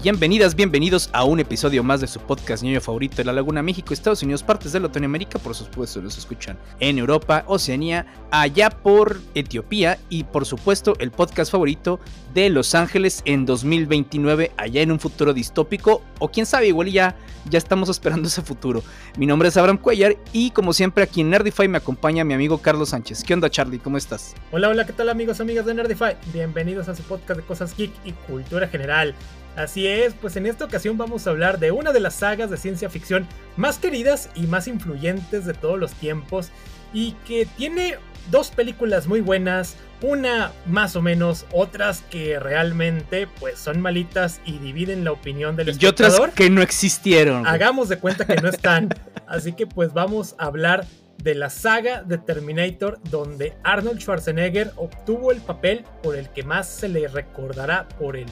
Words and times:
Bienvenidas, 0.00 0.54
bienvenidos 0.54 1.10
a 1.12 1.24
un 1.24 1.40
episodio 1.40 1.82
más 1.82 2.00
de 2.00 2.06
su 2.06 2.20
podcast 2.20 2.62
ñoño 2.62 2.80
favorito 2.80 3.16
de 3.16 3.24
la 3.24 3.32
Laguna 3.32 3.64
México, 3.64 3.92
Estados 3.92 4.22
Unidos, 4.22 4.44
partes 4.44 4.70
de 4.70 4.78
Latinoamérica, 4.78 5.40
por 5.40 5.56
supuesto 5.56 6.00
los 6.00 6.16
escuchan 6.16 6.56
en 6.78 6.98
Europa, 6.98 7.42
Oceanía, 7.48 8.06
allá 8.30 8.70
por 8.70 9.20
Etiopía 9.34 9.98
y 10.08 10.22
por 10.22 10.46
supuesto 10.46 10.94
el 11.00 11.10
podcast 11.10 11.50
favorito 11.50 11.98
de 12.32 12.48
Los 12.48 12.76
Ángeles 12.76 13.22
en 13.24 13.44
2029, 13.44 14.52
allá 14.56 14.82
en 14.82 14.92
un 14.92 15.00
futuro 15.00 15.34
distópico 15.34 16.00
o 16.20 16.28
quién 16.30 16.46
sabe, 16.46 16.68
igual 16.68 16.92
ya, 16.92 17.16
ya 17.50 17.58
estamos 17.58 17.88
esperando 17.88 18.28
ese 18.28 18.42
futuro. 18.42 18.84
Mi 19.16 19.26
nombre 19.26 19.48
es 19.48 19.56
Abraham 19.56 19.78
Cuellar 19.78 20.16
y 20.32 20.52
como 20.52 20.74
siempre 20.74 21.02
aquí 21.02 21.22
en 21.22 21.30
Nerdify 21.30 21.66
me 21.66 21.78
acompaña 21.78 22.22
mi 22.22 22.34
amigo 22.34 22.58
Carlos 22.58 22.90
Sánchez. 22.90 23.24
¿Qué 23.24 23.34
onda 23.34 23.50
Charlie? 23.50 23.80
¿Cómo 23.80 23.96
estás? 23.96 24.36
Hola, 24.52 24.68
hola, 24.68 24.86
¿qué 24.86 24.92
tal 24.92 25.08
amigos, 25.08 25.40
amigas 25.40 25.66
de 25.66 25.74
Nerdify? 25.74 26.16
Bienvenidos 26.32 26.88
a 26.88 26.94
su 26.94 27.02
podcast 27.02 27.40
de 27.40 27.46
cosas 27.46 27.76
geek 27.76 27.90
y 28.04 28.12
cultura 28.12 28.68
general. 28.68 29.16
Así 29.56 29.86
es, 29.86 30.14
pues 30.14 30.36
en 30.36 30.46
esta 30.46 30.64
ocasión 30.64 30.96
vamos 30.96 31.26
a 31.26 31.30
hablar 31.30 31.58
de 31.58 31.72
una 31.72 31.92
de 31.92 32.00
las 32.00 32.14
sagas 32.14 32.50
de 32.50 32.56
ciencia 32.56 32.88
ficción 32.88 33.26
más 33.56 33.78
queridas 33.78 34.30
y 34.34 34.46
más 34.46 34.68
influyentes 34.68 35.44
de 35.46 35.54
todos 35.54 35.78
los 35.78 35.92
tiempos 35.94 36.50
y 36.92 37.12
que 37.26 37.46
tiene 37.56 37.96
dos 38.30 38.50
películas 38.50 39.06
muy 39.06 39.20
buenas, 39.20 39.76
una 40.02 40.52
más 40.66 40.96
o 40.96 41.02
menos, 41.02 41.46
otras 41.52 42.02
que 42.10 42.38
realmente 42.38 43.26
pues 43.40 43.58
son 43.58 43.80
malitas 43.80 44.40
y 44.44 44.58
dividen 44.58 45.04
la 45.04 45.12
opinión 45.12 45.56
del 45.56 45.70
espectador. 45.70 46.10
Y 46.10 46.22
otras 46.22 46.34
que 46.34 46.50
no 46.50 46.62
existieron. 46.62 47.46
Hagamos 47.46 47.88
de 47.88 47.98
cuenta 47.98 48.26
que 48.26 48.36
no 48.36 48.48
están. 48.48 48.88
Así 49.26 49.52
que 49.52 49.66
pues 49.66 49.92
vamos 49.92 50.34
a 50.38 50.46
hablar 50.46 50.86
de 51.22 51.34
la 51.34 51.50
saga 51.50 52.02
de 52.02 52.16
Terminator 52.16 53.00
donde 53.10 53.56
Arnold 53.64 54.00
Schwarzenegger 54.00 54.72
obtuvo 54.76 55.32
el 55.32 55.40
papel 55.40 55.84
por 56.02 56.14
el 56.14 56.28
que 56.30 56.44
más 56.44 56.68
se 56.68 56.88
le 56.88 57.08
recordará 57.08 57.88
por 57.88 58.16
el 58.16 58.28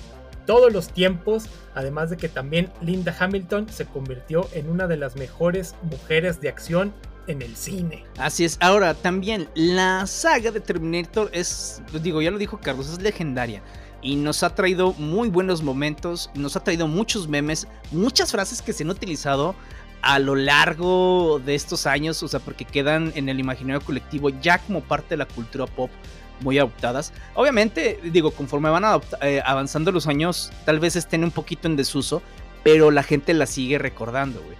todos 0.46 0.72
los 0.72 0.88
tiempos, 0.88 1.46
además 1.74 2.10
de 2.10 2.16
que 2.16 2.28
también 2.28 2.70
Linda 2.80 3.14
Hamilton 3.18 3.68
se 3.68 3.84
convirtió 3.84 4.48
en 4.52 4.70
una 4.70 4.86
de 4.86 4.96
las 4.96 5.16
mejores 5.16 5.74
mujeres 5.82 6.40
de 6.40 6.48
acción 6.48 6.94
en 7.26 7.42
el 7.42 7.56
cine. 7.56 8.04
Así 8.18 8.44
es, 8.44 8.56
ahora 8.60 8.94
también 8.94 9.48
la 9.54 10.06
saga 10.06 10.50
de 10.50 10.60
Terminator 10.60 11.28
es, 11.32 11.82
digo, 12.02 12.22
ya 12.22 12.30
lo 12.30 12.38
dijo 12.38 12.58
Carlos, 12.58 12.88
es 12.88 13.02
legendaria. 13.02 13.62
Y 14.02 14.14
nos 14.16 14.42
ha 14.42 14.54
traído 14.54 14.92
muy 14.92 15.28
buenos 15.28 15.62
momentos, 15.62 16.30
nos 16.34 16.54
ha 16.56 16.62
traído 16.62 16.86
muchos 16.86 17.28
memes, 17.28 17.66
muchas 17.90 18.30
frases 18.30 18.62
que 18.62 18.72
se 18.72 18.84
han 18.84 18.90
utilizado 18.90 19.56
a 20.02 20.18
lo 20.20 20.36
largo 20.36 21.40
de 21.44 21.56
estos 21.56 21.86
años, 21.86 22.22
o 22.22 22.28
sea, 22.28 22.38
porque 22.38 22.64
quedan 22.64 23.12
en 23.16 23.28
el 23.28 23.40
imaginario 23.40 23.80
colectivo 23.84 24.28
ya 24.28 24.58
como 24.58 24.82
parte 24.82 25.10
de 25.10 25.16
la 25.16 25.26
cultura 25.26 25.66
pop 25.66 25.90
muy 26.40 26.58
adoptadas. 26.58 27.12
Obviamente, 27.34 27.98
digo, 28.02 28.30
conforme 28.30 28.70
van 28.70 28.84
eh, 29.22 29.42
avanzando 29.44 29.92
los 29.92 30.06
años, 30.06 30.52
tal 30.64 30.80
vez 30.80 30.96
estén 30.96 31.24
un 31.24 31.30
poquito 31.30 31.68
en 31.68 31.76
desuso, 31.76 32.22
pero 32.62 32.90
la 32.90 33.02
gente 33.02 33.34
la 33.34 33.46
sigue 33.46 33.78
recordando, 33.78 34.40
güey. 34.42 34.56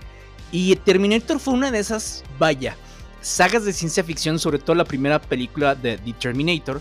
Y 0.52 0.77
Terminator 0.77 1.41
fue 1.41 1.55
una 1.55 1.70
de 1.70 1.80
esas, 1.80 2.24
vaya, 2.38 2.77
sagas 3.20 3.64
de 3.64 3.72
ciencia 3.72 4.05
ficción, 4.05 4.38
sobre 4.38 4.58
todo 4.58 4.77
la 4.77 4.84
primera 4.84 5.20
película 5.20 5.74
de 5.74 5.98
The 5.98 6.12
Terminator, 6.12 6.80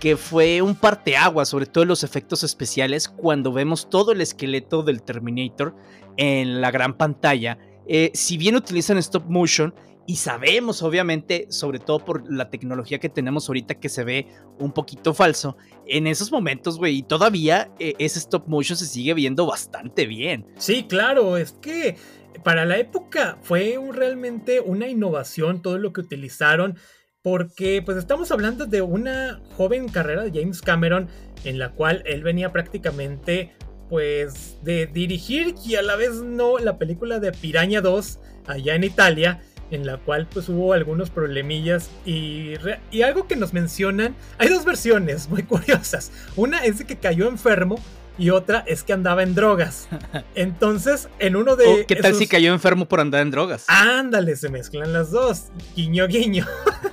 que 0.00 0.16
fue 0.16 0.60
un 0.60 0.74
parteaguas, 0.74 1.48
sobre 1.48 1.66
todo 1.66 1.84
los 1.84 2.04
efectos 2.04 2.42
especiales, 2.42 3.08
cuando 3.08 3.52
vemos 3.52 3.88
todo 3.88 4.12
el 4.12 4.20
esqueleto 4.20 4.82
del 4.82 5.02
Terminator 5.02 5.74
en 6.16 6.60
la 6.60 6.70
gran 6.70 6.94
pantalla. 6.94 7.58
Eh, 7.86 8.10
si 8.14 8.36
bien 8.36 8.56
utilizan 8.56 8.98
stop 8.98 9.24
motion, 9.28 9.72
y 10.06 10.16
sabemos, 10.16 10.82
obviamente, 10.82 11.46
sobre 11.50 11.78
todo 11.78 12.04
por 12.04 12.32
la 12.32 12.48
tecnología 12.48 12.98
que 12.98 13.08
tenemos 13.08 13.48
ahorita 13.48 13.74
que 13.74 13.88
se 13.88 14.04
ve 14.04 14.28
un 14.58 14.72
poquito 14.72 15.14
falso, 15.14 15.56
en 15.86 16.06
esos 16.06 16.30
momentos, 16.30 16.78
güey, 16.78 16.98
y 16.98 17.02
todavía 17.02 17.70
eh, 17.78 17.94
ese 17.98 18.20
stop 18.20 18.46
motion 18.46 18.76
se 18.76 18.86
sigue 18.86 19.14
viendo 19.14 19.46
bastante 19.46 20.06
bien. 20.06 20.46
Sí, 20.56 20.84
claro, 20.88 21.36
es 21.36 21.52
que 21.52 21.96
para 22.44 22.64
la 22.64 22.78
época 22.78 23.38
fue 23.42 23.78
realmente 23.92 24.60
una 24.60 24.88
innovación 24.88 25.62
todo 25.62 25.78
lo 25.78 25.92
que 25.92 26.02
utilizaron, 26.02 26.78
porque 27.22 27.82
pues 27.84 27.98
estamos 27.98 28.30
hablando 28.30 28.66
de 28.66 28.82
una 28.82 29.40
joven 29.56 29.88
carrera 29.88 30.22
de 30.22 30.40
James 30.40 30.62
Cameron 30.62 31.08
en 31.44 31.58
la 31.58 31.72
cual 31.72 32.02
él 32.06 32.22
venía 32.22 32.52
prácticamente 32.52 33.52
pues 33.88 34.58
de 34.62 34.86
dirigir 34.86 35.54
y 35.64 35.74
a 35.76 35.82
la 35.82 35.96
vez 35.96 36.22
no 36.22 36.58
la 36.58 36.78
película 36.78 37.18
de 37.18 37.32
Piraña 37.32 37.80
2 37.80 38.20
allá 38.46 38.74
en 38.74 38.84
Italia 38.84 39.42
en 39.70 39.86
la 39.86 39.98
cual 39.98 40.26
pues 40.32 40.48
hubo 40.48 40.72
algunos 40.72 41.10
problemillas 41.10 41.90
y, 42.04 42.54
y 42.90 43.02
algo 43.02 43.26
que 43.26 43.36
nos 43.36 43.52
mencionan, 43.52 44.14
hay 44.38 44.48
dos 44.48 44.64
versiones 44.64 45.28
muy 45.28 45.42
curiosas, 45.44 46.12
una 46.36 46.64
es 46.64 46.78
de 46.78 46.86
que 46.86 46.96
cayó 46.96 47.28
enfermo 47.28 47.80
y 48.18 48.30
otra 48.30 48.64
es 48.66 48.82
que 48.82 48.92
andaba 48.92 49.22
en 49.22 49.34
drogas. 49.34 49.88
Entonces, 50.34 51.08
en 51.18 51.36
uno 51.36 51.56
de. 51.56 51.84
¿Qué 51.86 51.96
tal 51.96 52.14
si 52.14 52.26
cayó 52.26 52.52
enfermo 52.52 52.86
por 52.86 53.00
andar 53.00 53.20
en 53.20 53.30
drogas? 53.30 53.64
Ándale, 53.68 54.36
se 54.36 54.48
mezclan 54.48 54.92
las 54.92 55.10
dos. 55.10 55.46
Guiño, 55.74 56.06
guiño. 56.06 56.46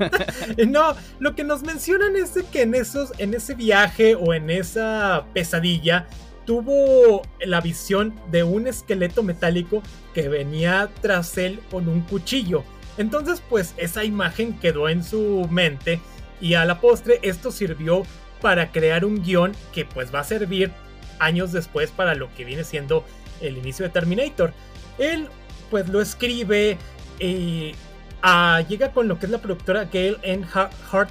no, 0.68 0.96
lo 1.20 1.36
que 1.36 1.44
nos 1.44 1.64
mencionan 1.64 2.16
es 2.16 2.34
de 2.34 2.44
que 2.44 2.64
en 2.64 2.76
esos, 2.76 3.14
en 3.20 3.34
ese 3.34 3.56
viaje 3.56 4.16
o 4.16 4.34
en 4.34 4.50
esa 4.50 5.26
pesadilla, 5.34 6.08
tuvo 6.46 7.22
la 7.42 7.62
visión 7.62 8.14
de 8.32 8.44
un 8.44 8.68
esqueleto 8.68 9.24
metálico 9.24 9.82
que 10.14 10.30
venía 10.30 10.90
tras 11.02 11.38
él 11.38 11.60
con 11.72 11.88
un 11.88 12.02
cuchillo. 12.02 12.64
Entonces 12.98 13.42
pues 13.50 13.74
esa 13.78 14.04
imagen 14.04 14.58
quedó 14.60 14.90
en 14.90 15.04
su 15.04 15.48
mente 15.50 16.00
y 16.40 16.56
a 16.56 16.66
la 16.66 16.80
postre 16.80 17.20
esto 17.24 17.52
sirvió 17.52 18.04
para 18.42 18.72
crear 18.72 19.06
un 19.06 19.24
guion 19.24 19.54
que 19.72 19.86
pues 19.86 20.14
va 20.14 20.20
a 20.20 20.24
servir 20.24 20.72
años 21.20 21.52
después 21.52 21.92
para 21.92 22.16
lo 22.16 22.34
que 22.36 22.44
viene 22.44 22.64
siendo 22.64 23.06
el 23.42 23.58
inicio 23.58 23.86
de 23.86 23.92
Terminator. 23.92 24.54
Él 24.98 25.30
pues 25.72 25.88
lo 25.90 26.02
escribe 26.02 26.78
y 27.20 27.74
ah, 28.22 28.62
llega 28.68 28.92
con 28.92 29.08
lo 29.08 29.20
que 29.20 29.26
es 29.26 29.32
la 29.32 29.40
productora 29.40 29.86
Gail 29.86 30.18
N. 30.22 30.46
Hart, 30.54 31.10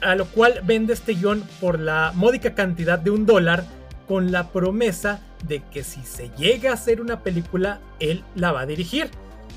a 0.00 0.14
lo 0.14 0.26
cual 0.26 0.60
vende 0.64 0.92
este 0.92 1.14
guion 1.14 1.42
por 1.60 1.78
la 1.78 2.12
módica 2.14 2.54
cantidad 2.54 2.98
de 2.98 3.10
un 3.10 3.26
dólar 3.26 3.64
con 4.08 4.32
la 4.32 4.50
promesa 4.50 5.20
de 5.46 5.62
que 5.70 5.84
si 5.84 6.02
se 6.02 6.30
llega 6.30 6.70
a 6.70 6.74
hacer 6.74 7.00
una 7.00 7.22
película, 7.22 7.80
él 8.00 8.24
la 8.34 8.52
va 8.52 8.62
a 8.62 8.66
dirigir. 8.66 9.10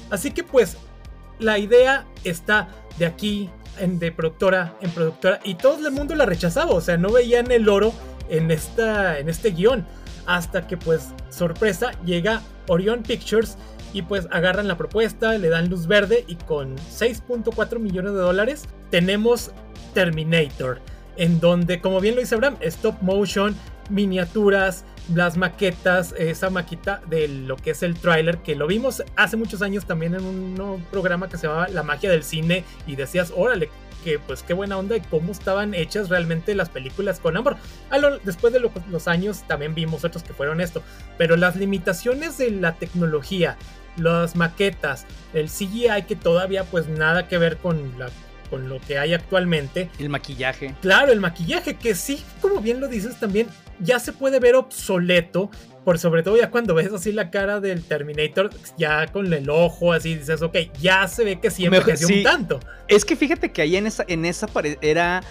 Así 0.09 0.31
que 0.31 0.43
pues 0.43 0.77
la 1.39 1.57
idea 1.57 2.05
está 2.23 2.67
de 2.99 3.05
aquí 3.05 3.49
en, 3.79 3.97
de 3.97 4.11
productora 4.11 4.75
en 4.81 4.91
productora 4.91 5.39
y 5.43 5.55
todo 5.55 5.87
el 5.87 5.93
mundo 5.93 6.13
la 6.15 6.25
rechazaba, 6.25 6.71
o 6.71 6.81
sea, 6.81 6.97
no 6.97 7.11
veían 7.11 7.49
el 7.51 7.69
oro 7.69 7.93
en, 8.29 8.51
esta, 8.51 9.17
en 9.19 9.29
este 9.29 9.51
guion. 9.51 9.85
Hasta 10.27 10.67
que 10.67 10.77
pues 10.77 11.09
sorpresa 11.29 11.91
llega 12.05 12.41
Orion 12.67 13.01
Pictures 13.01 13.57
y 13.93 14.03
pues 14.03 14.27
agarran 14.31 14.67
la 14.67 14.77
propuesta, 14.77 15.37
le 15.37 15.49
dan 15.49 15.69
luz 15.69 15.87
verde 15.87 16.25
y 16.27 16.35
con 16.35 16.77
6.4 16.77 17.79
millones 17.79 18.13
de 18.13 18.19
dólares 18.19 18.65
tenemos 18.89 19.51
Terminator, 19.93 20.79
en 21.17 21.39
donde 21.39 21.81
como 21.81 21.99
bien 21.99 22.15
lo 22.15 22.21
dice 22.21 22.35
Abraham, 22.35 22.57
stop 22.61 23.01
motion, 23.01 23.55
miniaturas, 23.89 24.85
las 25.13 25.37
maquetas, 25.37 26.13
esa 26.17 26.49
maqueta 26.49 27.01
de 27.09 27.27
lo 27.27 27.57
que 27.57 27.71
es 27.71 27.83
el 27.83 27.95
tráiler, 27.95 28.37
que 28.39 28.55
lo 28.55 28.67
vimos 28.67 29.03
hace 29.15 29.37
muchos 29.37 29.61
años 29.61 29.85
también 29.85 30.15
en 30.15 30.23
un 30.23 30.85
programa 30.91 31.27
que 31.27 31.37
se 31.37 31.47
llamaba 31.47 31.67
La 31.69 31.83
magia 31.83 32.09
del 32.09 32.23
cine 32.23 32.63
y 32.87 32.95
decías, 32.95 33.33
órale, 33.35 33.69
que 34.03 34.19
pues 34.19 34.43
qué 34.43 34.53
buena 34.53 34.77
onda 34.77 34.95
y 34.97 35.01
cómo 35.01 35.31
estaban 35.31 35.73
hechas 35.73 36.09
realmente 36.09 36.55
las 36.55 36.69
películas 36.69 37.19
con 37.19 37.37
amor. 37.37 37.57
después 38.23 38.53
de 38.53 38.59
los 38.59 39.07
años 39.07 39.43
también 39.47 39.75
vimos 39.75 40.03
otros 40.03 40.23
que 40.23 40.33
fueron 40.33 40.61
esto, 40.61 40.81
pero 41.17 41.35
las 41.37 41.55
limitaciones 41.55 42.37
de 42.37 42.51
la 42.51 42.75
tecnología, 42.75 43.57
las 43.97 44.35
maquetas, 44.35 45.05
el 45.33 45.49
CGI 45.49 46.03
que 46.07 46.15
todavía 46.15 46.63
pues 46.63 46.87
nada 46.87 47.27
que 47.27 47.37
ver 47.37 47.57
con 47.57 47.99
la 47.99 48.09
con 48.49 48.67
lo 48.67 48.81
que 48.81 48.97
hay 48.97 49.13
actualmente. 49.13 49.89
El 49.97 50.09
maquillaje. 50.09 50.75
Claro, 50.81 51.13
el 51.13 51.21
maquillaje, 51.21 51.77
que 51.77 51.95
sí, 51.95 52.21
como 52.41 52.59
bien 52.59 52.81
lo 52.81 52.89
dices 52.89 53.17
también, 53.17 53.47
ya 53.81 53.99
se 53.99 54.13
puede 54.13 54.39
ver 54.39 54.55
obsoleto. 54.55 55.49
Por 55.83 55.97
sobre 55.97 56.21
todo 56.21 56.37
ya 56.37 56.51
cuando 56.51 56.75
ves 56.75 56.93
así 56.93 57.11
la 57.11 57.31
cara 57.31 57.59
del 57.59 57.83
Terminator, 57.83 58.51
ya 58.77 59.07
con 59.07 59.33
el 59.33 59.49
ojo 59.49 59.93
así, 59.93 60.13
dices, 60.13 60.43
ok, 60.43 60.55
ya 60.79 61.07
se 61.07 61.23
ve 61.23 61.39
que 61.39 61.49
siempre 61.49 61.79
envejeció 61.79 62.15
un 62.15 62.21
tanto. 62.21 62.59
Es 62.87 63.03
que 63.03 63.15
fíjate 63.15 63.51
que 63.51 63.63
ahí 63.63 63.75
en 63.75 63.87
esa, 63.87 64.05
en 64.07 64.25
esa 64.25 64.47
era 64.81 65.23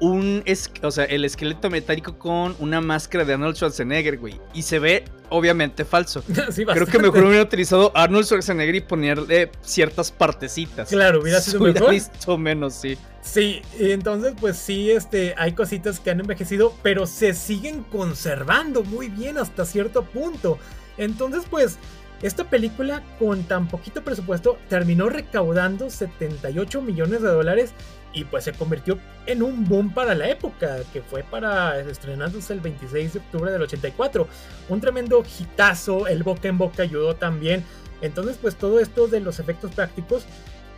un, 0.00 0.42
es, 0.44 0.70
o 0.82 0.90
sea, 0.90 1.04
el 1.04 1.24
esqueleto 1.24 1.70
metálico 1.70 2.18
con 2.18 2.54
una 2.58 2.80
máscara 2.80 3.24
de 3.24 3.34
Arnold 3.34 3.56
Schwarzenegger, 3.56 4.18
güey. 4.18 4.40
Y 4.52 4.62
se 4.62 4.78
ve 4.78 5.04
obviamente 5.28 5.84
falso. 5.84 6.22
Creo 6.54 6.86
que 6.86 6.98
mejor 6.98 7.24
hubiera 7.24 7.42
utilizado 7.42 7.92
Arnold 7.94 8.26
Schwarzenegger 8.26 8.74
y 8.74 8.80
ponerle 8.80 9.50
ciertas 9.62 10.10
partecitas. 10.12 10.88
Claro, 10.88 11.20
hubiera 11.20 11.40
sido 11.40 11.60
mejor. 11.60 11.90
visto 11.90 12.36
menos, 12.36 12.74
sí. 12.74 12.98
Sí, 13.22 13.62
entonces 13.78 14.34
pues 14.38 14.56
sí, 14.56 14.90
este, 14.90 15.34
hay 15.36 15.52
cositas 15.52 15.98
que 15.98 16.10
han 16.10 16.20
envejecido, 16.20 16.72
pero 16.82 17.06
se 17.06 17.34
siguen 17.34 17.82
conservando 17.82 18.84
muy 18.84 19.08
bien 19.08 19.38
hasta 19.38 19.64
cierto 19.64 20.04
punto. 20.04 20.58
Entonces 20.96 21.42
pues 21.50 21.78
esta 22.22 22.44
película 22.44 23.02
con 23.18 23.42
tan 23.42 23.68
poquito 23.68 24.02
presupuesto 24.02 24.58
terminó 24.68 25.08
recaudando 25.08 25.90
78 25.90 26.80
millones 26.80 27.20
de 27.22 27.28
dólares 27.28 27.72
y 28.16 28.24
pues 28.24 28.44
se 28.44 28.52
convirtió 28.54 28.98
en 29.26 29.42
un 29.42 29.68
boom 29.68 29.92
para 29.92 30.14
la 30.14 30.28
época, 30.30 30.78
que 30.92 31.02
fue 31.02 31.22
para 31.22 31.78
estrenándose 31.78 32.54
el 32.54 32.60
26 32.60 33.12
de 33.12 33.18
octubre 33.18 33.52
del 33.52 33.60
84. 33.60 34.26
Un 34.70 34.80
tremendo 34.80 35.22
hitazo, 35.38 36.06
el 36.06 36.22
boca 36.22 36.48
en 36.48 36.56
boca 36.56 36.82
ayudó 36.82 37.14
también. 37.14 37.62
Entonces 38.00 38.38
pues 38.40 38.56
todo 38.56 38.80
esto 38.80 39.06
de 39.06 39.20
los 39.20 39.38
efectos 39.38 39.72
prácticos 39.72 40.24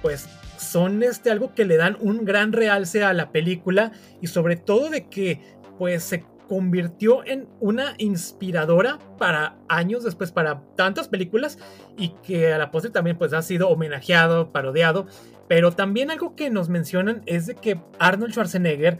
pues 0.03 0.29
son 0.59 1.03
este 1.05 1.31
algo 1.31 1.55
que 1.55 1.65
le 1.65 1.77
dan 1.77 1.97
un 2.01 2.25
gran 2.25 2.53
realce 2.53 3.05
a 3.05 3.13
la 3.13 3.31
película 3.31 3.93
y 4.21 4.27
sobre 4.27 4.57
todo 4.57 4.91
de 4.91 5.07
que 5.07 5.41
pues 5.79 6.03
se 6.03 6.25
convirtió 6.49 7.25
en 7.25 7.47
una 7.61 7.95
inspiradora 7.99 8.99
para 9.19 9.59
años 9.69 10.03
después, 10.03 10.33
para 10.33 10.63
tantas 10.75 11.07
películas 11.07 11.59
y 11.97 12.09
que 12.27 12.53
a 12.53 12.59
la 12.59 12.73
postre 12.73 12.91
también 12.91 13.17
pues 13.17 13.33
ha 13.33 13.43
sido 13.43 13.69
homenajeado, 13.69 14.51
parodiado. 14.51 15.07
Pero 15.49 15.73
también 15.73 16.11
algo 16.11 16.37
que 16.37 16.51
nos 16.51 16.69
mencionan 16.69 17.23
es 17.27 17.47
de 17.47 17.55
que 17.55 17.81
Arnold 17.99 18.33
Schwarzenegger, 18.33 18.99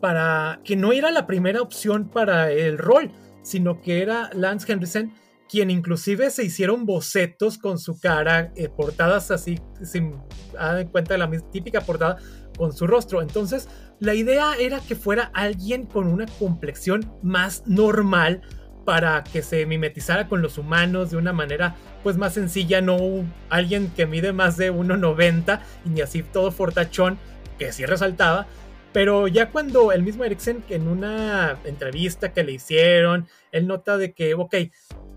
para 0.00 0.60
que 0.64 0.74
no 0.74 0.92
era 0.92 1.10
la 1.10 1.26
primera 1.26 1.62
opción 1.62 2.08
para 2.08 2.50
el 2.50 2.78
rol, 2.78 3.12
sino 3.42 3.80
que 3.80 4.02
era 4.02 4.30
Lance 4.32 4.72
Henriksen, 4.72 5.12
quien 5.48 5.70
inclusive 5.70 6.30
se 6.30 6.44
hicieron 6.44 6.86
bocetos 6.86 7.58
con 7.58 7.78
su 7.78 8.00
cara, 8.00 8.52
eh, 8.56 8.70
portadas 8.70 9.30
así, 9.30 9.60
sin 9.82 10.16
dar 10.54 10.90
cuenta 10.90 11.14
de 11.14 11.18
la 11.18 11.30
típica 11.50 11.82
portada, 11.82 12.16
con 12.56 12.72
su 12.72 12.86
rostro. 12.86 13.20
Entonces, 13.20 13.68
la 14.00 14.14
idea 14.14 14.54
era 14.58 14.80
que 14.80 14.96
fuera 14.96 15.30
alguien 15.34 15.84
con 15.84 16.06
una 16.06 16.26
complexión 16.38 17.12
más 17.22 17.62
normal 17.66 18.42
para 18.84 19.24
que 19.24 19.42
se 19.42 19.66
mimetizara 19.66 20.28
con 20.28 20.42
los 20.42 20.58
humanos 20.58 21.10
de 21.10 21.16
una 21.16 21.32
manera 21.32 21.76
pues 22.02 22.16
más 22.16 22.34
sencilla, 22.34 22.80
no 22.80 22.98
alguien 23.48 23.90
que 23.94 24.06
mide 24.06 24.32
más 24.32 24.56
de 24.56 24.72
1,90 24.72 25.60
y 25.84 25.90
ni 25.90 26.00
así 26.00 26.22
todo 26.22 26.50
fortachón, 26.50 27.18
que 27.58 27.72
sí 27.72 27.86
resaltaba. 27.86 28.46
Pero 28.92 29.26
ya 29.26 29.50
cuando 29.50 29.92
el 29.92 30.02
mismo 30.02 30.24
Eriksen 30.24 30.62
en 30.68 30.86
una 30.86 31.56
entrevista 31.64 32.32
que 32.32 32.44
le 32.44 32.52
hicieron, 32.52 33.26
él 33.50 33.66
nota 33.66 33.96
de 33.96 34.12
que, 34.12 34.34
ok, 34.34 34.54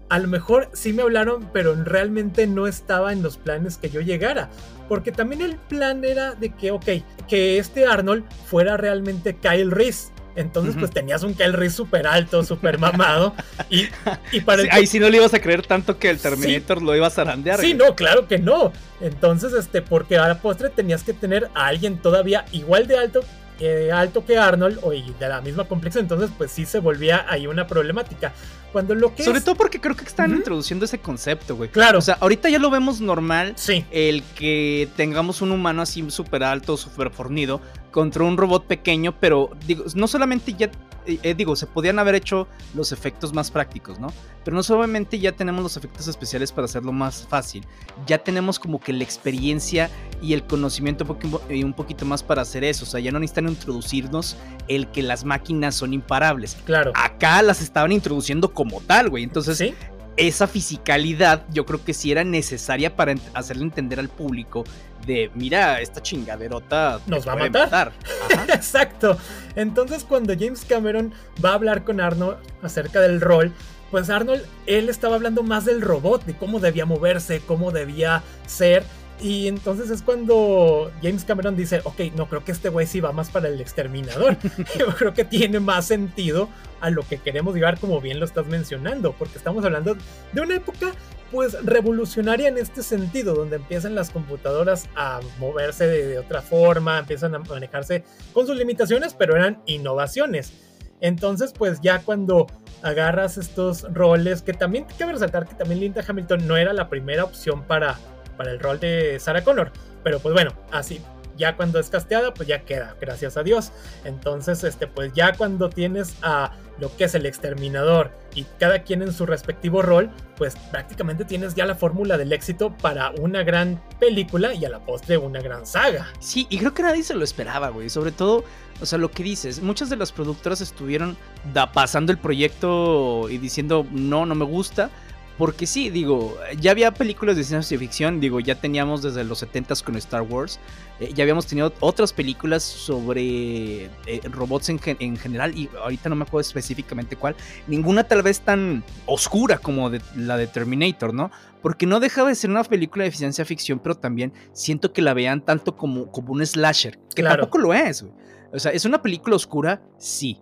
a 0.09 0.19
lo 0.19 0.27
mejor 0.27 0.69
sí 0.73 0.93
me 0.93 1.01
hablaron, 1.01 1.49
pero 1.51 1.75
realmente 1.83 2.47
no 2.47 2.67
estaba 2.67 3.11
en 3.11 3.21
los 3.21 3.37
planes 3.37 3.77
que 3.77 3.89
yo 3.89 4.01
llegara. 4.01 4.49
Porque 4.87 5.11
también 5.11 5.41
el 5.41 5.57
plan 5.57 6.05
era 6.05 6.35
de 6.35 6.53
que, 6.53 6.71
ok, 6.71 6.85
que 7.27 7.57
este 7.57 7.85
Arnold 7.85 8.23
fuera 8.45 8.77
realmente 8.77 9.35
Kyle 9.35 9.71
Reese. 9.71 10.11
Entonces, 10.35 10.75
pues 10.77 10.91
tenías 10.91 11.23
un 11.23 11.35
Reese 11.37 11.75
súper 11.75 12.07
alto, 12.07 12.43
súper 12.43 12.77
mamado. 12.77 13.33
Y, 13.69 14.41
para 14.41 14.63
Ahí 14.71 14.85
sí 14.85 14.99
no 14.99 15.09
le 15.09 15.17
ibas 15.17 15.33
a 15.33 15.39
creer 15.39 15.65
tanto 15.65 15.97
que 15.97 16.09
el 16.09 16.19
Terminator 16.19 16.81
lo 16.81 16.95
iba 16.95 17.07
a 17.07 17.09
zarandear. 17.09 17.59
Sí, 17.59 17.73
no, 17.73 17.95
claro 17.95 18.27
que 18.27 18.37
no. 18.37 18.73
Entonces, 19.01 19.53
este, 19.53 19.81
porque 19.81 20.17
a 20.17 20.27
la 20.27 20.41
postre 20.41 20.69
tenías 20.69 21.03
que 21.03 21.13
tener 21.13 21.49
a 21.55 21.67
alguien 21.67 21.97
todavía 21.97 22.45
igual 22.51 22.87
de 22.87 22.97
alto 22.97 23.21
eh, 23.59 23.89
alto 23.91 24.25
que 24.25 24.37
Arnold 24.37 24.79
o 24.81 24.89
de 24.91 25.13
la 25.21 25.39
misma 25.39 25.63
complexión, 25.63 26.03
entonces 26.03 26.29
pues 26.37 26.51
sí 26.51 26.65
se 26.65 26.79
volvía 26.79 27.25
ahí 27.29 27.47
una 27.47 27.67
problemática. 27.67 28.33
Cuando 28.73 28.93
lo 28.93 29.15
que 29.15 29.23
Sobre 29.23 29.39
todo 29.39 29.55
porque 29.55 29.79
creo 29.79 29.95
que 29.95 30.03
están 30.03 30.31
introduciendo 30.31 30.83
ese 30.83 30.97
concepto, 30.97 31.55
güey. 31.55 31.69
Claro. 31.69 31.99
O 31.99 32.01
sea, 32.01 32.17
ahorita 32.19 32.49
ya 32.49 32.59
lo 32.59 32.69
vemos 32.69 32.99
normal. 32.99 33.53
Sí. 33.55 33.85
El 33.89 34.21
que 34.35 34.89
tengamos 34.97 35.41
un 35.41 35.53
humano 35.53 35.81
así 35.81 36.03
súper 36.11 36.43
alto, 36.43 36.75
súper 36.75 37.09
fornido, 37.11 37.61
contra 37.95 38.25
un 38.25 38.35
robot 38.35 38.65
pequeño, 38.65 39.17
pero 39.21 39.51
digo, 39.65 39.85
no 39.95 40.05
solamente 40.09 40.51
ya 40.51 40.69
eh, 41.05 41.33
digo, 41.33 41.55
se 41.55 41.65
podían 41.65 41.97
haber 41.97 42.15
hecho 42.15 42.45
los 42.73 42.91
efectos 42.91 43.33
más 43.33 43.51
prácticos, 43.51 43.99
¿no? 44.01 44.11
Pero 44.43 44.53
no 44.53 44.63
solamente 44.63 45.17
ya 45.17 45.31
tenemos 45.31 45.63
los 45.63 45.77
efectos 45.77 46.05
especiales 46.09 46.51
para 46.51 46.65
hacerlo 46.65 46.91
más 46.91 47.25
fácil, 47.25 47.63
ya 48.05 48.17
tenemos 48.17 48.59
como 48.59 48.81
que 48.81 48.91
la 48.91 49.05
experiencia 49.05 49.89
y 50.21 50.33
el 50.33 50.43
conocimiento 50.43 51.05
y 51.49 51.63
un 51.63 51.71
poquito 51.71 52.03
más 52.05 52.21
para 52.21 52.41
hacer 52.41 52.65
eso. 52.65 52.83
O 52.83 52.87
sea, 52.87 52.99
ya 52.99 53.13
no 53.13 53.19
necesitan 53.19 53.47
introducirnos 53.47 54.35
el 54.67 54.87
que 54.87 55.01
las 55.01 55.23
máquinas 55.23 55.75
son 55.75 55.93
imparables. 55.93 56.57
Claro. 56.65 56.91
Acá 56.95 57.41
las 57.43 57.61
estaban 57.61 57.93
introduciendo 57.93 58.53
como 58.53 58.81
tal, 58.81 59.09
güey. 59.09 59.23
Entonces, 59.23 59.57
¿Sí? 59.57 59.73
Esa 60.17 60.47
fisicalidad 60.47 61.43
yo 61.51 61.65
creo 61.65 61.83
que 61.83 61.93
sí 61.93 62.11
era 62.11 62.23
necesaria 62.23 62.95
para 62.95 63.15
hacerle 63.33 63.63
entender 63.63 63.99
al 63.99 64.09
público 64.09 64.63
de, 65.05 65.29
mira, 65.35 65.81
esta 65.81 66.01
chingaderota 66.01 66.99
nos 67.05 67.27
va 67.27 67.33
a 67.33 67.35
matar. 67.35 67.91
Exacto. 68.53 69.17
Entonces 69.55 70.03
cuando 70.03 70.33
James 70.37 70.65
Cameron 70.67 71.13
va 71.43 71.51
a 71.51 71.53
hablar 71.53 71.83
con 71.83 72.01
Arnold 72.01 72.37
acerca 72.61 73.01
del 73.01 73.21
rol, 73.21 73.51
pues 73.91 74.09
Arnold, 74.09 74.43
él 74.65 74.89
estaba 74.89 75.15
hablando 75.15 75.43
más 75.43 75.65
del 75.65 75.81
robot, 75.81 76.25
de 76.25 76.35
cómo 76.35 76.59
debía 76.59 76.85
moverse, 76.85 77.41
cómo 77.45 77.71
debía 77.71 78.23
ser. 78.47 78.83
Y 79.21 79.47
entonces 79.47 79.89
es 79.89 80.01
cuando 80.01 80.91
James 81.01 81.23
Cameron 81.23 81.55
dice, 81.55 81.81
ok, 81.85 81.99
no 82.15 82.27
creo 82.27 82.43
que 82.43 82.51
este 82.51 82.69
güey 82.69 82.85
sí 82.85 82.99
va 82.99 83.13
más 83.13 83.29
para 83.29 83.47
el 83.47 83.61
exterminador. 83.61 84.37
Yo 84.79 84.87
creo 84.87 85.13
que 85.13 85.23
tiene 85.23 85.59
más 85.59 85.87
sentido 85.87 86.49
a 86.81 86.89
lo 86.89 87.03
que 87.03 87.17
queremos 87.17 87.55
llevar, 87.55 87.79
como 87.79 88.01
bien 88.01 88.19
lo 88.19 88.25
estás 88.25 88.45
mencionando, 88.47 89.13
porque 89.13 89.37
estamos 89.37 89.63
hablando 89.63 89.95
de 90.33 90.41
una 90.41 90.55
época 90.55 90.91
pues 91.31 91.57
revolucionaria 91.65 92.49
en 92.49 92.57
este 92.57 92.83
sentido, 92.83 93.33
donde 93.33 93.55
empiezan 93.55 93.95
las 93.95 94.09
computadoras 94.09 94.87
a 94.95 95.21
moverse 95.39 95.87
de, 95.87 96.19
otra 96.19 96.41
forma, 96.41 96.99
empiezan 96.99 97.33
a 97.35 97.39
manejarse 97.39 98.03
con 98.33 98.45
sus 98.45 98.55
limitaciones, 98.57 99.13
pero 99.13 99.35
eran 99.35 99.61
innovaciones. 99.65 100.53
Entonces, 101.01 101.51
pues 101.51 101.81
ya 101.81 101.99
cuando 101.99 102.47
agarras 102.83 103.37
estos 103.37 103.91
roles, 103.93 104.43
que 104.43 104.53
también 104.53 104.85
cabe 104.97 105.13
resaltar 105.13 105.47
que 105.47 105.55
también 105.55 105.79
Linda 105.79 106.03
Hamilton 106.07 106.47
no 106.47 106.57
era 106.57 106.73
la 106.73 106.89
primera 106.89 107.23
opción 107.23 107.63
para 107.63 107.97
para 108.37 108.51
el 108.51 108.59
rol 108.59 108.79
de 108.79 109.19
Sarah 109.19 109.43
Connor. 109.43 109.71
Pero 110.03 110.19
pues 110.19 110.33
bueno, 110.33 110.51
así 110.71 111.01
ya 111.37 111.55
cuando 111.55 111.79
es 111.79 111.89
casteada, 111.89 112.33
pues 112.33 112.47
ya 112.47 112.61
queda, 112.61 112.95
gracias 112.99 113.37
a 113.37 113.43
Dios. 113.43 113.71
Entonces, 114.03 114.63
este, 114.63 114.87
pues 114.87 115.13
ya 115.13 115.33
cuando 115.33 115.69
tienes 115.69 116.15
a 116.21 116.51
lo 116.79 116.95
que 116.95 117.05
es 117.05 117.15
el 117.15 117.25
exterminador 117.25 118.11
y 118.33 118.45
cada 118.59 118.83
quien 118.83 119.01
en 119.01 119.13
su 119.13 119.25
respectivo 119.25 119.81
rol, 119.81 120.09
pues 120.35 120.55
prácticamente 120.71 121.23
tienes 121.23 121.55
ya 121.55 121.65
la 121.65 121.75
fórmula 121.75 122.17
del 122.17 122.33
éxito 122.33 122.75
para 122.75 123.11
una 123.11 123.43
gran 123.43 123.81
película 123.99 124.53
y 124.53 124.65
a 124.65 124.69
la 124.69 124.79
postre 124.79 125.17
una 125.17 125.41
gran 125.41 125.65
saga. 125.65 126.07
Sí, 126.19 126.47
y 126.49 126.57
creo 126.57 126.73
que 126.73 126.83
nadie 126.83 127.03
se 127.03 127.13
lo 127.13 127.23
esperaba, 127.23 127.69
güey. 127.69 127.89
Sobre 127.89 128.11
todo, 128.11 128.43
o 128.81 128.85
sea, 128.85 128.97
lo 128.97 129.09
que 129.09 129.23
dices, 129.23 129.61
muchas 129.61 129.89
de 129.89 129.95
las 129.95 130.11
productoras 130.11 130.59
estuvieron 130.59 131.17
da, 131.53 131.71
pasando 131.71 132.11
el 132.11 132.17
proyecto 132.17 133.29
y 133.29 133.37
diciendo, 133.37 133.87
no, 133.91 134.25
no 134.25 134.35
me 134.35 134.45
gusta 134.45 134.89
porque 135.37 135.67
sí, 135.67 135.89
digo, 135.89 136.37
ya 136.59 136.71
había 136.71 136.91
películas 136.93 137.35
de 137.35 137.43
ciencia 137.43 137.77
ficción, 137.77 138.19
digo, 138.19 138.39
ya 138.39 138.55
teníamos 138.55 139.01
desde 139.01 139.23
los 139.23 139.43
70s 139.43 139.83
con 139.83 139.95
Star 139.97 140.21
Wars, 140.21 140.59
eh, 140.99 141.11
ya 141.13 141.23
habíamos 141.23 141.45
tenido 141.45 141.73
otras 141.81 142.13
películas 142.13 142.63
sobre 142.63 143.85
eh, 143.85 144.21
robots 144.31 144.69
en, 144.69 144.79
general, 145.17 145.57
y 145.57 145.69
ahorita 145.81 146.07
no 146.07 146.15
me 146.15 146.23
acuerdo 146.23 146.47
específicamente 146.47 147.17
cuál, 147.17 147.35
ninguna 147.67 148.05
tal 148.05 148.23
vez 148.23 148.39
tan 148.41 148.83
oscura 149.05 149.57
como 149.57 149.91
la 150.15 150.37
de 150.37 150.47
Terminator, 150.47 151.13
¿no? 151.13 151.31
Porque 151.61 151.85
no 151.85 151.99
dejaba 151.99 152.29
de 152.29 152.35
ser 152.35 152.49
una 152.49 152.63
película 152.63 153.03
de 153.03 153.11
ciencia 153.11 153.43
ficción, 153.43 153.79
pero 153.79 153.95
también 153.95 154.31
siento 154.53 154.93
que 154.93 155.01
la 155.01 155.13
vean 155.13 155.41
tanto 155.41 155.75
como, 155.75 156.11
como 156.11 156.31
un 156.31 156.45
slasher, 156.45 156.97
que 157.13 157.23
tampoco 157.23 157.57
lo 157.57 157.73
es, 157.73 158.03
güey. 158.03 158.13
O 158.53 158.59
sea, 158.59 158.71
es 158.71 158.85
una 158.85 159.01
película 159.01 159.35
oscura, 159.35 159.81
sí 159.97 160.39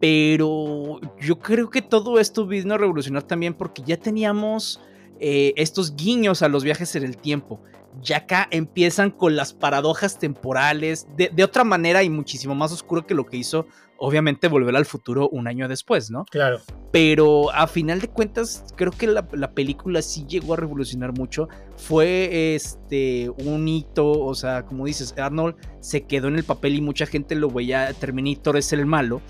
pero 0.00 1.00
yo 1.20 1.38
creo 1.38 1.70
que 1.70 1.82
todo 1.82 2.18
esto 2.18 2.46
vino 2.46 2.74
a 2.74 2.78
revolucionar 2.78 3.22
también 3.22 3.54
porque 3.54 3.82
ya 3.84 3.96
teníamos 3.96 4.80
eh, 5.18 5.54
estos 5.56 5.96
guiños 5.96 6.42
a 6.42 6.48
los 6.48 6.64
viajes 6.64 6.94
en 6.96 7.04
el 7.04 7.16
tiempo. 7.16 7.60
Ya 8.02 8.18
acá 8.18 8.46
empiezan 8.50 9.10
con 9.10 9.36
las 9.36 9.54
paradojas 9.54 10.18
temporales 10.18 11.06
de, 11.16 11.42
otra 11.42 11.64
manera 11.64 12.02
y 12.02 12.10
muchísimo 12.10 12.54
más 12.54 12.70
oscuro 12.70 13.06
que 13.06 13.14
lo 13.14 13.24
que 13.24 13.38
hizo, 13.38 13.66
obviamente, 13.96 14.48
Volver 14.48 14.76
al 14.76 14.84
Futuro 14.84 15.30
un 15.30 15.48
año 15.48 15.66
después, 15.66 16.10
¿no? 16.10 16.26
Claro. 16.26 16.60
Pero 16.92 17.50
a 17.52 17.66
final 17.66 18.02
de 18.02 18.08
cuentas, 18.08 18.66
creo 18.76 18.92
que 18.92 19.06
la, 19.06 19.26
la 19.32 19.52
película 19.52 20.02
sí 20.02 20.26
llegó 20.28 20.52
a 20.52 20.56
revolucionar 20.58 21.16
mucho. 21.16 21.48
Fue 21.78 22.54
este 22.54 23.30
un 23.30 23.66
hito, 23.66 24.10
o 24.10 24.34
sea, 24.34 24.66
como 24.66 24.84
dices, 24.84 25.14
Arnold 25.16 25.56
se 25.80 26.04
quedó 26.04 26.28
en 26.28 26.36
el 26.36 26.44
papel 26.44 26.74
y 26.74 26.82
mucha 26.82 27.06
gente 27.06 27.34
lo 27.34 27.48
veía, 27.48 27.94
Terminator 27.94 28.58
es 28.58 28.74
el 28.74 28.84
malo. 28.84 29.22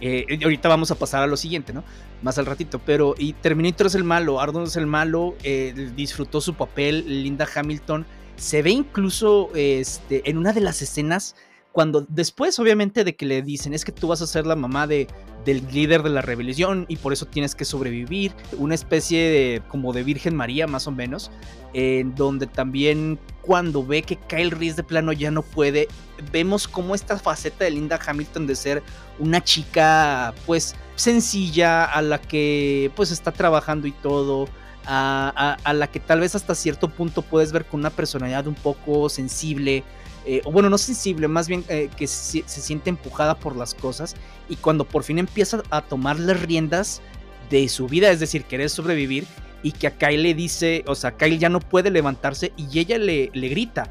Eh, 0.00 0.38
ahorita 0.42 0.68
vamos 0.68 0.90
a 0.90 0.96
pasar 0.96 1.22
a 1.22 1.26
lo 1.26 1.36
siguiente, 1.36 1.72
¿no? 1.72 1.84
Más 2.22 2.38
al 2.38 2.46
ratito. 2.46 2.80
Pero, 2.84 3.14
y 3.18 3.32
Terminator 3.34 3.86
es 3.86 3.94
el 3.94 4.04
malo, 4.04 4.40
Arnold 4.40 4.68
es 4.68 4.76
el 4.76 4.86
malo, 4.86 5.34
eh, 5.42 5.90
disfrutó 5.96 6.40
su 6.40 6.54
papel, 6.54 7.22
Linda 7.22 7.46
Hamilton. 7.54 8.06
Se 8.36 8.62
ve 8.62 8.70
incluso 8.70 9.50
este, 9.54 10.28
en 10.28 10.38
una 10.38 10.52
de 10.52 10.60
las 10.60 10.82
escenas 10.82 11.36
cuando 11.74 12.06
después 12.08 12.56
obviamente 12.60 13.02
de 13.02 13.16
que 13.16 13.26
le 13.26 13.42
dicen 13.42 13.74
es 13.74 13.84
que 13.84 13.90
tú 13.90 14.06
vas 14.06 14.22
a 14.22 14.28
ser 14.28 14.46
la 14.46 14.54
mamá 14.54 14.86
de, 14.86 15.08
del 15.44 15.66
líder 15.72 16.04
de 16.04 16.10
la 16.10 16.22
rebelión 16.22 16.86
y 16.88 16.98
por 16.98 17.12
eso 17.12 17.26
tienes 17.26 17.56
que 17.56 17.64
sobrevivir, 17.64 18.32
una 18.58 18.76
especie 18.76 19.28
de 19.28 19.62
como 19.66 19.92
de 19.92 20.04
Virgen 20.04 20.36
María 20.36 20.68
más 20.68 20.86
o 20.86 20.92
menos, 20.92 21.32
en 21.72 22.14
donde 22.14 22.46
también 22.46 23.18
cuando 23.42 23.84
ve 23.84 24.02
que 24.02 24.14
Kyle 24.14 24.52
Reese 24.52 24.76
de 24.76 24.82
plano 24.84 25.12
ya 25.12 25.32
no 25.32 25.42
puede, 25.42 25.88
vemos 26.30 26.68
como 26.68 26.94
esta 26.94 27.18
faceta 27.18 27.64
de 27.64 27.70
Linda 27.70 27.98
Hamilton 28.04 28.46
de 28.46 28.56
ser 28.56 28.82
una 29.18 29.42
chica 29.42 30.34
pues 30.46 30.74
sencilla 30.96 31.84
a 31.84 32.02
la 32.02 32.20
que 32.20 32.90
pues 32.94 33.10
está 33.10 33.32
trabajando 33.32 33.86
y 33.86 33.92
todo, 33.92 34.48
a, 34.86 35.56
la 35.72 35.86
que 35.88 36.00
tal 36.00 36.20
vez 36.20 36.34
hasta 36.34 36.54
cierto 36.54 36.88
punto 36.88 37.22
puedes 37.22 37.52
ver 37.52 37.64
con 37.64 37.80
una 37.80 37.90
personalidad 37.90 38.46
un 38.46 38.54
poco 38.54 39.08
sensible, 39.08 39.82
eh, 40.26 40.40
o 40.44 40.52
bueno, 40.52 40.70
no 40.70 40.78
sensible, 40.78 41.28
más 41.28 41.48
bien 41.48 41.64
eh, 41.68 41.90
que 41.96 42.06
se, 42.06 42.42
siente 42.46 42.90
empujada 42.90 43.36
por 43.36 43.56
las 43.56 43.74
cosas 43.74 44.14
y 44.48 44.56
cuando 44.56 44.84
por 44.84 45.04
fin 45.04 45.18
empieza 45.18 45.62
a 45.70 45.82
tomar 45.82 46.18
las 46.18 46.40
riendas 46.40 47.02
de 47.50 47.68
su 47.68 47.86
vida, 47.86 48.10
es 48.10 48.20
decir, 48.20 48.44
querer 48.44 48.70
sobrevivir 48.70 49.26
y 49.62 49.72
que 49.72 49.86
a 49.86 49.96
Kyle 49.96 50.22
le 50.22 50.34
dice, 50.34 50.84
o 50.86 50.94
sea, 50.94 51.16
Kyle 51.16 51.38
ya 51.38 51.48
no 51.48 51.60
puede 51.60 51.90
levantarse 51.90 52.52
y 52.56 52.78
ella 52.78 52.98
le, 52.98 53.30
le 53.32 53.48
grita, 53.48 53.88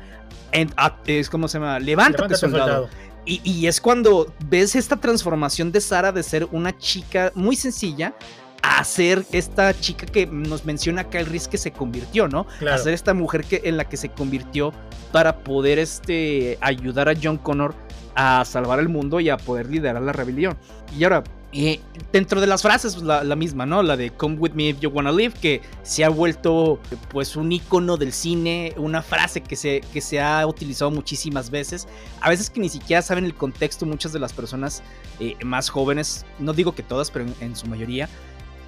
es 1.06 1.30
como 1.30 1.48
se 1.48 1.60
llama, 1.60 1.80
levántate, 1.80 2.36
soldado. 2.36 2.90
Y, 3.26 3.68
es 3.68 3.80
cuando 3.80 4.34
ves 4.50 4.76
esta 4.76 4.98
transformación 4.98 5.72
de 5.72 5.80
Sara 5.80 6.12
de 6.12 6.24
ser 6.24 6.48
una 6.52 6.78
chica 6.78 7.32
muy 7.36 7.56
sencilla 7.56 8.14
a 8.62 8.84
ser 8.84 9.24
esta 9.32 9.74
chica 9.78 10.06
que 10.06 10.26
nos 10.26 10.66
menciona 10.66 11.06
Kyle 11.06 11.28
que 11.50 11.58
se 11.58 11.72
convirtió, 11.72 12.28
¿no? 12.28 12.48
A 12.70 12.78
ser 12.78 12.94
esta 12.94 13.14
mujer 13.14 13.46
que, 13.46 13.62
en 13.64 13.78
la 13.78 13.88
que 13.88 13.98
se 13.98 14.10
convirtió 14.10 14.74
para 15.12 15.40
poder 15.40 15.80
este, 15.80 16.58
ayudar 16.60 17.08
a 17.08 17.14
John 17.22 17.38
Connor 17.38 17.76
a 18.16 18.44
salvar 18.46 18.80
el 18.80 18.90
mundo 18.90 19.20
y 19.20 19.30
a 19.30 19.38
poder 19.38 19.70
liderar 19.70 20.02
la 20.02 20.12
rebelión. 20.12 20.58
Y 20.98 21.04
ahora, 21.04 21.24
eh, 21.56 21.80
dentro 22.12 22.42
de 22.42 22.48
las 22.48 22.64
frases, 22.64 22.96
pues, 22.96 23.06
la, 23.06 23.36
misma, 23.36 23.68
¿no? 23.68 23.84
La 23.84 23.96
de 23.96 24.10
Come 24.10 24.38
with 24.38 24.54
me 24.54 24.70
if 24.70 24.80
you 24.80 24.90
wanna 24.90 25.12
live, 25.12 25.34
que 25.40 25.62
se 25.84 26.04
ha 26.04 26.10
vuelto 26.10 26.80
pues 27.10 27.36
un 27.36 27.52
icono 27.52 27.96
del 27.96 28.12
cine, 28.12 28.74
una 28.78 29.04
frase 29.04 29.42
que 29.42 29.56
se, 29.56 29.82
que 29.94 30.02
se 30.02 30.20
ha 30.20 30.48
utilizado 30.48 30.90
muchísimas 30.90 31.52
veces. 31.52 31.88
A 32.22 32.30
veces 32.30 32.50
que 32.50 32.60
ni 32.60 32.70
siquiera 32.70 33.04
saben 33.04 33.26
el 33.26 33.36
contexto, 33.36 33.86
muchas 33.86 34.14
de 34.14 34.20
las 34.20 34.34
personas 34.34 34.82
eh, 35.20 35.36
más 35.44 35.70
jóvenes, 35.70 36.26
no 36.40 36.54
digo 36.54 36.74
que 36.74 36.82
todas, 36.82 37.12
pero 37.12 37.26
en, 37.40 37.56
su 37.56 37.68
mayoría, 37.68 38.10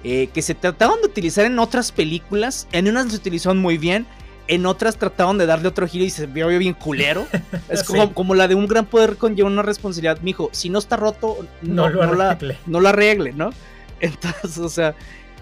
eh, 0.04 0.28
que 0.32 0.40
se 0.40 0.54
trataban 0.54 1.00
de 1.00 1.06
utilizar 1.06 1.44
en 1.44 1.58
otras 1.58 1.90
películas, 1.90 2.68
en 2.70 2.86
unas 2.86 3.10
se 3.10 3.16
utilizaron 3.16 3.58
muy 3.58 3.78
bien, 3.78 4.06
en 4.48 4.66
otras 4.66 4.96
trataron 4.96 5.38
de 5.38 5.46
darle 5.46 5.68
otro 5.68 5.86
giro 5.86 6.04
y 6.04 6.10
se 6.10 6.26
vio 6.26 6.48
bien 6.48 6.74
culero. 6.74 7.26
Es 7.68 7.82
como, 7.82 8.12
como 8.14 8.34
la 8.34 8.48
de 8.48 8.54
un 8.54 8.66
gran 8.66 8.86
poder 8.86 9.16
conlleva 9.16 9.48
una 9.48 9.62
responsabilidad. 9.62 10.18
Mijo, 10.22 10.50
si 10.52 10.70
no 10.70 10.78
está 10.78 10.96
roto, 10.96 11.46
no, 11.62 11.90
no, 11.90 12.14
la, 12.14 12.38
no 12.66 12.80
la 12.80 12.90
arregle, 12.90 13.32
¿no? 13.32 13.50
Entonces, 14.00 14.58
o 14.58 14.68
sea, 14.68 14.94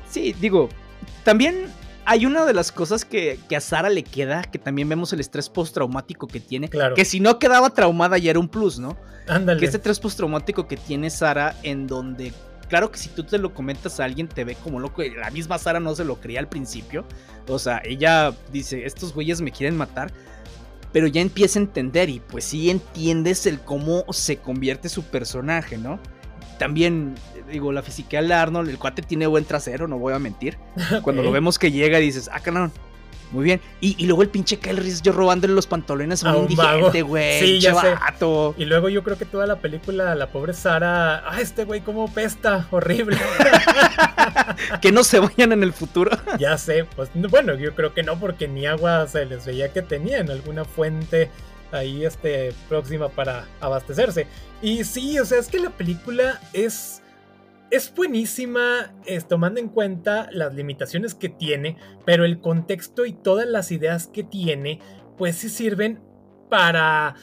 sí, 0.09 0.35
digo, 0.41 0.69
también 1.25 1.67
hay 2.05 2.27
una 2.27 2.45
de 2.45 2.55
las 2.55 2.73
cosas 2.73 3.05
que, 3.05 3.39
que, 3.49 3.57
a 3.57 3.61
Sara 3.61 3.91
le 3.91 4.05
queda, 4.05 4.43
que 4.43 4.59
también 4.59 4.89
vemos 4.89 5.13
el 5.13 5.21
estrés 5.21 5.49
postraumático 5.49 6.27
que 6.27 6.41
tiene. 6.41 6.69
Claro. 6.69 6.95
Que 6.95 7.05
si 7.05 7.21
no 7.21 7.39
quedaba 7.39 7.71
traumada 7.71 8.19
ya 8.19 8.31
era 8.31 8.39
un 8.39 8.49
plus, 8.49 8.79
¿no? 8.79 8.97
Ándale. 9.27 9.61
Que 9.61 9.67
ese 9.67 9.79
estrés 9.79 10.01
postraumático 10.01 10.69
que 10.69 10.77
tiene 10.77 11.11
Sara 11.11 11.57
en 11.63 11.87
donde 11.87 12.33
claro 12.68 12.90
que 12.90 12.99
si 12.99 13.09
tú 13.09 13.25
te 13.25 13.38
lo 13.38 13.54
comentas 13.54 14.00
a 14.00 14.04
alguien 14.04 14.28
te 14.28 14.44
ve 14.44 14.56
como 14.56 14.80
loco. 14.80 15.02
La 15.02 15.30
misma 15.30 15.59
Sara 15.59 15.80
no 15.80 15.94
se 15.94 16.04
lo 16.04 16.21
creía 16.21 16.40
al 16.40 16.49
principio. 16.49 17.04
O 17.49 17.59
sea, 17.59 17.80
ella 17.85 18.35
dice, 18.52 18.85
estos 18.85 19.12
güeyes 19.14 19.40
me 19.40 19.52
quieren 19.52 19.76
matar. 19.76 20.12
Pero 20.92 21.09
ya 21.09 21.21
empieza 21.21 21.59
a 21.59 21.62
entender 21.62 22.09
y 22.09 22.21
pues 22.21 22.44
sí 22.44 22.71
entiendes 22.71 23.47
el 23.47 23.61
cómo 23.61 24.04
se 24.12 24.37
convierte 24.37 24.88
su 24.88 25.02
personaje, 25.02 25.76
¿no? 25.76 25.99
También, 26.59 27.16
digo, 27.50 27.73
la 27.73 27.83
física 27.83 28.23
de 28.23 28.33
Arnold, 28.33 28.71
el 28.71 28.78
cuate 28.78 29.02
tiene 29.02 29.26
buen 29.26 29.44
trasero, 29.44 29.88
no 29.88 29.99
voy 29.99 30.14
a 30.14 30.21
mentir. 30.21 30.56
Cuando 31.02 31.23
lo 31.25 31.33
vemos 31.33 31.59
que 31.59 31.73
llega 31.73 31.99
y 31.99 32.04
dices, 32.04 32.30
ah, 32.33 32.38
cabrón, 32.38 32.71
muy 33.35 33.45
bien. 33.45 33.61
Y, 33.81 34.07
luego 34.07 34.23
el 34.23 34.29
pinche 34.29 34.59
Reese 34.62 35.03
yo 35.03 35.12
robándole 35.12 35.53
los 35.53 35.67
pantalones 35.67 36.25
a 36.25 36.37
un, 36.37 36.50
indigente, 36.50 37.03
güey. 37.03 37.41
Sí, 37.41 37.61
ya 37.61 37.75
sé. 37.75 37.95
Y 38.57 38.64
luego 38.64 38.88
yo 38.88 39.03
creo 39.03 39.19
que 39.19 39.25
toda 39.25 39.47
la 39.47 39.57
película, 39.57 40.14
la 40.14 40.29
pobre 40.29 40.55
Sara, 40.55 41.29
ah, 41.29 41.41
este 41.41 41.64
güey 41.64 41.81
cómo 41.81 42.12
pesta, 42.12 42.67
horrible. 42.71 43.19
que 44.81 44.93
no 44.93 45.05
se 45.05 45.19
vayan 45.19 45.53
en 45.53 45.62
el 45.62 45.73
futuro. 45.73 46.12
ya 46.38 46.57
sé, 46.57 46.85
pues 46.85 47.11
bueno, 47.14 47.55
yo 47.55 47.75
creo 47.75 47.93
que 47.93 48.03
no, 48.03 48.19
porque 48.19 48.49
ni 48.49 48.67
agua 48.67 49.07
se 49.09 49.26
les 49.26 49.45
veía 49.45 49.73
que 49.73 49.83
tenían 49.83 50.31
alguna 50.31 50.64
fuente 50.64 51.31
ahí 51.73 52.05
este, 52.05 52.55
próxima 52.69 53.09
para 53.09 53.47
abastecerse. 53.61 54.26
Y 54.62 54.85
sí, 54.85 55.19
o 55.19 55.25
sea, 55.25 55.41
es 55.41 55.49
que 55.49 55.59
la 55.59 55.71
película 55.71 56.41
es 56.53 57.03
es 57.75 57.93
buenísima 57.93 58.95
tomando 59.28 59.59
en 59.59 59.69
cuenta 59.69 60.28
las 60.31 60.54
limitaciones 60.54 61.14
que 61.14 61.28
tiene, 61.28 61.76
pero 62.04 62.25
el 62.25 62.40
contexto 62.40 63.04
y 63.04 63.12
todas 63.12 63.49
las 63.49 63.73
ideas 63.73 64.07
que 64.07 64.23
tiene, 64.23 64.78
pues 65.19 65.37
sí 65.37 65.49
sirven 65.49 66.00
para 66.49 67.16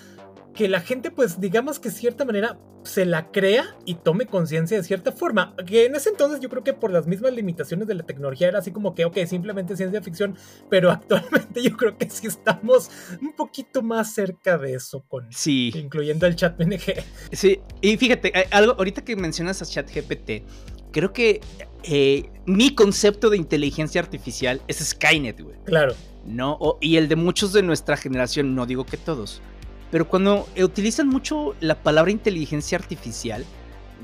que 0.54 0.68
la 0.68 0.82
gente, 0.82 1.10
pues 1.10 1.40
digamos 1.40 1.80
que 1.80 1.90
de 1.90 1.96
cierta 1.96 2.26
manera 2.26 2.60
se 2.84 3.06
la 3.06 3.32
crea 3.32 3.76
y 3.86 3.96
tome 3.96 4.26
conciencia 4.26 4.78
de 4.78 4.84
cierta 4.84 5.12
forma. 5.12 5.56
Que 5.66 5.86
en 5.86 5.96
ese 5.96 6.10
entonces 6.10 6.40
yo 6.40 6.50
creo 6.50 6.64
que 6.64 6.74
por 6.74 6.92
las 6.92 7.08
mismas 7.08 7.34
limitaciones 7.34 7.88
de 7.88 7.96
la 7.96 8.04
tecnología 8.04 8.48
era 8.48 8.60
así 8.60 8.72
como 8.72 8.96
que, 8.96 9.06
ok, 9.06 9.18
simplemente 9.28 9.76
ciencia 9.76 10.02
ficción, 10.02 10.36
pero 10.70 10.92
actualmente 10.92 11.62
yo 11.62 11.76
creo 11.78 11.98
que 11.98 12.10
sí 12.10 12.28
estamos 12.28 12.90
un 13.22 13.34
poquito 13.34 13.82
más 13.82 14.14
cerca 14.14 14.58
de 14.58 14.74
eso 14.74 15.04
con... 15.08 15.28
Sí. 15.32 15.72
Incluyendo 15.76 16.26
el 16.28 16.36
chat 16.36 16.56
PNG. 16.58 17.04
Sí, 17.32 17.60
y 17.82 17.98
fíjate, 17.98 18.38
eh, 18.38 18.48
algo, 18.52 18.74
ahorita 18.74 19.04
que 19.04 19.16
mencionas 19.16 19.62
a 19.62 19.66
chat 19.66 19.90
GPT, 19.90 20.44
creo 20.92 21.14
que 21.14 21.42
eh, 21.84 22.30
mi 22.46 22.76
concepto 22.76 23.30
de 23.30 23.38
inteligencia 23.38 24.02
artificial 24.02 24.62
es 24.68 24.78
Skynet, 24.78 25.42
güey. 25.42 25.56
Claro. 25.66 25.96
¿No? 26.24 26.60
y 26.82 26.98
el 26.98 27.08
de 27.08 27.16
muchos 27.16 27.52
de 27.52 27.64
nuestra 27.64 27.98
generación, 27.98 28.54
no 28.54 28.68
digo 28.68 28.86
que 28.86 28.96
todos 28.96 29.42
pero 29.92 30.08
cuando 30.08 30.48
utilizan 30.58 31.08
mucho 31.08 31.54
la 31.60 31.76
palabra 31.76 32.12
inteligencia 32.12 32.78
artificial 32.78 33.46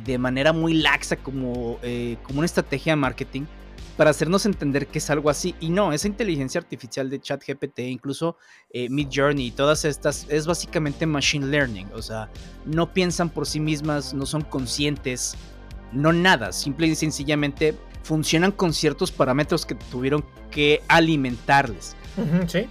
de 0.06 0.17
manera 0.17 0.53
muy 0.53 0.75
laxa 0.75 1.15
como, 1.15 1.79
eh, 1.82 2.17
como 2.24 2.39
una 2.39 2.46
estrategia 2.46 2.91
de 2.91 2.98
marketing 2.98 3.46
para 3.96 4.12
hacernos 4.12 4.46
entender 4.46 4.88
que 4.88 5.00
es 5.00 5.10
algo 5.10 5.29
así. 5.29 5.56
Y 5.60 5.70
no, 5.70 5.91
esa 5.91 6.08
inteligencia 6.08 6.62
artificial 6.62 7.10
de 7.10 7.20
ChatGPT, 7.20 7.79
incluso 7.79 8.38
eh, 8.70 8.89
Mid 8.89 9.08
Journey 9.12 9.48
y 9.48 9.51
todas 9.51 9.86
estas, 9.86 10.27
es 10.29 10.46
básicamente 10.46 11.06
machine 11.06 11.48
learning. 11.48 11.88
O 11.94 12.01
sea, 12.01 12.29
no 12.65 12.94
piensan 12.94 13.29
por 13.29 13.48
sí 13.48 13.60
mismas, 13.60 14.13
no 14.13 14.25
son 14.27 14.44
conscientes, 14.44 15.36
no 15.91 16.13
nada. 16.13 16.51
Simple 16.51 16.88
y 16.88 16.96
sencillamente 16.96 17.75
funcionan 18.03 18.51
con 18.51 18.72
ciertos 18.72 19.12
parámetros 19.12 19.65
que 19.65 19.75
tuvieron 19.75 20.24
que 20.51 20.82
alimentarles. 20.88 21.96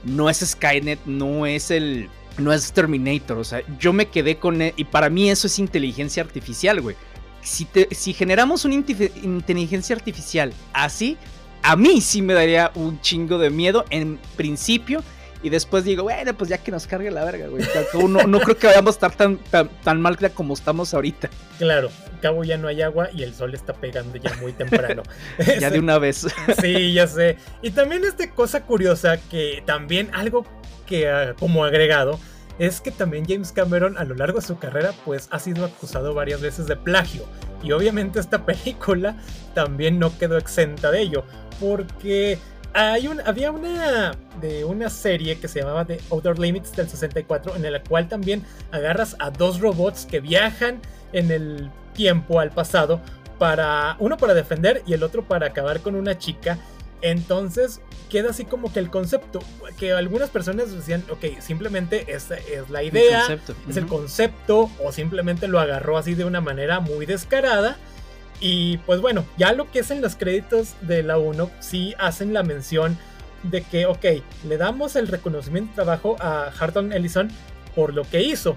No 0.05 0.31
es 0.31 0.39
Skynet, 0.39 1.05
no 1.07 1.47
es 1.47 1.71
el 1.71 2.09
no 2.39 2.53
es 2.53 2.73
Terminator. 2.73 3.39
O 3.39 3.45
sea, 3.45 3.63
yo 3.79 3.93
me 3.93 4.07
quedé 4.07 4.37
con. 4.37 4.63
E, 4.63 4.75
y 4.77 4.85
para 4.85 5.11
mí 5.11 5.31
eso 5.31 5.47
es 5.47 5.59
inteligencia 5.59 6.23
artificial, 6.23 6.81
güey. 6.81 6.97
Si, 7.43 7.67
si 7.93 8.13
generamos 8.13 8.65
una 8.65 8.75
inteligencia 8.75 9.95
artificial 9.95 10.53
así, 10.73 11.17
a 11.63 11.77
mí 11.77 12.01
sí 12.01 12.21
me 12.21 12.35
daría 12.35 12.73
un 12.75 13.01
chingo 13.01 13.39
de 13.39 13.51
miedo 13.51 13.85
en 13.91 14.19
principio. 14.37 15.03
Y 15.43 15.51
después 15.51 15.85
digo, 15.85 16.03
bueno, 16.03 16.35
pues 16.35 16.51
ya 16.51 16.59
que 16.59 16.73
nos 16.73 16.87
cargue 16.87 17.11
la 17.11 17.25
verga, 17.25 17.47
güey. 17.47 17.63
No, 18.09 18.27
no 18.27 18.41
creo 18.41 18.57
que 18.57 18.67
vayamos 18.67 18.95
a 18.95 19.07
estar 19.07 19.15
tan, 19.15 19.39
tan, 19.85 20.01
mal 20.01 20.19
como 20.33 20.55
estamos 20.55 20.93
ahorita. 20.93 21.31
Claro, 21.59 21.91
cabo 22.21 22.43
ya 22.43 22.57
no 22.57 22.69
hay 22.69 22.83
agua 22.83 23.11
y 23.15 23.23
el 23.23 23.35
sol 23.35 23.55
está 23.55 23.73
pegando 23.73 24.17
ya 24.17 24.35
muy 24.41 24.53
temprano. 24.53 25.03
ya 25.61 25.71
de 25.71 25.79
una 25.79 25.99
vez. 25.99 26.27
sí, 26.61 26.93
ya 26.93 27.07
sé. 27.07 27.37
Y 27.63 27.71
también 27.71 28.05
esta 28.05 28.31
cosa 28.31 28.65
curiosa 28.65 29.19
que 29.31 29.63
también 29.67 30.11
algo 30.13 30.45
que 30.87 31.09
ah, 31.09 31.35
como 31.39 31.65
agregado 31.65 32.19
es 32.59 32.81
que 32.81 32.91
también 32.91 33.27
James 33.29 33.53
Cameron 33.53 33.99
a 33.99 34.05
lo 34.05 34.15
largo 34.15 34.41
de 34.41 34.47
su 34.47 34.59
carrera 34.59 34.93
pues 35.05 35.29
ha 35.31 35.39
sido 35.39 35.65
acusado 35.65 36.15
varias 36.15 36.41
veces 36.41 36.67
de 36.67 36.77
plagio. 36.77 37.25
Y 37.63 37.73
obviamente 37.73 38.19
esta 38.19 38.47
película 38.47 39.17
también 39.55 39.99
no 39.99 40.17
quedó 40.19 40.39
exenta 40.39 40.91
de 40.91 41.01
ello 41.01 41.25
porque 41.61 42.39
hay 42.73 43.09
un, 43.09 43.21
había 43.21 43.51
una 43.51 44.13
de 44.41 44.65
una 44.65 44.91
serie 44.91 45.39
que 45.39 45.49
se 45.49 45.61
llamaba 45.61 45.85
The 45.87 45.99
Outer 46.11 46.39
Limits 46.39 46.77
del 46.77 46.89
64 46.89 47.57
en 47.57 47.73
la 47.73 47.83
cual 47.83 48.09
también 48.09 48.45
agarras 48.71 49.17
a 49.19 49.31
dos 49.31 49.61
robots 49.61 50.07
que 50.07 50.21
viajan 50.21 50.81
en 51.13 51.31
el 51.31 51.71
tiempo 51.95 52.39
al 52.39 52.51
pasado 52.51 53.01
para 53.39 53.97
uno 53.99 54.17
para 54.17 54.35
defender 54.35 54.83
y 54.87 54.93
el 54.93 55.03
otro 55.03 55.25
para 55.25 55.47
acabar 55.47 55.81
con 55.81 55.95
una 55.95 56.19
chica 56.19 56.59
entonces 57.03 57.81
queda 58.11 58.31
así 58.31 58.45
como 58.45 58.73
que 58.73 58.79
el 58.79 58.91
concepto, 58.91 59.41
que 59.79 59.93
algunas 59.93 60.31
personas 60.31 60.73
decían, 60.73 61.05
ok, 61.11 61.41
simplemente 61.41 62.13
esa 62.13 62.37
es 62.37 62.71
la 62.71 62.83
idea, 62.83 63.27
es 63.69 63.77
el 63.77 63.87
concepto, 63.87 64.71
o 64.83 64.93
simplemente 64.93 65.49
lo 65.49 65.61
agarró 65.61 65.99
así 65.99 66.15
de 66.15 66.25
una 66.25 66.41
manera 66.41 66.81
muy 66.81 67.07
descarada. 67.07 67.77
Y 68.41 68.79
pues 68.79 69.01
bueno, 69.01 69.25
ya 69.39 69.53
lo 69.53 69.71
que 69.71 69.81
es 69.81 69.91
en 69.91 70.03
los 70.03 70.17
créditos 70.17 70.75
de 70.83 71.03
la 71.03 71.19
1, 71.19 71.51
sí 71.61 71.95
hacen 71.99 72.35
la 72.35 72.43
mención 72.43 72.99
de 73.43 73.63
que, 73.63 73.87
ok, 73.87 74.05
le 74.47 74.57
damos 74.57 74.97
el 74.97 75.09
reconocimiento 75.09 75.71
de 75.71 75.75
trabajo 75.77 76.17
a 76.21 76.53
Harton 76.59 76.93
Ellison 76.93 77.31
por 77.75 77.95
lo 77.95 78.03
que 78.05 78.23
hizo. 78.23 78.57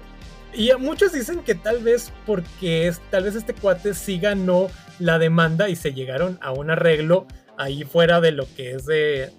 Y 0.54 0.72
muchos 0.80 1.14
dicen 1.14 1.44
que 1.44 1.56
tal 1.56 1.80
vez 1.80 2.12
porque 2.26 2.88
es, 2.88 3.00
tal 3.12 3.24
vez 3.24 3.36
este 3.36 3.54
cuate 3.54 3.94
sí 3.94 4.20
ganó 4.20 4.68
la 4.98 5.20
demanda 5.20 5.70
y 5.70 5.76
se 5.76 5.94
llegaron 5.94 6.40
a 6.42 6.52
un 6.52 6.72
arreglo 6.72 7.28
ahí 7.60 7.84
fuera 7.84 8.20
de 8.22 8.32
lo 8.32 8.48
que 8.56 8.72
es 8.72 8.86
de, 8.86 9.32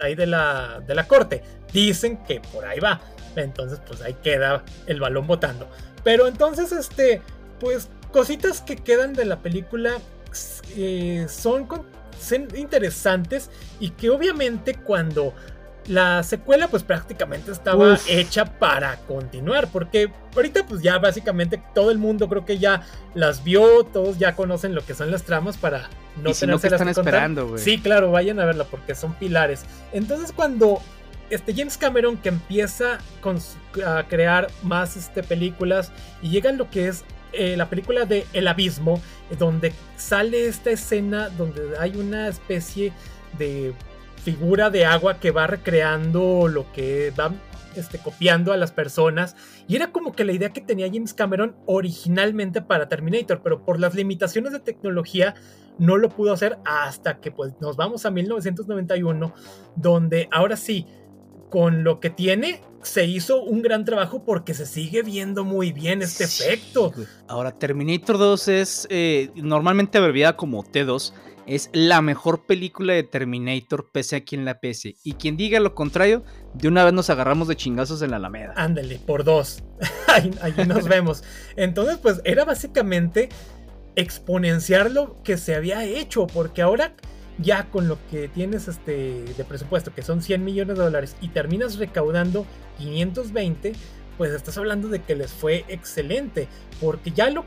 ahí 0.00 0.14
de 0.14 0.26
la, 0.26 0.82
de 0.86 0.94
la 0.94 1.08
corte. 1.08 1.42
Dicen 1.72 2.18
que 2.24 2.40
por 2.40 2.66
ahí 2.66 2.80
va. 2.80 3.00
Entonces, 3.36 3.80
pues 3.86 4.02
ahí 4.02 4.14
queda 4.22 4.64
el 4.86 5.00
balón 5.00 5.26
botando. 5.26 5.68
Pero 6.02 6.26
entonces, 6.26 6.72
este, 6.72 7.22
pues 7.58 7.88
cositas 8.12 8.60
que 8.60 8.76
quedan 8.76 9.14
de 9.14 9.24
la 9.24 9.40
película 9.40 9.98
eh, 10.76 11.26
son 11.28 11.66
son 12.20 12.48
interesantes 12.56 13.50
y 13.80 13.90
que 13.90 14.10
obviamente 14.10 14.74
cuando 14.74 15.34
la 15.86 16.22
secuela 16.22 16.68
pues 16.68 16.82
prácticamente 16.82 17.50
estaba 17.50 17.98
hecha 18.08 18.58
para 18.58 18.96
continuar, 19.00 19.68
porque 19.68 20.10
ahorita 20.34 20.64
pues 20.66 20.80
ya 20.80 20.98
básicamente 20.98 21.62
todo 21.74 21.90
el 21.90 21.98
mundo 21.98 22.28
creo 22.28 22.44
que 22.44 22.58
ya 22.58 22.82
las 23.14 23.44
vio, 23.44 23.84
todos 23.84 24.18
ya 24.18 24.34
conocen 24.34 24.74
lo 24.74 24.84
que 24.84 24.94
son 24.94 25.10
las 25.10 25.24
tramas 25.24 25.56
para 25.58 25.90
no 26.22 26.30
¿Y 26.30 26.34
si 26.34 26.46
no, 26.46 26.56
están 26.56 26.88
esperando, 26.88 27.48
güey. 27.48 27.62
Sí, 27.62 27.78
claro, 27.78 28.10
vayan 28.10 28.38
a 28.40 28.44
verla 28.44 28.64
porque 28.64 28.94
son 28.94 29.14
pilares. 29.14 29.64
Entonces 29.92 30.32
cuando 30.32 30.80
este 31.30 31.54
James 31.54 31.76
Cameron 31.76 32.16
que 32.16 32.28
empieza 32.28 32.98
a 33.86 34.02
crear 34.04 34.48
más 34.62 34.96
este, 34.96 35.22
películas 35.22 35.90
y 36.22 36.30
llega 36.30 36.50
a 36.50 36.52
lo 36.52 36.70
que 36.70 36.88
es 36.88 37.04
eh, 37.32 37.56
la 37.56 37.68
película 37.68 38.04
de 38.04 38.26
El 38.32 38.46
Abismo, 38.46 39.00
donde 39.38 39.72
sale 39.96 40.46
esta 40.46 40.70
escena 40.70 41.30
donde 41.30 41.76
hay 41.80 41.96
una 41.96 42.28
especie 42.28 42.92
de 43.38 43.74
figura 44.24 44.70
de 44.70 44.86
agua 44.86 45.18
que 45.18 45.30
va 45.32 45.46
recreando 45.46 46.48
lo 46.48 46.70
que 46.72 47.12
va 47.18 47.32
este, 47.76 47.98
copiando 47.98 48.52
a 48.52 48.56
las 48.56 48.72
personas. 48.72 49.36
Y 49.68 49.76
era 49.76 49.92
como 49.92 50.12
que 50.12 50.24
la 50.24 50.32
idea 50.32 50.50
que 50.50 50.60
tenía 50.60 50.88
James 50.92 51.14
Cameron 51.14 51.56
originalmente 51.66 52.62
para 52.62 52.88
Terminator, 52.88 53.40
pero 53.42 53.64
por 53.64 53.80
las 53.80 53.94
limitaciones 53.94 54.52
de 54.52 54.60
tecnología 54.60 55.34
no 55.78 55.96
lo 55.96 56.08
pudo 56.08 56.32
hacer 56.32 56.58
hasta 56.64 57.20
que 57.20 57.30
pues, 57.30 57.54
nos 57.60 57.76
vamos 57.76 58.06
a 58.06 58.10
1991, 58.10 59.34
donde 59.76 60.28
ahora 60.30 60.56
sí, 60.56 60.86
con 61.50 61.84
lo 61.84 62.00
que 62.00 62.10
tiene, 62.10 62.60
se 62.82 63.06
hizo 63.06 63.42
un 63.42 63.62
gran 63.62 63.84
trabajo 63.84 64.24
porque 64.24 64.54
se 64.54 64.66
sigue 64.66 65.02
viendo 65.02 65.44
muy 65.44 65.72
bien 65.72 66.02
este 66.02 66.24
efecto. 66.24 66.92
Ahora, 67.28 67.52
Terminator 67.52 68.18
2 68.18 68.48
es 68.48 68.86
eh, 68.90 69.30
normalmente 69.34 69.98
abreviada 69.98 70.36
como 70.36 70.62
T2 70.62 71.12
es 71.46 71.70
la 71.72 72.00
mejor 72.02 72.46
película 72.46 72.92
de 72.92 73.02
Terminator 73.02 73.90
pese 73.90 74.16
a 74.16 74.24
quien 74.24 74.44
la 74.44 74.60
pese. 74.60 74.96
Y 75.02 75.14
quien 75.14 75.36
diga 75.36 75.60
lo 75.60 75.74
contrario, 75.74 76.24
de 76.54 76.68
una 76.68 76.84
vez 76.84 76.92
nos 76.92 77.10
agarramos 77.10 77.48
de 77.48 77.56
chingazos 77.56 78.02
en 78.02 78.10
la 78.10 78.16
Alameda. 78.16 78.54
Ándale, 78.56 78.98
por 78.98 79.24
dos. 79.24 79.62
ahí, 80.08 80.54
nos 80.66 80.88
vemos. 80.88 81.22
Entonces, 81.56 81.98
pues 81.98 82.20
era 82.24 82.44
básicamente 82.44 83.28
exponenciar 83.96 84.90
lo 84.90 85.22
que 85.22 85.36
se 85.36 85.54
había 85.54 85.84
hecho, 85.84 86.26
porque 86.26 86.62
ahora 86.62 86.94
ya 87.38 87.70
con 87.70 87.88
lo 87.88 87.98
que 88.10 88.28
tienes 88.28 88.68
este 88.68 89.24
de 89.24 89.44
presupuesto, 89.44 89.92
que 89.94 90.02
son 90.02 90.22
100 90.22 90.44
millones 90.44 90.76
de 90.76 90.84
dólares, 90.84 91.16
y 91.20 91.28
terminas 91.28 91.78
recaudando 91.78 92.46
520, 92.78 93.72
pues 94.16 94.32
estás 94.32 94.56
hablando 94.58 94.88
de 94.88 95.00
que 95.00 95.16
les 95.16 95.32
fue 95.32 95.64
excelente, 95.68 96.48
porque 96.80 97.10
ya 97.10 97.30
lo 97.30 97.44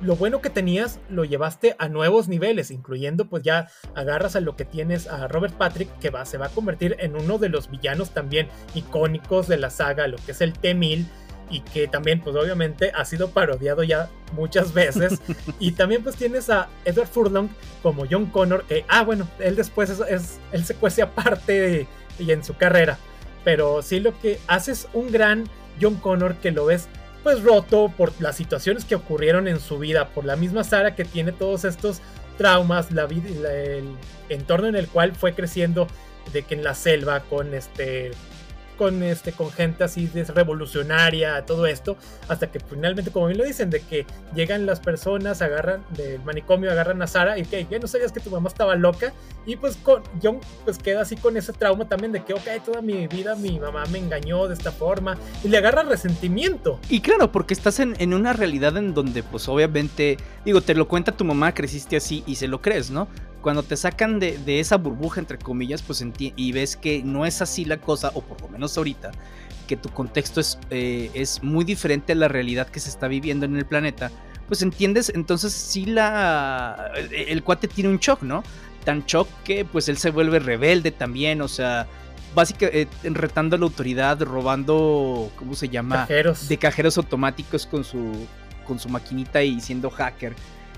lo 0.00 0.16
bueno 0.16 0.40
que 0.40 0.50
tenías 0.50 1.00
lo 1.08 1.24
llevaste 1.24 1.76
a 1.78 1.88
nuevos 1.88 2.28
niveles, 2.28 2.70
incluyendo 2.70 3.26
pues 3.26 3.42
ya 3.42 3.68
agarras 3.94 4.36
a 4.36 4.40
lo 4.40 4.56
que 4.56 4.64
tienes 4.64 5.06
a 5.06 5.28
Robert 5.28 5.54
Patrick, 5.54 5.98
que 5.98 6.10
va, 6.10 6.24
se 6.24 6.38
va 6.38 6.46
a 6.46 6.50
convertir 6.50 6.96
en 6.98 7.16
uno 7.16 7.38
de 7.38 7.48
los 7.48 7.70
villanos 7.70 8.10
también 8.10 8.48
icónicos 8.74 9.48
de 9.48 9.56
la 9.56 9.70
saga, 9.70 10.08
lo 10.08 10.16
que 10.18 10.32
es 10.32 10.40
el 10.40 10.52
T-1000 10.52 11.06
y 11.50 11.60
que 11.60 11.88
también 11.88 12.20
pues 12.20 12.34
obviamente 12.36 12.90
ha 12.94 13.04
sido 13.04 13.30
parodiado 13.30 13.82
ya 13.82 14.08
muchas 14.32 14.72
veces. 14.72 15.20
Y 15.60 15.72
también 15.72 16.02
pues 16.02 16.16
tienes 16.16 16.50
a 16.50 16.68
Edward 16.84 17.08
Furlong 17.08 17.48
como 17.82 18.04
John 18.10 18.26
Connor 18.26 18.64
que 18.64 18.84
ah 18.88 19.02
bueno 19.02 19.28
él 19.38 19.56
después 19.56 19.90
es, 19.90 20.40
él 20.52 20.64
se 20.64 20.74
cuece 20.74 21.02
aparte 21.02 21.86
y 22.18 22.30
en 22.30 22.42
su 22.42 22.56
carrera. 22.56 22.98
Pero 23.44 23.82
sí 23.82 24.00
lo 24.00 24.18
que 24.20 24.38
haces 24.46 24.88
un 24.94 25.12
gran 25.12 25.44
John 25.80 25.96
Connor 25.96 26.36
que 26.36 26.50
lo 26.50 26.66
ves 26.66 26.88
pues 27.24 27.42
roto 27.42 27.92
por 27.96 28.12
las 28.20 28.36
situaciones 28.36 28.84
que 28.84 28.94
ocurrieron 28.94 29.48
en 29.48 29.58
su 29.58 29.78
vida, 29.78 30.08
por 30.10 30.24
la 30.24 30.36
misma 30.36 30.62
Sara 30.62 30.94
que 30.94 31.04
tiene 31.04 31.32
todos 31.32 31.64
estos 31.64 32.00
traumas, 32.38 32.92
la 32.92 33.06
vida, 33.06 33.52
el 33.52 33.96
entorno 34.28 34.68
en 34.68 34.76
el 34.76 34.86
cual 34.86 35.16
fue 35.16 35.34
creciendo, 35.34 35.88
de 36.32 36.42
que 36.42 36.54
en 36.54 36.62
la 36.62 36.74
selva 36.74 37.20
con 37.20 37.54
este 37.54 38.12
con, 38.76 39.02
este, 39.02 39.32
con 39.32 39.50
gente 39.50 39.84
así 39.84 40.06
de 40.06 40.24
revolucionaria, 40.24 41.44
todo 41.46 41.66
esto, 41.66 41.96
hasta 42.28 42.50
que 42.50 42.60
finalmente, 42.60 43.10
como 43.10 43.26
bien 43.26 43.38
lo 43.38 43.44
dicen, 43.44 43.70
de 43.70 43.80
que 43.80 44.06
llegan 44.34 44.66
las 44.66 44.80
personas, 44.80 45.42
agarran 45.42 45.84
del 45.90 46.22
manicomio, 46.22 46.70
agarran 46.70 47.00
a 47.02 47.06
Sara 47.06 47.38
y 47.38 47.44
que 47.44 47.78
no 47.78 47.86
sabías 47.86 48.12
que 48.12 48.20
tu 48.20 48.30
mamá 48.30 48.48
estaba 48.48 48.76
loca, 48.76 49.12
y 49.46 49.56
pues 49.56 49.76
con, 49.76 50.02
John 50.22 50.40
pues 50.64 50.78
queda 50.78 51.02
así 51.02 51.16
con 51.16 51.36
ese 51.36 51.52
trauma 51.52 51.88
también 51.88 52.12
de 52.12 52.24
que, 52.24 52.32
ok, 52.32 52.46
toda 52.64 52.80
mi 52.80 53.06
vida 53.06 53.34
mi 53.36 53.58
mamá 53.58 53.84
me 53.86 53.98
engañó 53.98 54.48
de 54.48 54.54
esta 54.54 54.72
forma, 54.72 55.16
y 55.42 55.48
le 55.48 55.58
agarra 55.58 55.82
resentimiento. 55.82 56.80
Y 56.88 57.00
claro, 57.00 57.32
porque 57.32 57.54
estás 57.54 57.80
en, 57.80 57.94
en 57.98 58.14
una 58.14 58.32
realidad 58.32 58.76
en 58.76 58.94
donde 58.94 59.22
pues 59.22 59.48
obviamente, 59.48 60.16
digo, 60.44 60.60
te 60.60 60.74
lo 60.74 60.88
cuenta 60.88 61.12
tu 61.12 61.24
mamá, 61.24 61.52
creciste 61.54 61.96
así 61.96 62.22
y 62.26 62.36
se 62.36 62.48
lo 62.48 62.60
crees, 62.60 62.90
¿no? 62.90 63.08
Cuando 63.44 63.62
te 63.62 63.76
sacan 63.76 64.18
de, 64.20 64.58
esa 64.58 64.78
burbuja, 64.78 65.20
entre 65.20 65.36
comillas, 65.36 65.82
pues 65.82 66.02
y 66.18 66.52
ves 66.52 66.78
que 66.78 67.02
no 67.02 67.26
es 67.26 67.42
así 67.42 67.66
la 67.66 67.76
cosa, 67.76 68.10
o 68.14 68.22
por 68.22 68.40
lo 68.40 68.48
menos 68.48 68.78
ahorita, 68.78 69.10
que 69.68 69.76
tu 69.76 69.90
contexto 69.90 70.40
es, 70.40 70.58
eh, 70.70 71.10
es 71.12 71.42
muy 71.42 71.66
diferente 71.66 72.12
a 72.12 72.16
la 72.16 72.26
realidad 72.26 72.68
que 72.68 72.80
se 72.80 72.88
está 72.88 73.06
viviendo 73.06 73.44
en 73.44 73.54
el 73.56 73.66
planeta, 73.66 74.10
pues 74.48 74.62
entiendes, 74.62 75.12
entonces 75.14 75.52
sí 75.52 75.84
la... 75.84 76.90
El 77.10 77.42
cuate 77.42 77.68
tiene 77.68 77.90
un 77.90 77.98
shock, 77.98 78.22
¿no? 78.22 78.42
Tan 78.82 79.04
shock 79.04 79.28
que 79.44 79.66
pues 79.66 79.90
él 79.90 79.98
se 79.98 80.10
vuelve 80.10 80.38
rebelde 80.38 80.90
también, 80.90 81.42
o 81.42 81.48
sea, 81.48 81.86
básicamente 82.34 82.88
eh, 83.02 83.10
retando 83.10 83.56
a 83.56 83.58
la 83.58 83.66
autoridad, 83.66 84.22
robando, 84.22 85.30
¿cómo 85.36 85.54
se 85.54 85.68
llama? 85.68 85.96
Cajeros. 85.96 86.48
De 86.48 86.56
cajeros 86.56 86.96
automáticos 86.96 87.66
con 87.66 87.84
su, 87.84 88.26
con 88.66 88.78
su 88.78 88.88
maquinita 88.88 89.42
y 89.42 89.60
siendo 89.60 89.90
hacker. 89.90 90.34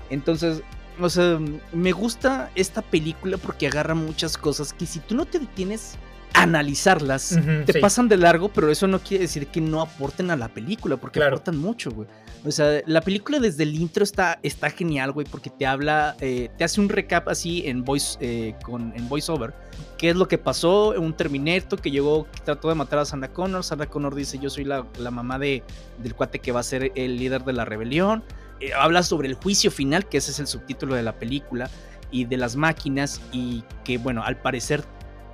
Entonces, 0.09 0.63
o 0.99 1.09
sea, 1.09 1.39
me 1.71 1.91
gusta 1.91 2.51
esta 2.55 2.81
película 2.81 3.37
porque 3.37 3.67
agarra 3.67 3.95
muchas 3.95 4.37
cosas 4.37 4.73
que 4.73 4.85
si 4.85 4.99
tú 4.99 5.15
no 5.15 5.25
te 5.25 5.39
detienes 5.39 5.95
a 6.33 6.43
analizarlas, 6.43 7.39
te 7.65 7.79
pasan 7.79 8.07
de 8.07 8.17
largo, 8.17 8.49
pero 8.49 8.69
eso 8.69 8.87
no 8.87 8.99
quiere 8.99 9.23
decir 9.23 9.47
que 9.47 9.61
no 9.61 9.81
aporten 9.81 10.29
a 10.29 10.35
la 10.35 10.49
película, 10.49 10.97
porque 10.97 11.23
aportan 11.23 11.57
mucho, 11.57 11.91
güey. 11.91 12.07
O 12.45 12.51
sea, 12.51 12.81
la 12.85 13.01
película 13.01 13.39
desde 13.39 13.63
el 13.63 13.75
intro 13.75 14.03
está, 14.03 14.39
está 14.43 14.69
genial, 14.69 15.11
güey, 15.11 15.25
porque 15.29 15.49
te 15.49 15.65
habla, 15.65 16.15
eh, 16.21 16.49
te 16.57 16.63
hace 16.63 16.79
un 16.79 16.89
recap 16.89 17.27
así 17.27 17.63
en 17.65 17.83
voice, 17.83 18.17
eh, 18.21 18.55
con, 18.63 18.93
en 18.95 19.09
voiceover. 19.09 19.53
¿Qué 19.97 20.11
es 20.11 20.15
lo 20.15 20.27
que 20.27 20.37
pasó? 20.37 20.89
Un 20.91 21.13
Terminator 21.13 21.81
que 21.81 21.89
llegó, 21.89 22.27
trató 22.45 22.69
de 22.69 22.75
matar 22.75 22.99
a 22.99 23.05
Sarah 23.05 23.33
Connor. 23.33 23.63
Sarah 23.63 23.87
Connor 23.87 24.13
dice, 24.13 24.37
yo 24.37 24.49
soy 24.49 24.63
la, 24.63 24.85
la 24.99 25.09
mamá 25.09 25.39
de, 25.39 25.63
del 25.97 26.13
cuate 26.13 26.39
que 26.39 26.51
va 26.51 26.59
a 26.59 26.63
ser 26.63 26.91
el 26.93 27.17
líder 27.17 27.43
de 27.43 27.53
la 27.53 27.65
rebelión. 27.65 28.23
Eh, 28.59 28.73
habla 28.73 29.03
sobre 29.03 29.27
el 29.27 29.35
juicio 29.35 29.71
final, 29.71 30.07
que 30.07 30.17
ese 30.17 30.31
es 30.31 30.39
el 30.39 30.47
subtítulo 30.47 30.95
de 30.95 31.03
la 31.03 31.13
película, 31.13 31.69
y 32.11 32.25
de 32.25 32.37
las 32.37 32.55
máquinas, 32.55 33.21
y 33.31 33.63
que, 33.83 33.97
bueno, 33.97 34.23
al 34.23 34.37
parecer 34.37 34.83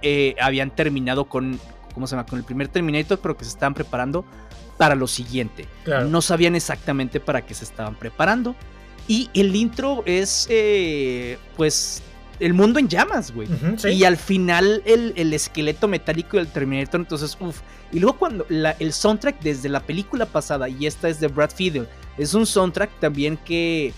eh, 0.01 0.35
habían 0.41 0.75
terminado 0.75 1.25
con, 1.25 1.59
¿cómo 1.93 2.07
se 2.07 2.15
llama? 2.15 2.25
Con 2.25 2.39
el 2.39 2.45
primer 2.45 2.67
Terminator, 2.67 3.19
pero 3.19 3.37
que 3.37 3.45
se 3.45 3.51
estaban 3.51 3.73
preparando 3.73 4.25
para 4.77 4.95
lo 4.95 5.07
siguiente. 5.07 5.67
No 6.09 6.21
sabían 6.21 6.55
exactamente 6.55 7.19
para 7.19 7.45
qué 7.45 7.53
se 7.53 7.63
estaban 7.63 7.95
preparando. 7.95 8.55
Y 9.07 9.29
el 9.33 9.55
intro 9.55 10.03
es, 10.05 10.47
eh, 10.49 11.37
pues, 11.55 12.01
el 12.39 12.53
mundo 12.53 12.79
en 12.79 12.87
llamas, 12.87 13.33
güey. 13.33 13.47
Y 13.85 14.03
al 14.03 14.17
final 14.17 14.81
el, 14.85 15.13
el, 15.15 15.33
esqueleto 15.33 15.87
metálico 15.87 16.37
del 16.37 16.47
Terminator, 16.47 17.01
entonces, 17.01 17.37
uff. 17.39 17.61
Y 17.91 17.99
luego 17.99 18.17
cuando 18.17 18.45
el 18.49 18.93
soundtrack 18.93 19.41
desde 19.41 19.69
la 19.69 19.79
película 19.79 20.25
pasada, 20.25 20.67
y 20.67 20.85
esta 20.87 21.09
es 21.09 21.19
de 21.19 21.27
Brad 21.27 21.51
Fiedel, 21.51 21.87
es 22.17 22.33
un 22.33 22.45
soundtrack 22.45 22.99
también 22.99 23.37
que 23.37 23.87
eh, 23.87 23.93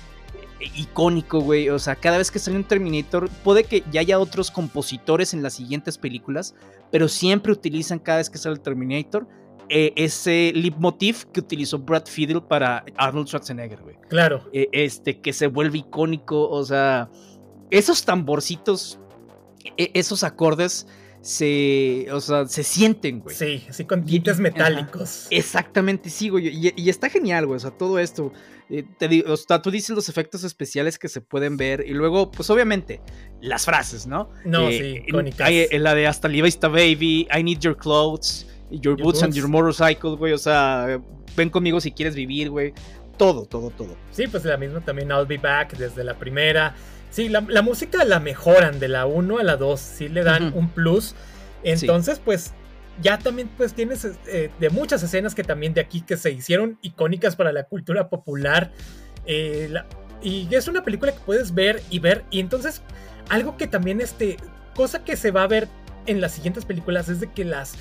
icónico, 0.75 1.39
güey. 1.39 1.69
O 1.69 1.79
sea, 1.79 1.95
cada 1.95 2.17
vez 2.17 2.31
que 2.31 2.39
sale 2.39 2.57
un 2.57 2.63
Terminator, 2.63 3.29
puede 3.43 3.63
que 3.63 3.83
ya 3.91 4.01
haya 4.01 4.19
otros 4.19 4.51
compositores 4.51 5.33
en 5.33 5.41
las 5.41 5.53
siguientes 5.53 5.97
películas, 5.97 6.55
pero 6.91 7.07
siempre 7.07 7.51
utilizan 7.51 7.99
cada 7.99 8.19
vez 8.19 8.29
que 8.29 8.37
sale 8.37 8.55
el 8.55 8.61
Terminator 8.61 9.27
eh, 9.69 9.93
ese 9.95 10.51
leitmotiv 10.53 11.25
que 11.31 11.39
utilizó 11.39 11.79
Brad 11.79 12.05
Fiedel 12.05 12.43
para 12.43 12.85
Arnold 12.97 13.27
Schwarzenegger, 13.27 13.81
güey. 13.81 13.95
Claro. 14.09 14.47
Eh, 14.53 14.69
este, 14.71 15.21
que 15.21 15.33
se 15.33 15.47
vuelve 15.47 15.79
icónico, 15.79 16.47
o 16.49 16.63
sea, 16.63 17.09
esos 17.77 18.05
tamborcitos, 18.05 18.99
e, 19.77 19.91
esos 19.93 20.23
acordes 20.23 20.87
se, 21.25 22.05
o 22.11 22.21
sea, 22.21 22.47
se 22.47 22.63
sienten, 22.63 23.19
güey. 23.19 23.35
Sí, 23.35 23.65
así 23.67 23.85
con 23.85 24.05
tintes 24.05 24.39
metálicos. 24.39 25.25
exactamente, 25.31 26.11
sí, 26.11 26.29
güey. 26.29 26.71
Y, 26.75 26.89
está 26.89 27.09
genial, 27.09 27.47
güey. 27.47 27.57
O 27.57 27.59
sea, 27.59 27.71
todo 27.71 27.97
esto. 27.97 28.31
Eh, 28.69 28.83
te 28.99 29.07
digo, 29.07 29.33
o 29.33 29.37
sea, 29.37 29.59
tú 29.59 29.71
dices 29.71 29.95
los 29.95 30.07
efectos 30.07 30.43
especiales 30.43 30.99
que 30.99 31.09
se 31.09 31.21
pueden 31.21 31.57
ver. 31.57 31.83
Y 31.87 31.93
luego, 31.93 32.29
pues 32.29 32.49
obviamente, 32.51 33.01
las 33.41 33.65
frases, 33.65 34.05
¿no? 34.05 34.29
No, 34.45 34.69
eh, 34.69 34.77
sí, 34.77 35.03
icónicas. 35.07 35.47
Hay, 35.47 35.67
la 35.71 35.95
de 35.95 36.05
hasta 36.05 36.27
Levi's 36.27 36.59
baby, 36.59 37.27
I 37.35 37.43
need 37.43 37.59
your 37.59 37.75
clothes, 37.75 38.47
your, 38.69 38.95
boots, 38.95 39.23
and 39.23 39.33
your 39.33 39.47
motorcycle, 39.47 40.15
güey. 40.15 40.33
O 40.33 40.37
sea, 40.37 41.01
ven 41.35 41.49
conmigo 41.49 41.81
si 41.81 41.91
quieres 41.91 42.13
vivir, 42.13 42.51
güey. 42.51 42.71
Todo, 43.17 43.45
todo, 43.45 43.71
todo. 43.71 43.97
Sí, 44.11 44.27
pues 44.27 44.45
la 44.45 44.57
misma 44.57 44.81
también 44.81 45.09
I'll 45.09 45.25
be 45.25 45.37
back 45.37 45.75
desde 45.75 46.03
la 46.03 46.19
primera. 46.19 46.75
Sí, 47.15 47.29
la, 47.29 47.39
música 47.61 48.03
la 48.03 48.19
mejoran 48.19 48.77
de 48.77 48.89
la 48.89 49.05
1 49.05 49.37
a 49.37 49.43
la 49.43 49.55
2, 49.55 49.79
sí 49.79 50.09
le 50.09 50.25
dan 50.25 50.51
un 50.53 50.67
plus. 50.67 51.15
Entonces, 51.63 52.19
pues 52.19 52.51
ya 53.01 53.17
también 53.17 53.49
pues 53.55 53.73
tienes 53.73 54.05
eh, 54.27 54.51
de 54.59 54.69
muchas 54.69 55.01
escenas 55.01 55.33
que 55.33 55.41
también 55.41 55.73
de 55.73 55.79
aquí 55.79 56.01
que 56.01 56.17
se 56.17 56.31
hicieron 56.31 56.77
icónicas 56.81 57.37
para 57.37 57.53
la 57.53 57.63
cultura 57.63 58.09
popular. 58.09 58.73
Eh, 59.25 59.73
y 60.21 60.53
es 60.53 60.67
una 60.67 60.83
película 60.83 61.13
que 61.13 61.21
puedes 61.25 61.53
ver 61.53 61.81
y 61.89 61.99
ver. 61.99 62.25
Y 62.31 62.41
entonces 62.41 62.81
algo 63.29 63.55
que 63.55 63.67
también 63.67 64.01
este, 64.01 64.35
cosa 64.75 65.05
que 65.05 65.15
se 65.15 65.31
va 65.31 65.43
a 65.43 65.47
ver 65.47 65.69
en 66.07 66.19
las 66.19 66.33
siguientes 66.33 66.65
películas 66.65 67.07
es 67.07 67.21
de 67.21 67.31
que 67.31 67.45
las, 67.45 67.75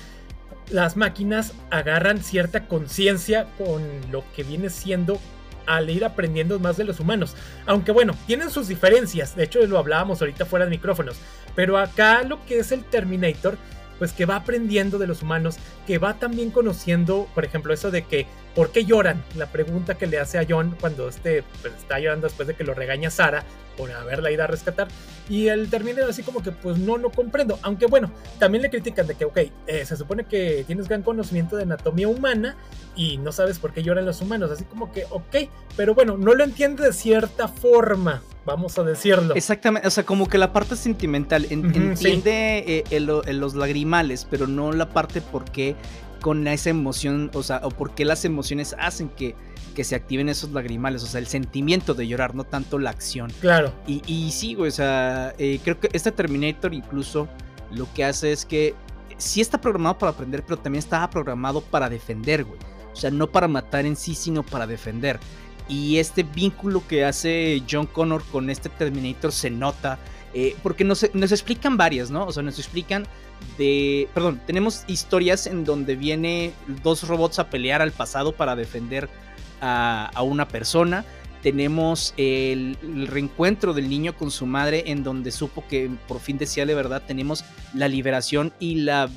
las 0.70 0.96
máquinas 0.96 1.54
agarran 1.70 2.22
cierta 2.22 2.68
conciencia 2.68 3.48
con 3.58 3.82
lo 4.12 4.22
que 4.36 4.44
viene 4.44 4.70
siendo 4.70 5.18
al 5.66 5.90
ir 5.90 6.04
aprendiendo 6.04 6.58
más 6.58 6.76
de 6.76 6.84
los 6.84 7.00
humanos. 7.00 7.34
Aunque 7.66 7.92
bueno, 7.92 8.14
tienen 8.26 8.50
sus 8.50 8.68
diferencias, 8.68 9.36
de 9.36 9.44
hecho 9.44 9.64
lo 9.66 9.78
hablábamos 9.78 10.20
ahorita 10.20 10.46
fuera 10.46 10.64
de 10.64 10.70
micrófonos, 10.70 11.16
pero 11.54 11.78
acá 11.78 12.22
lo 12.22 12.44
que 12.46 12.58
es 12.58 12.72
el 12.72 12.84
Terminator, 12.84 13.56
pues 13.98 14.12
que 14.12 14.26
va 14.26 14.36
aprendiendo 14.36 14.98
de 14.98 15.06
los 15.06 15.22
humanos, 15.22 15.56
que 15.86 15.98
va 15.98 16.14
también 16.14 16.50
conociendo, 16.50 17.28
por 17.34 17.44
ejemplo, 17.44 17.72
eso 17.72 17.90
de 17.90 18.04
que, 18.04 18.26
¿por 18.54 18.70
qué 18.70 18.84
lloran? 18.84 19.22
La 19.36 19.46
pregunta 19.46 19.96
que 19.96 20.06
le 20.06 20.18
hace 20.18 20.38
a 20.38 20.46
John 20.48 20.76
cuando 20.80 21.08
este, 21.08 21.42
pues, 21.62 21.74
está 21.74 21.98
llorando 21.98 22.26
después 22.26 22.48
de 22.48 22.54
que 22.54 22.64
lo 22.64 22.74
regaña 22.74 23.10
Sara 23.10 23.44
por 23.76 23.90
haberla 23.90 24.30
ido 24.30 24.44
a 24.44 24.46
rescatar. 24.46 24.88
Y 25.28 25.48
él 25.48 25.68
termina 25.70 26.02
así 26.08 26.22
como 26.22 26.42
que, 26.42 26.52
pues 26.52 26.78
no, 26.78 26.98
no 26.98 27.10
comprendo. 27.10 27.58
Aunque 27.62 27.86
bueno, 27.86 28.10
también 28.38 28.62
le 28.62 28.70
critican 28.70 29.06
de 29.06 29.14
que, 29.14 29.24
ok, 29.24 29.38
eh, 29.66 29.84
se 29.84 29.96
supone 29.96 30.24
que 30.24 30.64
tienes 30.66 30.88
gran 30.88 31.02
conocimiento 31.02 31.56
de 31.56 31.64
anatomía 31.64 32.08
humana 32.08 32.56
y 32.94 33.18
no 33.18 33.32
sabes 33.32 33.58
por 33.58 33.72
qué 33.72 33.82
lloran 33.82 34.06
los 34.06 34.20
humanos. 34.20 34.50
Así 34.50 34.64
como 34.64 34.92
que, 34.92 35.04
ok, 35.10 35.48
pero 35.76 35.94
bueno, 35.94 36.16
no 36.16 36.34
lo 36.34 36.44
entiende 36.44 36.84
de 36.84 36.92
cierta 36.92 37.48
forma 37.48 38.22
vamos 38.46 38.78
a 38.78 38.84
decirlo. 38.84 39.34
Exactamente, 39.34 39.88
o 39.88 39.90
sea, 39.90 40.04
como 40.04 40.28
que 40.28 40.38
la 40.38 40.52
parte 40.52 40.76
sentimental 40.76 41.46
entiende 41.48 42.84
eh, 42.90 43.00
los 43.00 43.54
lagrimales, 43.54 44.26
pero 44.30 44.46
no 44.46 44.72
la 44.72 44.90
parte 44.90 45.20
por 45.20 45.44
qué 45.46 45.76
con 46.24 46.48
esa 46.48 46.70
emoción, 46.70 47.30
o 47.34 47.42
sea, 47.42 47.60
o 47.64 47.68
por 47.68 47.94
qué 47.94 48.06
las 48.06 48.24
emociones 48.24 48.74
hacen 48.78 49.10
que, 49.10 49.34
que 49.74 49.84
se 49.84 49.94
activen 49.94 50.30
esos 50.30 50.52
lagrimales, 50.52 51.02
o 51.02 51.06
sea, 51.06 51.20
el 51.20 51.26
sentimiento 51.26 51.92
de 51.92 52.08
llorar, 52.08 52.34
no 52.34 52.44
tanto 52.44 52.78
la 52.78 52.88
acción. 52.88 53.30
Claro. 53.42 53.74
Y, 53.86 54.00
y 54.06 54.32
sí, 54.32 54.54
güey, 54.54 54.70
o 54.70 54.72
sea, 54.72 55.34
eh, 55.36 55.60
creo 55.62 55.78
que 55.78 55.90
este 55.92 56.12
Terminator 56.12 56.72
incluso 56.72 57.28
lo 57.72 57.92
que 57.92 58.06
hace 58.06 58.32
es 58.32 58.46
que 58.46 58.74
sí 59.18 59.42
está 59.42 59.60
programado 59.60 59.98
para 59.98 60.12
aprender, 60.12 60.42
pero 60.44 60.56
también 60.56 60.78
estaba 60.78 61.10
programado 61.10 61.60
para 61.60 61.90
defender, 61.90 62.44
güey. 62.44 62.58
O 62.90 62.96
sea, 62.96 63.10
no 63.10 63.30
para 63.30 63.46
matar 63.46 63.84
en 63.84 63.94
sí, 63.94 64.14
sino 64.14 64.42
para 64.42 64.66
defender. 64.66 65.20
Y 65.68 65.98
este 65.98 66.22
vínculo 66.22 66.82
que 66.88 67.04
hace 67.04 67.62
John 67.70 67.84
Connor 67.84 68.24
con 68.32 68.48
este 68.48 68.70
Terminator 68.70 69.30
se 69.30 69.50
nota. 69.50 69.98
Eh, 70.34 70.56
porque 70.62 70.82
nos, 70.82 71.04
explican 71.04 71.76
varias, 71.76 72.10
¿no? 72.10 72.26
O 72.26 72.32
sea, 72.32 72.42
nos 72.42 72.58
explican 72.58 73.06
de... 73.56 74.08
Perdón, 74.14 74.40
tenemos 74.46 74.84
historias 74.88 75.46
en 75.46 75.64
donde 75.64 75.94
viene 75.94 76.52
dos 76.82 77.06
robots 77.06 77.38
a 77.38 77.50
pelear 77.50 77.80
al 77.80 77.92
pasado 77.92 78.32
para 78.32 78.56
defender 78.56 79.08
a, 79.60 80.10
una 80.22 80.48
persona. 80.48 81.04
Tenemos 81.40 82.14
el, 82.16 82.76
el, 82.82 83.06
reencuentro 83.06 83.74
del 83.74 83.88
niño 83.88 84.16
con 84.16 84.30
su 84.30 84.46
madre 84.46 84.84
en 84.86 85.04
donde 85.04 85.30
supo 85.30 85.64
que 85.68 85.88
por 86.08 86.18
fin 86.18 86.36
decía 86.36 86.66
de 86.66 86.74
verdad. 86.74 87.02
Tenemos 87.06 87.44
la 87.72 87.86
liberación 87.86 88.52
y 88.58 88.76
la 88.76 89.08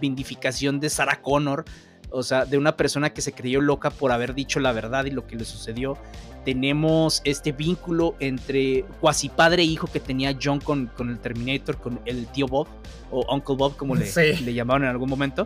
vindificación 0.00 0.78
de 0.78 0.88
Sarah 0.88 1.20
Connor 1.20 1.64
o 2.10 2.22
sea, 2.22 2.44
de 2.44 2.58
una 2.58 2.76
persona 2.76 3.10
que 3.10 3.22
se 3.22 3.32
creyó 3.32 3.60
loca 3.60 3.90
por 3.90 4.12
haber 4.12 4.34
dicho 4.34 4.60
la 4.60 4.72
verdad 4.72 5.04
y 5.04 5.10
lo 5.10 5.26
que 5.26 5.36
le 5.36 5.44
sucedió. 5.44 5.96
Tenemos 6.44 7.20
este 7.24 7.52
vínculo 7.52 8.14
entre 8.18 8.84
cuasi 9.00 9.28
padre 9.28 9.62
e 9.62 9.66
hijo 9.66 9.86
que 9.86 10.00
tenía 10.00 10.36
John 10.40 10.60
con, 10.60 10.86
con 10.86 11.10
el 11.10 11.18
Terminator, 11.18 11.76
con 11.78 12.00
el 12.06 12.26
tío 12.28 12.46
Bob, 12.46 12.66
o 13.10 13.34
Uncle 13.34 13.56
Bob, 13.56 13.76
como 13.76 13.94
le, 13.94 14.10
le 14.40 14.54
llamaron 14.54 14.84
en 14.84 14.90
algún 14.90 15.10
momento. 15.10 15.44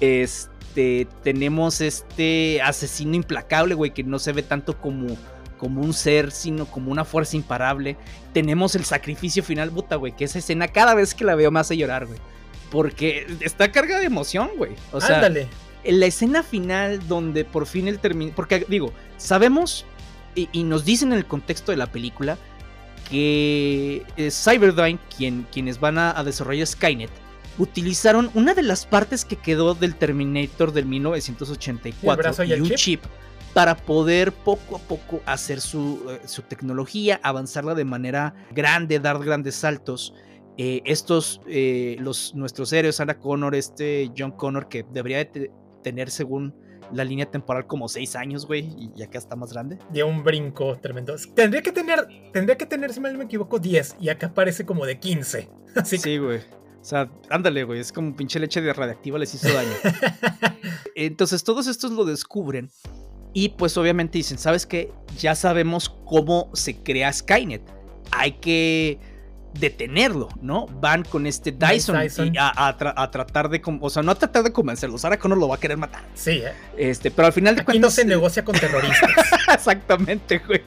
Este, 0.00 1.06
tenemos 1.22 1.80
este 1.80 2.60
asesino 2.62 3.14
implacable, 3.14 3.74
güey, 3.74 3.92
que 3.92 4.04
no 4.04 4.18
se 4.18 4.32
ve 4.32 4.42
tanto 4.42 4.78
como, 4.78 5.16
como 5.56 5.80
un 5.80 5.94
ser, 5.94 6.30
sino 6.30 6.66
como 6.66 6.92
una 6.92 7.04
fuerza 7.04 7.36
imparable. 7.36 7.96
Tenemos 8.32 8.74
el 8.74 8.84
sacrificio 8.84 9.42
final, 9.42 9.70
puta, 9.70 9.96
güey, 9.96 10.14
que 10.14 10.24
esa 10.24 10.40
escena 10.40 10.68
cada 10.68 10.94
vez 10.94 11.14
que 11.14 11.24
la 11.24 11.34
veo 11.34 11.50
me 11.50 11.60
hace 11.60 11.76
llorar, 11.76 12.06
güey. 12.06 12.18
Porque 12.70 13.26
está 13.40 13.72
cargada 13.72 14.00
de 14.00 14.06
emoción, 14.06 14.50
güey. 14.56 14.72
O 14.92 15.00
sea, 15.00 15.16
Ándale 15.16 15.48
en 15.84 16.00
la 16.00 16.06
escena 16.06 16.42
final 16.42 17.06
donde 17.06 17.44
por 17.44 17.66
fin 17.66 17.88
el 17.88 17.98
termina. 17.98 18.32
Porque 18.34 18.64
digo, 18.68 18.92
sabemos 19.16 19.86
y, 20.34 20.62
nos 20.64 20.84
dicen 20.84 21.12
en 21.12 21.18
el 21.18 21.26
contexto 21.26 21.72
de 21.72 21.76
la 21.76 21.86
película 21.86 22.38
que 23.08 24.02
eh, 24.16 24.30
Cyberdyne, 24.30 24.98
quien, 25.16 25.46
quienes 25.52 25.78
van 25.78 25.98
a, 25.98 26.22
desarrollar 26.24 26.66
Skynet, 26.66 27.10
utilizaron 27.58 28.30
una 28.34 28.54
de 28.54 28.62
las 28.62 28.86
partes 28.86 29.24
que 29.24 29.36
quedó 29.36 29.74
del 29.74 29.94
Terminator 29.94 30.72
del 30.72 30.86
1984 30.86 32.44
y, 32.44 32.52
un 32.54 32.70
chip? 32.70 33.02
para 33.52 33.76
poder 33.76 34.32
poco 34.32 34.76
a 34.76 34.78
poco 34.80 35.20
hacer 35.26 35.60
su, 35.60 36.02
eh, 36.10 36.26
su, 36.26 36.42
tecnología, 36.42 37.20
avanzarla 37.22 37.74
de 37.74 37.84
manera 37.84 38.34
grande, 38.52 38.98
dar 38.98 39.22
grandes 39.22 39.54
saltos. 39.54 40.12
Eh, 40.56 40.82
estos, 40.84 41.40
los, 41.98 42.34
nuestros 42.34 42.72
héroes, 42.72 42.96
Sarah 42.96 43.18
Connor, 43.18 43.54
este 43.54 44.10
John 44.16 44.32
Connor, 44.32 44.68
que 44.68 44.84
debería 44.92 45.18
de 45.18 45.50
tener 45.82 46.10
según 46.10 46.54
la 46.92 47.04
línea 47.04 47.30
temporal 47.30 47.66
como 47.66 47.88
6 47.88 48.16
años, 48.16 48.46
güey, 48.46 48.68
y 48.78 48.92
ya 48.94 49.08
que 49.08 49.18
está 49.18 49.36
más 49.36 49.52
grande. 49.52 49.78
De 49.90 50.02
un 50.02 50.22
brinco 50.22 50.78
tremendo. 50.78 51.14
Tendría 51.34 51.62
que 51.62 51.72
tener, 51.72 52.06
tendría 52.32 52.56
que 52.56 52.66
tener, 52.66 52.92
si 52.92 53.00
mal 53.00 53.12
no 53.12 53.18
me 53.18 53.24
equivoco, 53.24 53.58
10, 53.58 53.96
y 54.00 54.08
acá 54.08 54.32
parece 54.32 54.64
como 54.64 54.86
de 54.86 54.98
15. 54.98 55.48
Así 55.76 55.98
sí, 55.98 56.18
güey. 56.18 56.38
O 56.38 56.86
sea, 56.86 57.10
ándale, 57.30 57.64
güey, 57.64 57.80
es 57.80 57.92
como 57.92 58.14
pinche 58.14 58.38
leche 58.38 58.60
de 58.60 58.72
radiactiva 58.72 59.18
les 59.18 59.34
hizo 59.34 59.50
daño. 59.52 59.70
Entonces 60.94 61.42
todos 61.42 61.66
estos 61.66 61.92
lo 61.92 62.04
descubren 62.04 62.70
y 63.32 63.48
pues 63.50 63.76
obviamente 63.78 64.18
dicen, 64.18 64.38
¿sabes 64.38 64.66
qué? 64.66 64.92
Ya 65.18 65.34
sabemos 65.34 65.88
cómo 66.04 66.50
se 66.52 66.76
crea 66.82 67.12
Skynet. 67.12 67.62
Hay 68.12 68.32
que 68.32 68.98
detenerlo, 69.58 70.28
¿no? 70.42 70.66
Van 70.66 71.04
con 71.04 71.26
este 71.26 71.52
Dyson, 71.52 71.96
a, 72.38 73.08
tratar 73.10 73.48
de, 73.48 73.62
o 73.80 73.90
sea, 73.90 74.02
no 74.02 74.12
a 74.12 74.14
tratar 74.14 74.42
de 74.42 74.52
convencerlo, 74.52 74.98
Sarah 74.98 75.18
Connor 75.18 75.38
lo 75.38 75.48
va 75.48 75.56
a 75.56 75.60
querer 75.60 75.76
matar. 75.76 76.02
Sí, 76.14 76.42
¿eh? 76.44 76.52
Este, 76.76 77.10
pero 77.10 77.26
al 77.26 77.32
final 77.32 77.54
de 77.56 77.62
Aquí 77.62 77.78
no 77.78 77.90
se 77.90 78.04
negocia 78.04 78.44
con 78.44 78.54
terroristas. 78.58 79.10
Exactamente, 79.54 80.38
güey. 80.46 80.62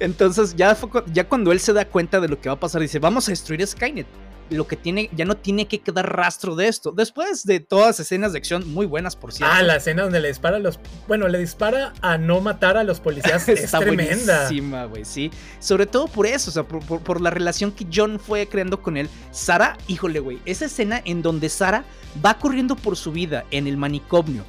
Entonces, 0.00 0.54
ya, 0.56 0.76
ya 1.12 1.28
cuando 1.28 1.52
él 1.52 1.60
se 1.60 1.72
da 1.72 1.84
cuenta 1.84 2.20
de 2.20 2.28
lo 2.28 2.40
que 2.40 2.48
va 2.48 2.56
a 2.56 2.60
pasar, 2.60 2.80
dice, 2.80 2.98
vamos 2.98 3.28
a 3.28 3.32
destruir 3.32 3.66
Skynet 3.66 4.06
lo 4.50 4.66
que 4.66 4.76
tiene, 4.76 5.08
ya 5.12 5.24
no 5.24 5.36
tiene 5.36 5.66
que 5.66 5.78
quedar 5.78 6.14
rastro 6.16 6.56
de 6.56 6.68
esto. 6.68 6.92
Después 6.92 7.44
de 7.44 7.60
todas 7.60 8.00
escenas 8.00 8.32
de 8.32 8.38
acción 8.38 8.68
muy 8.72 8.86
buenas, 8.86 9.16
por 9.16 9.32
cierto. 9.32 9.54
Ah, 9.54 9.62
la 9.62 9.76
escena 9.76 10.02
donde 10.02 10.20
le 10.20 10.28
dispara 10.28 10.56
a 10.56 10.60
los. 10.60 10.78
Bueno, 11.08 11.28
le 11.28 11.38
dispara 11.38 11.92
a 12.02 12.18
no 12.18 12.40
matar 12.40 12.76
a 12.76 12.84
los 12.84 13.00
policías. 13.00 13.48
es 13.48 13.70
tremenda. 13.70 14.48
güey, 14.86 15.04
sí. 15.04 15.30
Sobre 15.58 15.86
todo 15.86 16.06
por 16.08 16.26
eso, 16.26 16.50
o 16.50 16.52
sea, 16.52 16.64
por, 16.64 17.20
la 17.20 17.30
relación 17.30 17.72
que 17.72 17.86
John 17.92 18.18
fue 18.18 18.46
creando 18.46 18.82
con 18.82 18.96
él. 18.96 19.08
Sara, 19.30 19.78
híjole, 19.88 20.20
güey, 20.20 20.38
esa 20.44 20.66
escena 20.66 21.00
en 21.04 21.22
donde 21.22 21.48
Sara 21.48 21.84
va 22.24 22.38
corriendo 22.38 22.76
por 22.76 22.96
su 22.96 23.12
vida 23.12 23.44
en 23.50 23.66
el 23.66 23.76
manicomio. 23.76 24.44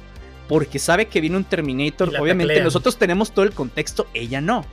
Porque 0.48 0.78
sabe 0.78 1.06
que 1.06 1.20
viene 1.20 1.36
un 1.36 1.44
Terminator. 1.44 2.12
Obviamente, 2.20 2.62
nosotros 2.62 2.98
tenemos 2.98 3.32
todo 3.32 3.44
el 3.44 3.52
contexto, 3.52 4.06
ella 4.12 4.40
no. 4.40 4.66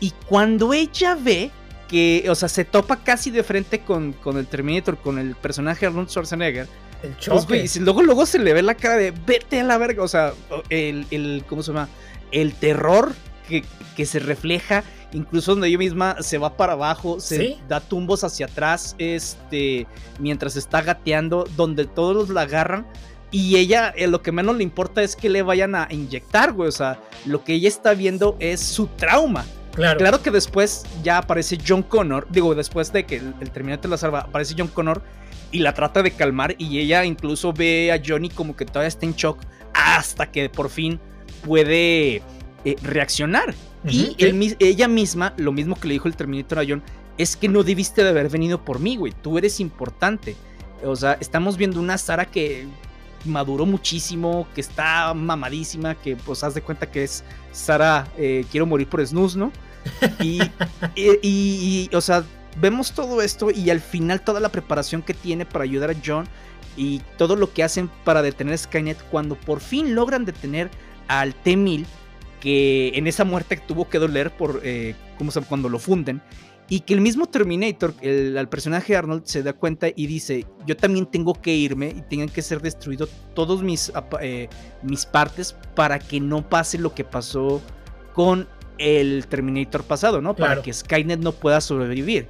Y 0.00 0.12
cuando 0.28 0.72
ella 0.72 1.16
ve 1.20 1.50
que, 1.88 2.26
o 2.28 2.34
sea, 2.34 2.48
se 2.48 2.64
topa 2.64 2.96
casi 2.96 3.30
de 3.30 3.42
frente 3.42 3.80
con, 3.80 4.12
con 4.12 4.36
el 4.38 4.46
Terminator, 4.46 4.98
con 4.98 5.18
el 5.18 5.34
personaje 5.34 5.86
Arnold 5.86 6.08
Schwarzenegger. 6.08 6.68
El 7.02 7.10
pues, 7.10 7.20
choque. 7.20 7.66
y 7.74 7.78
luego, 7.80 8.02
luego 8.02 8.26
se 8.26 8.38
le 8.38 8.52
ve 8.52 8.62
la 8.62 8.74
cara 8.74 8.96
de 8.96 9.12
vete 9.12 9.60
a 9.60 9.64
la 9.64 9.78
verga. 9.78 10.02
O 10.02 10.08
sea, 10.08 10.32
el, 10.70 11.06
el 11.10 11.44
¿cómo 11.48 11.62
se 11.62 11.72
llama? 11.72 11.88
El 12.32 12.54
terror 12.54 13.12
que, 13.48 13.64
que, 13.96 14.06
se 14.06 14.18
refleja. 14.18 14.82
Incluso 15.12 15.52
donde 15.52 15.68
ella 15.68 15.78
misma 15.78 16.16
se 16.20 16.36
va 16.36 16.56
para 16.56 16.72
abajo, 16.72 17.20
se 17.20 17.58
da 17.68 17.80
tumbos 17.80 18.24
hacia 18.24 18.46
atrás, 18.46 18.96
este, 18.98 19.86
mientras 20.18 20.56
está 20.56 20.82
gateando, 20.82 21.48
donde 21.56 21.86
todos 21.86 22.28
la 22.28 22.42
agarran. 22.42 22.86
Y 23.30 23.56
ella, 23.56 23.92
eh, 23.96 24.08
lo 24.08 24.22
que 24.22 24.32
menos 24.32 24.56
le 24.56 24.62
importa 24.62 25.02
es 25.02 25.16
que 25.16 25.28
le 25.28 25.42
vayan 25.42 25.74
a 25.74 25.88
inyectar, 25.90 26.52
güey. 26.52 26.68
O 26.68 26.72
sea, 26.72 27.00
lo 27.24 27.44
que 27.44 27.54
ella 27.54 27.68
está 27.68 27.94
viendo 27.94 28.36
es 28.40 28.60
su 28.60 28.88
trauma. 28.88 29.44
Claro. 29.76 30.22
que 30.22 30.30
después 30.30 30.84
ya 31.02 31.18
aparece 31.18 31.58
John 31.66 31.82
Connor, 31.82 32.26
digo, 32.30 32.54
después 32.54 32.92
de 32.92 33.04
que 33.04 33.16
el, 33.16 33.50
Terminator 33.50 33.90
la 33.90 33.98
salva, 33.98 34.20
aparece 34.20 34.54
John 34.56 34.68
Connor 34.68 35.02
y 35.52 35.58
la 35.58 35.74
trata 35.74 36.02
de 36.02 36.10
calmar 36.10 36.54
y 36.58 36.78
ella 36.78 37.04
incluso 37.04 37.52
ve 37.52 37.92
a 37.92 38.02
Johnny 38.04 38.30
como 38.30 38.56
que 38.56 38.64
todavía 38.64 38.88
está 38.88 39.04
en 39.04 39.14
shock 39.14 39.38
hasta 39.74 40.30
que 40.30 40.48
por 40.48 40.70
fin 40.70 40.98
puede 41.44 42.22
eh, 42.64 42.76
reaccionar. 42.82 43.54
Y 43.88 44.16
ella 44.18 44.88
misma, 44.88 45.32
lo 45.36 45.52
mismo 45.52 45.78
que 45.78 45.86
le 45.86 45.94
dijo 45.94 46.08
el 46.08 46.16
Terminator 46.16 46.58
a 46.58 46.64
John, 46.66 46.82
es 47.18 47.36
que 47.36 47.48
no 47.48 47.62
debiste 47.62 48.02
de 48.02 48.10
haber 48.10 48.28
venido 48.28 48.64
por 48.64 48.80
mí, 48.80 48.96
güey, 48.96 49.12
tú 49.22 49.38
eres 49.38 49.60
importante. 49.60 50.34
O 50.82 50.96
sea, 50.96 51.16
estamos 51.20 51.56
viendo 51.56 51.78
una 51.78 51.96
Sara 51.96 52.24
que 52.24 52.66
maduró 53.24 53.64
muchísimo, 53.64 54.48
que 54.54 54.60
está 54.60 55.14
mamadísima, 55.14 55.94
que 55.94 56.16
pues 56.16 56.42
haz 56.42 56.54
de 56.54 56.62
cuenta 56.62 56.90
que 56.90 57.04
es 57.04 57.22
Sara, 57.52 58.08
eh, 58.18 58.44
quiero 58.50 58.66
morir 58.66 58.88
por 58.88 59.06
snus, 59.06 59.36
¿no? 59.36 59.52
Y, 60.20 60.40
y, 60.96 61.90
o 61.92 62.00
sea, 62.00 62.24
vemos 62.60 62.92
todo 62.92 63.22
esto 63.22 63.50
y 63.50 63.70
al 63.70 63.80
final 63.80 64.20
toda 64.20 64.40
la 64.40 64.50
preparación 64.50 65.02
que 65.02 65.14
tiene 65.14 65.44
para 65.46 65.64
ayudar 65.64 65.90
a 65.90 65.96
John 66.04 66.26
y 66.76 67.00
todo 67.16 67.36
lo 67.36 67.52
que 67.52 67.62
hacen 67.62 67.90
para 68.04 68.22
detener 68.22 68.58
Skynet 68.58 69.02
cuando 69.10 69.34
por 69.36 69.60
fin 69.60 69.94
logran 69.94 70.24
detener 70.24 70.70
al 71.08 71.34
T-1000 71.34 71.86
que 72.40 72.92
en 72.94 73.06
esa 73.06 73.24
muerte 73.24 73.56
tuvo 73.66 73.88
que 73.88 73.98
doler 73.98 74.30
por 74.36 74.60
eh, 74.62 74.94
¿cómo 75.18 75.30
se, 75.30 75.40
cuando 75.42 75.68
lo 75.68 75.78
funden. 75.78 76.22
Y 76.68 76.80
que 76.80 76.94
el 76.94 77.00
mismo 77.00 77.26
Terminator, 77.26 77.94
el, 78.00 78.36
el 78.36 78.48
personaje 78.48 78.96
Arnold, 78.96 79.24
se 79.24 79.44
da 79.44 79.52
cuenta 79.52 79.86
y 79.94 80.06
dice, 80.08 80.46
yo 80.66 80.76
también 80.76 81.06
tengo 81.06 81.40
que 81.40 81.54
irme 81.54 81.94
y 81.96 82.02
tengan 82.02 82.28
que 82.28 82.42
ser 82.42 82.60
destruidos 82.60 83.08
todos 83.34 83.62
mis, 83.62 83.92
eh, 84.20 84.48
mis 84.82 85.06
partes 85.06 85.54
para 85.76 86.00
que 86.00 86.18
no 86.18 86.48
pase 86.48 86.78
lo 86.78 86.92
que 86.92 87.04
pasó 87.04 87.62
con 88.14 88.48
el 88.78 89.26
Terminator 89.26 89.84
pasado, 89.84 90.20
¿no? 90.20 90.34
Para 90.34 90.62
que 90.62 90.72
Skynet 90.72 91.20
no 91.20 91.32
pueda 91.32 91.60
sobrevivir. 91.60 92.28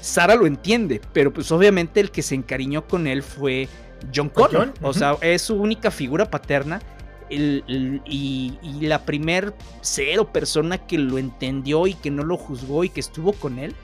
Sara 0.00 0.34
lo 0.34 0.46
entiende, 0.46 1.00
pero 1.12 1.32
pues 1.32 1.50
obviamente 1.50 2.00
el 2.00 2.10
que 2.10 2.22
se 2.22 2.34
encariñó 2.34 2.86
con 2.86 3.06
él 3.06 3.22
fue 3.22 3.68
John 4.14 4.28
Connor. 4.28 4.72
O 4.82 4.92
sea, 4.92 5.16
es 5.20 5.42
su 5.42 5.56
única 5.56 5.90
figura 5.90 6.30
paterna. 6.30 6.80
y, 7.28 8.54
la 8.80 9.04
primer 9.04 9.52
cero 9.80 10.32
persona 10.32 10.78
que 10.78 10.98
lo 10.98 11.18
entendió 11.18 11.86
y 11.86 11.94
que 11.94 12.10
no 12.10 12.22
lo 12.22 12.36
juzgó 12.36 12.84
y 12.84 12.88
que 12.88 13.00
estuvo 13.00 13.32
con 13.32 13.58
él. 13.58 13.74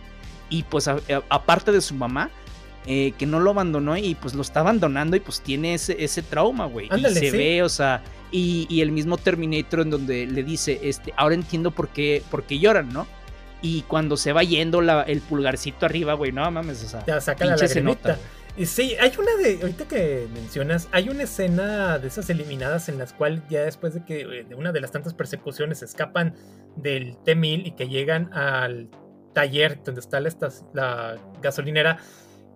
Y 0.49 0.65
pues 0.65 0.89
aparte 1.29 1.73
de 1.73 1.81
su 1.81 1.95
mamá, 1.95 2.31
eh, 2.87 3.13
que 3.17 3.27
no 3.27 3.41
lo 3.41 3.51
abandonó 3.51 3.97
y 3.97 4.15
pues 4.17 4.35
lo 4.35 4.43
está 4.43 4.61
abandonando 4.61 5.17
y 5.17 5.21
pues 5.21 5.41
tiene 5.41 5.75
ese, 5.75 6.03
ese 6.03 6.21
trauma, 6.21 6.67
güey. 6.67 6.89
Y 6.95 7.15
se 7.15 7.31
ve, 7.31 7.63
o 7.63 7.69
sea, 7.69 8.03
y, 8.33 8.81
el 8.81 8.91
mismo 8.93 9.19
Terminator 9.19 9.81
en 9.81 9.91
donde 9.91 10.27
le 10.27 10.43
dice, 10.43 10.81
este, 10.83 11.13
ahora 11.17 11.35
entiendo 11.35 11.71
por 11.71 11.89
qué, 11.89 12.23
por 12.31 12.45
qué 12.45 12.59
lloran, 12.59 12.93
¿no? 12.93 13.07
Y 13.61 13.83
cuando 13.83 14.17
se 14.17 14.33
va 14.33 14.43
yendo 14.43 14.81
el 14.81 15.21
pulgarcito 15.21 15.87
arriba, 15.87 16.15
güey, 16.15 16.33
no 16.33 16.51
mames, 16.51 16.83
o 16.83 16.89
sea, 16.89 17.05
ya 17.07 17.21
saca 17.21 17.45
la 17.45 17.59
se 17.59 17.83
nota. 17.83 18.19
Sí, 18.65 18.97
hay 19.01 19.13
una 19.19 19.35
de, 19.37 19.61
ahorita 19.63 19.87
que 19.89 20.27
mencionas, 20.35 20.89
hay 20.93 21.09
una 21.09 21.23
escena 21.23 21.99
de 21.99 22.09
esas 22.09 22.29
eliminadas 22.29 22.89
en 22.89 22.99
las 22.99 23.13
cuales 23.15 23.41
ya 23.49 23.65
después 23.65 23.95
de 23.95 24.05
que 24.05 24.21
eh, 24.21 24.45
de 24.47 24.55
una 24.55 24.73
de 24.73 24.81
las 24.81 24.91
tantas 24.91 25.15
persecuciones 25.15 25.83
escapan 25.83 26.35
del 26.77 27.17
T-1000 27.25 27.67
y 27.67 27.71
que 27.73 27.89
llegan 27.89 28.33
al 28.35 28.91
taller 29.33 29.83
donde 29.83 30.01
está 30.01 30.21
la, 30.21 30.31
la 30.75 31.17
gasolinera, 31.41 31.99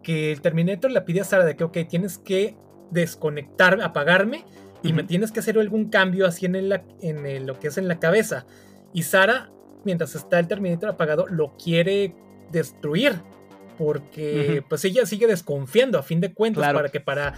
que 0.02 0.32
el 0.32 0.42
Terminator 0.42 0.90
le 0.90 1.00
pide 1.00 1.22
a 1.22 1.24
Sara 1.24 1.46
de 1.46 1.56
que, 1.56 1.64
ok, 1.64 1.78
tienes 1.88 2.18
que 2.18 2.56
desconectar, 2.90 3.80
apagarme 3.80 4.44
y 4.82 4.92
me 4.92 5.02
tienes 5.04 5.32
que 5.32 5.40
hacer 5.40 5.58
algún 5.58 5.88
cambio 5.88 6.26
así 6.26 6.46
en, 6.46 6.54
el, 6.54 6.80
en 7.00 7.46
lo 7.46 7.58
que 7.58 7.68
es 7.68 7.78
en 7.78 7.88
la 7.88 7.98
cabeza. 7.98 8.46
Y 8.92 9.02
Sara, 9.02 9.50
mientras 9.84 10.14
está 10.14 10.38
el 10.38 10.48
Terminator 10.48 10.90
apagado, 10.90 11.26
lo 11.26 11.56
quiere 11.56 12.14
destruir 12.50 13.20
porque 13.76 14.64
pues 14.68 14.84
ella 14.84 15.04
sigue 15.06 15.26
desconfiando 15.26 15.98
a 15.98 16.02
fin 16.02 16.20
de 16.20 16.32
cuentas 16.32 16.72
para 16.72 16.88
que 16.88 17.00
para 17.00 17.34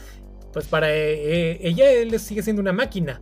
pues 0.52 0.66
para 0.66 0.90
eh, 0.90 1.52
eh, 1.52 1.58
ella 1.62 1.90
él 1.90 2.18
sigue 2.20 2.42
siendo 2.42 2.62
una 2.62 2.72
máquina. 2.72 3.20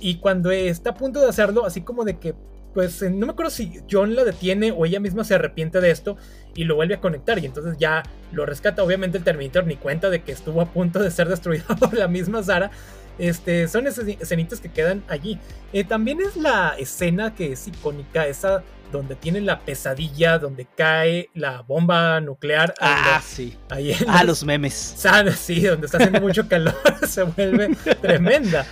Y 0.00 0.16
cuando 0.16 0.50
está 0.50 0.90
a 0.90 0.94
punto 0.94 1.20
de 1.20 1.28
hacerlo 1.28 1.64
así 1.64 1.82
como 1.82 2.04
de 2.04 2.18
que 2.18 2.34
pues 2.72 3.00
eh, 3.02 3.10
no 3.10 3.26
me 3.26 3.32
acuerdo 3.32 3.50
si 3.50 3.80
John 3.90 4.16
la 4.16 4.24
detiene 4.24 4.72
o 4.72 4.84
ella 4.84 4.98
misma 4.98 5.24
se 5.24 5.34
arrepiente 5.34 5.80
de 5.80 5.90
esto 5.90 6.16
y 6.54 6.64
lo 6.64 6.74
vuelve 6.74 6.94
a 6.94 7.00
conectar 7.00 7.38
y 7.38 7.46
entonces 7.46 7.76
ya 7.78 8.02
lo 8.32 8.44
rescata. 8.44 8.82
Obviamente 8.82 9.18
el 9.18 9.24
Terminator 9.24 9.66
ni 9.66 9.76
cuenta 9.76 10.10
de 10.10 10.22
que 10.22 10.32
estuvo 10.32 10.60
a 10.60 10.66
punto 10.66 10.98
de 10.98 11.10
ser 11.10 11.28
destruido 11.28 11.64
por 11.78 11.94
la 11.94 12.08
misma 12.08 12.42
Sara 12.42 12.70
este, 13.18 13.68
son 13.68 13.86
esas 13.86 14.06
escenitas 14.06 14.60
que 14.60 14.70
quedan 14.70 15.04
allí. 15.08 15.38
Eh, 15.72 15.84
también 15.84 16.20
es 16.20 16.36
la 16.36 16.74
escena 16.78 17.34
que 17.34 17.52
es 17.52 17.68
icónica, 17.68 18.26
esa 18.26 18.62
donde 18.92 19.16
tiene 19.16 19.40
la 19.40 19.60
pesadilla, 19.60 20.38
donde 20.38 20.66
cae 20.76 21.28
la 21.34 21.62
bomba 21.62 22.20
nuclear. 22.20 22.74
Ah, 22.80 23.20
sí. 23.24 23.56
Ahí 23.68 23.92
en 23.92 24.08
ah, 24.08 24.22
los, 24.24 24.44
memes. 24.44 24.96
Sí, 25.36 25.62
donde 25.62 25.86
está 25.86 25.98
haciendo 25.98 26.20
mucho 26.20 26.48
calor, 26.48 26.74
se 27.08 27.24
vuelve 27.24 27.76
tremenda. 28.00 28.66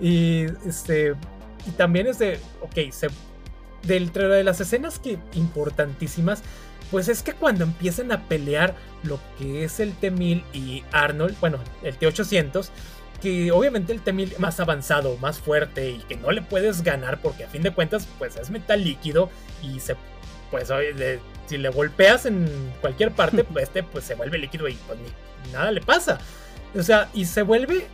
Y 0.00 0.46
este. 0.66 1.14
Y 1.66 1.70
también 1.72 2.06
es 2.06 2.18
de. 2.18 2.40
Ok, 2.62 2.90
se, 2.90 3.08
dentro 3.82 4.28
de 4.28 4.44
las 4.44 4.60
escenas 4.60 4.98
que 4.98 5.18
importantísimas. 5.34 6.42
Pues 6.90 7.08
es 7.08 7.22
que 7.22 7.32
cuando 7.32 7.64
empiezan 7.64 8.12
a 8.12 8.28
pelear 8.28 8.74
lo 9.02 9.18
que 9.38 9.64
es 9.64 9.80
el 9.80 9.92
T-1000 9.94 10.44
y 10.52 10.84
Arnold, 10.92 11.36
bueno, 11.40 11.58
el 11.82 11.96
T-800, 11.96 12.68
que 13.20 13.50
obviamente 13.52 13.92
el 13.92 14.00
T-1000 14.00 14.38
más 14.38 14.60
avanzado, 14.60 15.16
más 15.18 15.38
fuerte 15.38 15.90
y 15.90 15.98
que 16.00 16.16
no 16.16 16.30
le 16.30 16.42
puedes 16.42 16.82
ganar 16.82 17.20
porque 17.20 17.44
a 17.44 17.48
fin 17.48 17.62
de 17.62 17.72
cuentas 17.72 18.06
pues 18.18 18.36
es 18.36 18.50
metal 18.50 18.82
líquido 18.84 19.30
y 19.62 19.80
se 19.80 19.96
pues 20.50 20.70
si 21.46 21.58
le 21.58 21.68
golpeas 21.70 22.26
en 22.26 22.72
cualquier 22.80 23.12
parte 23.12 23.44
pues 23.52 23.64
este 23.64 23.82
pues 23.82 24.04
se 24.04 24.14
vuelve 24.14 24.38
líquido 24.38 24.68
y 24.68 24.74
pues 24.86 24.98
ni, 24.98 25.52
nada 25.52 25.70
le 25.70 25.80
pasa. 25.80 26.18
O 26.74 26.82
sea, 26.82 27.08
y 27.14 27.24
se 27.24 27.42
vuelve 27.42 27.86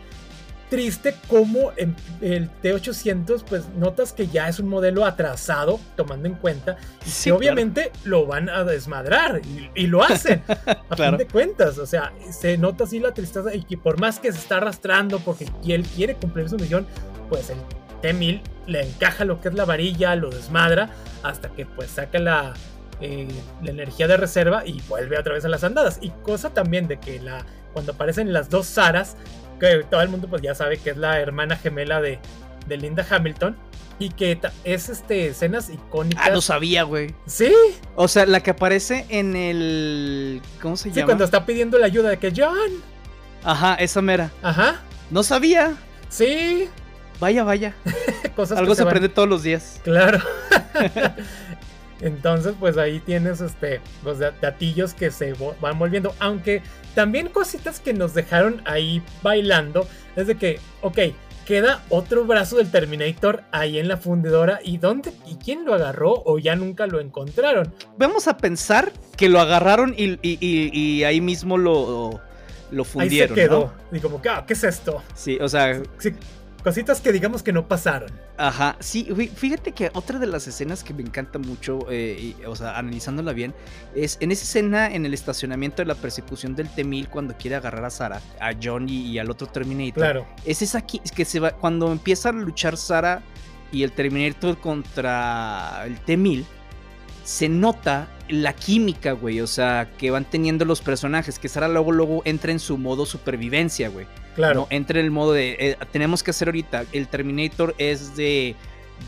triste 0.73 1.15
como 1.29 1.71
en 1.77 1.95
el 2.23 2.49
T800 2.63 3.45
pues 3.47 3.69
notas 3.77 4.15
que 4.15 4.29
ya 4.29 4.49
es 4.49 4.59
un 4.59 4.71
modelo 4.71 5.05
atrasado 5.05 5.79
tomando 5.97 6.27
en 6.29 6.35
cuenta 6.35 6.79
y 7.05 7.31
obviamente 7.31 7.93
lo 8.05 8.25
van 8.25 8.49
a 8.49 8.65
desmadrar 8.65 9.43
y, 9.75 9.87
lo 9.87 10.03
hacen 10.03 10.43
a 10.89 10.97
fin 10.97 11.19
de 11.19 11.27
cuentas. 11.27 11.77
O 11.77 11.85
sea 11.85 12.15
se 12.31 12.57
nota 12.57 12.85
así 12.85 13.01
la 13.01 13.13
tristeza 13.13 13.55
y 13.55 13.65
que 13.65 13.77
por 13.77 14.01
más 14.01 14.19
que 14.19 14.33
se 14.33 14.39
está 14.39 14.57
arrastrando 14.57 15.19
porque 15.19 15.47
él 15.69 15.83
quiere 15.95 16.15
cumplir 16.15 16.49
su 16.49 16.57
misión 16.57 16.87
pues 17.29 17.51
el 17.51 17.59
T1000 18.01 18.41
le 18.67 18.81
encaja 18.81 19.27
lo 19.27 19.43
que 19.43 19.49
es 19.51 19.55
la 19.55 19.67
varilla 19.67 20.17
lo 20.17 20.31
desmadra 20.31 20.89
hasta 21.23 21.51
que 21.51 21.67
pues 21.67 21.91
saca 21.91 22.19
la 22.19 22.55
eh, 23.03 23.29
la 23.63 23.73
energía 23.73 24.09
de 24.09 24.17
reserva 24.17 24.65
y 24.65 24.81
vuelve 24.89 25.19
otra 25.19 25.35
vez 25.35 25.45
a 25.45 25.49
las 25.49 25.65
andadas. 25.65 25.99
Y 26.01 26.11
cosa 26.23 26.55
también 26.55 26.89
de 26.89 26.99
que 26.99 27.21
la 27.21 27.45
cuando 27.73 27.93
aparecen 27.93 28.33
las 28.33 28.49
dos 28.49 28.67
Saras 28.67 29.17
que 29.63 29.85
todo 29.89 30.03
el 30.03 30.09
mundo 30.09 30.27
pues 30.29 30.43
ya 30.43 30.55
sabe 30.55 30.77
que 30.79 30.91
es 30.91 30.97
la 30.97 31.21
hermana 31.21 31.57
gemela 31.57 32.01
de, 32.01 32.19
de 32.67 32.77
Linda 32.77 33.07
Hamilton. 33.09 33.57
Y 33.99 34.09
que 34.09 34.41
es 34.65 34.89
este 34.89 35.29
escenas 35.29 35.71
icónicas. 35.71 36.27
Ah, 36.27 36.31
lo 36.31 36.41
sabía, 36.41 36.83
güey. 36.83 37.15
Sí. 37.27 37.53
O 37.95 38.09
sea, 38.09 38.27
la 38.27 38.41
que 38.41 38.51
aparece 38.51 39.07
en 39.11 39.37
el. 39.37 40.43
¿Cómo 40.61 40.77
se 40.77 40.89
llama? 40.89 41.01
Sí, 41.01 41.05
cuando 41.05 41.25
está 41.25 41.47
pidiendo 41.47 41.79
la 41.79 41.87
ayuda 41.87 42.11
de 42.11 42.19
que 42.19 42.33
John. 42.37 42.83
Ajá, 43.45 43.75
esa 43.75 44.03
mera. 44.03 44.33
Ajá. 44.43 44.81
No 45.11 45.23
sabía. 45.23 45.77
Sí. 46.09 46.69
Vaya, 47.21 47.45
vaya. 47.45 47.75
Cosas 48.35 48.59
Algo 48.59 48.75
se, 48.75 48.83
aprende 48.83 49.09
todos 49.09 49.29
los 49.29 49.45
días. 49.45 49.81
Claro. 49.85 50.19
Entonces, 52.03 52.55
pues 52.59 52.77
ahí 52.77 52.99
tienes 53.01 53.41
este, 53.41 53.81
los 54.05 54.19
datillos 54.19 54.93
que 54.93 55.11
se 55.11 55.35
van 55.61 55.79
volviendo. 55.79 56.15
Aunque 56.19 56.63
también 56.95 57.29
cositas 57.29 57.81
que 57.81 57.95
nos 57.95 58.13
dejaron 58.13 58.61
ahí 58.65 59.03
bailando. 59.23 59.87
Es 60.17 60.27
de 60.27 60.37
que, 60.37 60.59
ok, 60.83 60.99
queda 61.47 61.83
otro 61.89 62.25
brazo 62.25 62.57
del 62.57 62.71
Terminator 62.71 63.45
ahí 63.53 63.79
en 63.79 63.87
la 63.87 63.97
fundidora. 63.97 64.59
¿Y 64.65 64.79
dónde? 64.79 65.13
¿Y 65.27 65.37
quién 65.37 65.65
lo 65.65 65.75
agarró? 65.75 66.23
¿O 66.27 66.39
ya 66.39 66.57
nunca 66.57 66.89
lo 66.89 67.01
encontraron? 67.01 67.73
Vamos 67.97 68.27
a 68.27 68.37
pensar 68.37 68.93
que 69.17 69.29
lo 69.29 69.41
agarraron 69.41 69.95
y, 69.97 71.05
ahí 71.05 71.21
mismo 71.21 71.57
lo, 71.57 72.21
lo 72.73 72.85
fundieron. 72.85 73.31
Ahí 73.31 73.43
se 73.43 73.49
quedó. 73.49 73.73
Y 73.93 74.01
como, 74.01 74.21
ah, 74.29 74.45
¿qué 74.45 74.55
es 74.55 74.65
esto? 74.65 75.03
Sí, 75.15 75.39
o 75.41 75.49
sea. 75.49 75.81
Cositas 76.63 77.01
que 77.01 77.11
digamos 77.13 77.43
que 77.43 77.53
no 77.53 77.67
pasaron. 77.67 78.11
Ajá, 78.37 78.77
sí, 78.79 79.09
fíjate 79.35 79.73
que 79.73 79.91
otra 79.95 80.19
de 80.19 80.27
las 80.27 80.47
escenas 80.47 80.85
que 80.85 80.95
me 80.95 81.03
encanta 81.03 81.39
mucho, 81.39 81.81
eh, 81.91 82.35
o 82.47 82.55
sea, 82.55 82.79
analizándola 82.79 83.33
bien, 83.33 83.53
es 83.97 84.17
en 84.21 84.31
esa 84.31 84.45
escena 84.45 84.87
en 84.87 85.05
el 85.05 85.13
estacionamiento 85.13 85.83
de 85.83 85.87
la 85.87 85.97
persecución 85.97 86.55
del 86.55 86.69
T-1000 86.69 87.09
cuando 87.09 87.37
quiere 87.37 87.57
agarrar 87.57 87.85
a 87.85 87.91
Sara, 87.91 88.21
a 88.41 88.53
John 88.63 88.89
y, 88.89 89.19
al 89.19 89.31
otro 89.31 89.49
Terminator. 89.49 90.03
Claro. 90.03 90.27
Es 90.45 90.63
esa 90.63 90.79
aquí, 90.79 91.01
que 91.15 91.25
se 91.25 91.41
va, 91.41 91.51
cuando 91.51 91.91
empieza 91.91 92.29
a 92.29 92.33
luchar 92.33 92.77
Sara 92.77 93.23
y 93.73 93.83
el 93.83 93.93
Terminator 93.93 94.59
contra 94.59 95.83
el 95.85 95.99
T-1000 96.01 96.45
se 97.25 97.49
nota 97.49 98.09
la 98.29 98.53
química, 98.53 99.13
güey, 99.13 99.41
o 99.41 99.47
sea, 99.47 99.91
que 99.99 100.11
van 100.11 100.25
teniendo 100.25 100.65
los 100.65 100.81
personajes, 100.81 101.39
que 101.39 101.49
Sara 101.49 101.69
luego, 101.69 101.93
luego 101.93 102.23
entra 102.25 102.53
en 102.53 102.59
su 102.59 102.79
modo 102.79 103.07
supervivencia, 103.07 103.89
güey. 103.89 104.07
Claro. 104.35 104.61
¿no? 104.61 104.67
Entra 104.71 104.99
en 104.99 105.07
el 105.07 105.11
modo 105.11 105.33
de, 105.33 105.57
eh, 105.59 105.77
tenemos 105.91 106.23
que 106.23 106.31
hacer 106.31 106.49
ahorita, 106.49 106.85
el 106.93 107.09
Terminator 107.09 107.75
es 107.79 108.17
de, 108.17 108.57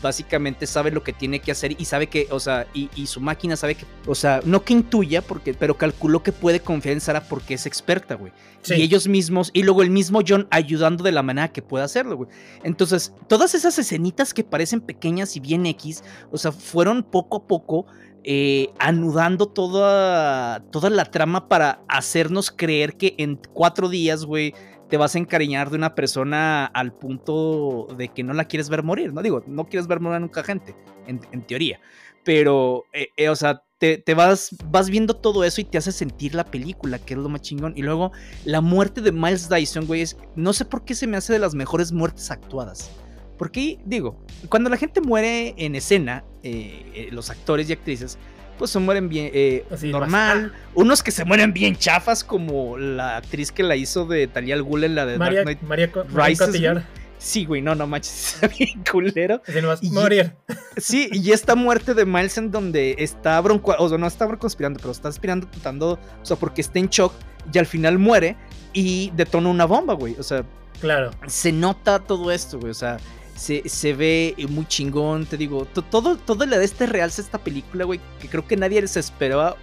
básicamente 0.01 0.67
sabe 0.67 0.91
lo 0.91 1.03
que 1.03 1.13
tiene 1.13 1.39
que 1.39 1.51
hacer 1.51 1.75
y 1.79 1.85
sabe 1.85 2.07
que, 2.07 2.27
o 2.31 2.39
sea, 2.39 2.67
y, 2.73 3.07
su 3.07 3.19
máquina 3.19 3.55
sabe 3.55 3.75
que, 3.75 3.85
o 4.05 4.15
sea, 4.15 4.41
no 4.45 4.63
que 4.63 4.73
intuya, 4.73 5.21
porque, 5.21 5.53
pero 5.53 5.77
calculó 5.77 6.23
que 6.23 6.31
puede 6.31 6.59
confiar 6.59 6.93
en 6.93 7.01
Sara 7.01 7.27
porque 7.27 7.55
es 7.55 7.65
experta, 7.65 8.15
güey. 8.15 8.31
Y 8.67 8.81
ellos 8.81 9.07
mismos, 9.07 9.51
y 9.53 9.63
luego 9.63 9.83
el 9.83 9.89
mismo 9.89 10.21
John 10.27 10.47
ayudando 10.49 11.03
de 11.03 11.11
la 11.11 11.23
manera 11.23 11.49
que 11.49 11.61
pueda 11.61 11.85
hacerlo, 11.85 12.17
güey. 12.17 12.29
Entonces, 12.63 13.13
todas 13.27 13.53
esas 13.53 13.77
escenitas 13.77 14.33
que 14.33 14.43
parecen 14.43 14.81
pequeñas 14.81 15.35
y 15.35 15.39
bien 15.39 15.65
X, 15.65 16.03
o 16.31 16.37
sea, 16.37 16.51
fueron 16.51 17.03
poco 17.03 17.37
a 17.37 17.47
poco 17.47 17.85
eh, 18.27 18.69
anudando 18.79 19.45
toda, 19.45 20.59
toda 20.71 20.89
la 20.89 21.05
trama 21.05 21.47
para 21.47 21.83
hacernos 21.87 22.49
creer 22.49 22.97
que 22.97 23.13
en 23.19 23.39
cuatro 23.53 23.87
días, 23.87 24.25
güey, 24.25 24.55
te 24.89 24.97
vas 24.97 25.13
a 25.13 25.19
encariñar 25.19 25.69
de 25.69 25.75
una 25.75 25.93
persona 25.93 26.65
al 26.65 26.91
punto 26.91 27.87
de 27.95 28.07
que 28.07 28.23
no 28.23 28.33
la 28.33 28.45
quieres 28.45 28.67
ver 28.67 28.81
morir, 28.81 29.13
¿no? 29.13 29.21
Digo, 29.21 29.43
no 29.45 29.65
quieres 29.65 29.85
ver 29.85 29.99
morir 29.99 30.21
nunca 30.21 30.43
gente, 30.43 30.75
en, 31.05 31.19
teoría. 31.45 31.79
Pero, 32.23 32.85
eh, 32.93 33.09
eh, 33.15 33.29
o 33.29 33.35
sea, 33.35 33.61
te, 33.77 34.01
vas, 34.15 34.55
vas 34.71 34.89
viendo 34.89 35.15
todo 35.15 35.43
eso 35.43 35.61
y 35.61 35.65
te 35.65 35.77
hace 35.77 35.91
sentir 35.91 36.33
la 36.33 36.45
película, 36.45 36.97
que 36.97 37.13
es 37.13 37.19
lo 37.19 37.29
más 37.29 37.41
chingón. 37.41 37.73
Y 37.75 37.83
luego, 37.83 38.11
la 38.43 38.61
muerte 38.61 39.01
de 39.01 39.11
Miles 39.11 39.49
Dyson, 39.49 39.85
güey, 39.85 40.01
es, 40.01 40.17
no 40.35 40.51
sé 40.51 40.65
por 40.65 40.83
qué 40.83 40.95
se 40.95 41.05
me 41.05 41.17
hace 41.17 41.33
de 41.33 41.39
las 41.39 41.53
mejores 41.53 41.91
muertes 41.91 42.31
actuadas. 42.31 42.89
Porque, 43.37 43.79
digo, 43.85 44.17
cuando 44.49 44.69
la 44.69 44.77
gente 44.77 45.01
muere 45.01 45.53
en 45.57 45.75
escena, 45.75 46.23
eh, 46.43 46.85
eh, 46.93 47.09
los 47.11 47.29
actores 47.29 47.69
y 47.69 47.73
actrices, 47.73 48.17
pues 48.57 48.71
se 48.71 48.79
mueren 48.79 49.09
bien 49.09 49.29
eh, 49.33 49.65
normal. 49.83 50.53
Unos 50.73 51.03
que 51.03 51.11
se 51.11 51.25
mueren 51.25 51.53
bien 51.53 51.75
chafas, 51.75 52.23
como 52.23 52.77
la 52.77 53.17
actriz 53.17 53.51
que 53.51 53.63
la 53.63 53.75
hizo 53.75 54.05
de 54.05 54.27
Talia 54.27 54.55
al 54.55 54.63
Ghul 54.63 54.85
en 54.85 54.95
la 54.95 55.05
de 55.05 55.17
María, 55.17 55.43
Dark 55.43 55.59
Knight 55.59 55.61
María, 55.63 55.91
Rises. 56.27 56.83
Sí, 57.17 57.45
güey, 57.45 57.61
no, 57.61 57.73
no 57.75 57.87
manches, 57.87 58.35
está 58.35 58.47
bien 58.47 58.83
culero. 58.89 59.41
y, 59.81 59.89
morir. 59.89 60.33
Sí, 60.77 61.09
y 61.11 61.31
esta 61.31 61.55
muerte 61.55 61.93
de 61.93 62.05
Miles 62.05 62.37
en 62.37 62.51
donde 62.51 62.95
está 62.99 63.39
bronco, 63.41 63.75
o 63.77 63.89
sea, 63.89 63.97
no 63.97 64.05
está 64.05 64.27
conspirando, 64.37 64.79
pero 64.79 64.91
está 64.91 65.09
aspirando, 65.09 65.47
tratando, 65.47 65.93
o 66.21 66.25
sea, 66.25 66.37
porque 66.37 66.61
está 66.61 66.79
en 66.79 66.87
shock 66.87 67.13
y 67.51 67.57
al 67.57 67.65
final 67.65 67.97
muere 67.97 68.35
y 68.73 69.11
detona 69.15 69.49
una 69.49 69.65
bomba, 69.65 69.93
güey. 69.93 70.15
O 70.19 70.23
sea, 70.23 70.43
claro. 70.79 71.11
Se 71.27 71.51
nota 71.51 71.99
todo 71.99 72.31
esto, 72.31 72.59
güey. 72.59 72.71
O 72.71 72.75
sea, 72.75 72.97
se, 73.35 73.67
se 73.67 73.93
ve 73.93 74.35
muy 74.49 74.65
chingón, 74.67 75.25
te 75.25 75.37
digo. 75.37 75.65
Todo, 75.65 76.17
todo 76.17 76.45
le 76.45 76.57
da 76.57 76.63
este 76.63 76.85
realce 76.85 77.21
a 77.21 77.25
esta 77.25 77.37
película, 77.37 77.85
güey, 77.85 77.99
que 78.19 78.27
creo 78.27 78.47
que 78.47 78.55
nadie 78.57 78.85
se 78.87 78.99
esperaba 78.99 79.57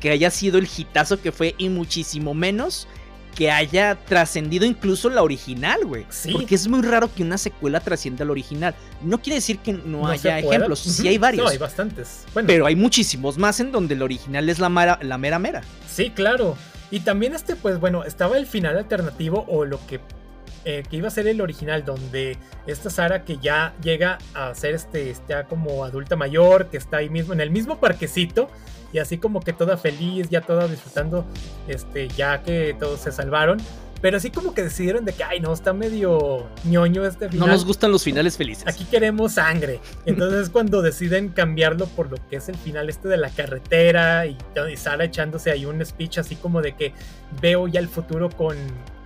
que 0.00 0.10
haya 0.10 0.30
sido 0.30 0.58
el 0.58 0.68
hitazo 0.74 1.20
que 1.20 1.32
fue 1.32 1.54
y 1.58 1.68
muchísimo 1.68 2.34
menos 2.34 2.86
que 3.34 3.50
haya 3.50 3.96
trascendido 4.06 4.64
incluso 4.64 5.10
la 5.10 5.22
original, 5.22 5.84
güey. 5.84 6.06
Sí. 6.08 6.32
Porque 6.32 6.54
es 6.54 6.66
muy 6.68 6.80
raro 6.80 7.12
que 7.14 7.22
una 7.22 7.36
secuela 7.36 7.80
trascienda 7.80 8.24
la 8.24 8.32
original. 8.32 8.74
No 9.02 9.20
quiere 9.20 9.36
decir 9.36 9.58
que 9.58 9.74
no, 9.74 10.06
haya 10.08 10.38
ejemplos, 10.38 10.78
sí 10.78 11.06
hay 11.06 11.18
varios. 11.18 11.44
No, 11.44 11.50
hay 11.50 11.58
bastantes. 11.58 12.24
Pero 12.46 12.64
hay 12.64 12.74
muchísimos 12.76 13.36
más 13.36 13.60
en 13.60 13.72
donde 13.72 13.94
el 13.94 14.00
original 14.00 14.48
es 14.48 14.58
la, 14.58 14.98
la 15.02 15.18
mera 15.18 15.38
mera. 15.38 15.62
Sí, 15.86 16.10
claro. 16.10 16.56
Y 16.90 17.00
también 17.00 17.34
este, 17.34 17.56
pues 17.56 17.78
bueno, 17.78 18.04
estaba 18.04 18.38
el 18.38 18.46
final 18.46 18.78
alternativo 18.78 19.44
o 19.48 19.66
lo 19.66 19.84
que, 19.86 20.00
eh, 20.68 20.82
que 20.90 20.96
iba 20.96 21.06
a 21.06 21.12
ser 21.12 21.28
el 21.28 21.40
original, 21.40 21.84
donde 21.84 22.36
esta 22.66 22.90
Sara 22.90 23.24
que 23.24 23.38
ya 23.38 23.72
llega 23.80 24.18
a 24.34 24.52
ser 24.52 24.74
este, 24.74 25.14
ya 25.28 25.44
como 25.44 25.84
adulta 25.84 26.16
mayor, 26.16 26.66
que 26.70 26.76
está 26.76 26.96
ahí 26.96 27.08
mismo, 27.08 27.32
en 27.32 27.40
el 27.40 27.52
mismo 27.52 27.78
parquecito, 27.78 28.48
y 28.92 28.98
así 28.98 29.16
como 29.16 29.38
que 29.38 29.52
toda 29.52 29.76
feliz, 29.76 30.28
ya 30.28 30.40
toda 30.40 30.66
disfrutando, 30.66 31.24
este, 31.68 32.08
ya 32.08 32.42
que 32.42 32.74
todos 32.80 32.98
se 32.98 33.12
salvaron. 33.12 33.58
Pero 34.02 34.16
así 34.16 34.32
como 34.32 34.54
que 34.54 34.64
decidieron 34.64 35.04
de 35.04 35.12
que, 35.12 35.22
ay, 35.22 35.38
no, 35.38 35.52
está 35.52 35.72
medio 35.72 36.48
ñoño 36.64 37.06
este 37.06 37.28
final. 37.28 37.46
No 37.46 37.52
nos 37.54 37.64
gustan 37.64 37.92
los 37.92 38.02
finales 38.02 38.36
felices. 38.36 38.66
Aquí 38.66 38.84
queremos 38.86 39.34
sangre. 39.34 39.80
Entonces 40.04 40.50
cuando 40.50 40.82
deciden 40.82 41.28
cambiarlo 41.28 41.86
por 41.86 42.10
lo 42.10 42.16
que 42.28 42.36
es 42.36 42.48
el 42.48 42.56
final 42.56 42.88
este 42.88 43.06
de 43.06 43.18
la 43.18 43.30
carretera 43.30 44.26
y, 44.26 44.36
y 44.72 44.76
Sara 44.76 45.04
echándose 45.04 45.52
ahí 45.52 45.64
un 45.64 45.84
speech 45.86 46.18
así 46.18 46.34
como 46.34 46.60
de 46.60 46.74
que 46.74 46.92
veo 47.40 47.68
ya 47.68 47.78
el 47.78 47.88
futuro 47.88 48.28
con, 48.30 48.56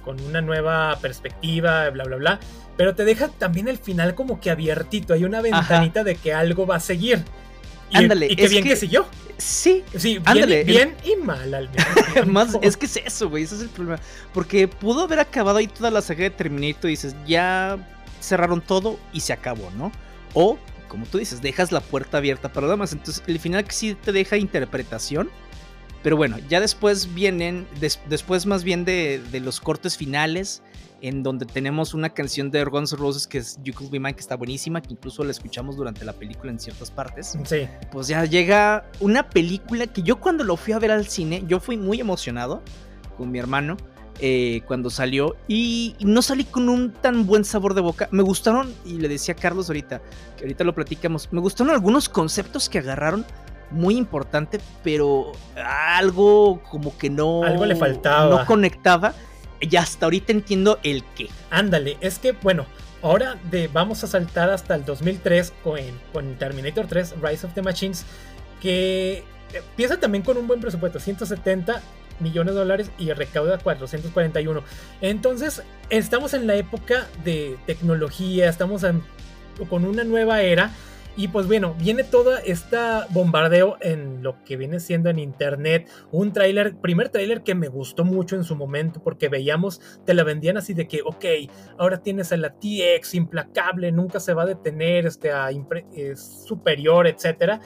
con 0.05 0.21
una 0.21 0.41
nueva 0.41 0.99
perspectiva, 1.01 1.91
bla, 1.91 2.05
bla, 2.05 2.17
bla. 2.17 2.41
Pero 2.77 2.95
te 2.95 3.05
deja 3.05 3.29
también 3.29 3.69
el 3.69 3.79
final 3.79 4.15
como 4.15 4.41
que 4.41 4.51
abiertito. 4.51 5.15
Hay 5.15 5.25
una 5.25 5.41
ventanita 5.41 6.05
de 6.05 6.17
que 6.17 6.33
algo 6.33 6.67
va 6.67 6.77
a 6.77 6.81
seguir. 6.81 7.25
Y, 7.91 7.97
ándale, 7.97 8.27
y 8.31 8.37
que 8.37 8.49
bien 8.49 8.65
que 8.65 8.77
siguió. 8.77 9.07
Sí, 9.37 9.85
sí 9.97 10.21
ándale. 10.25 10.65
Bien, 10.65 10.95
y 11.05 11.17
mal 11.17 11.55
al 11.55 11.71
Más, 12.27 12.57
es 12.63 12.77
que 12.77 12.87
es 12.87 12.97
eso, 12.99 13.29
güey, 13.29 13.45
ese 13.45 13.57
es 13.57 13.63
el 13.63 13.69
problema. 13.69 13.99
Porque 14.33 14.69
pudo 14.69 15.03
haber 15.03 15.19
acabado 15.19 15.59
ahí 15.59 15.67
toda 15.67 15.91
la 15.91 16.03
saga 16.03 16.25
de 16.25 16.31
Terminator 16.31 16.87
y 16.87 16.93
dices, 16.93 17.17
ya 17.27 17.79
cerraron 18.21 18.61
todo 18.61 18.99
y 19.13 19.21
se 19.21 19.33
acabó, 19.33 19.71
¿no? 19.77 19.91
O, 20.35 20.59
como 20.89 21.07
tú 21.07 21.19
dices, 21.19 21.41
dejas 21.41 21.73
la 21.73 21.81
puerta 21.81 22.19
abierta 22.19 22.53
para 22.53 22.67
nada 22.67 22.77
más. 22.77 22.93
Entonces, 22.93 23.23
el 23.27 23.41
final 23.41 23.65
que 23.65 23.73
sí 23.73 23.95
te 23.95 24.13
deja 24.13 24.37
interpretación. 24.37 25.31
Pero 26.03 26.17
bueno, 26.17 26.39
ya 26.49 26.61
después 26.61 27.15
vienen, 27.15 27.67
después 28.09 28.47
más 28.47 28.65
bien 28.65 28.85
de, 28.85 29.21
de 29.31 29.41
los 29.41 29.61
cortes 29.61 29.97
finales 29.97 30.63
en 31.03 31.23
donde 31.23 31.47
tenemos 31.47 31.95
una 31.95 32.11
canción 32.11 32.51
de 32.51 32.63
Guns 32.65 32.93
N' 32.93 32.99
Roses 32.99 33.27
que 33.27 33.39
es 33.39 33.59
You 33.63 33.75
Could 33.75 33.91
Be 33.91 33.99
Mine, 33.99 34.15
que 34.15 34.21
está 34.21 34.37
buenísima, 34.37 34.81
que 34.81 34.93
incluso 34.93 35.25
la 35.25 35.31
escuchamos 35.31 35.77
durante 35.77 36.05
la 36.05 36.13
película 36.13 36.51
en 36.53 36.59
ciertas 36.59 36.91
partes. 36.91 37.39
Sí. 37.45 37.69
Pues 37.91 38.09
ya 38.09 38.25
llega 38.25 38.85
una 39.01 39.29
película 39.29 39.87
que 39.87 40.03
yo 40.03 40.21
cuando 40.21 40.45
lo 40.45 40.57
fui 40.57 40.73
a 40.73 40.79
ver 40.79 40.91
al 40.91 41.07
cine, 41.07 41.45
yo 41.47 41.61
fui 41.61 41.77
muy 41.77 42.01
emocionado 42.01 42.63
con 43.17 43.31
mi 43.31 43.39
hermano. 43.39 43.77
Eh, 44.23 44.61
cuando 44.67 44.91
salió 44.91 45.35
y 45.49 45.97
no 46.01 46.21
salí 46.21 46.45
con 46.45 46.69
un 46.69 46.93
tan 46.93 47.25
buen 47.25 47.43
sabor 47.43 47.73
de 47.73 47.81
boca. 47.81 48.07
Me 48.11 48.23
gustaron, 48.23 48.71
y 48.85 48.99
le 48.99 49.09
decía 49.09 49.33
a 49.33 49.37
Carlos 49.37 49.71
ahorita, 49.71 50.03
que 50.37 50.45
ahorita 50.45 50.63
lo 50.63 50.75
platicamos, 50.75 51.33
me 51.33 51.41
gustaron 51.41 51.73
algunos 51.73 52.11
conceptos 52.11 52.69
que 52.69 52.81
agarraron 52.81 53.25
muy 53.71 53.97
importante, 53.97 54.61
pero 54.83 55.33
algo 55.65 56.61
como 56.71 56.97
que 56.97 57.11
no... 57.11 57.43
Algo 57.45 57.67
le 57.67 57.77
faltaba. 57.77 58.41
No 58.41 58.47
conectaba 58.47 59.15
y 59.61 59.77
hasta 59.77 60.07
ahorita 60.07 60.33
entiendo 60.33 60.79
el 60.83 61.05
qué. 61.17 61.29
Ándale, 61.51 61.97
es 62.01 62.19
que 62.19 62.33
bueno, 62.33 62.67
ahora 63.03 63.37
de, 63.51 63.69
vamos 63.69 64.03
a 64.05 64.07
saltar 64.07 64.51
hasta 64.51 64.75
el 64.75 64.85
2003 64.85 65.53
con, 65.63 65.79
con 66.13 66.35
Terminator 66.37 66.87
3, 66.87 67.15
Rise 67.23 67.47
of 67.47 67.55
the 67.55 67.63
Machines, 67.63 68.05
que 68.61 69.25
empieza 69.53 69.99
también 69.99 70.23
con 70.23 70.37
un 70.37 70.47
buen 70.47 70.61
presupuesto, 70.61 70.99
170 70.99 71.81
millones 72.21 72.55
de 72.55 72.61
dólares 72.61 72.91
y 72.99 73.13
recauda 73.13 73.59
441. 73.59 74.63
Entonces, 75.01 75.63
estamos 75.89 76.35
en 76.35 76.47
la 76.47 76.55
época 76.55 77.07
de 77.25 77.59
tecnología, 77.67 78.49
estamos 78.49 78.85
con 79.69 79.85
una 79.85 80.05
nueva 80.05 80.43
era 80.43 80.71
y 81.17 81.29
pues 81.29 81.47
bueno, 81.47 81.75
viene 81.79 82.05
todo 82.05 82.37
este 82.39 82.77
bombardeo 83.11 83.77
en 83.81 84.23
lo 84.23 84.43
que 84.45 84.57
viene 84.57 84.81
siendo 84.81 85.11
en 85.11 85.19
internet. 85.19 85.91
Un 86.13 86.33
tráiler, 86.33 86.77
primer 86.77 87.09
tráiler 87.09 87.43
que 87.43 87.55
me 87.55 87.69
gustó 87.69 88.05
mucho 88.05 88.37
en 88.37 88.45
su 88.45 88.55
momento 88.57 89.03
porque 89.03 89.29
veíamos, 89.29 89.81
te 90.05 90.15
la 90.15 90.25
vendían 90.25 90.57
así 90.57 90.73
de 90.73 90.87
que, 90.87 91.03
ok, 91.03 91.25
ahora 91.79 92.03
tienes 92.03 92.33
a 92.33 92.37
la 92.37 92.55
TX 92.55 93.15
implacable, 93.15 93.93
nunca 93.93 94.21
se 94.21 94.35
va 94.35 94.45
a 94.45 94.47
detener, 94.47 95.07
este, 95.07 95.31
es 95.95 96.45
superior, 96.47 97.07
etcétera. 97.07 97.61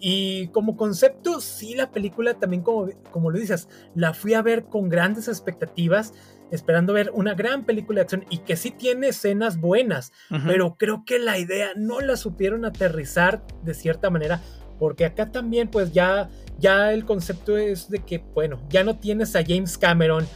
Y 0.00 0.48
como 0.48 0.76
concepto, 0.76 1.40
sí, 1.40 1.74
la 1.74 1.90
película 1.90 2.34
también, 2.34 2.62
como, 2.62 2.88
como 3.10 3.30
lo 3.30 3.38
dices, 3.38 3.68
la 3.94 4.12
fui 4.12 4.34
a 4.34 4.42
ver 4.42 4.64
con 4.64 4.88
grandes 4.88 5.28
expectativas 5.28 6.12
esperando 6.50 6.92
ver 6.92 7.10
una 7.12 7.34
gran 7.34 7.64
película 7.64 7.96
de 7.96 8.02
acción 8.02 8.24
y 8.30 8.38
que 8.38 8.56
sí 8.56 8.70
tiene 8.70 9.08
escenas 9.08 9.60
buenas, 9.60 10.12
pero 10.46 10.76
creo 10.78 11.04
que 11.04 11.18
la 11.18 11.38
idea 11.38 11.70
no 11.76 12.00
la 12.00 12.16
supieron 12.16 12.64
aterrizar 12.64 13.42
de 13.62 13.74
cierta 13.74 14.10
manera, 14.10 14.40
porque 14.78 15.04
acá 15.04 15.30
también 15.30 15.68
pues 15.68 15.92
ya, 15.92 16.30
ya 16.58 16.92
el 16.92 17.04
concepto 17.04 17.56
es 17.56 17.90
de 17.90 17.98
que, 18.00 18.24
bueno, 18.34 18.60
ya 18.68 18.84
no 18.84 18.98
tienes 18.98 19.36
a 19.36 19.44
James 19.44 19.76
Cameron, 19.76 20.26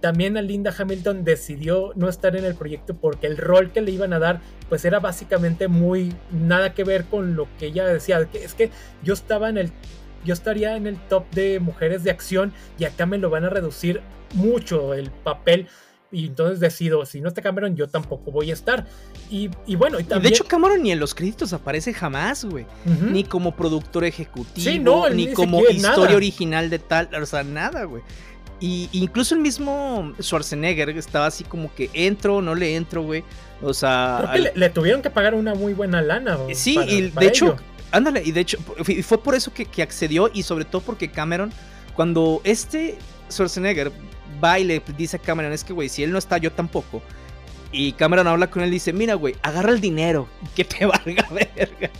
también 0.00 0.36
a 0.36 0.42
Linda 0.42 0.72
Hamilton 0.76 1.24
decidió 1.24 1.92
no 1.96 2.08
estar 2.08 2.36
en 2.36 2.44
el 2.44 2.54
proyecto 2.54 2.96
porque 2.96 3.26
el 3.26 3.36
rol 3.36 3.72
que 3.72 3.80
le 3.80 3.90
iban 3.90 4.12
a 4.12 4.18
dar 4.18 4.40
pues 4.68 4.84
era 4.84 5.00
básicamente 5.00 5.66
muy 5.66 6.14
nada 6.30 6.72
que 6.72 6.84
ver 6.84 7.04
con 7.04 7.34
lo 7.34 7.48
que 7.58 7.66
ella 7.66 7.86
decía, 7.86 8.24
que 8.26 8.44
es 8.44 8.54
que 8.54 8.70
yo 9.02 9.14
estaba 9.14 9.48
en 9.48 9.58
el 9.58 9.72
yo 10.24 10.34
estaría 10.34 10.76
en 10.76 10.86
el 10.86 10.96
top 11.08 11.30
de 11.30 11.60
mujeres 11.60 12.04
de 12.04 12.10
acción 12.10 12.52
y 12.78 12.84
acá 12.84 13.06
me 13.06 13.18
lo 13.18 13.30
van 13.30 13.44
a 13.44 13.50
reducir 13.50 14.00
mucho 14.34 14.94
el 14.94 15.10
papel. 15.10 15.68
Y 16.10 16.26
entonces 16.26 16.58
decido, 16.58 17.04
si 17.04 17.20
no 17.20 17.28
está 17.28 17.42
Cameron, 17.42 17.76
yo 17.76 17.86
tampoco 17.86 18.30
voy 18.30 18.50
a 18.50 18.54
estar. 18.54 18.86
Y, 19.30 19.48
bueno, 19.76 20.00
y 20.00 20.04
también... 20.04 20.22
de 20.22 20.28
hecho, 20.30 20.44
Cameron 20.44 20.82
ni 20.82 20.90
en 20.90 20.98
los 20.98 21.14
créditos 21.14 21.52
aparece 21.52 21.92
jamás, 21.92 22.46
güey. 22.46 22.64
Ni 22.84 23.24
como 23.24 23.54
productor 23.54 24.04
ejecutivo, 24.04 25.10
ni, 25.10 25.32
como 25.34 25.60
historia 25.68 26.16
original 26.16 26.70
de 26.70 26.78
tal, 26.78 27.10
o 27.14 27.26
sea, 27.26 27.42
nada, 27.42 27.84
güey. 27.84 28.02
Y 28.60 28.88
incluso 28.92 29.34
el 29.34 29.40
mismo 29.40 30.12
Schwarzenegger 30.20 30.90
estaba 30.90 31.26
así 31.26 31.44
como 31.44 31.72
que 31.74 31.90
entro, 31.92 32.42
no 32.42 32.54
le 32.54 32.74
entro, 32.74 33.02
güey. 33.02 33.22
O 33.62 33.74
sea. 33.74 34.34
le, 34.54 34.70
tuvieron 34.70 35.02
que 35.02 35.10
pagar 35.10 35.34
una 35.34 35.54
muy 35.54 35.74
buena 35.74 36.02
lana. 36.02 36.38
Sí, 36.54 36.78
y 36.88 37.10
de 37.10 37.26
hecho, 37.26 37.56
ándale, 37.90 38.22
y 38.24 38.32
de 38.32 38.40
hecho, 38.40 38.58
fue 39.04 39.22
por 39.22 39.34
eso 39.34 39.52
que, 39.52 39.64
que, 39.64 39.82
accedió 39.82 40.30
y 40.32 40.42
sobre 40.42 40.64
todo 40.64 40.82
porque 40.82 41.10
Cameron, 41.10 41.52
cuando 41.94 42.40
este 42.44 42.98
Schwarzenegger 43.30 43.92
va 44.42 44.58
y 44.58 44.64
le 44.64 44.82
dice 44.96 45.16
a 45.16 45.20
Cameron, 45.20 45.52
es 45.52 45.64
que, 45.64 45.72
güey, 45.72 45.88
si 45.88 46.02
él 46.02 46.12
no 46.12 46.18
está, 46.18 46.38
yo 46.38 46.52
tampoco. 46.52 47.02
Y 47.70 47.92
Cameron 47.92 48.26
habla 48.26 48.48
con 48.48 48.62
él 48.62 48.68
y 48.70 48.72
dice, 48.72 48.92
mira, 48.92 49.14
güey, 49.14 49.36
agarra 49.42 49.70
el 49.70 49.80
dinero, 49.80 50.28
que 50.56 50.64
te 50.64 50.86
valga 50.86 51.26
verga. 51.30 51.90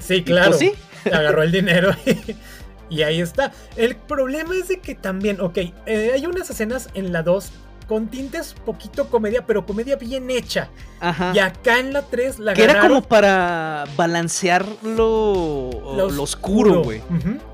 Sí, 0.00 0.22
claro. 0.22 0.50
Pues 0.50 0.60
sí. 0.60 0.72
Agarró 1.12 1.42
el 1.42 1.52
dinero 1.52 1.94
y, 2.90 3.02
ahí 3.02 3.20
está. 3.20 3.52
El 3.76 3.96
problema 3.96 4.54
es 4.56 4.68
de 4.68 4.80
que 4.80 4.94
también, 4.94 5.40
ok, 5.40 5.58
eh, 5.86 6.10
hay 6.14 6.26
unas 6.26 6.50
escenas 6.50 6.90
en 6.94 7.12
la 7.12 7.22
2 7.22 7.52
con 7.88 8.08
tintes 8.08 8.54
poquito 8.66 9.08
comedia, 9.08 9.46
pero 9.46 9.64
comedia 9.64 9.96
bien 9.96 10.30
hecha. 10.30 10.68
Ajá. 11.00 11.32
Y 11.34 11.38
acá 11.38 11.80
en 11.80 11.94
la 11.94 12.02
3 12.02 12.38
la 12.38 12.54
Que 12.54 12.64
era 12.64 12.80
como 12.80 13.02
para 13.02 13.86
balancear 13.96 14.66
lo, 14.82 15.70
lo, 15.96 16.22
oscuro, 16.22 16.84
güey. 16.84 17.02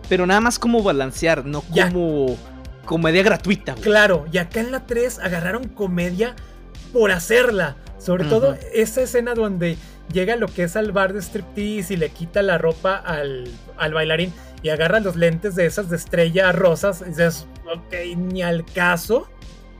Pero 0.09 0.27
nada 0.27 0.41
más 0.41 0.59
como 0.59 0.83
balancear, 0.83 1.47
no 1.47 1.63
como 1.63 2.37
comedia 2.85 3.23
gratuita. 3.23 3.77
Claro, 3.77 4.27
y 4.33 4.39
acá 4.39 4.61
en 4.61 4.73
la 4.73 4.87
3 4.87 5.21
agarraron 5.21 5.69
comedia 5.69 6.35
por 6.93 7.13
hacerla. 7.13 7.77
Sobre 7.99 8.25
todo 8.25 8.59
esa 8.75 9.01
escena 9.01 9.35
donde 9.35 9.79
llega 10.13 10.37
lo 10.37 10.49
que 10.49 10.65
es 10.65 10.77
al 10.77 10.93
bar 10.93 11.15
de 11.15 11.23
striptease 11.23 11.95
y 11.95 11.97
le 11.97 12.11
quita 12.11 12.43
la 12.43 12.59
ropa 12.59 12.97
al, 12.97 13.49
al 13.79 13.95
bailarín 13.95 14.31
y 14.63 14.71
agarra 14.71 15.01
los 15.01 15.17
lentes 15.17 15.55
de 15.55 15.65
esas 15.65 15.89
de 15.89 15.97
estrella 15.97 16.51
rosas. 16.53 17.03
Y 17.03 17.11
dices, 17.11 17.47
ok, 17.73 17.95
ni 18.17 18.43
al 18.43 18.65
caso. 18.65 19.29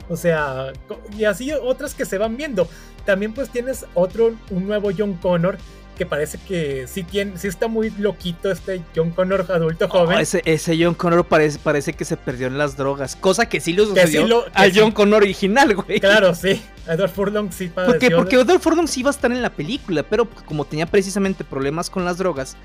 O 0.09 0.15
sea, 0.17 0.73
y 1.17 1.25
así 1.25 1.51
otras 1.51 1.93
que 1.93 2.05
se 2.05 2.17
van 2.17 2.37
viendo. 2.37 2.67
También 3.05 3.33
pues 3.33 3.49
tienes 3.49 3.85
otro, 3.93 4.35
un 4.49 4.67
nuevo 4.67 4.89
John 4.95 5.13
Connor 5.15 5.57
que 5.95 6.05
parece 6.05 6.37
que 6.37 6.87
sí, 6.87 7.03
tiene, 7.03 7.37
sí 7.37 7.47
está 7.47 7.67
muy 7.67 7.89
loquito 7.91 8.51
este 8.51 8.81
John 8.95 9.11
Connor 9.11 9.45
adulto 9.49 9.87
joven. 9.87 10.19
ese, 10.19 10.41
ese, 10.45 10.77
John 10.81 10.93
Connor 10.93 11.25
parece, 11.25 11.57
parece 11.59 11.93
que 11.93 12.05
se 12.05 12.17
perdió 12.17 12.47
en 12.47 12.57
las 12.57 12.77
drogas, 12.77 13.15
cosa 13.15 13.47
que 13.47 13.59
sí 13.59 13.73
lo 13.73 13.85
sucedió 13.85 14.45
al 14.53 14.77
John 14.77 14.91
Connor 14.91 15.23
original, 15.23 15.73
güey. 15.73 15.99
Claro, 15.99 16.35
sí. 16.35 16.61
Edward 16.87 17.11
Furlong 17.11 17.51
sí 17.51 17.69
padeció. 17.69 17.93
Porque, 17.93 18.15
porque 18.15 18.35
Edward 18.35 18.59
Furlong 18.59 18.87
sí 18.87 18.99
iba 18.99 19.09
a 19.09 19.13
estar 19.13 19.31
en 19.31 19.41
la 19.41 19.49
película, 19.49 20.03
pero 20.03 20.29
como 20.45 20.65
tenía 20.65 20.85
precisamente 20.85 21.43
problemas 21.43 21.89
con 21.89 22.05
las 22.05 22.17
drogas, 22.17 22.57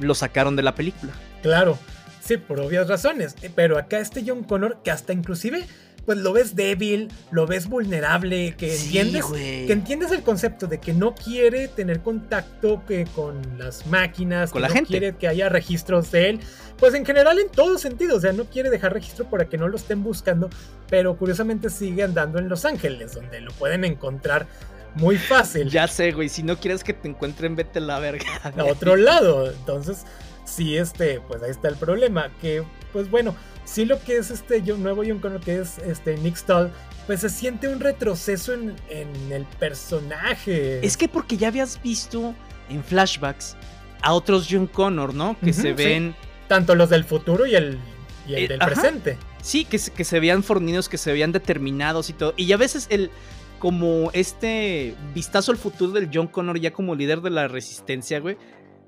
lo 0.00 0.14
sacaron 0.14 0.56
de 0.56 0.62
la 0.62 0.74
película. 0.74 1.12
Claro, 1.42 1.78
sí, 2.20 2.36
por 2.36 2.60
obvias 2.60 2.88
razones. 2.88 3.34
Pero 3.54 3.78
acá 3.78 3.98
este 3.98 4.22
John 4.26 4.44
Connor, 4.44 4.78
que 4.82 4.90
hasta 4.90 5.12
inclusive 5.12 5.66
pues 6.06 6.18
lo 6.18 6.32
ves 6.32 6.54
débil, 6.54 7.10
lo 7.32 7.46
ves 7.46 7.68
vulnerable, 7.68 8.54
que 8.56 8.74
entiendes, 8.76 9.26
que 9.26 9.72
entiendes 9.72 10.12
el 10.12 10.22
concepto 10.22 10.68
de 10.68 10.78
que 10.78 10.94
no 10.94 11.14
quiere 11.14 11.66
tener 11.66 12.00
contacto 12.00 12.84
que, 12.86 13.04
con 13.14 13.42
las 13.58 13.86
máquinas, 13.88 14.52
con 14.52 14.62
que 14.62 14.68
la 14.68 14.80
no 14.80 14.86
quiere 14.86 15.16
que 15.16 15.26
haya 15.26 15.48
registros 15.48 16.12
de 16.12 16.30
él, 16.30 16.40
pues 16.78 16.94
en 16.94 17.04
general 17.04 17.40
en 17.40 17.48
todo 17.48 17.76
sentido, 17.76 18.16
o 18.16 18.20
sea, 18.20 18.32
no 18.32 18.44
quiere 18.44 18.70
dejar 18.70 18.92
registro 18.92 19.28
para 19.28 19.48
que 19.48 19.58
no 19.58 19.66
lo 19.66 19.76
estén 19.76 20.04
buscando, 20.04 20.48
pero 20.88 21.16
curiosamente 21.16 21.68
sigue 21.70 22.04
andando 22.04 22.38
en 22.38 22.48
Los 22.48 22.64
Ángeles, 22.64 23.14
donde 23.14 23.40
lo 23.40 23.50
pueden 23.52 23.84
encontrar 23.84 24.46
muy 24.94 25.18
fácil. 25.18 25.68
Ya 25.68 25.88
sé, 25.88 26.12
güey, 26.12 26.28
si 26.28 26.44
no 26.44 26.56
quieres 26.56 26.84
que 26.84 26.92
te 26.92 27.08
encuentren, 27.08 27.56
vete 27.56 27.80
a 27.80 27.82
la 27.82 27.98
verga. 27.98 28.24
A 28.44 28.64
otro 28.64 28.96
lado, 28.96 29.50
entonces, 29.50 30.04
sí, 30.44 30.76
este, 30.76 31.20
pues 31.20 31.42
ahí 31.42 31.50
está 31.50 31.68
el 31.68 31.76
problema, 31.76 32.30
que, 32.40 32.62
pues 32.92 33.10
bueno, 33.10 33.34
sí 33.66 33.84
lo 33.84 34.02
que 34.02 34.16
es 34.16 34.30
este 34.30 34.62
nuevo 34.62 35.02
John 35.06 35.18
Connor, 35.18 35.40
que 35.40 35.60
es 35.60 35.78
este 35.78 36.16
Nick 36.16 36.36
Stahl, 36.36 36.72
pues 37.06 37.20
se 37.20 37.28
siente 37.28 37.68
un 37.68 37.80
retroceso 37.80 38.54
en, 38.54 38.74
el 39.30 39.44
personaje. 39.58 40.84
Es 40.84 40.96
que 40.96 41.08
porque 41.08 41.36
ya 41.36 41.48
habías 41.48 41.80
visto 41.82 42.34
en 42.70 42.82
flashbacks 42.82 43.56
a 44.02 44.14
otros 44.14 44.46
John 44.50 44.66
Connor, 44.66 45.12
¿no? 45.14 45.36
Que 45.42 45.52
se 45.52 45.72
ven... 45.72 46.14
Tanto 46.48 46.74
los 46.74 46.90
del 46.90 47.04
futuro 47.04 47.44
y 47.44 47.56
el, 47.56 47.78
eh, 48.28 48.48
del 48.48 48.60
presente. 48.60 49.18
Sí, 49.42 49.64
que, 49.64 49.78
que 49.78 50.04
se 50.04 50.20
veían 50.20 50.42
fornidos, 50.42 50.88
que 50.88 50.96
se 50.96 51.12
veían 51.12 51.32
determinados 51.32 52.08
y 52.08 52.12
todo. 52.12 52.34
Y 52.36 52.52
a 52.52 52.56
veces 52.56 52.86
el 52.88 53.10
como 53.58 54.10
este 54.12 54.94
vistazo 55.14 55.50
al 55.50 55.58
futuro 55.58 55.92
del 55.92 56.10
John 56.12 56.26
Connor 56.26 56.60
ya 56.60 56.72
como 56.72 56.94
líder 56.94 57.20
de 57.20 57.30
la 57.30 57.48
resistencia, 57.48 58.20
güey, 58.20 58.36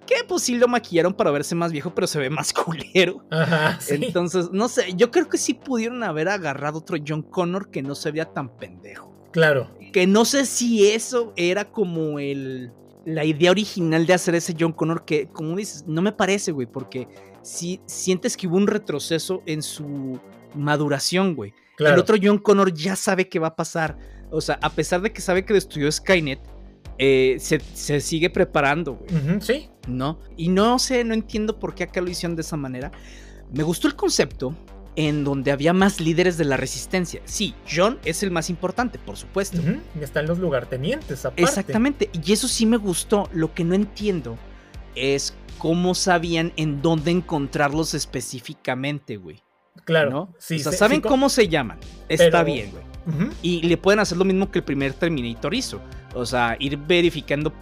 que 0.09 0.24
pues 0.26 0.42
sí 0.42 0.56
lo 0.56 0.68
maquillaron 0.68 1.12
para 1.12 1.30
verse 1.30 1.54
más 1.54 1.70
viejo, 1.70 1.94
pero 1.94 2.06
se 2.06 2.18
ve 2.18 2.30
más 2.30 2.52
culero. 2.64 3.22
Ajá, 3.30 3.78
Entonces, 3.90 4.48
no 4.50 4.68
sé, 4.68 4.94
yo 4.96 5.11
creo 5.11 5.28
que 5.28 5.36
sí 5.36 5.52
pudieron 5.52 6.02
haber 6.02 6.28
agarrado 6.30 6.78
otro 6.78 6.96
John 7.06 7.22
Connor 7.22 7.70
que 7.70 7.82
no 7.82 7.94
se 7.94 8.11
veía 8.11 8.24
tan 8.24 8.48
pendejo. 8.48 9.14
Claro. 9.32 9.70
Que 9.92 10.06
no 10.06 10.24
sé 10.24 10.46
si 10.46 10.88
eso 10.88 11.34
era 11.36 11.70
como 11.70 12.18
el 12.18 12.72
la 13.04 13.24
idea 13.24 13.50
original 13.50 14.06
de 14.06 14.12
hacer 14.12 14.34
ese 14.34 14.54
John 14.59 14.72
Connor 14.72 15.04
que, 15.04 15.28
como 15.28 15.56
dices, 15.56 15.84
no 15.86 16.02
me 16.02 16.12
parece, 16.12 16.52
güey, 16.52 16.66
porque 16.66 17.09
si 17.42 17.80
sientes 17.86 18.36
que 18.36 18.46
hubo 18.46 18.56
un 18.56 18.66
retroceso 18.66 19.42
en 19.46 19.62
su 19.62 20.20
maduración, 20.54 21.34
güey. 21.34 21.54
Claro. 21.76 21.94
El 21.94 22.00
otro 22.00 22.16
John 22.22 22.38
Connor 22.38 22.74
ya 22.74 22.96
sabe 22.96 23.28
qué 23.28 23.38
va 23.38 23.48
a 23.48 23.56
pasar. 23.56 23.96
O 24.30 24.42
sea, 24.42 24.59
a 24.61 24.70
pesar 24.70 25.00
de 25.00 25.11
que 25.11 25.22
sabe 25.22 25.44
que 25.44 25.54
destruyó 25.54 25.90
Skynet, 25.90 26.40
eh, 26.99 27.36
se, 27.38 28.01
sigue 28.01 28.30
preparando, 28.30 28.94
güey. 28.94 29.40
sí. 29.40 29.68
¿No? 29.86 30.18
Y 30.36 30.49
no 30.49 30.78
sé, 30.78 31.03
no 31.05 31.14
entiendo 31.14 31.59
por 31.59 31.74
qué 31.74 31.84
acá 31.84 32.01
lo 32.01 32.11
hicieron 32.11 32.36
de 32.36 32.42
esa 32.42 32.57
manera. 32.57 32.92
Me 33.53 33.62
gustó 33.62 33.88
el 33.88 33.96
concepto 33.96 34.55
en 34.96 35.22
donde 35.22 35.53
había 35.53 35.72
más 35.72 36.01
líderes 36.01 36.36
de 36.36 36.44
la 36.44 36.57
resistencia. 36.57 37.22
Sí, 37.24 37.55
John 37.70 37.99
es 38.05 38.22
el 38.24 38.32
más 38.32 38.51
importante, 38.51 38.99
por 38.99 39.16
supuesto. 39.16 39.59
Y 39.99 40.03
están 40.03 40.26
los 40.26 40.38
lugartenientes, 40.38 41.24
aparte. 41.24 41.42
Exactamente, 41.42 42.11
y 42.12 42.32
eso 42.32 42.49
sí 42.49 42.66
me 42.66 42.76
gustó. 42.76 43.30
Lo 43.32 43.55
que 43.55 43.62
no 43.62 43.74
entiendo 43.74 44.36
es 44.96 45.34
cómo 45.59 45.94
sabían 45.94 46.53
en 46.57 46.82
dónde 46.82 47.12
encontrarlos 47.12 47.94
específicamente, 47.94 49.16
güey. 49.16 49.40
Claro. 49.84 50.11
¿no? 50.11 50.34
Sí, 50.38 50.57
o 50.57 50.59
sea, 50.59 50.72
saben 50.72 51.01
cómo 51.01 51.28
se 51.28 51.49
llaman. 51.49 51.78
Está 52.09 52.42
bien, 52.42 52.72
güey. 52.72 53.30
Y 53.40 53.62
le 53.62 53.76
pueden 53.76 54.01
hacer 54.01 54.18
lo 54.18 54.24
mismo 54.24 54.51
que 54.51 54.59
el 54.59 54.64
primer 54.64 54.92
Terminator 54.92 55.55
hizo. 55.55 55.80
O 56.18 56.26
sea, 56.26 56.56
ir 56.58 56.76
verificando 56.76 57.52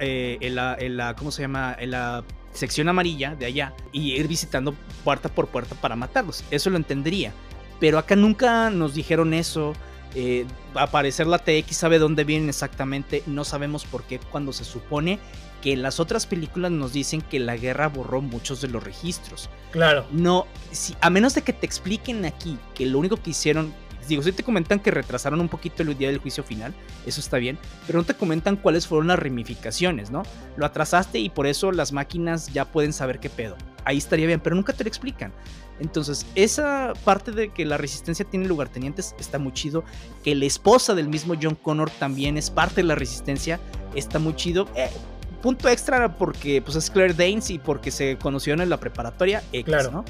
eh, 0.00 0.38
en, 0.40 0.96
la, 0.96 1.14
¿cómo 1.16 1.30
se 1.30 1.42
llama? 1.42 1.76
En 1.78 1.90
la 1.90 2.24
sección 2.52 2.88
amarilla 2.88 3.34
de 3.34 3.46
allá 3.46 3.74
y 3.92 4.12
ir 4.12 4.26
visitando 4.26 4.74
puerta 5.04 5.28
por 5.28 5.48
puerta 5.48 5.74
para 5.74 5.94
matarlos. 5.94 6.42
Eso 6.50 6.70
lo 6.70 6.76
entendería. 6.76 7.32
Pero 7.78 7.98
acá 7.98 8.16
nunca 8.16 8.70
nos 8.70 8.94
dijeron 8.94 9.34
eso. 9.34 9.74
Eh, 10.14 10.46
aparecer 10.74 11.26
la 11.26 11.38
TX 11.38 11.76
sabe 11.76 11.98
dónde 11.98 12.24
vienen 12.24 12.48
exactamente. 12.48 13.22
No 13.26 13.44
sabemos 13.44 13.84
por 13.84 14.04
qué 14.04 14.18
cuando 14.18 14.52
se 14.52 14.64
supone 14.64 15.18
que 15.62 15.72
en 15.72 15.82
las 15.82 16.00
otras 16.00 16.26
películas 16.26 16.70
nos 16.70 16.92
dicen 16.92 17.20
que 17.20 17.38
la 17.40 17.56
guerra 17.56 17.88
borró 17.88 18.22
muchos 18.22 18.60
de 18.60 18.68
los 18.68 18.82
registros. 18.82 19.50
Claro. 19.70 20.06
No, 20.10 20.46
si, 20.72 20.96
a 21.00 21.10
menos 21.10 21.34
de 21.34 21.42
que 21.42 21.52
te 21.52 21.66
expliquen 21.66 22.24
aquí 22.24 22.58
que 22.74 22.86
lo 22.86 22.98
único 22.98 23.16
que 23.16 23.30
hicieron 23.30 23.72
digo, 24.08 24.22
si 24.22 24.32
te 24.32 24.42
comentan 24.42 24.80
que 24.80 24.90
retrasaron 24.90 25.40
un 25.40 25.48
poquito 25.48 25.82
el 25.82 25.96
día 25.96 26.08
del 26.08 26.18
juicio 26.18 26.42
final, 26.42 26.74
eso 27.06 27.20
está 27.20 27.38
bien, 27.38 27.58
pero 27.86 27.98
no 27.98 28.04
te 28.04 28.14
comentan 28.14 28.56
cuáles 28.56 28.86
fueron 28.86 29.08
las 29.08 29.18
ramificaciones, 29.18 30.10
¿no? 30.10 30.22
Lo 30.56 30.66
atrasaste 30.66 31.18
y 31.18 31.30
por 31.30 31.46
eso 31.46 31.72
las 31.72 31.92
máquinas 31.92 32.52
ya 32.52 32.64
pueden 32.64 32.92
saber 32.92 33.20
qué 33.20 33.30
pedo. 33.30 33.56
Ahí 33.84 33.98
estaría 33.98 34.26
bien, 34.26 34.40
pero 34.40 34.56
nunca 34.56 34.72
te 34.72 34.84
lo 34.84 34.88
explican. 34.88 35.32
Entonces, 35.80 36.26
esa 36.34 36.92
parte 37.04 37.30
de 37.30 37.50
que 37.50 37.64
la 37.64 37.76
resistencia 37.76 38.24
tiene 38.24 38.46
lugartenientes 38.46 39.14
está 39.18 39.38
muy 39.38 39.52
chido. 39.52 39.84
Que 40.24 40.34
la 40.34 40.44
esposa 40.44 40.94
del 40.94 41.08
mismo 41.08 41.34
John 41.40 41.54
Connor 41.54 41.90
también 41.90 42.36
es 42.36 42.50
parte 42.50 42.76
de 42.76 42.84
la 42.84 42.94
resistencia, 42.94 43.60
está 43.94 44.18
muy 44.18 44.34
chido. 44.34 44.68
Eh, 44.74 44.90
punto 45.40 45.68
extra 45.68 46.16
porque 46.16 46.60
pues, 46.62 46.76
es 46.76 46.90
Claire 46.90 47.14
Danes 47.14 47.50
y 47.50 47.58
porque 47.58 47.90
se 47.90 48.18
conocieron 48.18 48.60
en 48.60 48.70
la 48.70 48.78
preparatoria, 48.78 49.42
claro. 49.64 49.90
¿no? 49.90 50.04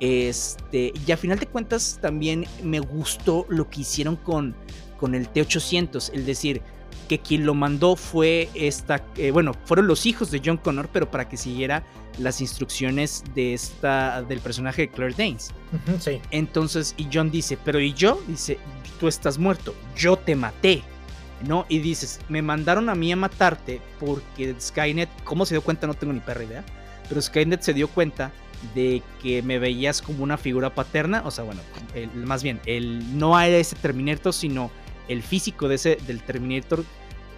Este, 0.00 0.92
y 1.06 1.12
a 1.12 1.16
final 1.16 1.38
de 1.38 1.46
cuentas 1.46 1.98
también 2.00 2.46
me 2.62 2.80
gustó 2.80 3.46
lo 3.48 3.68
que 3.68 3.80
hicieron 3.80 4.16
con, 4.16 4.54
con 4.98 5.14
el 5.14 5.32
T800, 5.32 6.10
es 6.12 6.26
decir, 6.26 6.62
que 7.08 7.18
quien 7.18 7.46
lo 7.46 7.54
mandó 7.54 7.96
fue 7.96 8.48
esta, 8.54 9.02
eh, 9.16 9.30
bueno, 9.30 9.54
fueron 9.64 9.86
los 9.86 10.06
hijos 10.06 10.30
de 10.30 10.42
John 10.44 10.58
Connor, 10.58 10.88
pero 10.92 11.10
para 11.10 11.28
que 11.28 11.36
siguiera 11.36 11.82
las 12.18 12.40
instrucciones 12.40 13.24
de 13.34 13.54
esta, 13.54 14.22
del 14.22 14.40
personaje 14.40 14.82
de 14.82 14.90
Claire 14.90 15.14
Danes. 15.16 15.52
sí. 15.98 16.20
Entonces, 16.30 16.94
y 16.96 17.08
John 17.12 17.30
dice, 17.30 17.58
pero 17.64 17.80
¿y 17.80 17.94
yo? 17.94 18.20
Dice, 18.28 18.58
tú 19.00 19.08
estás 19.08 19.38
muerto, 19.38 19.74
yo 19.96 20.16
te 20.16 20.36
maté. 20.36 20.82
¿No? 21.46 21.66
Y 21.68 21.78
dices, 21.78 22.18
me 22.28 22.42
mandaron 22.42 22.88
a 22.88 22.96
mí 22.96 23.12
a 23.12 23.16
matarte 23.16 23.80
porque 24.00 24.56
Skynet, 24.60 25.08
¿cómo 25.22 25.46
se 25.46 25.54
dio 25.54 25.62
cuenta? 25.62 25.86
No 25.86 25.94
tengo 25.94 26.12
ni 26.12 26.18
perra 26.18 26.42
idea. 26.42 26.64
Pero 27.08 27.22
Skynet 27.22 27.62
se 27.62 27.72
dio 27.72 27.86
cuenta 27.86 28.32
de 28.74 29.02
que 29.22 29.42
me 29.42 29.58
veías 29.58 30.02
como 30.02 30.24
una 30.24 30.36
figura 30.36 30.74
paterna, 30.74 31.22
o 31.24 31.30
sea, 31.30 31.44
bueno, 31.44 31.60
más 32.14 32.42
bien, 32.42 32.60
el, 32.66 33.18
no 33.18 33.38
era 33.38 33.56
ese 33.56 33.76
Terminator, 33.76 34.32
sino 34.32 34.70
el 35.08 35.22
físico 35.22 35.68
de 35.68 35.76
ese, 35.76 35.98
del 36.06 36.22
Terminator, 36.22 36.84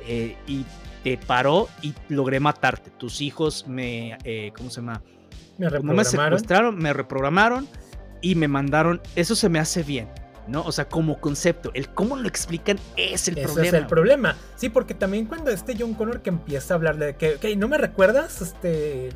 eh, 0.07 0.37
y 0.47 0.65
te 1.05 1.19
paró 1.19 1.69
y 1.83 1.95
logré 2.09 2.41
matarte. 2.41 2.91
Tus 2.91 3.21
hijos 3.21 3.67
me, 3.67 4.19
eh, 4.25 4.53
¿cómo 4.57 4.71
se 4.71 4.77
llama? 4.77 5.03
Me 5.59 5.69
reprogramaron. 5.69 5.97
me 5.97 6.05
secuestraron, 6.05 6.79
me 6.79 6.93
reprogramaron 6.93 7.69
y 8.23 8.35
me 8.35 8.49
mandaron, 8.49 9.01
eso 9.15 9.35
se 9.35 9.49
me 9.49 9.59
hace 9.59 9.83
bien. 9.83 10.09
¿no? 10.47 10.65
O 10.65 10.73
sea, 10.73 10.89
como 10.89 11.21
concepto, 11.21 11.71
el 11.75 11.89
cómo 11.91 12.17
lo 12.17 12.27
explican 12.27 12.79
es 12.97 13.29
el 13.29 13.37
problema. 13.37 13.67
es 13.69 13.75
el 13.75 13.87
problema. 13.87 14.37
Sí, 14.57 14.69
porque 14.69 14.95
también 14.95 15.27
cuando 15.27 15.51
este 15.51 15.77
John 15.79 15.95
Connor 15.95 16.23
que 16.23 16.31
empieza 16.31 16.75
a 16.75 16.77
hablar 16.77 16.97
de 16.99 17.15
que, 17.15 17.37
ok, 17.37 17.45
¿no 17.57 17.69
me 17.69 17.79
recuerdas? 17.79 18.43
Este, 18.43 19.11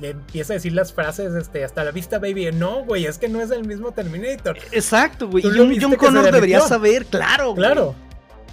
le 0.00 0.10
empieza 0.10 0.52
a 0.52 0.54
decir 0.54 0.72
las 0.72 0.92
frases, 0.92 1.34
este, 1.34 1.64
hasta 1.64 1.84
la 1.84 1.90
vista, 1.90 2.18
baby. 2.18 2.50
No, 2.52 2.84
güey, 2.84 3.06
es 3.06 3.18
que 3.18 3.28
no 3.28 3.40
es 3.40 3.50
el 3.50 3.66
mismo 3.66 3.92
Terminator. 3.92 4.58
Exacto, 4.72 5.28
güey. 5.28 5.46
Y 5.46 5.80
John, 5.80 5.94
Connor 5.96 6.30
debería 6.30 6.60
saber, 6.60 7.06
claro. 7.06 7.54
Claro. 7.54 7.94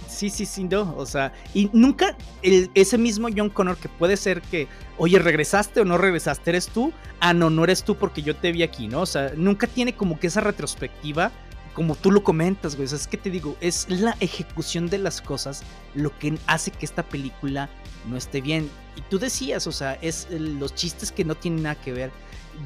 Sí, 0.08 0.30
sí, 0.30 0.46
sí, 0.46 0.64
no. 0.64 0.94
O 0.96 1.06
sea, 1.06 1.32
y 1.54 1.70
nunca 1.72 2.16
ese 2.42 2.98
mismo 2.98 3.28
John 3.36 3.50
Connor 3.50 3.76
que 3.76 3.88
puede 3.88 4.16
ser 4.16 4.40
que, 4.42 4.68
oye, 4.96 5.18
regresaste 5.18 5.80
o 5.80 5.84
no 5.84 5.98
regresaste, 5.98 6.50
eres 6.50 6.68
tú. 6.68 6.92
Ah, 7.20 7.34
no, 7.34 7.50
no 7.50 7.64
eres 7.64 7.82
tú 7.82 7.96
porque 7.96 8.22
yo 8.22 8.36
te 8.36 8.52
vi 8.52 8.62
aquí, 8.62 8.86
¿no? 8.86 9.00
O 9.00 9.06
sea, 9.06 9.32
nunca 9.36 9.66
tiene 9.66 9.94
como 9.94 10.20
que 10.20 10.28
esa 10.28 10.40
retrospectiva 10.40 11.32
como 11.74 11.96
tú 11.96 12.10
lo 12.10 12.22
comentas, 12.22 12.76
güey. 12.76 12.86
O 12.86 12.88
sea, 12.88 12.98
es 12.98 13.06
que 13.06 13.16
te 13.16 13.30
digo, 13.30 13.56
es 13.60 13.88
la 13.90 14.16
ejecución 14.20 14.88
de 14.88 14.98
las 14.98 15.20
cosas 15.20 15.62
lo 15.94 16.16
que 16.18 16.38
hace 16.46 16.70
que 16.70 16.86
esta 16.86 17.02
película 17.02 17.68
no 18.08 18.16
esté 18.16 18.40
bien. 18.40 18.70
Y 18.96 19.02
tú 19.02 19.18
decías, 19.18 19.66
o 19.66 19.72
sea, 19.72 19.94
es 20.00 20.28
los 20.30 20.74
chistes 20.74 21.12
que 21.12 21.24
no 21.24 21.34
tienen 21.34 21.64
nada 21.64 21.74
que 21.74 21.92
ver. 21.92 22.10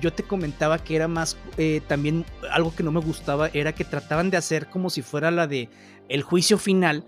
Yo 0.00 0.12
te 0.12 0.22
comentaba 0.22 0.78
que 0.78 0.96
era 0.96 1.08
más, 1.08 1.38
eh, 1.56 1.80
también 1.88 2.26
algo 2.52 2.74
que 2.74 2.82
no 2.82 2.92
me 2.92 3.00
gustaba 3.00 3.48
era 3.54 3.74
que 3.74 3.84
trataban 3.84 4.28
de 4.30 4.36
hacer 4.36 4.68
como 4.68 4.90
si 4.90 5.00
fuera 5.00 5.30
la 5.30 5.46
de 5.46 5.70
el 6.10 6.22
juicio 6.22 6.58
final, 6.58 7.04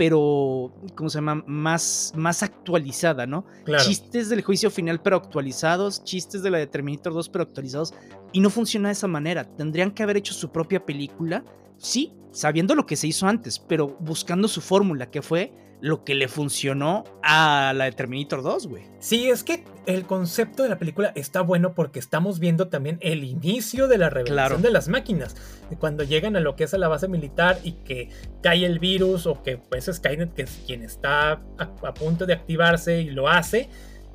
pero, 0.00 0.72
¿cómo 0.94 1.10
se 1.10 1.18
llama? 1.18 1.44
Más, 1.46 2.14
más 2.16 2.42
actualizada, 2.42 3.26
¿no? 3.26 3.44
Chistes 3.84 4.30
del 4.30 4.40
juicio 4.40 4.70
final, 4.70 5.02
pero 5.02 5.16
actualizados, 5.16 6.02
chistes 6.04 6.42
de 6.42 6.48
la 6.48 6.56
de 6.56 6.66
Terminator 6.66 7.12
2, 7.12 7.28
pero 7.28 7.44
actualizados, 7.44 7.92
y 8.32 8.40
no 8.40 8.48
funciona 8.48 8.88
de 8.88 8.94
esa 8.94 9.08
manera. 9.08 9.44
Tendrían 9.44 9.90
que 9.90 10.02
haber 10.02 10.16
hecho 10.16 10.32
su 10.32 10.50
propia 10.50 10.86
película, 10.86 11.44
sí, 11.76 12.14
sabiendo 12.30 12.74
lo 12.74 12.86
que 12.86 12.96
se 12.96 13.08
hizo 13.08 13.26
antes, 13.26 13.58
pero 13.58 13.98
buscando 14.00 14.48
su 14.48 14.62
fórmula, 14.62 15.10
que 15.10 15.20
fue 15.20 15.52
lo 15.80 16.04
que 16.04 16.14
le 16.14 16.28
funcionó 16.28 17.04
a 17.22 17.72
la 17.74 17.84
de 17.84 17.92
Terminator 17.92 18.42
2, 18.42 18.66
güey. 18.66 18.84
Sí, 18.98 19.30
es 19.30 19.42
que 19.44 19.64
el 19.86 20.04
concepto 20.04 20.62
de 20.62 20.68
la 20.68 20.78
película 20.78 21.12
está 21.14 21.40
bueno 21.40 21.74
porque 21.74 21.98
estamos 21.98 22.38
viendo 22.38 22.68
también 22.68 22.98
el 23.00 23.24
inicio 23.24 23.88
de 23.88 23.98
la 23.98 24.10
revelación 24.10 24.62
de 24.62 24.70
las 24.70 24.88
máquinas. 24.88 25.36
Cuando 25.78 26.04
llegan 26.04 26.36
a 26.36 26.40
lo 26.40 26.54
que 26.56 26.64
es 26.64 26.74
a 26.74 26.78
la 26.78 26.88
base 26.88 27.08
militar 27.08 27.58
y 27.64 27.72
que 27.72 28.10
cae 28.42 28.64
el 28.66 28.78
virus 28.78 29.26
o 29.26 29.42
que 29.42 29.56
pues 29.56 29.86
Skynet, 29.86 30.34
que 30.34 30.42
es 30.42 30.62
quien 30.66 30.82
está 30.82 31.42
a, 31.58 31.94
punto 31.94 32.26
de 32.26 32.34
activarse 32.34 33.00
y 33.00 33.10
lo 33.10 33.28
hace, 33.28 33.68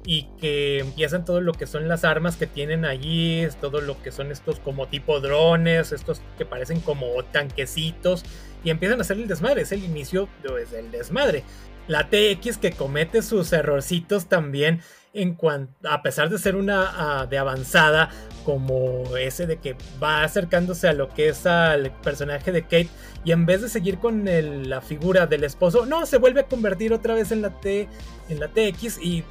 y 0.08 0.28
que 0.40 0.80
empiezan 0.80 1.26
todo 1.26 1.42
lo 1.42 1.54
que 1.54 1.66
son 1.66 1.88
las 1.88 2.04
armas 2.04 2.38
que 2.38 2.46
tienen 2.46 2.86
allí, 2.86 3.48
todo 3.60 3.82
lo 3.82 4.00
que 4.04 4.12
son 4.12 4.32
estos 4.32 4.60
como 4.60 4.88
tipo 4.88 5.20
drones, 5.20 5.92
estos 5.92 6.22
que 6.38 6.46
parecen 6.46 6.80
como 6.80 7.08
tanquecitos 7.32 8.24
y 8.66 8.72
empiezan 8.72 9.00
a 9.00 9.02
hacer 9.04 9.18
el 9.18 9.28
desmadre. 9.28 9.62
Es 9.62 9.72
el 9.72 9.86
inicio 9.86 10.28
del 10.44 10.92
desmadre. 10.92 11.44
La 11.88 12.10
TX 12.10 12.58
que 12.58 12.72
comete 12.72 13.22
sus 13.22 13.54
errorcitos 13.54 14.26
también 14.26 14.82
en 15.14 15.36
cuanto, 15.36 15.90
a 15.90 16.02
pesar 16.02 16.30
de 16.30 16.38
ser 16.38 16.56
una 16.58 17.22
ah, 17.22 17.26
de 17.26 17.38
avanzada, 17.38 18.10
como 18.44 19.16
ese 19.18 19.48
de 19.48 19.58
que 19.58 19.76
va 20.02 20.24
acercándose 20.24 20.88
a 20.88 20.94
lo 20.94 21.10
que 21.10 21.30
es 21.30 21.46
al 21.46 21.92
personaje 22.02 22.52
de 22.52 22.64
Kate 22.64 22.90
y 23.24 23.32
en 23.32 23.46
vez 23.46 23.62
de 23.62 23.70
seguir 23.70 23.98
con 23.98 24.26
la 24.70 24.82
figura 24.82 25.26
del 25.26 25.44
esposo, 25.44 25.86
no, 25.86 26.06
se 26.06 26.18
vuelve 26.18 26.42
a 26.42 26.48
convertir 26.48 26.92
otra 26.92 27.14
vez 27.14 27.32
en 27.32 27.42
la 27.42 27.50
T, 27.62 27.88
en 28.30 28.40
la 28.40 28.50
TX 28.50 29.00
y 29.02 29.24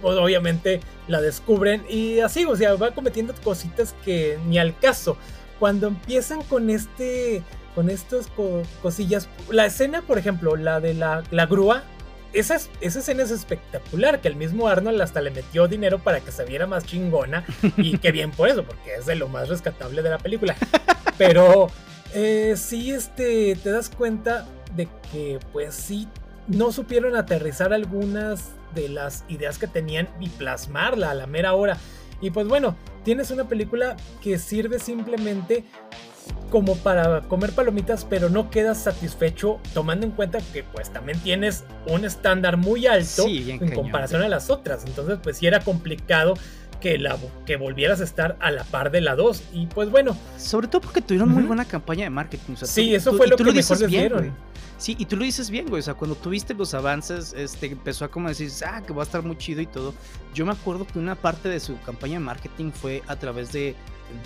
pues, 0.00 0.16
obviamente 0.16 0.80
la 1.06 1.20
descubren 1.20 1.84
y 1.88 2.20
así, 2.20 2.44
o 2.44 2.56
sea, 2.56 2.74
va 2.74 2.92
cometiendo 2.92 3.34
cositas 3.44 3.94
que 4.04 4.38
ni 4.46 4.58
al 4.58 4.78
caso. 4.78 5.18
Cuando 5.58 5.86
empiezan 5.88 6.42
con 6.44 6.70
este 6.70 7.42
con 7.76 7.90
estas 7.90 8.28
cosillas. 8.82 9.28
La 9.50 9.66
escena, 9.66 10.00
por 10.00 10.16
ejemplo, 10.16 10.56
la 10.56 10.80
de 10.80 10.94
la, 10.94 11.22
grúa, 11.46 11.84
esa, 12.32 12.56
esa, 12.80 12.98
escena 12.98 13.22
es 13.22 13.30
espectacular, 13.30 14.22
que 14.22 14.28
el 14.28 14.34
mismo 14.34 14.66
Arnold 14.66 15.00
hasta 15.02 15.20
le 15.20 15.30
metió 15.30 15.68
dinero 15.68 15.98
para 15.98 16.20
que 16.20 16.32
se 16.32 16.46
viera 16.46 16.66
más 16.66 16.86
chingona. 16.86 17.44
Y 17.76 17.98
qué 17.98 18.12
bien 18.12 18.30
por 18.30 18.48
eso, 18.48 18.64
porque 18.64 18.94
es 18.94 19.04
de 19.04 19.14
lo 19.14 19.28
más 19.28 19.50
rescatable 19.50 20.00
de 20.00 20.08
la 20.08 20.16
película. 20.16 20.56
Pero 21.18 21.68
eh, 22.14 22.54
sí, 22.56 22.92
este, 22.92 23.56
te 23.56 23.70
das 23.70 23.90
cuenta 23.90 24.46
de 24.74 24.88
que 25.12 25.38
pues 25.52 25.74
sí, 25.74 26.08
no 26.48 26.72
supieron 26.72 27.14
aterrizar 27.14 27.74
algunas 27.74 28.52
de 28.74 28.88
las 28.88 29.24
ideas 29.28 29.58
que 29.58 29.66
tenían 29.66 30.08
y 30.18 30.30
plasmarla 30.30 31.10
a 31.10 31.14
la 31.14 31.26
mera 31.26 31.52
hora. 31.52 31.76
Y 32.22 32.30
pues 32.30 32.48
bueno, 32.48 32.74
tienes 33.04 33.30
una 33.30 33.44
película 33.44 33.96
que 34.22 34.38
sirve 34.38 34.78
simplemente 34.78 35.64
como 36.50 36.76
para 36.76 37.22
comer 37.22 37.52
palomitas, 37.52 38.04
pero 38.04 38.30
no 38.30 38.50
quedas 38.50 38.82
satisfecho 38.82 39.58
tomando 39.74 40.06
en 40.06 40.12
cuenta 40.12 40.38
que 40.52 40.62
pues 40.62 40.92
también 40.92 41.18
tienes 41.20 41.64
un 41.86 42.04
estándar 42.04 42.56
muy 42.56 42.86
alto 42.86 43.26
en 43.26 43.74
comparación 43.74 44.22
a 44.22 44.28
las 44.28 44.50
otras. 44.50 44.84
Entonces 44.86 45.18
pues 45.22 45.38
sí 45.38 45.46
era 45.46 45.60
complicado 45.60 46.34
que, 46.80 46.98
la, 46.98 47.18
que 47.44 47.56
volvieras 47.56 48.00
a 48.00 48.04
estar 48.04 48.36
a 48.40 48.50
la 48.50 48.64
par 48.64 48.90
de 48.90 49.00
la 49.00 49.16
2. 49.16 49.42
Y 49.52 49.66
pues 49.66 49.90
bueno. 49.90 50.16
Sobre 50.38 50.68
todo 50.68 50.82
porque 50.82 51.00
tuvieron 51.00 51.28
muy 51.28 51.42
buena 51.42 51.64
campaña 51.64 52.04
de 52.04 52.10
marketing. 52.10 52.54
sí, 52.62 52.94
eso 52.94 53.14
fue 53.14 53.26
lo 53.26 53.36
que 53.36 53.44
mejor 53.44 53.80
les 53.80 53.90
dieron. 53.90 54.34
Sí, 54.78 54.94
y 54.98 55.06
tú 55.06 55.16
lo 55.16 55.24
dices 55.24 55.48
bien, 55.48 55.66
güey. 55.68 55.80
O 55.80 55.82
sea, 55.82 55.94
cuando 55.94 56.16
tuviste 56.16 56.52
los 56.52 56.74
avances, 56.74 57.34
este, 57.34 57.66
empezó 57.66 58.04
a 58.04 58.08
como 58.08 58.28
decir, 58.28 58.50
ah, 58.66 58.82
que 58.86 58.92
va 58.92 59.02
a 59.02 59.06
estar 59.06 59.22
muy 59.22 59.36
chido 59.38 59.62
y 59.62 59.66
todo. 59.66 59.94
Yo 60.34 60.44
me 60.44 60.52
acuerdo 60.52 60.86
que 60.86 60.98
una 60.98 61.14
parte 61.14 61.48
de 61.48 61.60
su 61.60 61.80
campaña 61.80 62.14
de 62.14 62.20
marketing 62.20 62.72
fue 62.72 63.02
a 63.06 63.16
través 63.16 63.52
de 63.52 63.74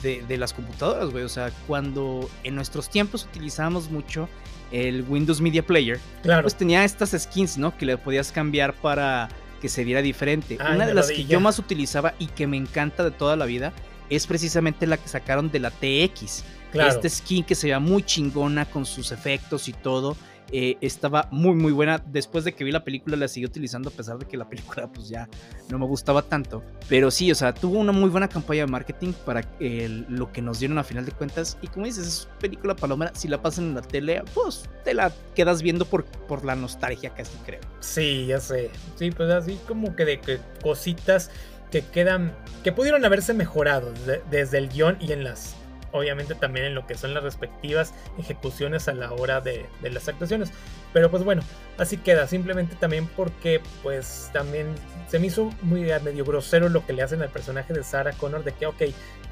de, 0.02 0.36
las 0.36 0.52
computadoras, 0.52 1.10
güey. 1.10 1.24
O 1.24 1.28
sea, 1.28 1.50
cuando 1.66 2.28
en 2.44 2.54
nuestros 2.54 2.88
tiempos 2.88 3.24
utilizábamos 3.24 3.90
mucho 3.90 4.28
el 4.70 5.04
Windows 5.08 5.40
Media 5.40 5.64
Player, 5.64 5.98
claro. 6.22 6.42
pues 6.42 6.54
tenía 6.54 6.84
estas 6.84 7.10
skins, 7.18 7.58
¿no? 7.58 7.76
Que 7.76 7.86
le 7.86 7.96
podías 7.98 8.32
cambiar 8.32 8.74
para 8.74 9.28
que 9.60 9.68
se 9.68 9.84
viera 9.84 10.02
diferente. 10.02 10.56
Una 10.56 10.86
de 10.86 10.94
las 10.94 11.10
que 11.10 11.24
yo 11.24 11.40
más 11.40 11.58
utilizaba 11.58 12.14
y 12.18 12.26
que 12.26 12.46
me 12.46 12.56
encanta 12.56 13.04
de 13.04 13.10
toda 13.10 13.36
la 13.36 13.44
vida 13.44 13.72
es 14.08 14.26
precisamente 14.26 14.86
la 14.86 14.96
que 14.96 15.08
sacaron 15.08 15.50
de 15.50 15.60
la 15.60 15.70
TX. 15.70 16.44
Claro. 16.72 16.90
Este 16.90 17.10
skin 17.10 17.44
que 17.44 17.54
se 17.54 17.66
veía 17.66 17.80
muy 17.80 18.02
chingona 18.02 18.64
con 18.64 18.86
sus 18.86 19.12
efectos 19.12 19.68
y 19.68 19.72
todo. 19.72 20.16
Eh, 20.52 20.76
estaba 20.80 21.28
muy 21.30 21.54
muy 21.54 21.72
buena. 21.72 21.98
Después 21.98 22.44
de 22.44 22.52
que 22.52 22.64
vi 22.64 22.72
la 22.72 22.84
película 22.84 23.16
la 23.16 23.28
seguí 23.28 23.46
utilizando 23.46 23.90
a 23.90 23.92
pesar 23.92 24.18
de 24.18 24.26
que 24.26 24.36
la 24.36 24.48
película 24.48 24.90
pues 24.92 25.08
ya 25.08 25.28
no 25.68 25.78
me 25.78 25.86
gustaba 25.86 26.22
tanto. 26.22 26.62
Pero 26.88 27.10
sí, 27.10 27.30
o 27.30 27.34
sea, 27.34 27.54
tuvo 27.54 27.78
una 27.78 27.92
muy 27.92 28.10
buena 28.10 28.28
campaña 28.28 28.66
de 28.66 28.70
marketing 28.70 29.12
para 29.24 29.42
lo 29.60 30.32
que 30.32 30.42
nos 30.42 30.58
dieron 30.58 30.78
a 30.78 30.84
final 30.84 31.04
de 31.04 31.12
cuentas. 31.12 31.58
Y 31.62 31.68
como 31.68 31.86
dices, 31.86 32.06
es 32.06 32.28
película 32.40 32.74
palomera. 32.74 33.12
Si 33.14 33.28
la 33.28 33.40
pasan 33.40 33.66
en 33.66 33.74
la 33.74 33.82
tele, 33.82 34.22
pues 34.34 34.68
te 34.84 34.94
la 34.94 35.12
quedas 35.34 35.62
viendo 35.62 35.84
por, 35.84 36.04
por 36.04 36.44
la 36.44 36.56
nostalgia 36.56 37.10
casi 37.10 37.36
creo. 37.44 37.60
Sí, 37.80 38.26
ya 38.26 38.40
sé. 38.40 38.70
Sí, 38.96 39.10
pues 39.10 39.30
así 39.30 39.58
como 39.66 39.94
que 39.94 40.04
de 40.04 40.20
que 40.20 40.40
cositas 40.62 41.30
que 41.70 41.82
quedan, 41.82 42.34
que 42.64 42.72
pudieron 42.72 43.04
haberse 43.04 43.32
mejorado 43.32 43.92
desde 44.30 44.58
el 44.58 44.68
guion 44.68 44.96
y 45.00 45.12
en 45.12 45.24
las 45.24 45.54
obviamente 45.92 46.34
también 46.34 46.66
en 46.66 46.74
lo 46.74 46.86
que 46.86 46.94
son 46.94 47.14
las 47.14 47.22
respectivas 47.22 47.94
ejecuciones 48.18 48.88
a 48.88 48.94
la 48.94 49.12
hora 49.12 49.40
de, 49.40 49.66
las 49.82 50.08
actuaciones. 50.08 50.50
Pero 50.92 51.10
pues 51.10 51.24
bueno, 51.24 51.42
así 51.78 51.96
queda, 51.96 52.26
simplemente 52.26 52.74
también 52.76 53.06
porque 53.16 53.60
pues 53.82 54.30
también 54.32 54.74
se 55.08 55.18
me 55.18 55.28
hizo 55.28 55.50
muy 55.62 55.82
medio 56.02 56.24
grosero 56.24 56.68
lo 56.68 56.84
que 56.84 56.92
le 56.92 57.02
hacen 57.02 57.22
al 57.22 57.30
personaje 57.30 57.72
de 57.72 57.82
Sarah 57.82 58.12
Connor 58.12 58.44
de 58.44 58.52
que 58.52 58.66
ok, 58.66 58.82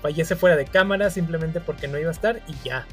fallece 0.02 0.36
fuera 0.36 0.56
de 0.56 0.64
cámara 0.64 1.10
simplemente 1.10 1.60
porque 1.60 1.88
no 1.88 1.98
iba 1.98 2.08
a 2.08 2.12
estar 2.12 2.40
y 2.46 2.54
ya, 2.64 2.86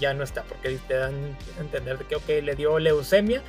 ya 0.00 0.14
no 0.14 0.24
está, 0.24 0.42
porque 0.42 0.78
te 0.86 0.94
dan 0.94 1.36
a 1.58 1.60
entender 1.60 1.98
de 1.98 2.04
que 2.04 2.16
ok, 2.16 2.28
le 2.42 2.54
dio 2.54 2.78
leucemia 2.78 3.42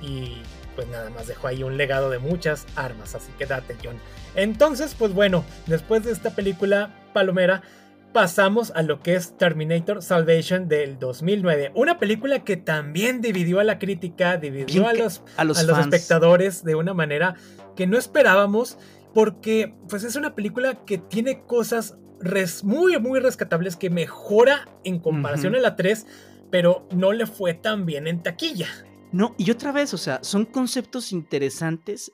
y 0.00 0.42
pues 0.78 0.86
nada 0.88 1.10
más 1.10 1.26
dejó 1.26 1.48
ahí 1.48 1.64
un 1.64 1.76
legado 1.76 2.08
de 2.08 2.20
muchas 2.20 2.66
armas, 2.76 3.14
así 3.16 3.32
que 3.36 3.46
date 3.46 3.76
John. 3.82 3.98
Entonces, 4.36 4.94
pues 4.96 5.12
bueno, 5.12 5.44
después 5.66 6.04
de 6.04 6.12
esta 6.12 6.30
película 6.30 6.94
palomera, 7.12 7.62
pasamos 8.12 8.72
a 8.74 8.82
lo 8.82 9.00
que 9.00 9.14
es 9.14 9.36
Terminator 9.36 10.02
Salvation 10.02 10.68
del 10.68 10.98
2009. 10.98 11.72
Una 11.74 11.98
película 11.98 12.44
que 12.44 12.56
también 12.56 13.20
dividió 13.20 13.60
a 13.60 13.64
la 13.64 13.78
crítica, 13.78 14.36
dividió 14.36 14.88
a 14.88 14.94
los, 14.94 15.22
a 15.36 15.44
los, 15.44 15.58
espectadores 15.58 16.64
de 16.64 16.74
una 16.74 16.94
manera 16.94 17.34
que 17.76 17.86
no 17.86 17.98
esperábamos, 17.98 18.78
porque 19.14 19.74
pues 19.88 20.04
es 20.04 20.16
una 20.16 20.34
película 20.34 20.84
que 20.84 20.98
tiene 20.98 21.42
cosas 21.42 21.96
muy, 22.62 22.98
muy 22.98 23.20
rescatables 23.20 23.76
que 23.76 23.90
mejora 23.90 24.68
en 24.84 24.98
comparación 24.98 25.54
a 25.54 25.60
la 25.60 25.76
3, 25.76 26.06
pero 26.50 26.86
no 26.90 27.12
le 27.12 27.26
fue 27.26 27.54
tan 27.54 27.86
bien 27.86 28.06
en 28.06 28.22
taquilla. 28.22 28.68
No, 29.12 29.34
y 29.38 29.50
otra 29.50 29.72
vez, 29.72 29.94
o 29.94 29.98
sea, 29.98 30.18
son 30.22 30.44
conceptos 30.44 31.12
interesantes 31.12 32.12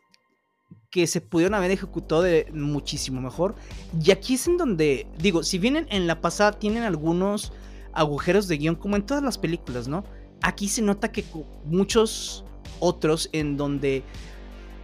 que 0.95 1.09
se 1.09 1.21
pudieron 1.21 1.55
haber 1.55 1.73
ejecutado 1.73 2.23
de 2.23 2.47
muchísimo 2.53 3.21
mejor. 3.21 3.57
Y 4.01 4.13
aquí 4.13 4.35
es 4.35 4.47
en 4.47 4.57
donde, 4.57 5.09
digo, 5.19 5.43
si 5.43 5.59
vienen 5.59 5.89
en 5.91 6.07
la 6.07 6.21
pasada 6.21 6.53
tienen 6.53 6.85
algunos 6.85 7.53
agujeros 7.93 8.47
de 8.47 8.59
guion, 8.59 8.77
como 8.77 8.95
en 8.95 9.05
todas 9.05 9.21
las 9.21 9.37
películas, 9.37 9.89
¿no? 9.89 10.05
Aquí 10.41 10.69
se 10.69 10.83
nota 10.83 11.11
que 11.11 11.25
muchos 11.65 12.45
otros 12.79 13.29
en 13.33 13.57
donde 13.57 14.05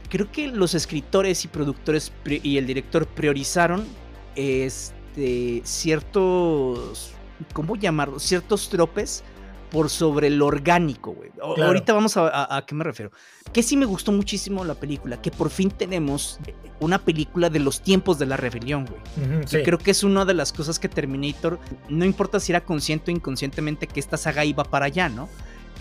creo 0.09 0.33
que 0.33 0.49
los 0.49 0.75
escritores 0.75 1.45
y 1.45 1.49
productores 1.49 2.11
y 2.27 2.59
el 2.59 2.67
director 2.67 3.07
priorizaron 3.07 3.85
este, 4.35 5.63
ciertos, 5.63 7.13
¿cómo 7.53 7.77
llamarlo? 7.77 8.19
Ciertos 8.19 8.69
tropes 8.69 9.23
por 9.71 9.89
sobre 9.89 10.31
lo 10.31 10.47
orgánico, 10.47 11.13
güey. 11.13 11.31
Ahorita 11.41 11.93
vamos 11.93 12.17
a, 12.17 12.57
a, 12.57 12.67
qué 12.67 12.75
me 12.75 12.85
refiero. 12.85 13.13
Que 13.53 13.63
sí 13.63 13.77
me 13.77 13.87
gustó 13.87 14.13
muchísimo 14.13 14.65
la 14.65 14.75
película, 14.75 15.21
que 15.21 15.31
por 15.31 15.51
fin 15.51 15.71
tenemos 15.71 16.39
una 16.81 16.99
película 16.99 17.51
de 17.51 17.61
los 17.61 17.83
tiempos 17.83 18.19
de 18.19 18.27
la 18.27 18.37
rebelión, 18.37 18.87
güey. 18.87 19.01
Y 19.51 19.63
creo 19.63 19.79
que 19.79 19.91
es 19.91 20.03
una 20.03 20.25
de 20.25 20.35
las 20.35 20.53
cosas 20.53 20.79
que 20.79 20.89
Terminator, 20.89 21.59
no 21.89 22.05
importa 22.05 22.41
si 22.41 22.53
era 22.53 22.63
consciente 22.63 23.11
o 23.11 23.15
inconscientemente 23.15 23.87
que 23.87 24.01
esta 24.01 24.17
saga 24.17 24.45
iba 24.45 24.65
para 24.65 24.87
allá, 24.87 25.09
¿no? 25.09 25.29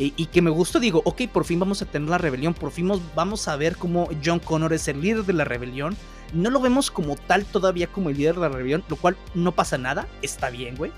Y, 0.02 0.28
que 0.28 0.42
me 0.42 0.50
gustó, 0.50 0.80
digo, 0.80 1.02
ok, 1.04 1.24
por 1.28 1.44
fin 1.44 1.60
vamos 1.60 1.82
a 1.82 1.86
tener 1.86 2.08
la 2.08 2.18
rebelión, 2.18 2.54
por 2.54 2.72
fin 2.72 2.90
vamos 3.16 3.50
a 3.50 3.58
ver 3.58 3.76
cómo 3.76 4.08
John 4.24 4.40
Connor 4.40 4.72
es 4.72 4.88
el 4.88 5.02
líder 5.02 5.26
de 5.26 5.34
la 5.34 5.44
rebelión. 5.44 5.98
No 6.32 6.50
lo 6.50 6.62
vemos 6.62 6.90
como 6.90 7.18
tal 7.18 7.44
todavía 7.44 7.88
como 7.88 8.10
el 8.10 8.16
líder 8.16 8.36
de 8.36 8.42
la 8.42 8.50
rebelión, 8.50 8.82
lo 8.88 8.96
cual 8.96 9.18
no 9.36 9.52
pasa 9.52 9.78
nada, 9.78 10.08
está 10.22 10.50
bien, 10.52 10.78
güey 10.78 10.94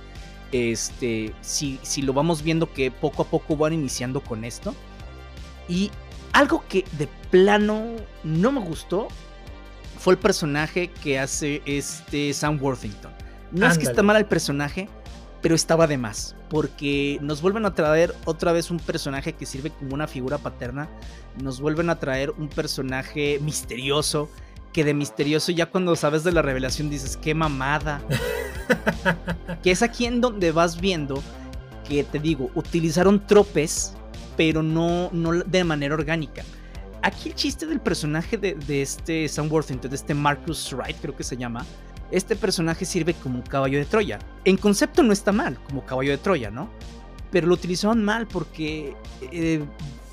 este, 0.51 1.33
si, 1.41 1.79
si 1.81 2.01
lo 2.01 2.13
vamos 2.13 2.41
viendo 2.41 2.71
que 2.71 2.91
poco 2.91 3.23
a 3.23 3.25
poco 3.25 3.55
van 3.57 3.73
iniciando 3.73 4.21
con 4.21 4.43
esto. 4.43 4.75
Y 5.67 5.91
algo 6.33 6.63
que 6.67 6.85
de 6.97 7.07
plano 7.29 7.83
no 8.23 8.51
me 8.51 8.61
gustó 8.61 9.07
fue 9.97 10.13
el 10.13 10.19
personaje 10.19 10.89
que 10.89 11.19
hace 11.19 11.61
este 11.65 12.33
Sam 12.33 12.59
Worthington. 12.61 13.11
No 13.51 13.67
es 13.67 13.77
que 13.77 13.83
está 13.83 14.01
mal 14.01 14.15
el 14.15 14.25
personaje, 14.25 14.87
pero 15.41 15.55
estaba 15.55 15.87
de 15.87 15.97
más. 15.97 16.35
Porque 16.49 17.17
nos 17.21 17.41
vuelven 17.41 17.65
a 17.65 17.75
traer 17.75 18.15
otra 18.25 18.51
vez 18.51 18.71
un 18.71 18.79
personaje 18.79 19.33
que 19.33 19.45
sirve 19.45 19.69
como 19.69 19.93
una 19.93 20.07
figura 20.07 20.37
paterna. 20.37 20.89
Nos 21.41 21.61
vuelven 21.61 21.89
a 21.89 21.99
traer 21.99 22.31
un 22.31 22.49
personaje 22.49 23.39
misterioso 23.41 24.29
que 24.73 24.83
de 24.83 24.93
misterioso 24.93 25.51
ya 25.51 25.65
cuando 25.65 25.95
sabes 25.95 26.23
de 26.23 26.31
la 26.31 26.41
revelación 26.41 26.89
dices, 26.89 27.17
qué 27.17 27.33
mamada. 27.33 28.01
que 29.63 29.71
es 29.71 29.81
aquí 29.81 30.05
en 30.05 30.21
donde 30.21 30.51
vas 30.51 30.79
viendo 30.79 31.21
que 31.87 32.03
te 32.03 32.19
digo, 32.19 32.49
utilizaron 32.55 33.25
tropes, 33.27 33.93
pero 34.37 34.63
no, 34.63 35.09
no 35.11 35.31
de 35.33 35.63
manera 35.63 35.93
orgánica. 35.93 36.43
aquí 37.01 37.29
el 37.29 37.35
chiste 37.35 37.65
del 37.65 37.79
personaje 37.79 38.37
de, 38.37 38.81
este 38.81 39.27
Sam 39.27 39.51
Worthington, 39.51 39.89
de 39.89 39.95
este 39.97 40.13
Marcus 40.13 40.71
Wright, 40.73 40.97
creo 41.01 41.15
que 41.15 41.23
se 41.23 41.35
llama, 41.35 41.65
este 42.11 42.35
personaje 42.35 42.85
sirve 42.85 43.13
como 43.13 43.37
un 43.37 43.41
caballo 43.41 43.77
de 43.77 43.85
Troya. 43.85 44.19
En 44.45 44.57
concepto 44.57 45.03
no 45.03 45.11
está 45.11 45.31
mal, 45.31 45.57
como 45.63 45.85
caballo 45.85 46.11
de 46.11 46.17
Troya, 46.17 46.49
¿no? 46.49 46.69
Pero 47.31 47.47
lo 47.47 47.53
utilizaron 47.53 48.03
mal 48.03 48.27
porque 48.27 48.95
eh, 49.31 49.63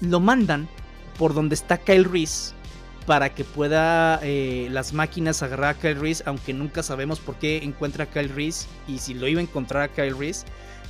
lo 0.00 0.20
mandan 0.20 0.68
por 1.18 1.34
donde 1.34 1.54
está 1.54 1.78
Kyle 1.78 2.04
Reese 2.04 2.54
para 3.08 3.34
que 3.34 3.42
pueda 3.42 4.20
eh, 4.22 4.68
las 4.70 4.92
máquinas 4.92 5.42
agarrar 5.42 5.70
a 5.70 5.78
Kyle 5.78 5.98
Reese, 5.98 6.22
aunque 6.26 6.52
nunca 6.52 6.82
sabemos 6.82 7.20
por 7.20 7.36
qué 7.36 7.56
encuentra 7.64 8.04
a 8.04 8.06
Kyle 8.06 8.28
Reese 8.28 8.68
y 8.86 8.98
si 8.98 9.14
lo 9.14 9.26
iba 9.26 9.40
a 9.40 9.42
encontrar 9.42 9.84
a 9.84 9.88
Kyle 9.88 10.14
Reese, 10.14 10.44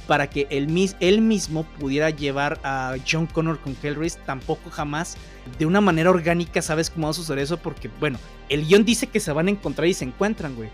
para 0.09 0.29
que 0.29 0.49
él, 0.51 0.67
él 0.99 1.21
mismo 1.21 1.63
pudiera 1.79 2.11
llevar 2.11 2.59
a 2.65 2.97
John 3.09 3.29
Connor 3.29 3.61
con 3.61 3.77
Kyle 3.77 3.95
Reese, 3.95 4.19
tampoco 4.27 4.69
jamás 4.69 5.17
de 5.61 5.67
una 5.67 5.81
manera 5.81 6.11
orgánica 6.11 6.61
sabes 6.61 6.91
cómo 6.91 7.07
va 7.07 7.13
a 7.13 7.15
suceder 7.15 7.39
eso, 7.39 7.57
porque 7.57 7.89
bueno, 8.01 8.19
el 8.49 8.67
guion 8.67 8.85
dice 8.85 9.07
que 9.07 9.21
se 9.21 9.31
van 9.31 9.47
a 9.47 9.53
encontrar 9.53 9.87
y 9.87 9.95
se 9.95 10.05
encuentran, 10.05 10.57
güey, 10.57 10.71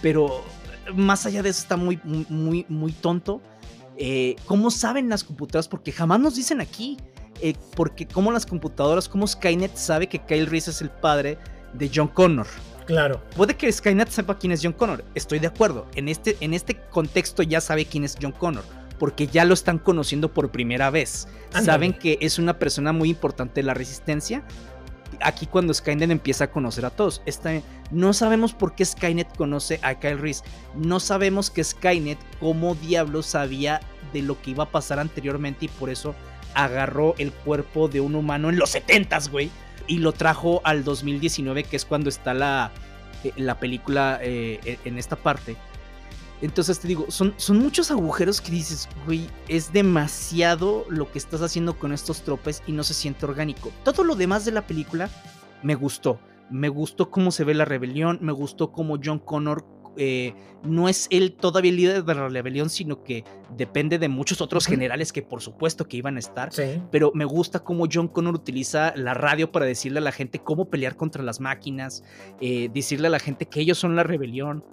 pero 0.00 0.46
más 0.94 1.26
allá 1.26 1.42
de 1.42 1.50
eso 1.50 1.60
está 1.60 1.76
muy, 1.76 2.00
muy, 2.04 2.64
muy 2.70 2.92
tonto. 2.92 3.42
Eh, 3.98 4.36
¿Cómo 4.46 4.70
saben 4.70 5.10
las 5.10 5.24
computadoras? 5.24 5.68
Porque 5.68 5.92
jamás 5.92 6.20
nos 6.20 6.36
dicen 6.36 6.62
aquí. 6.62 6.96
Eh, 7.40 7.54
porque 7.74 8.06
como 8.06 8.32
las 8.32 8.46
computadoras, 8.46 9.08
como 9.08 9.26
Skynet 9.26 9.76
sabe 9.76 10.08
que 10.08 10.18
Kyle 10.18 10.46
Reese 10.46 10.70
es 10.70 10.80
el 10.80 10.90
padre 10.90 11.38
de 11.72 11.90
John 11.94 12.08
Connor. 12.08 12.46
Claro. 12.86 13.20
Puede 13.36 13.56
que 13.56 13.70
Skynet 13.70 14.08
sepa 14.08 14.38
quién 14.38 14.52
es 14.52 14.60
John 14.62 14.72
Connor. 14.72 15.04
Estoy 15.14 15.38
de 15.40 15.48
acuerdo. 15.48 15.86
En 15.94 16.08
este, 16.08 16.36
en 16.40 16.54
este 16.54 16.80
contexto 16.90 17.42
ya 17.42 17.60
sabe 17.60 17.84
quién 17.84 18.04
es 18.04 18.16
John 18.20 18.32
Connor. 18.32 18.64
Porque 18.98 19.26
ya 19.26 19.44
lo 19.44 19.54
están 19.54 19.78
conociendo 19.78 20.32
por 20.32 20.50
primera 20.50 20.88
vez. 20.90 21.28
Saben 21.50 21.92
que 21.92 22.16
es 22.20 22.38
una 22.38 22.58
persona 22.58 22.92
muy 22.92 23.10
importante 23.10 23.60
de 23.60 23.64
la 23.64 23.74
resistencia. 23.74 24.42
Aquí 25.20 25.46
cuando 25.46 25.74
Skynet 25.74 26.10
empieza 26.10 26.44
a 26.44 26.50
conocer 26.50 26.86
a 26.86 26.90
todos. 26.90 27.20
no 27.90 28.12
sabemos 28.12 28.54
por 28.54 28.74
qué 28.74 28.84
Skynet 28.84 29.36
conoce 29.36 29.80
a 29.82 29.96
Kyle 29.96 30.18
Reese. 30.18 30.44
No 30.74 31.00
sabemos 31.00 31.50
que 31.50 31.64
Skynet 31.64 32.18
como 32.40 32.74
diablo 32.76 33.22
sabía 33.22 33.80
de 34.12 34.22
lo 34.22 34.40
que 34.40 34.52
iba 34.52 34.64
a 34.64 34.70
pasar 34.70 34.98
anteriormente 34.98 35.66
y 35.66 35.68
por 35.68 35.90
eso 35.90 36.14
agarró 36.56 37.14
el 37.18 37.32
cuerpo 37.32 37.86
de 37.86 38.00
un 38.00 38.14
humano 38.14 38.48
en 38.48 38.58
los 38.58 38.74
70s, 38.74 39.30
güey, 39.30 39.50
y 39.86 39.98
lo 39.98 40.12
trajo 40.12 40.60
al 40.64 40.82
2019, 40.82 41.64
que 41.64 41.76
es 41.76 41.84
cuando 41.84 42.08
está 42.08 42.34
la, 42.34 42.72
eh, 43.22 43.32
la 43.36 43.60
película 43.60 44.18
eh, 44.22 44.58
e, 44.64 44.78
en 44.84 44.98
esta 44.98 45.16
parte. 45.16 45.56
Entonces 46.42 46.80
te 46.80 46.88
digo, 46.88 47.06
son, 47.08 47.34
son 47.36 47.58
muchos 47.58 47.90
agujeros 47.90 48.40
que 48.40 48.50
dices, 48.50 48.88
güey, 49.04 49.28
es 49.48 49.72
demasiado 49.72 50.84
lo 50.88 51.10
que 51.10 51.18
estás 51.18 51.42
haciendo 51.42 51.78
con 51.78 51.92
estos 51.92 52.22
tropes 52.22 52.62
y 52.66 52.72
no 52.72 52.84
se 52.84 52.94
siente 52.94 53.24
orgánico. 53.26 53.70
Todo 53.84 54.02
lo 54.02 54.16
demás 54.16 54.44
de 54.44 54.52
la 54.52 54.66
película 54.66 55.08
me 55.62 55.74
gustó. 55.74 56.18
Me 56.50 56.68
gustó 56.68 57.10
cómo 57.10 57.32
se 57.32 57.44
ve 57.44 57.54
la 57.54 57.64
rebelión, 57.64 58.18
me 58.22 58.32
gustó 58.32 58.70
cómo 58.70 58.98
John 59.02 59.18
Connor 59.18 59.64
eh, 59.96 60.34
no 60.62 60.88
es 60.88 61.06
él 61.10 61.32
todavía 61.32 61.70
el 61.70 61.76
líder 61.76 62.04
de 62.04 62.14
la 62.14 62.28
rebelión, 62.28 62.70
sino 62.70 63.04
que 63.04 63.24
depende 63.56 63.98
de 63.98 64.08
muchos 64.08 64.40
otros 64.40 64.66
generales 64.66 65.12
que 65.12 65.22
por 65.22 65.40
supuesto 65.40 65.86
que 65.86 65.96
iban 65.96 66.16
a 66.16 66.18
estar. 66.18 66.50
Pero 66.90 67.12
me 67.14 67.24
gusta 67.24 67.60
cómo 67.60 67.86
John 67.92 68.08
Connor 68.08 68.34
utiliza 68.34 68.92
la 68.96 69.14
radio 69.14 69.52
para 69.52 69.66
decirle 69.66 69.98
a 69.98 70.02
la 70.02 70.12
gente 70.12 70.40
cómo 70.40 70.68
pelear 70.68 70.96
contra 70.96 71.22
las 71.22 71.40
máquinas, 71.40 72.02
eh, 72.40 72.68
decirle 72.72 73.06
a 73.06 73.10
la 73.10 73.20
gente 73.20 73.46
que 73.46 73.60
ellos 73.60 73.78
son 73.78 73.94
la 73.94 74.02
rebelión. 74.02 74.64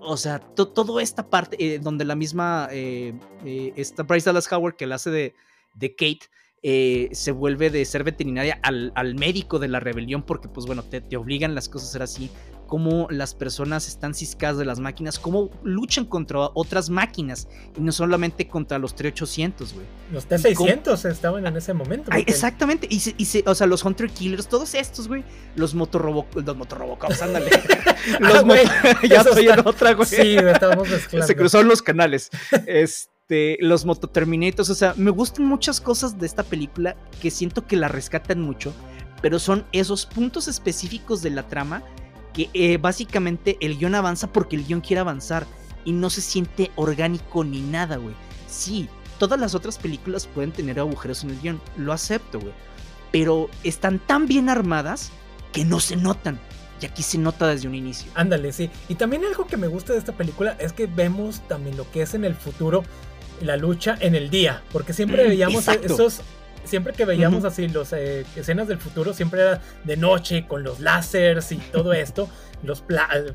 O 0.00 0.16
sea, 0.16 0.38
toda 0.38 1.02
esta 1.02 1.28
parte 1.30 1.56
eh, 1.58 1.78
donde 1.78 2.04
la 2.04 2.14
misma, 2.14 2.68
esta 2.70 4.02
Bryce 4.02 4.26
Dallas 4.26 4.52
Howard 4.52 4.76
que 4.76 4.86
la 4.86 4.96
hace 4.96 5.10
de, 5.10 5.34
de 5.74 5.94
Kate, 5.94 7.14
se 7.14 7.32
vuelve 7.32 7.70
de 7.70 7.84
ser 7.84 8.04
veterinaria 8.04 8.60
al, 8.62 8.92
al, 8.94 9.14
médico 9.16 9.58
de 9.58 9.68
la 9.68 9.80
rebelión 9.80 10.22
porque 10.22 10.48
pues 10.48 10.66
bueno, 10.66 10.82
te, 10.82 11.00
te, 11.00 11.16
obligan 11.16 11.54
las 11.54 11.68
cosas 11.68 11.90
a 11.90 11.92
ser 11.92 12.02
así 12.02 12.30
cómo 12.66 13.06
las 13.10 13.34
personas 13.34 13.88
están 13.88 14.14
ciscadas 14.14 14.58
de 14.58 14.64
las 14.64 14.80
máquinas, 14.80 15.18
cómo 15.18 15.50
luchan 15.62 16.04
contra 16.04 16.50
otras 16.54 16.90
máquinas 16.90 17.48
y 17.76 17.80
no 17.80 17.92
solamente 17.92 18.48
contra 18.48 18.78
los 18.78 18.94
T-800, 18.94 19.74
güey. 19.74 19.86
Los 20.12 20.26
T-600 20.26 21.10
estaban 21.10 21.46
en 21.46 21.56
ese 21.56 21.74
momento. 21.74 22.10
exactamente, 22.26 22.88
y, 22.90 23.00
o 23.46 23.54
sea, 23.54 23.66
los 23.66 23.84
Hunter 23.84 24.10
Killers, 24.10 24.48
todos 24.48 24.74
estos, 24.74 25.08
güey, 25.08 25.24
los 25.56 25.74
Motorrobo, 25.74 26.26
los 26.34 26.56
Motorobocops, 26.56 27.22
ándale. 27.22 27.50
los 28.20 28.44
ah, 28.44 29.00
ya 29.08 29.20
estoy 29.20 29.48
en 29.48 29.66
otra, 29.66 29.94
güey. 29.94 30.06
Sí, 30.06 30.36
estábamos 30.36 30.88
mezclando. 30.88 31.26
Se 31.26 31.36
cruzaron 31.36 31.68
los 31.68 31.82
canales. 31.82 32.30
Este, 32.66 33.56
los 33.60 33.84
Mototerminators, 33.84 34.70
o 34.70 34.74
sea, 34.74 34.94
me 34.96 35.10
gustan 35.10 35.46
muchas 35.46 35.80
cosas 35.80 36.18
de 36.18 36.26
esta 36.26 36.42
película 36.42 36.96
que 37.20 37.30
siento 37.30 37.66
que 37.66 37.76
la 37.76 37.88
rescatan 37.88 38.40
mucho, 38.40 38.72
pero 39.22 39.38
son 39.38 39.64
esos 39.72 40.06
puntos 40.06 40.48
específicos 40.48 41.22
de 41.22 41.30
la 41.30 41.48
trama 41.48 41.82
que 42.34 42.50
eh, 42.52 42.76
básicamente 42.76 43.56
el 43.60 43.78
guion 43.78 43.94
avanza 43.94 44.30
porque 44.32 44.56
el 44.56 44.66
guion 44.66 44.80
quiere 44.80 45.00
avanzar 45.00 45.46
y 45.84 45.92
no 45.92 46.10
se 46.10 46.20
siente 46.20 46.70
orgánico 46.76 47.44
ni 47.44 47.60
nada, 47.60 47.96
güey. 47.96 48.14
Sí, 48.48 48.88
todas 49.18 49.38
las 49.40 49.54
otras 49.54 49.78
películas 49.78 50.26
pueden 50.26 50.52
tener 50.52 50.78
agujeros 50.78 51.24
en 51.24 51.30
el 51.30 51.40
guion, 51.40 51.60
lo 51.76 51.92
acepto, 51.92 52.40
güey. 52.40 52.52
Pero 53.12 53.48
están 53.62 54.00
tan 54.00 54.26
bien 54.26 54.48
armadas 54.48 55.12
que 55.52 55.64
no 55.64 55.80
se 55.80 55.96
notan. 55.96 56.40
Y 56.80 56.86
aquí 56.86 57.02
se 57.04 57.18
nota 57.18 57.46
desde 57.46 57.68
un 57.68 57.76
inicio. 57.76 58.10
Ándale, 58.14 58.52
sí. 58.52 58.68
Y 58.88 58.96
también 58.96 59.24
algo 59.24 59.46
que 59.46 59.56
me 59.56 59.68
gusta 59.68 59.92
de 59.92 60.00
esta 60.00 60.12
película 60.12 60.56
es 60.58 60.72
que 60.72 60.86
vemos 60.86 61.40
también 61.48 61.76
lo 61.76 61.88
que 61.90 62.02
es 62.02 62.14
en 62.14 62.24
el 62.24 62.34
futuro 62.34 62.82
la 63.40 63.56
lucha 63.56 63.96
en 64.00 64.14
el 64.14 64.30
día. 64.30 64.62
Porque 64.72 64.92
siempre 64.92 65.24
mm, 65.24 65.28
veíamos 65.28 65.68
esos 65.68 66.20
siempre 66.64 66.92
que 66.92 67.04
veíamos 67.04 67.44
así 67.44 67.68
las 67.68 67.92
eh, 67.92 68.24
escenas 68.36 68.68
del 68.68 68.78
futuro, 68.78 69.12
siempre 69.12 69.42
era 69.42 69.60
de 69.84 69.96
noche 69.96 70.46
con 70.46 70.62
los 70.62 70.80
láseres 70.80 71.50
y 71.52 71.56
todo 71.56 71.92
esto, 71.92 72.28
los 72.62 72.82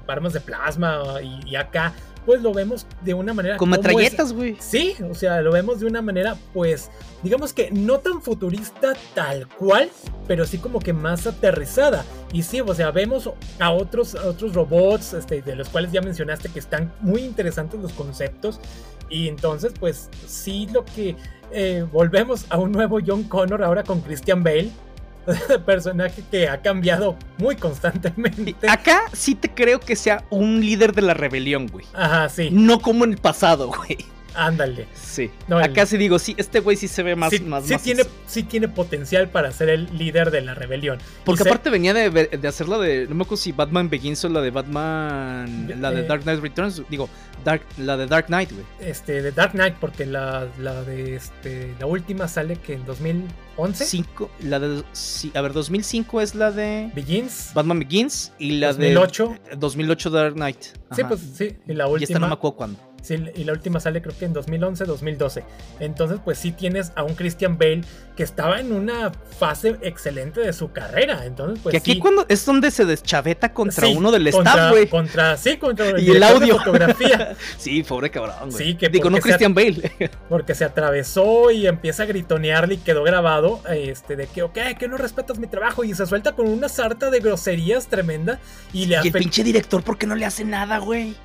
armas 0.07 0.33
de 0.33 0.39
plasma 0.41 1.03
y, 1.45 1.55
acá, 1.55 1.93
pues 2.25 2.41
lo 2.41 2.53
vemos 2.53 2.85
de 3.03 3.13
una 3.13 3.33
manera... 3.33 3.57
Con 3.57 3.69
metralletas, 3.69 4.33
güey. 4.33 4.55
Sí, 4.59 4.95
o 5.09 5.13
sea, 5.13 5.41
lo 5.41 5.51
vemos 5.51 5.79
de 5.79 5.87
una 5.87 6.01
manera, 6.01 6.35
pues, 6.53 6.91
digamos 7.23 7.53
que 7.53 7.71
no 7.71 7.99
tan 7.99 8.21
futurista 8.21 8.93
tal 9.13 9.47
cual, 9.47 9.89
pero 10.27 10.45
sí 10.45 10.57
como 10.57 10.79
que 10.79 10.93
más 10.93 11.25
aterrizada. 11.27 12.05
Y 12.33 12.43
sí, 12.43 12.61
o 12.61 12.73
sea, 12.73 12.91
vemos 12.91 13.29
a 13.59 13.71
otros, 13.71 14.15
otros 14.15 14.53
robots, 14.53 15.13
este, 15.13 15.41
de 15.41 15.55
los 15.55 15.69
cuales 15.69 15.91
ya 15.91 16.01
mencionaste 16.01 16.49
que 16.49 16.59
están 16.59 16.93
muy 17.01 17.21
interesantes 17.21 17.79
los 17.79 17.93
conceptos. 17.93 18.59
Y 19.09 19.27
entonces, 19.27 19.73
pues, 19.79 20.09
sí 20.27 20.67
lo 20.71 20.85
que 20.85 21.15
eh, 21.51 21.85
volvemos 21.91 22.45
a 22.49 22.57
un 22.57 22.71
nuevo 22.71 22.99
John 23.05 23.23
Connor 23.23 23.63
ahora 23.63 23.83
con 23.83 24.01
Christian 24.01 24.43
Bale. 24.43 24.71
personaje 25.65 26.23
que 26.31 26.47
ha 26.47 26.61
cambiado 26.61 27.15
muy 27.37 27.55
constantemente. 27.55 28.55
Acá 28.67 29.01
sí 29.13 29.35
te 29.35 29.53
creo 29.53 29.79
que 29.79 29.95
sea 29.95 30.23
un 30.31 30.59
líder 30.61 30.93
de 30.93 31.03
la 31.03 31.13
rebelión, 31.13 31.67
güey. 31.67 31.85
Ajá, 31.93 32.29
sí. 32.29 32.49
No 32.51 32.79
como 32.79 33.05
en 33.05 33.11
el 33.11 33.17
pasado, 33.17 33.67
güey. 33.67 33.97
Ándale. 34.35 34.87
Sí. 34.93 35.31
Acá 35.49 35.85
sí 35.85 35.97
digo, 35.97 36.19
sí, 36.19 36.35
este 36.37 36.59
güey 36.59 36.77
sí 36.77 36.87
se 36.87 37.03
ve 37.03 37.15
más. 37.15 37.31
Sí, 37.31 37.39
más, 37.41 37.65
sí 37.65 37.75
tiene, 37.77 38.03
sí 38.27 38.43
tiene 38.43 38.67
potencial 38.67 39.29
para 39.29 39.51
ser 39.51 39.69
el 39.69 39.97
líder 39.97 40.31
de 40.31 40.41
la 40.41 40.53
rebelión. 40.53 40.99
Porque 41.25 41.43
aparte 41.43 41.69
venía 41.69 41.93
de, 41.93 42.09
de 42.09 42.47
hacer 42.47 42.67
la 42.67 42.77
de. 42.77 43.07
No 43.07 43.15
me 43.15 43.23
acuerdo 43.23 43.41
si 43.41 43.51
Batman 43.51 43.89
Begins 43.89 44.23
o 44.25 44.29
la 44.29 44.41
de 44.41 44.51
Batman. 44.51 45.73
La 45.81 45.91
de 45.91 46.03
Dark 46.03 46.23
Knight 46.23 46.41
Returns. 46.41 46.81
Digo, 46.89 47.09
Dark, 47.43 47.61
la 47.77 47.97
de 47.97 48.07
Dark 48.07 48.27
Knight, 48.27 48.51
güey. 48.51 48.65
Este, 48.79 49.21
de 49.21 49.31
Dark 49.31 49.51
Knight, 49.53 49.75
porque 49.75 50.05
la, 50.05 50.47
la 50.59 50.83
de 50.83 51.15
este. 51.15 51.73
La 51.79 51.85
última 51.85 52.27
sale 52.27 52.57
que 52.57 52.73
en 52.73 52.85
2011. 52.85 53.85
Cinco, 53.85 54.29
la 54.43 54.59
de. 54.59 54.83
Sí, 54.91 55.31
a 55.33 55.41
ver, 55.41 55.53
2005 55.53 56.21
es 56.21 56.35
la 56.35 56.51
de. 56.51 56.91
Begins. 56.93 57.51
Batman 57.53 57.79
Begins. 57.79 58.33
Y 58.39 58.51
la 58.59 58.67
2008. 58.67 59.35
de. 59.51 59.55
2008 59.55 60.09
Dark 60.09 60.33
Knight. 60.33 60.63
Sí, 60.91 61.03
pues 61.07 61.21
sí. 61.35 61.55
Y 61.67 61.73
la 61.73 61.87
última. 61.87 62.01
Y 62.01 62.03
esta 62.03 62.19
no 62.19 62.27
me 62.27 62.33
acuerdo 62.33 62.57
cuándo 62.57 62.88
y 63.09 63.43
la 63.43 63.53
última 63.53 63.79
sale 63.79 64.01
creo 64.01 64.17
que 64.17 64.25
en 64.25 64.33
2011, 64.33 64.85
2012. 64.85 65.43
Entonces, 65.79 66.19
pues 66.23 66.37
sí 66.37 66.51
tienes 66.51 66.91
a 66.95 67.03
un 67.03 67.15
Christian 67.15 67.57
Bale 67.57 67.81
que 68.15 68.23
estaba 68.23 68.59
en 68.59 68.73
una 68.73 69.11
fase 69.11 69.77
excelente 69.81 70.41
de 70.41 70.53
su 70.53 70.71
carrera. 70.71 71.25
Entonces, 71.25 71.59
pues. 71.63 71.71
Que 71.71 71.77
aquí 71.77 71.99
cuando 71.99 72.25
es 72.27 72.45
donde 72.45 72.71
se 72.71 72.85
deschaveta 72.85 73.53
contra 73.53 73.87
uno 73.87 74.11
del 74.11 74.27
staff, 74.27 74.71
güey. 74.71 74.87
Contra, 74.87 75.37
sí, 75.37 75.57
contra 75.57 75.89
el, 75.89 76.03
y 76.03 76.11
el 76.11 76.23
audio. 76.23 76.57
fotografía. 76.57 77.35
sí, 77.57 77.83
pobre 77.83 78.09
cabrón, 78.09 78.51
güey. 78.51 78.65
Sí, 78.65 78.75
que 78.75 78.89
Digo, 78.89 79.09
no 79.09 79.19
Christian 79.19 79.53
Bale. 79.53 79.91
porque 80.29 80.53
se 80.55 80.65
atravesó 80.65 81.51
y 81.51 81.67
empieza 81.67 82.03
a 82.03 82.05
gritonearle 82.05 82.75
y 82.75 82.77
quedó 82.77 83.03
grabado. 83.03 83.61
Este, 83.69 84.15
de 84.15 84.27
que, 84.27 84.43
ok, 84.43 84.57
que 84.77 84.87
no 84.87 84.97
respetas 84.97 85.39
mi 85.39 85.47
trabajo. 85.47 85.83
Y 85.83 85.93
se 85.93 86.05
suelta 86.05 86.33
con 86.35 86.47
una 86.47 86.69
sarta 86.69 87.09
de 87.09 87.19
groserías 87.19 87.87
tremenda. 87.87 88.39
Y, 88.73 88.85
le 88.85 88.99
y 89.03 89.07
el 89.07 89.13
pinche 89.13 89.43
director, 89.43 89.81
¿por 89.83 89.97
qué 89.97 90.05
no 90.05 90.15
le 90.15 90.25
hace 90.25 90.43
nada, 90.43 90.79
güey? 90.79 91.15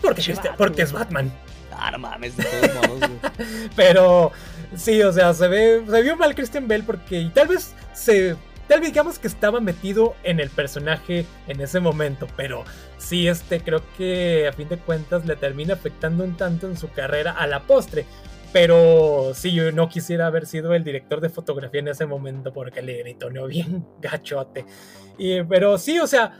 Porque, 0.00 0.34
porque 0.56 0.82
es 0.82 0.92
Batman. 0.92 1.32
Ah, 1.72 1.90
no 1.90 1.98
mames, 1.98 2.36
de 2.36 2.44
todos 2.44 2.88
modos, 2.90 3.10
Pero 3.76 4.32
sí, 4.76 5.02
o 5.02 5.12
sea, 5.12 5.32
se 5.34 5.48
ve. 5.48 5.82
Se 5.88 6.02
vio 6.02 6.16
mal 6.16 6.34
Christian 6.34 6.68
Bell 6.68 6.84
porque 6.84 7.30
tal 7.34 7.48
vez 7.48 7.74
se. 7.94 8.36
Tal 8.68 8.80
vez 8.80 8.90
digamos 8.90 9.18
que 9.18 9.26
estaba 9.26 9.60
metido 9.60 10.14
en 10.22 10.38
el 10.38 10.48
personaje 10.48 11.26
en 11.48 11.60
ese 11.60 11.80
momento. 11.80 12.28
Pero 12.36 12.64
sí, 12.98 13.26
este 13.26 13.60
creo 13.60 13.82
que 13.96 14.46
a 14.46 14.52
fin 14.52 14.68
de 14.68 14.78
cuentas 14.78 15.26
le 15.26 15.34
termina 15.36 15.74
afectando 15.74 16.22
un 16.22 16.36
tanto 16.36 16.68
en 16.68 16.76
su 16.76 16.90
carrera 16.90 17.32
a 17.32 17.46
la 17.46 17.60
postre. 17.60 18.04
Pero 18.52 19.32
sí, 19.34 19.52
yo 19.52 19.70
no 19.72 19.88
quisiera 19.88 20.26
haber 20.26 20.46
sido 20.46 20.74
el 20.74 20.84
director 20.84 21.20
de 21.20 21.30
fotografía 21.30 21.80
en 21.80 21.88
ese 21.88 22.06
momento 22.06 22.52
porque 22.52 22.82
le 22.82 22.98
gritoneó 22.98 23.46
bien 23.46 23.86
gachote. 24.00 24.64
Y, 25.18 25.42
pero 25.44 25.78
sí, 25.78 25.98
o 25.98 26.06
sea, 26.06 26.32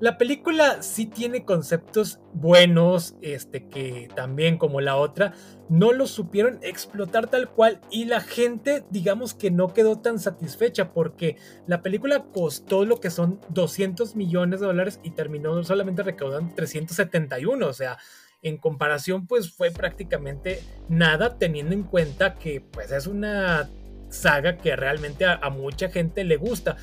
la 0.00 0.16
película 0.16 0.82
sí 0.82 1.06
tiene 1.06 1.44
conceptos 1.44 2.20
buenos, 2.32 3.16
este 3.20 3.66
que 3.66 4.08
también 4.14 4.56
como 4.56 4.80
la 4.80 4.96
otra 4.96 5.32
no 5.68 5.92
los 5.92 6.10
supieron 6.10 6.60
explotar 6.62 7.26
tal 7.26 7.50
cual 7.50 7.80
y 7.90 8.04
la 8.04 8.20
gente 8.20 8.84
digamos 8.90 9.34
que 9.34 9.50
no 9.50 9.74
quedó 9.74 9.98
tan 9.98 10.20
satisfecha 10.20 10.92
porque 10.92 11.36
la 11.66 11.82
película 11.82 12.24
costó 12.32 12.84
lo 12.84 13.00
que 13.00 13.10
son 13.10 13.40
200 13.48 14.14
millones 14.14 14.60
de 14.60 14.66
dólares 14.66 15.00
y 15.02 15.10
terminó 15.10 15.62
solamente 15.64 16.04
recaudando 16.04 16.54
371, 16.54 17.66
o 17.66 17.72
sea, 17.72 17.98
en 18.42 18.56
comparación 18.56 19.26
pues 19.26 19.50
fue 19.50 19.72
prácticamente 19.72 20.62
nada 20.88 21.38
teniendo 21.38 21.74
en 21.74 21.82
cuenta 21.82 22.34
que 22.36 22.60
pues 22.60 22.92
es 22.92 23.08
una 23.08 23.68
saga 24.10 24.56
que 24.56 24.76
realmente 24.76 25.24
a, 25.24 25.34
a 25.34 25.50
mucha 25.50 25.88
gente 25.88 26.22
le 26.22 26.36
gusta 26.36 26.76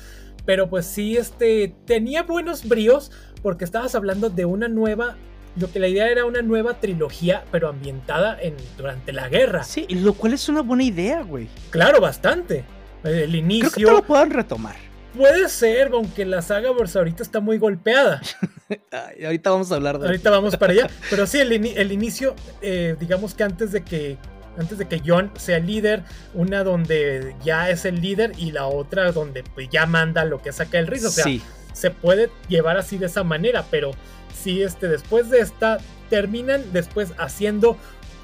pero 0.46 0.70
pues 0.70 0.86
sí, 0.86 1.16
este, 1.16 1.74
tenía 1.84 2.22
buenos 2.22 2.66
bríos 2.66 3.10
porque 3.42 3.64
estabas 3.64 3.94
hablando 3.94 4.30
de 4.30 4.46
una 4.46 4.68
nueva 4.68 5.16
lo 5.56 5.70
que 5.72 5.78
la 5.78 5.88
idea 5.88 6.08
era 6.08 6.26
una 6.26 6.42
nueva 6.42 6.80
trilogía, 6.80 7.44
pero 7.50 7.68
ambientada 7.68 8.38
en, 8.40 8.54
durante 8.76 9.12
la 9.12 9.28
guerra. 9.28 9.64
Sí, 9.64 9.86
lo 9.88 10.12
cual 10.12 10.34
es 10.34 10.48
una 10.48 10.60
buena 10.60 10.84
idea, 10.84 11.22
güey. 11.22 11.48
Claro, 11.70 12.00
bastante. 12.00 12.64
El 13.02 13.34
inicio. 13.34 13.70
Creo 13.70 13.88
que 13.88 13.94
lo 13.94 14.02
puedan 14.02 14.30
retomar. 14.30 14.76
Puede 15.16 15.48
ser, 15.48 15.92
aunque 15.94 16.26
la 16.26 16.42
saga 16.42 16.68
ahorita 16.68 17.22
está 17.22 17.40
muy 17.40 17.56
golpeada. 17.56 18.20
ahorita 19.24 19.50
vamos 19.50 19.72
a 19.72 19.76
hablar 19.76 19.98
de 19.98 20.06
Ahorita 20.06 20.28
vamos 20.28 20.56
para 20.56 20.74
allá. 20.74 20.90
Pero 21.08 21.26
sí, 21.26 21.38
el, 21.38 21.52
el 21.52 21.92
inicio, 21.92 22.34
eh, 22.60 22.96
digamos 23.00 23.34
que 23.34 23.44
antes 23.44 23.72
de 23.72 23.82
que 23.82 24.18
antes 24.58 24.78
de 24.78 24.86
que 24.86 25.02
John 25.04 25.30
sea 25.36 25.58
líder, 25.58 26.02
una 26.34 26.64
donde 26.64 27.34
ya 27.44 27.70
es 27.70 27.84
el 27.84 28.00
líder 28.00 28.32
y 28.38 28.52
la 28.52 28.66
otra 28.66 29.12
donde 29.12 29.42
pues 29.42 29.68
ya 29.70 29.86
manda 29.86 30.24
lo 30.24 30.42
que 30.42 30.52
saca 30.52 30.78
el 30.78 30.86
rizo. 30.86 31.08
O 31.08 31.10
sea, 31.10 31.26
se 31.72 31.90
puede 31.90 32.30
llevar 32.48 32.76
así 32.76 32.98
de 32.98 33.06
esa 33.06 33.22
manera, 33.22 33.64
pero 33.70 33.90
si 34.34 34.62
este, 34.62 34.88
después 34.88 35.30
de 35.30 35.40
esta 35.40 35.78
terminan 36.08 36.72
después 36.72 37.12
haciendo 37.18 37.76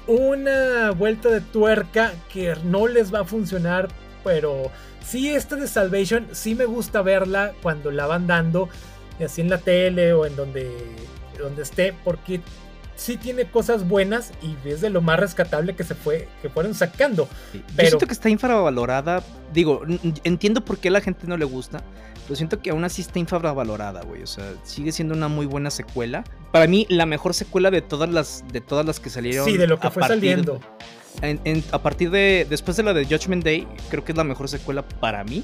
una 0.07 0.91
vuelta 0.91 1.29
de 1.29 1.41
tuerca 1.41 2.13
que 2.31 2.55
no 2.63 2.87
les 2.87 3.13
va 3.13 3.21
a 3.21 3.25
funcionar, 3.25 3.89
pero 4.23 4.71
sí 5.05 5.29
esta 5.29 5.55
de 5.55 5.67
Salvation 5.67 6.27
sí 6.31 6.55
me 6.55 6.65
gusta 6.65 7.01
verla 7.01 7.53
cuando 7.61 7.91
la 7.91 8.05
van 8.05 8.27
dando 8.27 8.69
así 9.23 9.41
en 9.41 9.49
la 9.49 9.59
tele 9.59 10.13
o 10.13 10.25
en 10.25 10.35
donde 10.35 10.71
donde 11.37 11.63
esté 11.63 11.93
porque 12.03 12.41
sí 12.95 13.17
tiene 13.17 13.45
cosas 13.45 13.87
buenas 13.87 14.31
y 14.41 14.55
es 14.67 14.81
de 14.81 14.89
lo 14.89 15.01
más 15.01 15.19
rescatable 15.19 15.75
que 15.75 15.83
se 15.83 15.95
fue, 15.95 16.27
que 16.41 16.49
fueron 16.49 16.73
sacando. 16.73 17.27
pero... 17.75 17.89
siento 17.89 18.07
que 18.07 18.13
está 18.13 18.29
infravalorada. 18.29 19.23
Digo, 19.53 19.83
entiendo 20.23 20.63
por 20.65 20.77
qué 20.77 20.87
a 20.87 20.91
la 20.91 21.01
gente 21.01 21.27
no 21.27 21.37
le 21.37 21.45
gusta, 21.45 21.83
pero 22.23 22.35
siento 22.35 22.61
que 22.61 22.69
aún 22.69 22.83
así 22.83 23.01
está 23.01 23.19
infravalorada, 23.19 24.01
güey. 24.03 24.23
O 24.23 24.27
sea, 24.27 24.53
sigue 24.63 24.91
siendo 24.91 25.13
una 25.13 25.27
muy 25.27 25.45
buena 25.45 25.69
secuela. 25.69 26.23
Para 26.51 26.67
mí, 26.67 26.85
la 26.89 27.05
mejor 27.05 27.33
secuela 27.33 27.69
de 27.71 27.81
todas 27.81 28.09
las, 28.09 28.43
de 28.51 28.61
todas 28.61 28.85
las 28.85 28.99
que 28.99 29.09
salieron. 29.09 29.45
Sí, 29.45 29.57
de 29.57 29.67
lo 29.67 29.79
que 29.79 29.89
fue 29.89 30.03
saliendo. 30.07 30.59
a 31.71 31.81
partir 31.81 32.09
de. 32.09 32.47
Después 32.49 32.77
de 32.77 32.83
la 32.83 32.93
de 32.93 33.05
Judgment 33.05 33.43
Day, 33.43 33.67
creo 33.89 34.03
que 34.03 34.13
es 34.13 34.17
la 34.17 34.23
mejor 34.23 34.47
secuela 34.47 34.81
para 34.81 35.23
mí. 35.23 35.43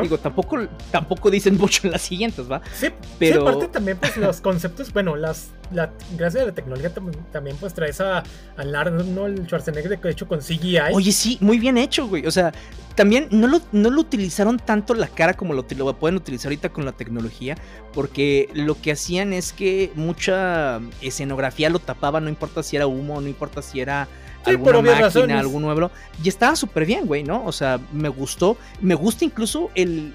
Digo, 0.00 0.18
tampoco, 0.18 0.58
tampoco 0.90 1.30
dicen 1.30 1.56
mucho 1.58 1.86
en 1.86 1.92
las 1.92 2.02
siguientes, 2.02 2.50
¿va? 2.50 2.62
Sí, 2.74 2.88
pero. 3.18 3.34
Sí, 3.34 3.40
aparte 3.40 3.68
también, 3.68 3.98
pues 3.98 4.16
los 4.16 4.40
conceptos, 4.40 4.92
bueno, 4.92 5.16
las, 5.16 5.50
la, 5.72 5.90
gracias 6.16 6.44
a 6.44 6.46
la 6.46 6.52
tecnología 6.52 6.92
también, 7.32 7.56
pues 7.58 7.74
traes 7.74 8.00
a, 8.00 8.22
al 8.56 9.14
¿no? 9.14 9.26
El 9.26 9.44
Schwarzenegger 9.46 9.98
de 9.98 10.10
hecho 10.10 10.26
con 10.26 10.40
CGI. 10.40 10.78
Oye, 10.92 11.12
sí, 11.12 11.38
muy 11.40 11.58
bien 11.58 11.76
hecho, 11.78 12.06
güey. 12.08 12.26
O 12.26 12.30
sea, 12.30 12.52
también 12.94 13.28
no 13.30 13.46
lo, 13.46 13.60
no 13.72 13.90
lo 13.90 14.00
utilizaron 14.00 14.58
tanto 14.58 14.94
la 14.94 15.08
cara 15.08 15.34
como 15.34 15.52
lo, 15.52 15.66
lo 15.76 15.98
pueden 15.98 16.16
utilizar 16.16 16.46
ahorita 16.46 16.70
con 16.70 16.84
la 16.84 16.92
tecnología, 16.92 17.56
porque 17.92 18.48
lo 18.54 18.80
que 18.80 18.92
hacían 18.92 19.32
es 19.32 19.52
que 19.52 19.92
mucha 19.94 20.80
escenografía 21.02 21.68
lo 21.68 21.78
tapaba, 21.78 22.20
no 22.20 22.30
importa 22.30 22.62
si 22.62 22.76
era 22.76 22.86
humo, 22.86 23.20
no 23.20 23.28
importa 23.28 23.60
si 23.60 23.80
era 23.80 24.08
alguna 24.46 24.82
máquina, 24.82 25.40
algún 25.40 25.62
nuevo. 25.62 25.90
Y 26.22 26.28
estaba 26.28 26.56
súper 26.56 26.86
bien, 26.86 27.06
güey, 27.06 27.22
¿no? 27.22 27.44
O 27.44 27.52
sea, 27.52 27.80
me 27.92 28.08
gustó. 28.08 28.56
Me 28.80 28.94
gusta 28.94 29.24
incluso 29.24 29.70
el, 29.74 30.14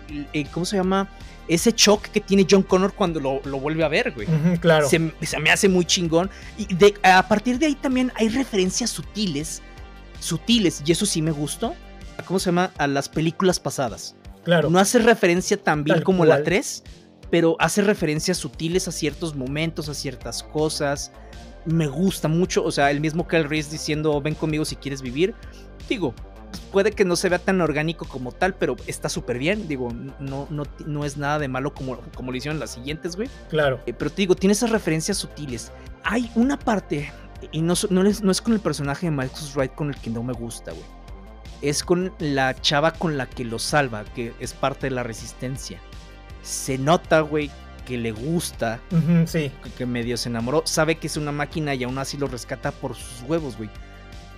¿cómo 0.52 0.66
se 0.66 0.78
llama? 0.78 1.10
Ese 1.48 1.74
shock 1.76 2.04
que 2.08 2.22
tiene 2.22 2.46
John 2.50 2.64
Connor 2.64 2.94
cuando 2.94 3.20
lo, 3.20 3.60
vuelve 3.60 3.84
a 3.84 3.88
ver, 3.88 4.12
güey. 4.12 4.28
claro. 4.60 4.88
Se, 4.88 5.00
me 5.00 5.52
hace 5.52 5.68
muy 5.68 5.86
chingón. 5.86 6.30
Y 6.58 6.74
de, 6.74 6.94
a 7.04 7.28
partir 7.28 7.60
de 7.60 7.68
ahí 7.68 7.76
también 7.76 8.12
hay 8.16 8.30
referencias 8.30 8.90
sutiles, 8.90 9.62
sutiles, 10.20 10.82
y 10.86 10.92
eso 10.92 11.06
sí 11.06 11.22
me 11.22 11.32
gustó. 11.32 11.74
¿Cómo 12.26 12.40
se 12.40 12.48
llama? 12.48 12.72
A 12.78 12.88
las 12.88 13.10
películas 13.10 13.60
pasadas. 13.60 14.16
Claro. 14.44 14.70
No 14.70 14.80
hace 14.80 15.00
referencia 15.00 15.58
tan 15.58 15.84
bien 15.84 16.02
como 16.02 16.26
la 16.26 16.44
3, 16.44 16.84
pero 17.30 17.56
hace 17.60 17.82
referencias 17.82 18.38
sutiles 18.38 18.88
a 18.88 18.92
ciertos 18.92 19.36
momentos, 19.36 19.90
a 19.90 19.94
ciertas 19.94 20.44
cosas 20.44 21.12
me 21.66 21.88
gusta 21.88 22.28
mucho. 22.28 22.64
O 22.64 22.72
sea, 22.72 22.92
el 22.92 23.00
mismo 23.00 23.28
Kyle 23.28 23.48
Reese 23.48 23.72
diciendo, 23.72 24.22
ven 24.22 24.36
conmigo 24.36 24.66
si 24.66 24.76
quieres 24.76 25.02
vivir. 25.02 25.34
Digo, 25.88 26.14
puede 26.72 26.92
que 26.92 27.06
no 27.06 27.16
se 27.16 27.30
vea 27.30 27.40
tan 27.40 27.62
orgánico 27.62 28.06
como 28.08 28.32
tal, 28.32 28.54
pero 28.54 28.76
está 28.88 29.10
súper 29.10 29.38
bien. 29.38 29.68
Digo, 29.68 29.90
no, 30.20 30.48
no, 30.50 30.64
no 30.86 31.06
es 31.06 31.18
nada 31.18 31.40
de 31.40 31.48
malo 31.48 31.74
como, 31.74 31.98
como 32.16 32.32
lo 32.32 32.38
hicieron 32.38 32.60
las 32.60 32.72
siguientes, 32.72 33.16
güey. 33.16 33.30
Claro. 33.50 33.80
Eh, 33.86 33.94
pero 33.94 34.10
te 34.10 34.18
digo, 34.18 34.36
tiene 34.36 34.54
esas 34.54 34.70
referencias 34.70 35.18
sutiles. 35.18 35.72
Hay 36.04 36.32
una 36.36 36.58
parte, 36.58 37.12
y 37.52 37.62
no, 37.62 37.74
no, 37.90 38.04
es, 38.04 38.22
no 38.22 38.32
es 38.32 38.42
con 38.42 38.54
el 38.54 38.60
personaje 38.60 39.08
de 39.08 39.12
Marcus 39.12 39.56
Wright 39.56 39.74
con 39.74 39.90
el 39.90 39.96
que 39.98 40.10
no 40.10 40.24
me 40.24 40.34
gusta, 40.34 40.72
güey. 40.72 40.86
Es 41.62 41.84
con 41.84 42.12
la 42.18 42.60
chava 42.60 42.92
con 42.92 43.18
la 43.18 43.28
que 43.28 43.46
lo 43.46 43.60
salva, 43.60 44.04
que 44.16 44.34
es 44.40 44.54
parte 44.54 44.88
de 44.88 44.96
la 44.96 45.04
resistencia. 45.04 45.80
Se 46.42 46.80
nota, 46.80 47.22
güey, 47.22 47.52
que 47.92 47.98
le 47.98 48.14
gusta, 48.14 48.80
sí. 49.26 49.52
que, 49.78 49.86
medio 49.86 50.16
se 50.16 50.30
enamoró, 50.30 50.64
sabe 50.66 50.96
que 50.96 51.08
es 51.08 51.18
una 51.18 51.34
máquina 51.34 51.76
y 51.76 51.84
aún 51.84 51.98
así 51.98 52.16
lo 52.16 52.28
rescata 52.28 52.72
por 52.72 52.96
sus 52.96 53.28
huevos, 53.28 53.58
güey. 53.58 53.70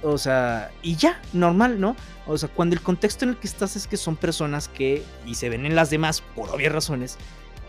O 0.01 0.17
sea, 0.17 0.71
y 0.81 0.95
ya, 0.95 1.21
normal, 1.33 1.79
¿no? 1.79 1.95
O 2.25 2.35
sea, 2.35 2.49
cuando 2.49 2.73
el 2.73 2.81
contexto 2.81 3.25
en 3.25 3.29
el 3.29 3.37
que 3.37 3.45
estás 3.45 3.75
es 3.75 3.85
que 3.85 3.95
son 3.95 4.15
personas 4.15 4.69
que, 4.69 5.03
y 5.27 5.35
se 5.35 5.49
ven 5.49 5.67
en 5.67 5.75
las 5.75 5.91
demás 5.91 6.23
por 6.35 6.49
obvias 6.49 6.73
razones, 6.73 7.19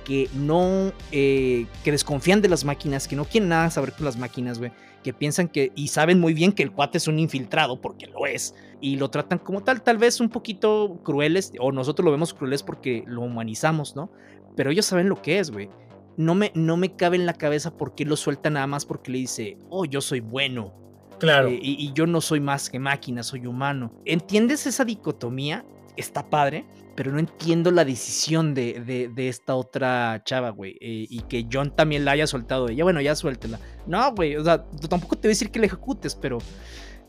que 0.07 0.31
no, 0.33 0.91
eh, 1.13 1.67
que 1.85 1.93
desconfían 1.93 2.41
de 2.41 2.49
las 2.49 2.65
máquinas, 2.65 3.07
que 3.07 3.15
no 3.15 3.27
quieren 3.27 3.51
nada 3.51 3.69
saber 3.69 3.93
con 3.93 4.07
las 4.07 4.17
máquinas, 4.17 4.59
güey, 4.59 4.73
que 5.03 5.13
piensan 5.13 5.49
que, 5.49 5.71
y 5.75 5.89
saben 5.89 6.19
muy 6.19 6.33
bien 6.33 6.53
que 6.53 6.63
el 6.63 6.73
cuate 6.73 6.97
es 6.97 7.09
un 7.09 7.19
infiltrado, 7.19 7.79
porque 7.79 8.07
lo 8.07 8.25
es, 8.25 8.55
y 8.81 8.97
lo 8.97 9.11
tratan 9.11 9.39
como 9.39 9.63
tal, 9.63 9.83
tal 9.83 9.99
vez 9.99 10.19
un 10.19 10.31
poquito 10.31 10.99
crueles, 11.05 11.53
o 11.61 11.73
nosotros 11.73 12.07
lo 12.07 12.11
vemos 12.11 12.33
crueles 12.33 12.63
porque 12.63 13.05
lo 13.07 13.21
humanizamos, 13.21 13.95
¿no? 13.95 14.09
Pero 14.57 14.71
ellos 14.71 14.87
saben 14.87 15.09
lo 15.09 15.21
que 15.21 15.39
es, 15.39 15.51
güey. 15.51 15.69
No 16.17 16.35
me, 16.35 16.53
no 16.55 16.77
me 16.77 16.95
cabe 16.95 17.17
en 17.17 17.27
la 17.27 17.35
cabeza 17.35 17.77
por 17.77 17.95
qué 17.95 18.05
lo 18.05 18.17
suelta 18.17 18.51
nada 18.51 18.67
más 18.67 18.87
porque 18.87 19.11
le 19.11 19.19
dice, 19.19 19.59
oh, 19.69 19.85
yo 19.85 20.01
soy 20.01 20.21
bueno. 20.21 20.73
Claro. 21.19 21.49
Eh, 21.49 21.59
y, 21.61 21.93
yo 21.93 22.07
no 22.07 22.21
soy 22.21 22.41
más 22.41 22.71
que 22.71 22.79
máquina, 22.79 23.23
soy 23.23 23.47
humano. 23.47 23.93
¿Entiendes 24.05 24.67
esa 24.67 24.85
dicotomía? 24.85 25.65
Está 25.97 26.29
padre, 26.29 26.67
pero 26.97 27.13
no 27.13 27.19
entiendo 27.19 27.71
la 27.71 27.85
decisión 27.85 28.55
de, 28.55 29.11
de, 29.15 29.29
esta 29.29 29.55
otra 29.55 30.23
chava, 30.25 30.51
güey. 30.51 30.73
Eh, 30.81 31.07
y 31.09 31.21
que 31.23 31.47
John 31.51 31.75
también 31.75 32.05
la 32.05 32.13
haya 32.13 32.27
soltado. 32.27 32.69
Ya, 32.69 32.85
bueno, 32.85 33.01
ya 33.01 33.15
suéltela. 33.15 33.59
No, 33.87 34.13
güey, 34.15 34.37
o 34.37 34.45
sea, 34.45 34.65
tampoco 34.89 35.17
te 35.17 35.29
voy 35.29 35.31
a 35.31 35.35
decir 35.35 35.51
que 35.51 35.61
la 35.61 35.67
ejecutes, 35.67 36.15
pero 36.15 36.39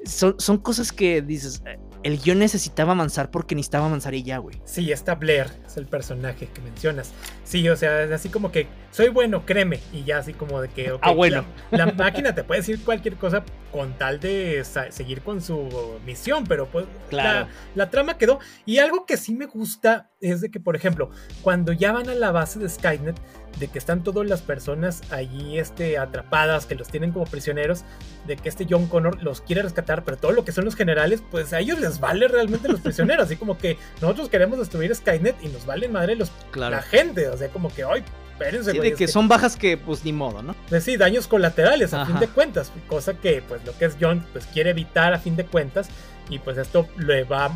son, 0.06 0.36
son 0.40 0.58
cosas 0.58 0.92
que 0.92 1.22
dices, 1.22 1.64
el 2.06 2.20
guion 2.20 2.38
necesitaba 2.38 2.92
avanzar 2.92 3.32
porque 3.32 3.56
necesitaba 3.56 3.88
avanzar 3.88 4.14
y 4.14 4.22
ya, 4.22 4.38
güey. 4.38 4.62
Sí, 4.64 4.92
está 4.92 5.16
Blair, 5.16 5.48
es 5.66 5.76
el 5.76 5.88
personaje 5.88 6.48
que 6.54 6.62
mencionas. 6.62 7.12
Sí, 7.44 7.68
o 7.68 7.76
sea, 7.76 8.04
es 8.04 8.12
así 8.12 8.30
como 8.30 8.52
que 8.52 8.68
soy 8.92 9.10
bueno, 9.10 9.44
créeme. 9.44 9.80
Y 9.92 10.04
ya 10.04 10.20
así 10.20 10.34
como 10.34 10.62
de 10.62 10.70
que. 10.70 10.96
ah, 11.02 11.12
bueno. 11.12 11.44
La, 11.72 11.88
máquina 11.88 12.36
te 12.36 12.44
puede 12.44 12.62
decir 12.62 12.80
cualquier 12.86 13.16
cosa 13.16 13.44
con 13.72 13.98
tal 13.98 14.20
de 14.20 14.64
seguir 14.92 15.24
con 15.24 15.42
su 15.42 16.00
misión, 16.06 16.44
pero 16.46 16.68
pues 16.68 16.86
claro. 17.10 17.48
la, 17.74 17.90
trama 17.90 18.20
quedó. 18.20 18.38
Y 18.68 18.78
algo 18.78 19.08
que 19.08 19.18
sí 19.18 19.34
me 19.34 19.48
gusta 19.48 20.12
es 20.22 20.42
de 20.42 20.52
que, 20.52 20.60
por 20.60 20.76
ejemplo, 20.76 21.10
cuando 21.42 21.74
ya 21.74 21.92
van 21.92 22.08
a 22.08 22.14
la 22.14 22.32
base 22.32 22.60
de 22.60 22.70
Skynet, 22.70 23.20
de 23.60 23.68
que 23.68 23.80
están 23.80 24.04
todas 24.04 24.28
las 24.28 24.42
personas 24.42 25.02
allí 25.12 25.60
este, 25.60 25.98
atrapadas, 25.98 26.66
que 26.66 26.76
los 26.76 26.88
tienen 26.88 27.12
como 27.12 27.26
prisioneros, 27.26 27.84
de 28.28 28.36
que 28.36 28.50
este 28.50 28.66
John 28.70 28.88
Connor 28.88 29.22
los 29.24 29.42
quiere 29.42 29.62
rescatar, 29.62 30.04
pero 30.04 30.18
todo 30.18 30.32
lo 30.32 30.46
que 30.46 30.52
son 30.52 30.66
los 30.66 30.76
generales, 30.76 31.24
pues 31.32 31.54
a 31.54 31.60
ellos 31.60 31.80
les 31.80 32.00
vale 32.00 32.28
realmente 32.28 32.68
los 32.68 32.82
prisioneros, 32.82 33.26
así 33.26 33.36
como 33.36 33.58
que 33.58 33.78
nosotros 34.02 34.30
queremos 34.30 34.60
destruir 34.60 34.94
Skynet 34.94 35.36
y 35.42 35.48
nos 35.48 35.66
valen 35.66 35.92
madre 35.92 36.16
los, 36.16 36.32
la 36.56 36.82
gente, 36.82 37.28
o 37.30 37.38
sea, 37.38 37.50
como 37.50 37.74
que, 37.74 37.86
hoy 37.86 38.04
espérense, 38.32 38.72
sí, 38.72 38.80
de 38.80 38.94
que 38.94 39.08
son 39.08 39.30
bajas 39.30 39.56
que, 39.56 39.78
pues, 39.78 40.04
ni 40.04 40.12
modo, 40.12 40.42
¿no? 40.44 40.56
Pues 40.68 40.84
sí, 40.84 40.98
daños 40.98 41.28
colaterales, 41.28 41.94
a 41.94 42.06
fin 42.06 42.20
de 42.20 42.28
cuentas, 42.28 42.72
cosa 42.88 43.14
que, 43.14 43.42
pues, 43.48 43.64
lo 43.66 43.78
que 43.78 43.86
es 43.86 43.96
John, 44.00 44.26
pues, 44.34 44.46
quiere 44.48 44.72
evitar 44.72 45.14
a 45.14 45.20
fin 45.20 45.36
de 45.36 45.46
cuentas, 45.46 45.88
y 46.30 46.40
pues 46.40 46.58
esto 46.58 46.88
le 46.98 47.24
va 47.24 47.52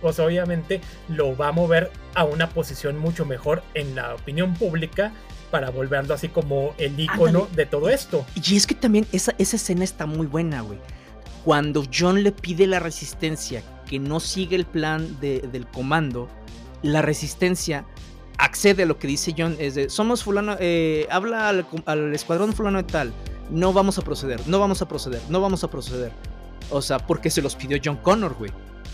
pues 0.00 0.18
obviamente 0.18 0.80
lo 1.08 1.36
va 1.36 1.48
a 1.48 1.52
mover 1.52 1.90
a 2.14 2.24
una 2.24 2.48
posición 2.48 2.96
mucho 2.98 3.26
mejor 3.26 3.62
en 3.74 3.94
la 3.94 4.14
opinión 4.14 4.54
pública 4.54 5.12
para 5.50 5.70
volverlo 5.70 6.14
así 6.14 6.28
como 6.28 6.74
el 6.78 6.98
icono 6.98 7.48
de 7.54 7.66
todo 7.66 7.88
esto. 7.88 8.24
Y 8.34 8.56
es 8.56 8.66
que 8.66 8.74
también 8.74 9.06
esa, 9.12 9.34
esa 9.38 9.56
escena 9.56 9.84
está 9.84 10.06
muy 10.06 10.26
buena, 10.26 10.60
güey. 10.62 10.78
cuando 11.44 11.84
John 11.92 12.22
le 12.22 12.32
pide 12.32 12.66
la 12.66 12.78
resistencia 12.78 13.62
que 13.86 13.98
no 13.98 14.20
sigue 14.20 14.56
el 14.56 14.66
plan 14.66 15.18
del 15.20 15.66
comando, 15.66 16.28
la 16.82 17.02
resistencia 17.02 17.84
accede 18.38 18.84
a 18.84 18.86
lo 18.86 18.98
que 18.98 19.06
dice 19.06 19.34
John, 19.36 19.56
es 19.58 19.74
de, 19.74 19.90
somos 19.90 20.22
fulano, 20.24 20.56
eh, 20.60 21.06
habla 21.10 21.48
al, 21.48 21.66
al, 21.84 22.14
escuadrón 22.14 22.54
fulano 22.54 22.78
de 22.78 22.84
tal, 22.84 23.12
no 23.50 23.72
vamos 23.72 23.98
a 23.98 24.02
proceder, 24.02 24.40
no 24.46 24.58
vamos 24.58 24.80
a 24.80 24.88
proceder, 24.88 25.20
no 25.28 25.40
vamos 25.40 25.64
a 25.64 25.70
proceder. 25.70 26.12
O 26.70 26.80
sea, 26.80 26.98
porque 26.98 27.30
se 27.30 27.42
los 27.42 27.56
pidió 27.56 27.78
John 27.84 27.96
Connor, 27.96 28.34
güey. 28.34 28.52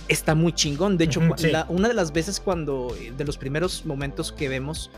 Está 0.09 0.34
muy 0.34 0.52
chingón. 0.52 0.96
De 0.96 1.04
hecho, 1.04 1.20
una 1.68 1.88
de 1.88 1.94
las 1.94 2.12
veces 2.12 2.40
cuando, 2.40 2.94
de 3.16 3.24
los 3.24 3.36
primeros 3.36 3.84
momentos 3.84 4.32
que 4.32 4.48
vemos 4.48 4.90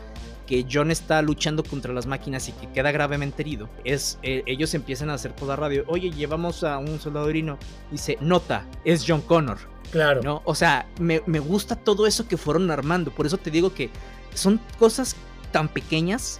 que 0.49 0.65
John 0.69 0.89
está 0.89 1.21
luchando 1.21 1.63
contra 1.63 1.93
las 1.93 2.07
máquinas 2.07 2.49
y 2.49 2.53
que 2.53 2.67
queda 2.71 2.91
gravemente 2.91 3.43
herido, 3.43 3.69
es 3.83 4.17
eh, 4.23 4.41
ellos 4.47 4.73
empiezan 4.73 5.11
a 5.11 5.13
hacer 5.13 5.35
por 5.35 5.47
la 5.47 5.55
radio, 5.55 5.83
oye, 5.85 6.09
llevamos 6.09 6.63
a 6.63 6.79
un 6.79 6.99
soldado 6.99 7.29
herino, 7.29 7.59
dice, 7.91 8.17
nota, 8.19 8.65
es 8.83 9.05
John 9.07 9.21
Connor. 9.21 9.59
Claro. 9.91 10.23
¿no? 10.23 10.41
O 10.45 10.55
sea, 10.55 10.87
me, 10.99 11.21
me 11.27 11.39
gusta 11.39 11.75
todo 11.75 12.07
eso 12.07 12.27
que 12.27 12.35
fueron 12.35 12.71
armando, 12.71 13.11
por 13.11 13.27
eso 13.27 13.37
te 13.37 13.51
digo 13.51 13.75
que 13.75 13.91
son 14.33 14.59
cosas 14.79 15.15
tan 15.51 15.67
pequeñas 15.67 16.39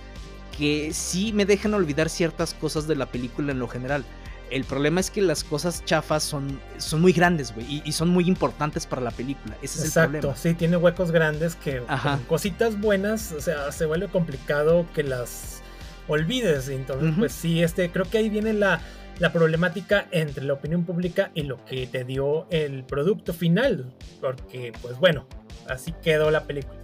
que 0.57 0.91
sí 0.91 1.31
me 1.31 1.45
dejan 1.45 1.75
olvidar 1.75 2.09
ciertas 2.09 2.55
cosas 2.55 2.87
de 2.87 2.95
la 2.95 3.05
película 3.05 3.51
en 3.51 3.59
lo 3.59 3.67
general. 3.67 4.05
El 4.51 4.63
problema 4.63 4.99
es 4.99 5.11
que 5.11 5.21
las 5.21 5.43
cosas 5.43 5.83
chafas 5.85 6.23
son, 6.23 6.59
son 6.77 7.01
muy 7.01 7.13
grandes, 7.13 7.53
güey, 7.53 7.81
y, 7.85 7.91
son 7.91 8.09
muy 8.09 8.27
importantes 8.27 8.85
para 8.85 9.01
la 9.01 9.11
película. 9.11 9.55
Ese 9.61 9.79
es 9.79 9.95
el 9.95 10.03
problema. 10.03 10.35
sí, 10.35 10.53
tiene 10.53 10.77
huecos 10.77 11.11
grandes 11.11 11.55
que 11.55 11.79
con 11.79 12.23
cositas 12.23 12.79
buenas, 12.79 13.31
o 13.31 13.41
sea, 13.41 13.71
se 13.71 13.85
vuelve 13.85 14.07
complicado 14.07 14.85
que 14.93 15.03
las 15.03 15.61
olvides. 16.07 16.69
Entonces, 16.69 17.13
pues 17.17 17.31
sí, 17.31 17.63
este, 17.63 17.91
creo 17.91 18.05
que 18.05 18.17
ahí 18.17 18.29
viene 18.29 18.53
la, 18.53 18.81
la 19.19 19.31
problemática 19.31 20.07
entre 20.11 20.43
la 20.43 20.53
opinión 20.53 20.83
pública 20.83 21.31
y 21.33 21.43
lo 21.43 21.63
que 21.65 21.87
te 21.87 22.03
dio 22.03 22.47
el 22.49 22.83
producto 22.83 23.33
final. 23.33 23.93
Porque, 24.19 24.73
pues 24.81 24.97
bueno, 24.97 25.27
así 25.67 25.93
quedó 26.01 26.31
la 26.31 26.43
película. 26.45 26.78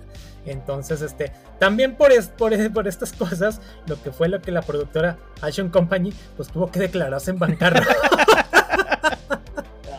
Entonces, 0.46 1.02
este, 1.02 1.32
también 1.60 1.96
por, 1.96 2.12
por, 2.38 2.74
por, 2.74 2.88
estas 2.88 3.14
cosas, 3.14 3.62
lo 3.88 4.02
que 4.02 4.12
fue 4.12 4.30
lo 4.30 4.42
que 4.42 4.52
la 4.52 4.62
productora 4.62 5.18
Action 5.42 5.70
Company, 5.70 6.14
pues 6.38 6.50
tuvo 6.50 6.72
que 6.72 6.80
declararse 6.80 7.32
en 7.32 7.40
bancarrota. 7.40 7.96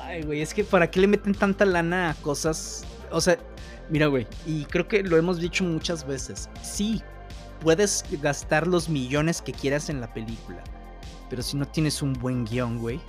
Ay, 0.05 0.23
güey, 0.23 0.41
es 0.41 0.55
que 0.55 0.65
¿para 0.65 0.91
qué 0.91 1.01
le 1.01 1.09
meten 1.09 1.35
tanta 1.35 1.65
lana 1.65 2.11
a 2.11 2.15
cosas? 2.15 2.85
O 3.11 3.21
sea, 3.21 3.37
mira, 3.91 4.07
güey, 4.07 4.27
y 4.47 4.65
creo 4.67 4.87
que 4.87 5.03
lo 5.03 5.17
hemos 5.17 5.41
dicho 5.41 5.65
muchas 5.65 6.07
veces. 6.07 6.49
Sí, 6.63 7.03
puedes 7.61 8.05
gastar 8.23 8.67
los 8.67 8.89
millones 8.89 9.43
que 9.43 9.53
quieras 9.53 9.89
en 9.89 10.01
la 10.01 10.13
película, 10.15 10.63
pero 11.29 11.43
si 11.43 11.57
no 11.57 11.67
tienes 11.67 12.03
un 12.03 12.13
buen 12.13 12.45
guion, 12.45 12.79
güey, 12.79 13.01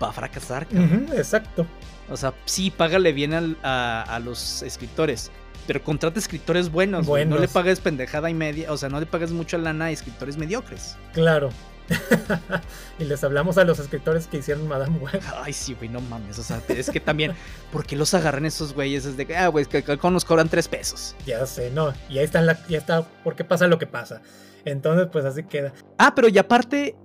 va 0.00 0.10
a 0.10 0.12
fracasar. 0.12 0.66
exacto. 1.14 1.66
O 2.10 2.16
sea, 2.16 2.32
sí, 2.46 2.70
págale 2.70 3.12
bien 3.12 3.56
a, 3.62 4.02
a 4.02 4.18
los 4.20 4.62
escritores 4.62 5.30
pero 5.68 5.84
contrata 5.84 6.18
escritores 6.18 6.72
buenos, 6.72 7.06
No 7.06 7.38
le 7.38 7.46
pagues 7.46 7.78
pendejada 7.78 8.30
y 8.30 8.34
media, 8.34 8.72
o 8.72 8.78
sea, 8.78 8.88
no 8.88 8.98
le 8.98 9.04
pagues 9.04 9.32
mucho 9.32 9.58
lana 9.58 9.84
a 9.84 9.90
escritores 9.90 10.38
mediocres. 10.38 10.96
Claro. 11.12 11.50
y 12.98 13.04
les 13.04 13.22
hablamos 13.22 13.58
a 13.58 13.64
los 13.64 13.78
escritores 13.78 14.26
que 14.26 14.38
hicieron 14.38 14.66
Madame 14.66 14.96
Web. 14.96 15.20
Ay, 15.42 15.52
sí, 15.52 15.74
güey, 15.74 15.90
no 15.90 16.00
mames. 16.00 16.38
O 16.38 16.42
sea, 16.42 16.62
es 16.68 16.88
que 16.88 17.00
también, 17.00 17.34
¿por 17.72 17.84
qué 17.84 17.96
los 17.96 18.14
agarran 18.14 18.46
esos 18.46 18.72
güeyes? 18.72 19.04
Es 19.04 19.18
de 19.18 19.26
que, 19.26 19.36
ah, 19.36 19.48
güey, 19.48 19.66
que, 19.66 19.84
nos 20.10 20.24
cobran 20.24 20.48
tres 20.48 20.68
pesos. 20.68 21.14
Ya 21.26 21.44
sé, 21.44 21.70
no. 21.70 21.92
Y 22.08 22.16
ahí 22.16 22.24
está, 22.24 22.40
la, 22.40 22.58
ya 22.66 22.78
está, 22.78 23.02
¿por 23.22 23.36
qué 23.36 23.44
pasa 23.44 23.66
lo 23.66 23.78
que 23.78 23.86
pasa? 23.86 24.22
Entonces, 24.64 25.08
pues 25.12 25.26
así 25.26 25.42
queda. 25.42 25.74
Ah, 25.98 26.14
pero 26.14 26.28
y 26.28 26.38
aparte, 26.38 26.96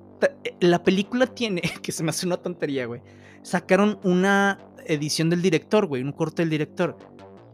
la 0.62 0.82
película 0.84 1.28
tiene, 1.28 1.62
que 1.82 1.92
se 1.92 2.02
me 2.02 2.12
hace 2.12 2.26
una 2.26 2.38
tontería, 2.38 2.86
güey. 2.86 3.02
Sacaron 3.42 4.00
una 4.04 4.58
edición 4.86 5.30
del 5.30 5.42
director, 5.42 5.86
güey, 5.86 6.02
un 6.02 6.14
corte 6.14 6.44
del 6.44 6.50
director 6.50 6.98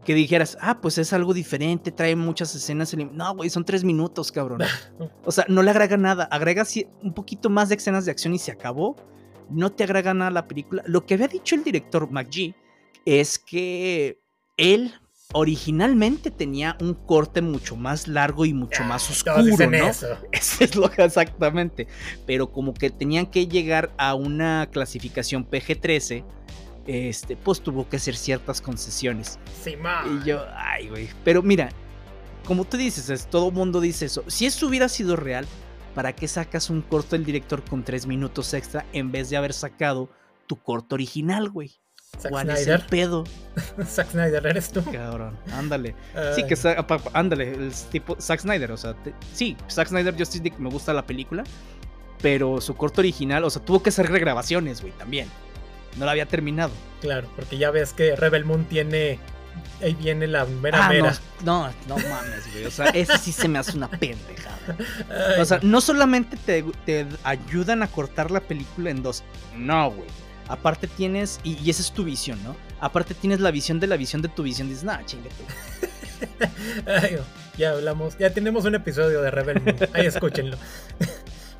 que 0.05 0.13
dijeras, 0.13 0.57
ah, 0.61 0.79
pues 0.81 0.97
es 0.97 1.13
algo 1.13 1.33
diferente, 1.33 1.91
trae 1.91 2.15
muchas 2.15 2.53
escenas. 2.55 2.95
No, 2.95 3.35
güey, 3.35 3.49
son 3.49 3.65
tres 3.65 3.83
minutos, 3.83 4.31
cabrón. 4.31 4.61
O 5.25 5.31
sea, 5.31 5.45
no 5.47 5.61
le 5.61 5.71
agrega 5.71 5.97
nada. 5.97 6.23
Agrega 6.25 6.65
un 7.03 7.13
poquito 7.13 7.49
más 7.49 7.69
de 7.69 7.75
escenas 7.75 8.05
de 8.05 8.11
acción 8.11 8.33
y 8.33 8.39
se 8.39 8.51
acabó. 8.51 8.95
No 9.49 9.71
te 9.71 9.83
agrega 9.83 10.13
nada 10.13 10.29
a 10.29 10.33
la 10.33 10.47
película. 10.47 10.83
Lo 10.85 11.05
que 11.05 11.15
había 11.15 11.27
dicho 11.27 11.55
el 11.55 11.63
director 11.63 12.09
McGee 12.09 12.55
es 13.05 13.37
que 13.39 14.19
él 14.57 14.93
originalmente 15.33 16.31
tenía 16.31 16.75
un 16.81 16.95
corte 16.95 17.41
mucho 17.41 17.75
más 17.75 18.07
largo 18.07 18.45
y 18.45 18.53
mucho 18.53 18.83
más 18.83 19.09
oscuro, 19.09 19.43
¿no? 19.43 19.87
Eso. 19.87 20.17
es 20.31 20.75
lo 20.75 20.89
que 20.89 21.03
exactamente. 21.03 21.87
Pero 22.25 22.51
como 22.51 22.73
que 22.73 22.89
tenían 22.89 23.27
que 23.27 23.47
llegar 23.47 23.93
a 23.97 24.15
una 24.15 24.69
clasificación 24.71 25.47
PG-13 25.47 26.25
este, 26.89 27.37
pues 27.37 27.61
tuvo 27.61 27.87
que 27.87 27.97
hacer 27.97 28.15
ciertas 28.15 28.61
concesiones. 28.61 29.37
Sí, 29.63 29.75
Y 29.75 30.25
yo, 30.27 30.43
ay, 30.55 30.89
güey. 30.89 31.07
Pero 31.23 31.43
mira, 31.43 31.69
como 32.45 32.65
tú 32.65 32.77
dices, 32.77 33.11
es, 33.11 33.27
todo 33.27 33.51
mundo 33.51 33.79
dice 33.79 34.07
eso. 34.07 34.23
Si 34.25 34.47
eso 34.47 34.65
hubiera 34.65 34.89
sido 34.89 35.15
real, 35.15 35.45
¿para 35.93 36.13
qué 36.13 36.27
sacas 36.27 36.71
un 36.71 36.81
corto 36.81 37.09
del 37.11 37.25
director 37.25 37.63
con 37.63 37.83
tres 37.83 38.07
minutos 38.07 38.55
extra 38.55 38.87
en 38.91 39.11
vez 39.11 39.29
de 39.29 39.37
haber 39.37 39.53
sacado 39.53 40.09
tu 40.47 40.55
corto 40.55 40.95
original, 40.95 41.51
güey? 41.51 41.79
¿Cuál 42.27 42.49
es 42.49 42.65
el 42.65 42.83
pedo? 42.87 43.23
Zack 43.85 44.09
Snyder, 44.09 44.47
eres 44.47 44.71
tú. 44.71 44.83
Cabrón, 44.91 45.37
ándale. 45.53 45.93
Sí, 46.35 46.43
que 46.47 46.57
ándale, 47.13 47.53
el 47.53 47.71
tipo 47.91 48.19
Zack 48.19 48.39
Snyder, 48.39 48.71
o 48.71 48.77
sea, 48.77 48.95
sí, 49.31 49.55
Zack 49.69 49.89
Snyder 49.89 50.17
Justice 50.17 50.43
League 50.43 50.57
me 50.57 50.71
gusta 50.71 50.91
la 50.91 51.05
película, 51.05 51.43
pero 52.19 52.59
su 52.61 52.75
corto 52.75 53.01
original, 53.01 53.43
o 53.43 53.49
sea, 53.51 53.63
tuvo 53.63 53.83
que 53.83 53.89
hacer 53.89 54.09
regrabaciones, 54.09 54.81
güey, 54.81 54.91
también 54.93 55.29
no 55.97 56.05
la 56.05 56.11
había 56.11 56.25
terminado. 56.25 56.71
Claro, 57.01 57.29
porque 57.35 57.57
ya 57.57 57.71
ves 57.71 57.93
que 57.93 58.15
Rebel 58.15 58.45
Moon 58.45 58.65
tiene. 58.65 59.19
Ahí 59.81 59.93
viene 59.93 60.27
la 60.27 60.45
mera 60.45 60.85
ah, 60.85 60.89
mera. 60.89 61.17
No, 61.43 61.69
no, 61.87 61.95
mames, 61.95 62.51
güey. 62.51 62.65
O 62.65 62.71
sea, 62.71 62.85
ese 62.93 63.17
sí 63.17 63.31
se 63.31 63.47
me 63.47 63.59
hace 63.59 63.77
una 63.77 63.89
pendejada. 63.89 64.77
o 65.39 65.45
sea, 65.45 65.59
no 65.61 65.79
solamente 65.81 66.37
te, 66.37 66.63
te, 66.85 67.07
ayudan 67.23 67.83
a 67.83 67.87
cortar 67.87 68.29
la 68.31 68.41
película 68.41 68.89
en 68.89 69.01
dos. 69.01 69.23
No, 69.55 69.91
güey. 69.91 70.07
Aparte 70.47 70.87
tienes. 70.87 71.39
Y, 71.43 71.69
esa 71.69 71.81
es 71.81 71.91
tu 71.91 72.03
visión, 72.03 72.41
¿no? 72.43 72.55
Aparte 72.81 73.13
tienes 73.13 73.39
la 73.39 73.51
visión 73.51 73.79
de 73.79 73.87
la 73.87 73.97
visión 73.97 74.21
de 74.21 74.29
tu 74.29 74.43
visión. 74.43 74.67
Dices, 74.67 74.83
nah, 74.83 75.03
chingate. 75.05 75.35
ya 77.57 77.71
hablamos. 77.71 78.17
Ya 78.17 78.31
tenemos 78.31 78.65
un 78.65 78.75
episodio 78.75 79.21
de 79.21 79.31
Rebel 79.31 79.61
Moon. 79.61 79.77
Ahí 79.93 80.05
escúchenlo. 80.07 80.57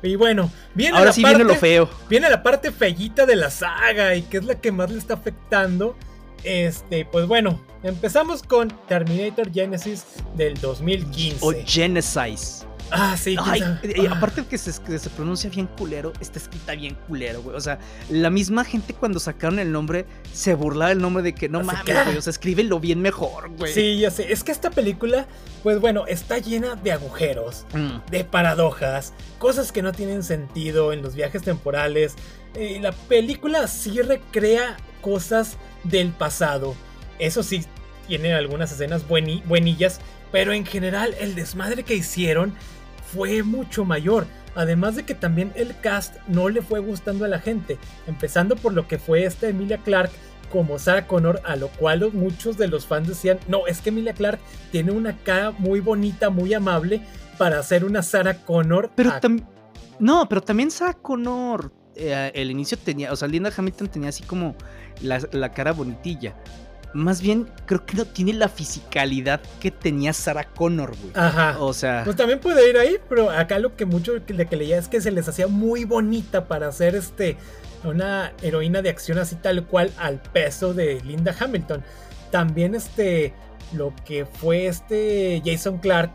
Y 0.02 0.16
bueno, 0.16 0.50
viene 0.74 0.96
Ahora 0.96 1.12
sí 1.12 1.22
viene 1.22 1.44
lo 1.44 1.54
feo. 1.54 1.88
Viene 2.08 2.30
la 2.30 2.42
parte 2.42 2.72
fellita 2.72 3.26
de 3.26 3.36
la 3.36 3.50
saga 3.50 4.14
y 4.14 4.22
que 4.22 4.38
es 4.38 4.44
la 4.44 4.54
que 4.54 4.72
más 4.72 4.90
le 4.90 4.98
está 4.98 5.14
afectando. 5.14 5.96
Este, 6.42 7.04
pues 7.04 7.26
bueno, 7.26 7.60
empezamos 7.82 8.42
con 8.42 8.68
Terminator 8.88 9.52
Genesis 9.52 10.04
del 10.36 10.58
2015. 10.58 11.38
O 11.42 11.52
Genesis. 11.66 12.66
Ah, 12.92 13.16
sí. 13.16 13.36
Ay, 13.38 13.62
y 13.82 14.06
aparte 14.06 14.44
que 14.44 14.58
se, 14.58 14.72
se, 14.72 15.10
pronuncia 15.10 15.50
bien 15.50 15.66
culero, 15.66 16.12
está 16.20 16.38
escrita 16.38 16.74
bien 16.74 16.96
culero, 17.06 17.42
güey. 17.42 17.56
O 17.56 17.60
sea, 17.60 17.78
la 18.08 18.30
misma 18.30 18.64
gente 18.64 18.94
cuando 18.94 19.20
sacaron 19.20 19.58
el 19.58 19.72
nombre 19.72 20.06
se 20.32 20.54
burlaba 20.54 20.90
del 20.90 21.00
nombre 21.00 21.22
de 21.22 21.34
que 21.34 21.48
no 21.48 21.62
mames, 21.62 22.04
güey. 22.04 22.16
O 22.16 22.22
sea, 22.22 22.30
escríbelo 22.30 22.80
bien 22.80 23.00
mejor, 23.00 23.50
güey. 23.50 23.72
Sí, 23.72 23.98
ya 23.98 24.10
sé. 24.10 24.32
Es 24.32 24.44
que 24.44 24.52
esta 24.52 24.70
película, 24.70 25.26
pues 25.62 25.80
bueno, 25.80 26.06
está 26.06 26.38
llena 26.38 26.74
de 26.74 26.92
agujeros, 26.92 27.66
mm. 27.72 28.10
de 28.10 28.24
paradojas, 28.24 29.12
cosas 29.38 29.72
que 29.72 29.82
no 29.82 29.92
tienen 29.92 30.22
sentido 30.22 30.92
en 30.92 31.02
los 31.02 31.14
viajes 31.14 31.42
temporales. 31.42 32.14
Eh, 32.54 32.78
la 32.80 32.92
película 32.92 33.66
sí 33.68 34.00
recrea 34.02 34.76
cosas 35.00 35.56
del 35.84 36.10
pasado. 36.10 36.74
Eso 37.18 37.42
sí, 37.42 37.64
tiene 38.06 38.34
algunas 38.34 38.72
escenas 38.72 39.06
buenillas, 39.06 40.00
pero 40.32 40.52
en 40.52 40.64
general 40.66 41.14
el 41.20 41.34
desmadre 41.34 41.84
que 41.84 41.94
hicieron 41.94 42.54
fue 43.12 43.42
mucho 43.42 43.84
mayor. 43.84 44.26
Además 44.54 44.96
de 44.96 45.04
que 45.04 45.14
también 45.14 45.52
el 45.54 45.78
cast 45.78 46.16
no 46.26 46.48
le 46.48 46.62
fue 46.62 46.80
gustando 46.80 47.24
a 47.24 47.28
la 47.28 47.38
gente, 47.38 47.78
empezando 48.06 48.56
por 48.56 48.72
lo 48.72 48.88
que 48.88 48.98
fue 48.98 49.24
esta 49.24 49.48
Emilia 49.48 49.78
Clark 49.78 50.10
como 50.50 50.78
Sarah 50.80 51.06
Connor, 51.06 51.40
a 51.44 51.54
lo 51.54 51.68
cual 51.68 52.10
muchos 52.12 52.58
de 52.58 52.66
los 52.66 52.84
fans 52.84 53.06
decían, 53.06 53.38
no, 53.46 53.68
es 53.68 53.80
que 53.80 53.90
Emilia 53.90 54.12
Clark 54.12 54.40
tiene 54.72 54.90
una 54.90 55.16
cara 55.18 55.52
muy 55.52 55.78
bonita, 55.78 56.30
muy 56.30 56.52
amable 56.52 57.00
para 57.38 57.60
hacer 57.60 57.84
una 57.84 58.02
Sarah 58.02 58.34
Connor. 58.34 58.90
Pero 58.96 59.12
no, 60.00 60.28
pero 60.28 60.40
también 60.40 60.72
Sarah 60.72 60.94
Connor, 60.94 61.72
eh, 61.94 62.32
el 62.34 62.50
inicio 62.50 62.76
tenía, 62.76 63.12
o 63.12 63.16
sea, 63.16 63.28
Linda 63.28 63.52
Hamilton 63.56 63.88
tenía 63.88 64.08
así 64.08 64.24
como 64.24 64.56
la, 65.00 65.20
la 65.30 65.52
cara 65.52 65.72
bonitilla 65.72 66.34
más 66.92 67.20
bien 67.22 67.48
creo 67.66 67.84
que 67.84 67.96
no 67.96 68.04
tiene 68.04 68.32
la 68.32 68.48
fisicalidad 68.48 69.40
que 69.60 69.70
tenía 69.70 70.12
Sarah 70.12 70.44
Connor, 70.44 70.96
güey. 70.96 71.12
Ajá. 71.14 71.56
O 71.60 71.72
sea. 71.72 72.02
Pues 72.04 72.16
también 72.16 72.40
puede 72.40 72.68
ir 72.68 72.76
ahí, 72.76 72.96
pero 73.08 73.30
acá 73.30 73.58
lo 73.58 73.76
que 73.76 73.86
mucho 73.86 74.14
de 74.14 74.46
que 74.46 74.56
leía 74.56 74.78
es 74.78 74.88
que 74.88 75.00
se 75.00 75.10
les 75.10 75.28
hacía 75.28 75.46
muy 75.46 75.84
bonita 75.84 76.48
para 76.48 76.68
hacer 76.68 76.94
este. 76.94 77.36
Una 77.82 78.34
heroína 78.42 78.82
de 78.82 78.90
acción 78.90 79.18
así 79.18 79.36
tal 79.36 79.64
cual 79.64 79.90
al 79.96 80.20
peso 80.20 80.74
de 80.74 81.00
Linda 81.02 81.34
Hamilton. 81.38 81.82
También 82.30 82.74
este. 82.74 83.34
Lo 83.72 83.94
que 84.04 84.26
fue 84.26 84.66
este 84.66 85.40
Jason 85.44 85.78
Clark 85.78 86.10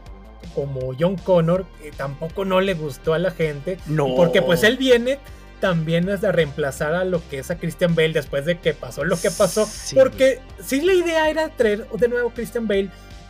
como 0.53 0.91
John 0.99 1.15
Connor, 1.15 1.65
que 1.81 1.91
tampoco 1.91 2.43
no 2.43 2.59
le 2.59 2.73
gustó 2.73 3.13
a 3.13 3.19
la 3.19 3.31
gente. 3.31 3.77
No. 3.87 4.13
Porque 4.15 4.41
pues 4.41 4.63
él 4.63 4.77
viene 4.77 5.19
también 5.59 6.09
es 6.09 6.21
de 6.21 6.31
reemplazar 6.31 6.93
a 6.93 7.03
lo 7.03 7.21
que 7.29 7.39
es 7.39 7.51
a 7.51 7.57
Christian 7.57 7.95
Bale 7.95 8.13
después 8.13 8.45
de 8.45 8.59
que 8.59 8.73
pasó 8.73 9.03
lo 9.03 9.19
que 9.19 9.31
pasó. 9.31 9.67
porque 9.95 10.39
sí 10.63 10.81
la 10.81 10.93
idea 10.93 11.29
era 11.29 11.49
traer 11.49 11.87
de 11.89 12.07
nuevo 12.07 12.29
a 12.29 12.33
Christian 12.33 12.67
Bale, 12.67 12.89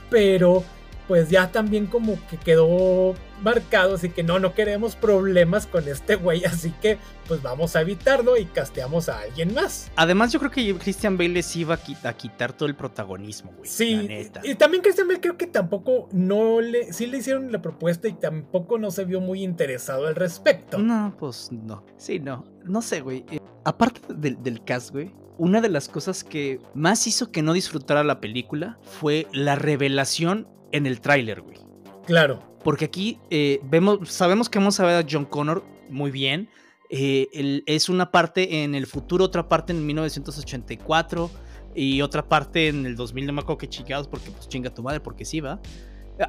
pero 0.10 0.64
pues 1.08 1.30
ya 1.30 1.52
también 1.52 1.88
como 1.88 2.18
que 2.30 2.38
quedó 2.38 3.14
marcado, 3.42 3.96
así 3.96 4.10
que 4.10 4.24
no, 4.24 4.40
no 4.40 4.54
queremos 4.54 4.96
problemas 4.96 5.68
con 5.68 5.88
este 5.88 6.16
güey, 6.16 6.46
así 6.46 6.72
que 6.82 6.98
pues 7.28 7.42
vamos 7.42 7.76
a 7.76 7.82
evitarlo 7.82 8.38
y 8.38 8.46
casteamos 8.46 9.10
a 9.10 9.20
alguien 9.20 9.54
más. 9.54 9.92
Además 9.96 10.32
yo 10.32 10.40
creo 10.40 10.52
que 10.52 10.76
Christian 10.76 11.18
Bale 11.18 11.30
les 11.30 11.56
iba 11.56 11.76
a, 11.76 12.14
quitar 12.14 12.54
todo 12.54 12.68
el 12.68 12.76
protagonismo, 12.76 13.52
güey. 13.58 13.70
Sí, 13.70 14.08
y 14.44 14.56
también 14.56 14.82
Christian 14.84 15.08
Bale 15.08 15.22
creo 15.22 15.38
que 15.38 15.48
tampoco 15.48 16.08
no 16.12 16.62
le, 16.62 16.94
sí 16.94 17.08
le 17.08 17.18
hicieron 17.18 17.52
la 17.52 17.62
propuesta 17.62 18.08
y 18.08 18.14
tampoco 18.14 18.78
no 18.78 18.92
se 18.92 19.06
vio 19.06 19.22
muy 19.22 19.44
interesado 19.44 20.08
al 20.08 20.16
respecto. 20.16 20.78
No, 20.78 21.16
pues 21.20 21.52
no, 21.52 21.84
sí, 21.98 22.20
no, 22.20 22.46
no 22.64 22.82
sé, 22.82 23.02
güey. 23.02 23.26
Eh, 23.32 23.40
aparte 23.64 24.02
del, 24.14 24.42
del 24.42 24.64
cast, 24.64 24.92
güey, 24.92 25.14
una 25.38 25.62
de 25.62 25.70
las 25.70 25.90
cosas 25.90 26.24
que 26.24 26.60
más 26.74 27.08
hizo 27.08 27.32
que 27.32 27.42
no 27.42 27.54
disfrutara 27.54 28.04
la 28.04 28.22
película 28.22 28.78
fue 28.84 29.28
la 29.34 29.56
revelación 29.56 30.48
en 30.72 30.86
el 30.86 31.02
tráiler, 31.02 31.42
güey. 31.42 31.58
Claro. 32.06 32.40
Porque 32.64 32.86
aquí 32.86 33.20
eh, 33.30 33.60
vemos, 33.64 34.10
sabemos 34.10 34.50
que 34.50 34.60
vamos 34.60 34.80
a 34.80 34.86
ver 34.86 35.04
a 35.04 35.08
John 35.10 35.26
Connor 35.26 35.64
muy 35.90 36.12
bien. 36.12 36.50
Eh, 36.90 37.64
es 37.66 37.90
una 37.90 38.12
parte 38.12 38.64
en 38.64 38.76
el 38.76 38.86
futuro, 38.86 39.26
otra 39.26 39.48
parte 39.48 39.74
en 39.74 39.86
1984 39.86 41.32
y 41.76 42.02
otra 42.02 42.28
parte 42.28 42.68
en 42.68 42.86
el 42.86 42.96
2000, 42.96 43.26
no 43.26 43.34
me 43.34 43.42
acuerdo 43.42 43.58
qué 43.58 43.70
chingados, 43.70 44.08
porque 44.08 44.32
pues 44.32 44.48
chinga 44.48 44.74
tu 44.74 44.82
madre, 44.82 45.00
porque 45.00 45.26
sí 45.26 45.40
va. 45.40 45.60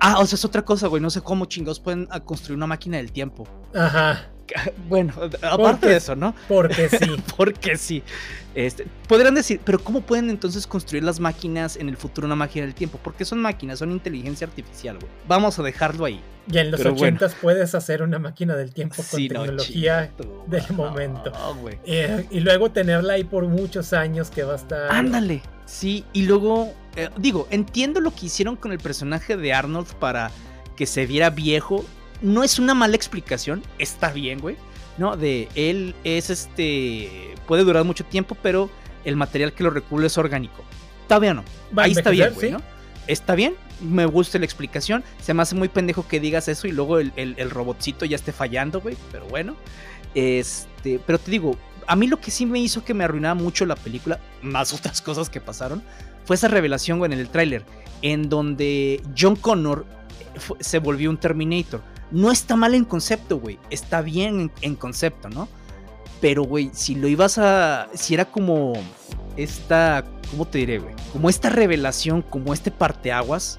Ah, 0.01 0.19
o 0.19 0.27
sea, 0.27 0.37
es 0.37 0.45
otra 0.45 0.63
cosa, 0.63 0.89
güey, 0.89 1.01
no 1.01 1.11
sé 1.11 1.21
cómo 1.21 1.45
chingados 1.45 1.81
pueden 1.81 2.07
construir 2.25 2.57
una 2.57 2.67
máquina 2.67 2.97
del 2.97 3.13
tiempo. 3.13 3.47
Ajá. 3.75 4.31
Bueno, 4.89 5.13
aparte 5.43 5.89
de 5.89 5.97
eso, 5.97 6.15
¿no? 6.15 6.35
Porque 6.49 6.89
sí. 6.89 7.17
porque 7.37 7.77
sí. 7.77 8.03
Este, 8.55 8.87
podrían 9.09 9.35
decir, 9.35 9.61
pero 9.65 9.79
¿cómo 9.79 10.01
pueden 10.01 10.31
entonces 10.31 10.67
construir 10.67 11.05
las 11.05 11.21
máquinas 11.21 11.77
en 11.77 11.89
el 11.89 11.97
futuro 11.97 12.27
una 12.27 12.37
máquina 12.37 12.65
del 12.65 12.75
tiempo? 12.75 12.99
Porque 13.03 13.25
son 13.25 13.41
máquinas, 13.41 13.81
son 13.81 13.91
inteligencia 13.91 14.47
artificial, 14.47 14.99
güey. 14.99 15.11
Vamos 15.29 15.59
a 15.59 15.63
dejarlo 15.63 16.05
ahí. 16.05 16.21
Y 16.51 16.59
en 16.59 16.71
los 16.71 16.85
ochentas 16.87 17.35
puedes 17.35 17.75
hacer 17.75 18.03
una 18.03 18.19
máquina 18.19 18.55
del 18.55 18.73
tiempo 18.73 19.03
con 19.11 19.19
tecnología 19.21 20.13
del 20.47 20.73
momento. 20.73 21.33
Eh, 21.85 22.27
y 22.31 22.41
luego 22.41 22.71
tenerla 22.71 23.15
ahí 23.15 23.25
por 23.25 23.45
muchos 23.47 23.93
años 23.93 24.31
que 24.31 24.45
va 24.45 24.53
a 24.53 24.57
estar. 24.57 24.93
Ándale. 24.93 25.43
Sí, 25.65 26.05
y 26.13 26.23
luego, 26.23 26.73
eh, 26.97 27.11
digo, 27.19 27.47
entiendo 27.51 28.01
lo 28.01 28.15
que 28.15 28.27
hicieron 28.27 28.57
con 28.57 28.73
el 28.73 28.79
personaje 28.79 29.37
de 29.37 29.53
Arnold 29.53 29.95
para 29.95 30.31
que 30.77 30.87
se 30.87 31.07
viera 31.07 31.31
viejo 31.31 31.85
no 32.23 32.43
es 32.43 32.59
una 32.59 32.75
mala 32.75 32.97
explicación, 32.97 33.63
está 33.79 34.11
bien, 34.13 34.41
güey. 34.41 34.57
¿No? 34.99 35.17
De 35.17 35.49
él 35.55 35.95
es 36.05 36.31
este. 36.31 37.35
Puede 37.47 37.65
durar 37.65 37.85
mucho 37.85 38.05
tiempo, 38.05 38.35
pero 38.43 38.71
el 39.05 39.15
material 39.15 39.53
que 39.53 39.63
lo 39.63 39.69
recubre 39.69 40.07
es 40.07 40.17
orgánico. 40.17 40.65
Está 41.03 41.19
bien, 41.19 41.37
¿no? 41.37 41.45
Ahí 41.77 41.93
está 41.93 42.11
bien, 42.11 42.33
güey, 42.35 42.51
¿no? 42.51 42.63
Está 43.07 43.35
bien, 43.35 43.55
me 43.81 44.07
gusta 44.07 44.39
la 44.39 44.47
explicación. 44.47 45.05
Se 45.21 45.35
me 45.35 45.43
hace 45.43 45.55
muy 45.55 45.69
pendejo 45.69 46.09
que 46.09 46.19
digas 46.19 46.49
eso 46.49 46.67
y 46.67 46.73
luego 46.73 46.99
el, 46.99 47.13
el, 47.15 47.51
robotcito 47.51 48.07
ya 48.07 48.17
esté 48.17 48.33
fallando, 48.33 48.81
güey. 48.81 48.97
Pero 49.13 49.27
bueno. 49.27 49.55
Este. 50.15 50.99
Pero 51.07 51.19
te 51.19 51.31
digo, 51.31 51.59
a 51.87 51.95
mí 51.95 52.07
lo 52.07 52.19
que 52.19 52.31
sí 52.31 52.47
me 52.47 52.59
hizo 52.59 52.83
que 52.83 52.95
me 52.95 53.05
arruinara 53.05 53.35
mucho 53.35 53.67
la 53.67 53.77
película, 53.77 54.19
más 54.43 54.73
otras 54.75 55.03
cosas 55.03 55.29
que 55.29 55.41
pasaron, 55.41 55.83
fue 56.27 56.37
esa 56.37 56.49
revelación, 56.49 56.99
güey, 56.99 57.13
en 57.13 57.19
el 57.19 57.31
tráiler. 57.31 57.65
En 58.03 58.29
donde 58.29 59.01
John 59.19 59.37
Connor 59.37 59.87
se 60.61 60.79
volvió 60.79 61.09
un 61.09 61.17
Terminator 61.17 61.81
no 62.11 62.31
está 62.31 62.57
mal 62.57 62.75
en 62.75 62.85
concepto, 62.85 63.39
güey. 63.39 63.59
Está 63.71 64.01
bien 64.01 64.53
en, 64.61 64.75
concepto, 64.77 65.29
¿no? 65.29 65.49
Pero, 66.21 66.45
güey, 66.45 66.71
si 66.73 66.95
lo 66.95 67.09
ibas 67.09 67.39
a. 67.39 67.89
Si 67.95 68.15
era 68.15 68.25
como 68.25 68.75
esta. 69.37 70.05
¿Cómo 70.31 70.47
te 70.47 70.59
diré, 70.59 70.79
güey? 70.79 70.95
Como 71.13 71.29
esta 71.29 71.51
revelación, 71.51 72.23
como 72.23 72.53
este 72.53 72.71
parteaguas. 72.71 73.59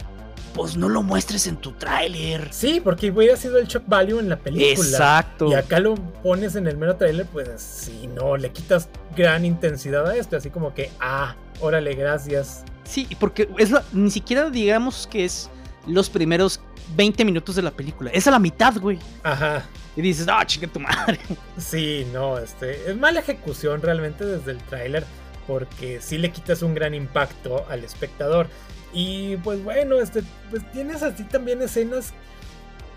Pues 0.53 0.75
no 0.75 0.89
lo 0.89 1.03
muestres 1.03 1.47
en 1.47 1.57
tu 1.57 1.73
tráiler. 1.73 2.49
Sí, 2.51 2.81
porque 2.83 3.11
hubiera 3.11 3.37
sido 3.37 3.57
el 3.59 3.67
shock 3.67 3.83
value 3.85 4.19
en 4.19 4.29
la 4.29 4.37
película. 4.37 4.71
Exacto. 4.71 5.49
Y 5.49 5.53
acá 5.53 5.79
lo 5.79 5.95
pones 5.95 6.55
en 6.55 6.67
el 6.67 6.77
mero 6.77 6.95
tráiler, 6.95 7.25
pues 7.27 7.61
si 7.61 8.07
no, 8.07 8.37
le 8.37 8.51
quitas 8.51 8.89
gran 9.15 9.45
intensidad 9.45 10.07
a 10.07 10.15
esto. 10.15 10.37
Así 10.37 10.49
como 10.49 10.73
que, 10.73 10.91
ah, 10.99 11.35
órale, 11.59 11.93
gracias. 11.93 12.63
Sí, 12.83 13.07
porque 13.19 13.49
es 13.57 13.71
ni 13.91 14.09
siquiera 14.09 14.49
digamos 14.49 15.07
que 15.07 15.25
es 15.25 15.49
los 15.85 16.09
primeros 16.09 16.59
20 16.95 17.25
minutos 17.25 17.55
de 17.55 17.61
la 17.61 17.71
película. 17.71 18.11
Es 18.11 18.27
a 18.27 18.31
la 18.31 18.39
mitad, 18.39 18.75
güey. 18.77 18.99
Ajá. 19.23 19.65
Y 19.95 20.01
dices, 20.01 20.27
ah, 20.29 20.41
oh, 20.41 20.67
tu 20.67 20.79
madre. 20.79 21.19
Sí, 21.57 22.05
no, 22.13 22.37
este. 22.37 22.89
Es 22.89 22.95
mala 22.95 23.19
ejecución 23.19 23.81
realmente 23.81 24.25
desde 24.25 24.51
el 24.51 24.59
tráiler. 24.59 25.03
Porque 25.47 26.01
sí 26.01 26.17
le 26.17 26.31
quitas 26.31 26.61
un 26.61 26.75
gran 26.75 26.93
impacto 26.93 27.65
al 27.69 27.83
espectador. 27.83 28.47
Y 28.97 29.37
pues 29.37 29.63
bueno, 29.63 29.99
este. 29.99 30.23
Pues 30.49 30.63
tienes 30.71 31.03
así 31.03 31.23
también 31.23 31.61
escenas. 31.61 32.13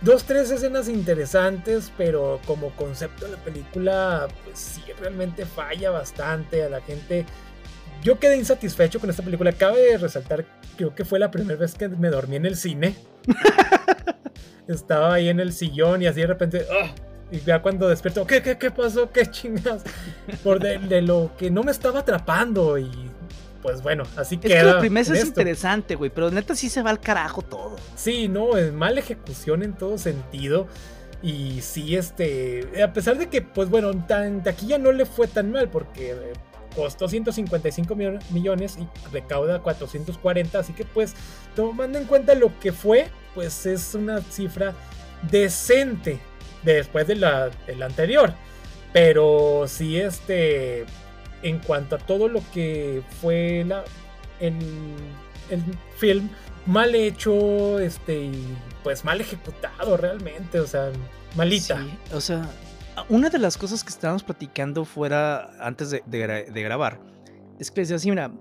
Dos, 0.00 0.24
tres 0.24 0.50
escenas 0.50 0.88
interesantes. 0.88 1.92
Pero 1.98 2.40
como 2.46 2.70
concepto 2.70 3.26
de 3.26 3.32
la 3.32 3.38
película. 3.38 4.26
Pues 4.44 4.58
sí, 4.58 4.82
realmente 4.98 5.44
falla 5.44 5.90
bastante. 5.90 6.64
A 6.64 6.70
la 6.70 6.80
gente. 6.80 7.26
Yo 8.02 8.18
quedé 8.18 8.38
insatisfecho 8.38 8.98
con 8.98 9.10
esta 9.10 9.22
película. 9.22 9.52
Cabe 9.52 9.98
resaltar, 9.98 10.46
creo 10.78 10.94
que 10.94 11.04
fue 11.04 11.18
la 11.18 11.30
primera 11.30 11.60
vez 11.60 11.74
que 11.74 11.86
me 11.88 12.08
dormí 12.08 12.36
en 12.36 12.46
el 12.46 12.56
cine. 12.56 12.96
Estaba 14.68 15.12
ahí 15.12 15.28
en 15.28 15.38
el 15.38 15.52
sillón 15.52 16.00
y 16.00 16.06
así 16.06 16.22
de 16.22 16.26
repente, 16.28 16.64
¡ah! 16.82 16.94
y 17.30 17.40
ya 17.40 17.60
cuando 17.60 17.88
despierto, 17.88 18.26
¿qué, 18.26 18.40
qué, 18.40 18.56
qué 18.56 18.70
pasó? 18.70 19.10
¿Qué 19.10 19.26
chingas? 19.26 19.82
Por 20.42 20.60
de, 20.60 21.02
lo 21.02 21.32
que 21.36 21.50
no 21.50 21.62
me 21.62 21.72
estaba 21.72 22.00
atrapando 22.00 22.78
y 22.78 22.90
pues 23.62 23.82
bueno, 23.82 24.04
así 24.16 24.38
que. 24.38 24.48
Es 24.48 24.64
que 24.64 24.80
primero 24.80 25.14
es 25.14 25.24
interesante, 25.24 25.94
güey, 25.94 26.10
pero 26.10 26.30
neta 26.30 26.54
sí 26.54 26.68
se 26.68 26.82
va 26.82 26.90
al 26.90 27.00
carajo 27.00 27.42
todo. 27.42 27.76
Sí, 27.96 28.28
no, 28.28 28.56
es 28.56 28.72
mala 28.72 29.00
ejecución 29.00 29.62
en 29.62 29.74
todo 29.74 29.98
sentido. 29.98 30.66
Y 31.22 31.60
sí, 31.60 31.96
este, 31.96 32.82
a 32.82 32.92
pesar 32.94 33.18
de 33.18 33.28
que, 33.28 33.42
pues 33.42 33.68
bueno, 33.68 33.92
tan, 34.06 34.42
taquilla 34.42 34.78
no 34.78 34.90
le 34.90 35.04
fue 35.04 35.26
tan 35.26 35.52
mal, 35.52 35.68
porque 35.68 36.12
eh, 36.12 36.32
costó 36.74 37.08
155 37.08 37.94
millones 38.30 38.78
y 38.78 38.88
recauda 39.12 39.60
440, 39.60 40.58
así 40.58 40.72
que 40.72 40.84
pues 40.84 41.14
tomando 41.54 41.98
en 41.98 42.04
cuenta 42.06 42.34
lo 42.34 42.58
que 42.58 42.72
fue, 42.72 43.08
pues 43.34 43.66
es 43.66 43.94
una 43.94 44.22
cifra 44.22 44.74
decente 45.30 46.20
después 46.62 47.06
de 47.06 47.16
la, 47.16 47.50
anterior. 47.82 48.32
Pero 48.92 49.66
si 49.68 50.00
este, 50.00 50.84
en 51.42 51.58
cuanto 51.58 51.96
a 51.96 51.98
todo 51.98 52.28
lo 52.28 52.40
que 52.52 53.02
fue 53.20 53.64
la, 53.66 53.84
el, 54.40 54.56
el 55.50 55.62
film, 55.96 56.28
mal 56.66 56.94
hecho, 56.94 57.78
este, 57.78 58.24
y 58.24 58.56
pues 58.82 59.04
mal 59.04 59.20
ejecutado 59.20 59.96
realmente, 59.96 60.60
o 60.60 60.66
sea, 60.66 60.90
malita. 61.36 61.84
o 62.12 62.20
sea, 62.20 62.48
una 63.08 63.30
de 63.30 63.38
las 63.38 63.56
cosas 63.56 63.82
que 63.82 63.90
estábamos 63.90 64.22
platicando 64.22 64.84
fuera 64.84 65.50
antes 65.60 65.90
de, 65.90 66.00
grabar 66.62 67.00
es 67.58 67.70
que 67.70 67.82
decía 67.82 67.96
así, 67.96 68.10
mira, 68.10 68.32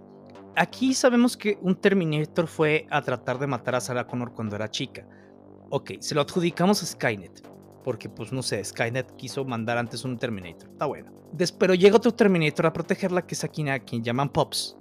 aquí 0.55 0.93
sabemos 0.93 1.35
que 1.35 1.57
un 1.61 1.75
Terminator 1.75 2.47
fue 2.47 2.85
a 2.89 3.01
tratar 3.01 3.37
de 3.39 3.47
matar 3.47 3.75
a 3.75 3.81
Sarah 3.81 4.07
Connor 4.07 4.33
cuando 4.33 4.55
era 4.55 4.69
chica. 4.69 5.05
Ok, 5.69 5.93
se 5.99 6.15
lo 6.15 6.21
adjudicamos 6.21 6.81
a 6.81 6.85
Skynet. 6.85 7.43
Porque, 7.89 8.07
pues 8.07 8.31
no 8.31 8.43
sé, 8.43 8.63
Skynet 8.63 9.15
quiso 9.15 9.45
mandar 9.45 9.79
antes 9.79 10.05
un 10.05 10.19
Terminator. 10.19 10.69
Está 10.69 10.85
bueno. 10.85 11.11
pero 11.57 11.73
llega 11.73 11.97
otro 11.97 12.13
Terminator 12.13 12.67
a 12.67 12.71
protegerla, 12.71 13.25
que 13.25 13.33
es 13.33 13.43
a 13.43 13.47
quien, 13.47 13.69
a 13.69 13.79
quien 13.79 14.03
llaman 14.03 14.29
Pops. 14.29 14.77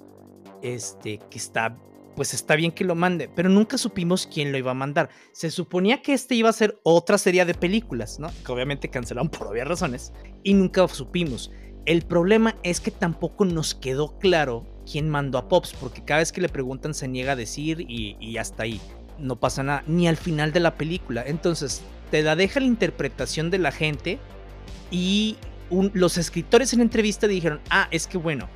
Este, 0.60 1.18
que 1.30 1.38
está 1.38 1.74
pues 2.14 2.34
está 2.34 2.54
bien 2.54 2.70
que 2.70 2.84
lo 2.84 2.94
mande, 2.94 3.30
pero 3.34 3.48
nunca 3.48 3.78
supimos 3.78 4.26
quién 4.26 4.52
lo 4.52 4.58
iba 4.58 4.72
a 4.72 4.74
mandar. 4.74 5.08
Se 5.32 5.50
suponía 5.50 6.02
que 6.02 6.12
este 6.12 6.34
iba 6.34 6.50
a 6.50 6.52
ser 6.52 6.78
otra 6.82 7.16
serie 7.16 7.46
de 7.46 7.54
películas, 7.54 8.18
¿no? 8.20 8.28
Que 8.44 8.52
obviamente 8.52 8.90
cancelaron 8.90 9.30
por 9.30 9.46
obvias 9.46 9.68
razones, 9.68 10.12
y 10.42 10.52
nunca 10.52 10.86
supimos. 10.88 11.50
El 11.86 12.02
problema 12.02 12.56
es 12.62 12.80
que 12.82 12.90
tampoco 12.90 13.46
nos 13.46 13.74
quedó 13.74 14.18
claro 14.18 14.66
quién 14.84 15.08
mandó 15.08 15.38
a 15.38 15.48
Pops, 15.48 15.72
porque 15.80 16.04
cada 16.04 16.20
vez 16.20 16.30
que 16.30 16.42
le 16.42 16.50
preguntan 16.50 16.92
se 16.92 17.08
niega 17.08 17.32
a 17.32 17.36
decir 17.36 17.86
y, 17.88 18.36
hasta 18.36 18.64
ahí. 18.64 18.82
No 19.18 19.40
pasa 19.40 19.62
nada, 19.62 19.82
ni 19.86 20.08
al 20.08 20.18
final 20.18 20.52
de 20.52 20.60
la 20.60 20.76
película. 20.76 21.24
Entonces, 21.26 21.82
te 22.10 22.22
la 22.22 22.36
deja 22.36 22.60
la 22.60 22.66
interpretación 22.66 23.50
de 23.50 23.58
la 23.58 23.72
gente 23.72 24.18
y 24.90 25.36
los 25.70 26.16
escritores 26.16 26.72
en 26.72 26.80
entrevista 26.80 27.26
dijeron, 27.26 27.60
ah, 27.70 27.88
es 27.90 28.06
que 28.06 28.18
bueno, 28.18 28.48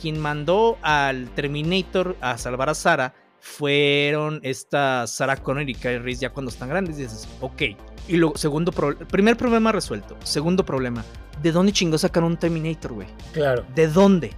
quien 0.00 0.18
mandó 0.18 0.78
al 0.82 1.28
Terminator 1.30 2.16
a 2.20 2.38
salvar 2.38 2.68
a 2.68 2.74
Sara 2.74 3.14
fueron 3.40 4.40
esta 4.42 5.06
Sarah 5.06 5.36
Connor 5.36 5.68
y 5.68 5.74
Kyle 5.74 6.02
Reese 6.02 6.22
ya 6.22 6.30
cuando 6.30 6.50
están 6.50 6.68
grandes. 6.68 6.98
Y 6.98 7.02
dices, 7.02 7.28
ok. 7.40 7.62
Y 8.08 8.16
luego, 8.16 8.36
segundo 8.36 8.72
primer 8.72 9.36
problema 9.36 9.72
resuelto. 9.72 10.16
Segundo 10.24 10.64
problema, 10.64 11.04
¿de 11.42 11.52
dónde 11.52 11.72
chingó 11.72 11.98
sacaron 11.98 12.32
un 12.32 12.38
Terminator, 12.38 12.92
güey? 12.92 13.08
Claro. 13.32 13.64
¿De 13.74 13.88
dónde? 13.88 14.32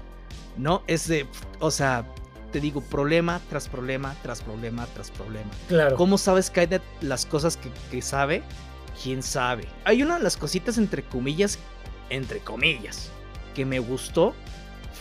¿No? 0.57 0.83
Es 0.87 1.09
de, 1.09 1.27
o 1.61 1.71
sea, 1.71 2.05
te 2.51 2.61
digo, 2.61 2.81
problema 2.81 3.41
tras 3.49 3.69
problema, 3.69 4.15
tras 4.23 4.43
problema, 4.43 4.87
tras 4.95 5.11
problema. 5.11 5.51
Claro. 5.69 5.97
¿Cómo 5.97 6.19
sabes 6.19 6.53
de 6.53 6.81
las 7.01 7.27
cosas 7.27 7.57
que, 7.57 7.71
que 7.91 8.03
sabe? 8.03 8.43
¿Quién 9.03 9.23
sabe? 9.23 9.67
Hay 9.85 10.03
una 10.03 10.19
de 10.19 10.25
las 10.25 10.37
cositas 10.37 10.77
entre 10.79 11.03
comillas 11.03 11.59
entre 12.11 12.41
comillas, 12.41 13.11
que 13.55 13.65
me 13.65 13.79
gustó 13.79 14.35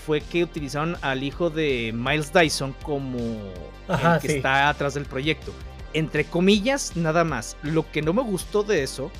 fue 0.05 0.21
que 0.21 0.43
utilizaron 0.43 0.95
al 1.01 1.23
hijo 1.23 1.49
de 1.49 1.91
Miles 1.93 2.31
Dyson 2.31 2.73
como 2.83 3.19
el 3.19 4.19
que 4.21 4.37
está 4.37 4.69
atrás 4.69 4.93
del 4.93 5.05
proyecto. 5.05 5.53
Entre 5.93 6.25
comillas, 6.25 6.95
nada 6.95 7.23
más. 7.23 7.57
Lo 7.63 7.91
que 7.91 8.01
no 8.01 8.13
me 8.13 8.21
gustó 8.21 8.63
de 8.63 8.83
eso 8.83 9.11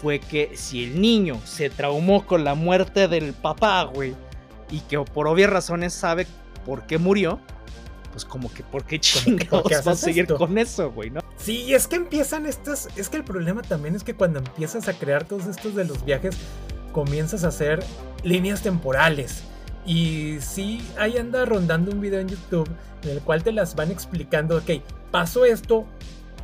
fue 0.00 0.20
que 0.20 0.52
si 0.54 0.84
el 0.84 1.00
niño 1.00 1.40
se 1.44 1.68
traumó 1.68 2.24
con 2.26 2.44
la 2.44 2.54
muerte 2.54 3.08
del 3.08 3.34
papá, 3.34 3.84
güey, 3.84 4.14
y 4.70 4.80
que 4.80 4.98
por 4.98 5.28
obvias 5.28 5.50
razones 5.50 5.92
sabe 5.92 6.26
por 6.64 6.86
qué 6.86 6.98
murió, 6.98 7.40
pues 8.12 8.24
como 8.24 8.52
que 8.52 8.62
por 8.62 8.84
qué 8.84 9.00
chingados 9.00 9.64
vas 9.64 9.86
a 9.86 9.96
seguir 9.96 10.26
con 10.26 10.56
eso, 10.58 10.92
güey, 10.92 11.10
¿no? 11.10 11.20
Sí, 11.38 11.74
es 11.74 11.88
que 11.88 11.96
empiezan 11.96 12.46
estas, 12.46 12.88
es 12.94 13.08
que 13.08 13.16
el 13.16 13.24
problema 13.24 13.62
también 13.62 13.96
es 13.96 14.04
que 14.04 14.14
cuando 14.14 14.38
empiezas 14.38 14.86
a 14.86 14.92
crear 14.92 15.24
todos 15.24 15.46
estos 15.46 15.74
de 15.74 15.84
los 15.84 16.04
viajes, 16.04 16.36
comienzas 16.92 17.42
a 17.42 17.48
hacer 17.48 17.82
líneas 18.22 18.62
temporales. 18.62 19.42
Y 19.84 20.36
sí, 20.40 20.80
ahí 20.96 21.16
anda 21.16 21.44
rondando 21.44 21.90
un 21.90 22.00
video 22.00 22.20
en 22.20 22.28
YouTube 22.28 22.68
en 23.02 23.10
el 23.10 23.20
cual 23.20 23.42
te 23.42 23.50
las 23.50 23.74
van 23.74 23.90
explicando, 23.90 24.58
ok, 24.58 24.82
pasó 25.10 25.44
esto, 25.44 25.86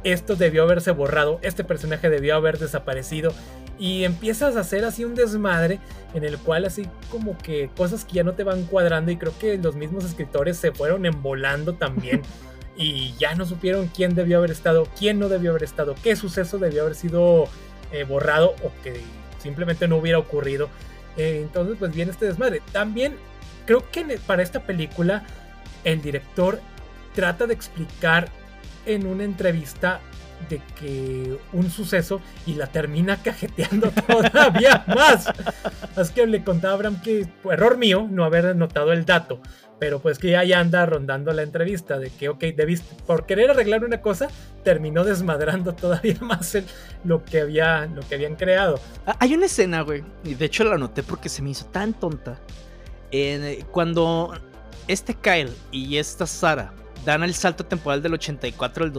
esto 0.02 0.34
debió 0.34 0.64
haberse 0.64 0.90
borrado, 0.90 1.38
este 1.42 1.62
personaje 1.62 2.10
debió 2.10 2.34
haber 2.34 2.58
desaparecido. 2.58 3.32
Y 3.78 4.04
empiezas 4.04 4.56
a 4.56 4.60
hacer 4.60 4.84
así 4.84 5.04
un 5.04 5.14
desmadre 5.14 5.78
en 6.14 6.24
el 6.24 6.38
cual 6.38 6.64
así 6.64 6.88
como 7.10 7.38
que 7.38 7.70
cosas 7.76 8.04
que 8.04 8.14
ya 8.14 8.24
no 8.24 8.34
te 8.34 8.44
van 8.44 8.64
cuadrando 8.64 9.10
y 9.12 9.16
creo 9.16 9.32
que 9.38 9.56
los 9.58 9.76
mismos 9.76 10.04
escritores 10.04 10.56
se 10.56 10.72
fueron 10.72 11.06
embolando 11.06 11.74
también 11.74 12.22
y 12.76 13.14
ya 13.18 13.34
no 13.34 13.46
supieron 13.46 13.88
quién 13.88 14.14
debió 14.14 14.38
haber 14.38 14.50
estado, 14.50 14.88
quién 14.98 15.18
no 15.18 15.28
debió 15.28 15.50
haber 15.50 15.64
estado, 15.64 15.94
qué 16.02 16.16
suceso 16.16 16.58
debió 16.58 16.82
haber 16.82 16.94
sido 16.94 17.48
eh, 17.92 18.04
borrado 18.04 18.54
o 18.62 18.72
que 18.82 19.00
simplemente 19.38 19.86
no 19.86 19.96
hubiera 19.96 20.18
ocurrido. 20.18 20.68
Eh, 21.16 21.40
entonces 21.42 21.76
pues 21.78 21.94
viene 21.94 22.10
este 22.10 22.26
desmadre. 22.26 22.62
También 22.72 23.16
creo 23.66 23.88
que 23.90 24.18
para 24.26 24.42
esta 24.42 24.64
película 24.64 25.24
el 25.84 26.02
director 26.02 26.60
trata 27.14 27.46
de 27.46 27.54
explicar 27.54 28.28
en 28.86 29.06
una 29.06 29.24
entrevista 29.24 30.00
de 30.48 30.60
que 30.78 31.38
un 31.52 31.70
suceso 31.70 32.20
y 32.46 32.54
la 32.54 32.66
termina 32.66 33.22
cajeteando 33.22 33.90
todavía 34.06 34.84
más. 34.86 35.26
Así 35.96 36.12
que 36.14 36.26
le 36.26 36.44
contaba 36.44 36.72
a 36.72 36.76
Abraham 36.76 37.00
que 37.02 37.28
error 37.50 37.76
mío 37.76 38.06
no 38.10 38.24
haber 38.24 38.54
notado 38.56 38.92
el 38.92 39.04
dato, 39.04 39.40
pero 39.78 40.00
pues 40.00 40.18
que 40.18 40.30
ya, 40.30 40.58
anda 40.58 40.86
rondando 40.86 41.32
la 41.32 41.42
entrevista 41.42 41.98
de 41.98 42.10
que, 42.10 42.28
ok, 42.28 42.40
debiste, 42.56 42.94
por 43.06 43.26
querer 43.26 43.50
arreglar 43.50 43.84
una 43.84 44.00
cosa, 44.00 44.28
terminó 44.64 45.04
desmadrando 45.04 45.74
todavía 45.74 46.16
más 46.20 46.56
lo, 47.04 47.24
que 47.24 47.40
había, 47.40 47.86
lo 47.86 48.02
que 48.02 48.14
habían 48.14 48.36
creado. 48.36 48.80
Ah, 49.06 49.16
hay 49.20 49.34
una 49.34 49.46
escena, 49.46 49.82
güey, 49.82 50.04
y 50.24 50.34
de 50.34 50.44
hecho 50.44 50.64
la 50.64 50.78
noté 50.78 51.02
porque 51.02 51.28
se 51.28 51.42
me 51.42 51.50
hizo 51.50 51.66
tan 51.66 51.94
tonta. 51.94 52.38
Eh, 53.10 53.64
cuando 53.70 54.34
este 54.86 55.14
Kyle 55.14 55.52
y 55.70 55.96
esta 55.96 56.26
Sara 56.26 56.74
dan 57.04 57.22
el 57.22 57.34
salto 57.34 57.64
temporal 57.64 58.02
del 58.02 58.14
84 58.14 58.84
al 58.84 58.92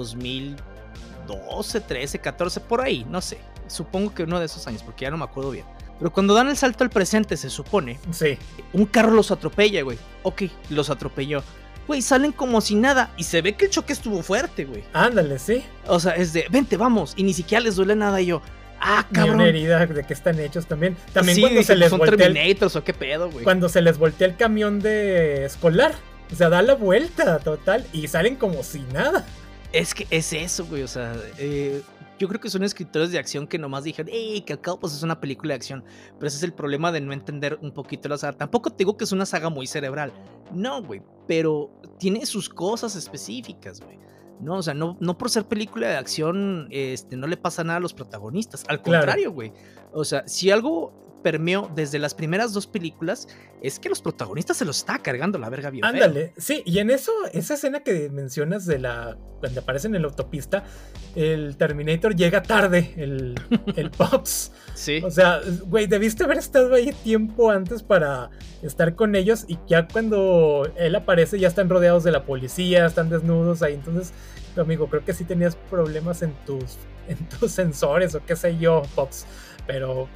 2012, 1.37 1.81
13, 1.81 2.19
14, 2.19 2.59
por 2.61 2.81
ahí, 2.81 3.05
no 3.09 3.21
sé. 3.21 3.39
Supongo 3.67 4.13
que 4.13 4.23
uno 4.23 4.39
de 4.39 4.45
esos 4.45 4.65
años, 4.67 4.83
porque 4.83 5.05
ya 5.05 5.11
no 5.11 5.17
me 5.17 5.25
acuerdo 5.25 5.51
bien. 5.51 5.65
Pero 5.99 6.11
cuando 6.13 6.33
dan 6.33 6.47
el 6.47 6.57
salto 6.57 6.83
al 6.83 6.89
presente, 6.89 7.35
se 7.37 7.49
supone. 7.49 7.99
Sí. 8.11 8.37
Un 8.73 8.85
carro 8.85 9.11
los 9.11 9.31
atropella, 9.31 9.83
güey. 9.83 9.97
Ok, 10.23 10.43
los 10.69 10.89
atropelló. 10.89 11.43
Güey, 11.87 12.01
salen 12.01 12.31
como 12.31 12.61
si 12.61 12.75
nada. 12.75 13.11
Y 13.17 13.23
se 13.23 13.41
ve 13.41 13.53
que 13.53 13.65
el 13.65 13.71
choque 13.71 13.93
estuvo 13.93 14.23
fuerte, 14.23 14.63
güey. 14.63 14.83
Ándale, 14.93 15.39
sí. 15.39 15.63
O 15.87 15.99
sea, 15.99 16.13
es 16.13 16.31
de, 16.31 16.45
vente, 16.49 16.77
vamos. 16.77 17.13
Y 17.17 17.23
ni 17.23 17.33
siquiera 17.33 17.63
les 17.63 17.75
duele 17.75 17.95
nada. 17.95 18.21
Y 18.21 18.27
yo, 18.27 18.41
ah, 18.79 19.05
cabrón. 19.11 19.37
Ni 19.37 19.43
una 19.43 19.49
herida 19.49 19.85
de 19.85 20.05
que 20.05 20.13
están 20.13 20.39
hechos 20.39 20.67
también. 20.67 20.95
También 21.11 21.39
cuando 21.41 21.63
se 21.63 21.75
les 21.75 21.89
son 21.89 21.99
Terminators 21.99 22.75
o 22.77 22.83
qué 22.83 22.93
pedo, 22.93 23.29
güey. 23.29 23.43
Cuando 23.43 23.67
se 23.67 23.81
les 23.81 23.97
voltea 23.97 24.27
el 24.27 24.37
camión 24.37 24.79
de 24.79 25.45
escolar. 25.45 25.93
O 26.31 26.35
sea, 26.35 26.49
da 26.49 26.61
la 26.61 26.75
vuelta 26.75 27.39
total 27.39 27.85
y 27.91 28.07
salen 28.07 28.35
como 28.35 28.63
si 28.63 28.81
nada. 28.93 29.25
Es 29.71 29.93
que 29.93 30.07
es 30.09 30.33
eso, 30.33 30.65
güey. 30.65 30.83
O 30.83 30.87
sea, 30.87 31.15
eh, 31.37 31.81
yo 32.17 32.27
creo 32.27 32.41
que 32.41 32.49
son 32.49 32.63
escritores 32.63 33.11
de 33.11 33.19
acción 33.19 33.47
que 33.47 33.57
nomás 33.57 33.83
dijeron, 33.83 34.11
¡Ey, 34.13 34.41
que 34.41 34.53
acabo 34.53 34.79
pues 34.79 34.93
es 34.93 35.03
una 35.03 35.19
película 35.19 35.53
de 35.53 35.55
acción! 35.55 35.83
Pero 36.15 36.27
ese 36.27 36.37
es 36.37 36.43
el 36.43 36.53
problema 36.53 36.91
de 36.91 37.01
no 37.01 37.13
entender 37.13 37.57
un 37.61 37.71
poquito 37.71 38.09
la 38.09 38.17
saga. 38.17 38.37
Tampoco 38.37 38.71
te 38.71 38.77
digo 38.79 38.97
que 38.97 39.03
es 39.03 39.11
una 39.11 39.25
saga 39.25 39.49
muy 39.49 39.67
cerebral. 39.67 40.11
No, 40.51 40.83
güey. 40.83 41.01
Pero 41.27 41.71
tiene 41.97 42.25
sus 42.25 42.49
cosas 42.49 42.95
específicas, 42.95 43.79
güey. 43.79 43.99
No, 44.41 44.55
o 44.55 44.63
sea, 44.63 44.73
no, 44.73 44.97
no 44.99 45.17
por 45.17 45.29
ser 45.29 45.45
película 45.45 45.89
de 45.89 45.97
acción, 45.97 46.67
este, 46.71 47.17
no 47.17 47.27
le 47.27 47.35
pasa 47.35 47.63
nada 47.63 47.77
a 47.77 47.81
los 47.81 47.93
protagonistas. 47.93 48.63
Al 48.69 48.81
contrario, 48.81 49.31
güey. 49.33 49.51
O 49.91 50.05
sea, 50.05 50.27
si 50.27 50.49
algo 50.49 51.08
permeó 51.21 51.69
desde 51.75 51.99
las 51.99 52.13
primeras 52.13 52.53
dos 52.53 52.67
películas 52.67 53.27
es 53.61 53.79
que 53.79 53.89
los 53.89 54.01
protagonistas 54.01 54.57
se 54.57 54.65
los 54.65 54.77
está 54.77 54.99
cargando 54.99 55.37
la 55.37 55.49
verga 55.49 55.69
bien. 55.69 55.85
Ándale, 55.85 56.33
sí, 56.37 56.63
y 56.65 56.79
en 56.79 56.89
eso, 56.89 57.11
esa 57.33 57.55
escena 57.55 57.81
que 57.81 58.09
mencionas 58.09 58.65
de 58.65 58.79
la. 58.79 59.17
cuando 59.39 59.61
aparecen 59.61 59.95
en 59.95 60.01
la 60.03 60.07
autopista, 60.07 60.63
el 61.15 61.57
Terminator 61.57 62.15
llega 62.15 62.41
tarde, 62.41 62.93
el, 62.97 63.35
el 63.75 63.91
Pops. 63.91 64.51
Sí. 64.73 65.01
O 65.03 65.11
sea, 65.11 65.41
güey, 65.65 65.87
debiste 65.87 66.23
haber 66.23 66.37
estado 66.37 66.73
ahí 66.73 66.93
tiempo 67.03 67.51
antes 67.51 67.83
para 67.83 68.29
estar 68.61 68.95
con 68.95 69.15
ellos 69.15 69.45
y 69.47 69.57
ya 69.67 69.87
cuando 69.87 70.71
él 70.77 70.95
aparece 70.95 71.39
ya 71.39 71.47
están 71.47 71.69
rodeados 71.69 72.03
de 72.03 72.11
la 72.11 72.25
policía, 72.25 72.85
están 72.85 73.09
desnudos 73.09 73.61
ahí. 73.61 73.73
Entonces, 73.73 74.13
amigo, 74.57 74.89
creo 74.89 75.03
que 75.03 75.13
sí 75.13 75.23
tenías 75.25 75.55
problemas 75.55 76.21
en 76.21 76.33
tus, 76.45 76.77
en 77.07 77.17
tus 77.29 77.51
sensores 77.51 78.15
o 78.15 78.25
qué 78.25 78.35
sé 78.35 78.57
yo, 78.57 78.83
Pops. 78.95 79.25
Pero 79.67 80.07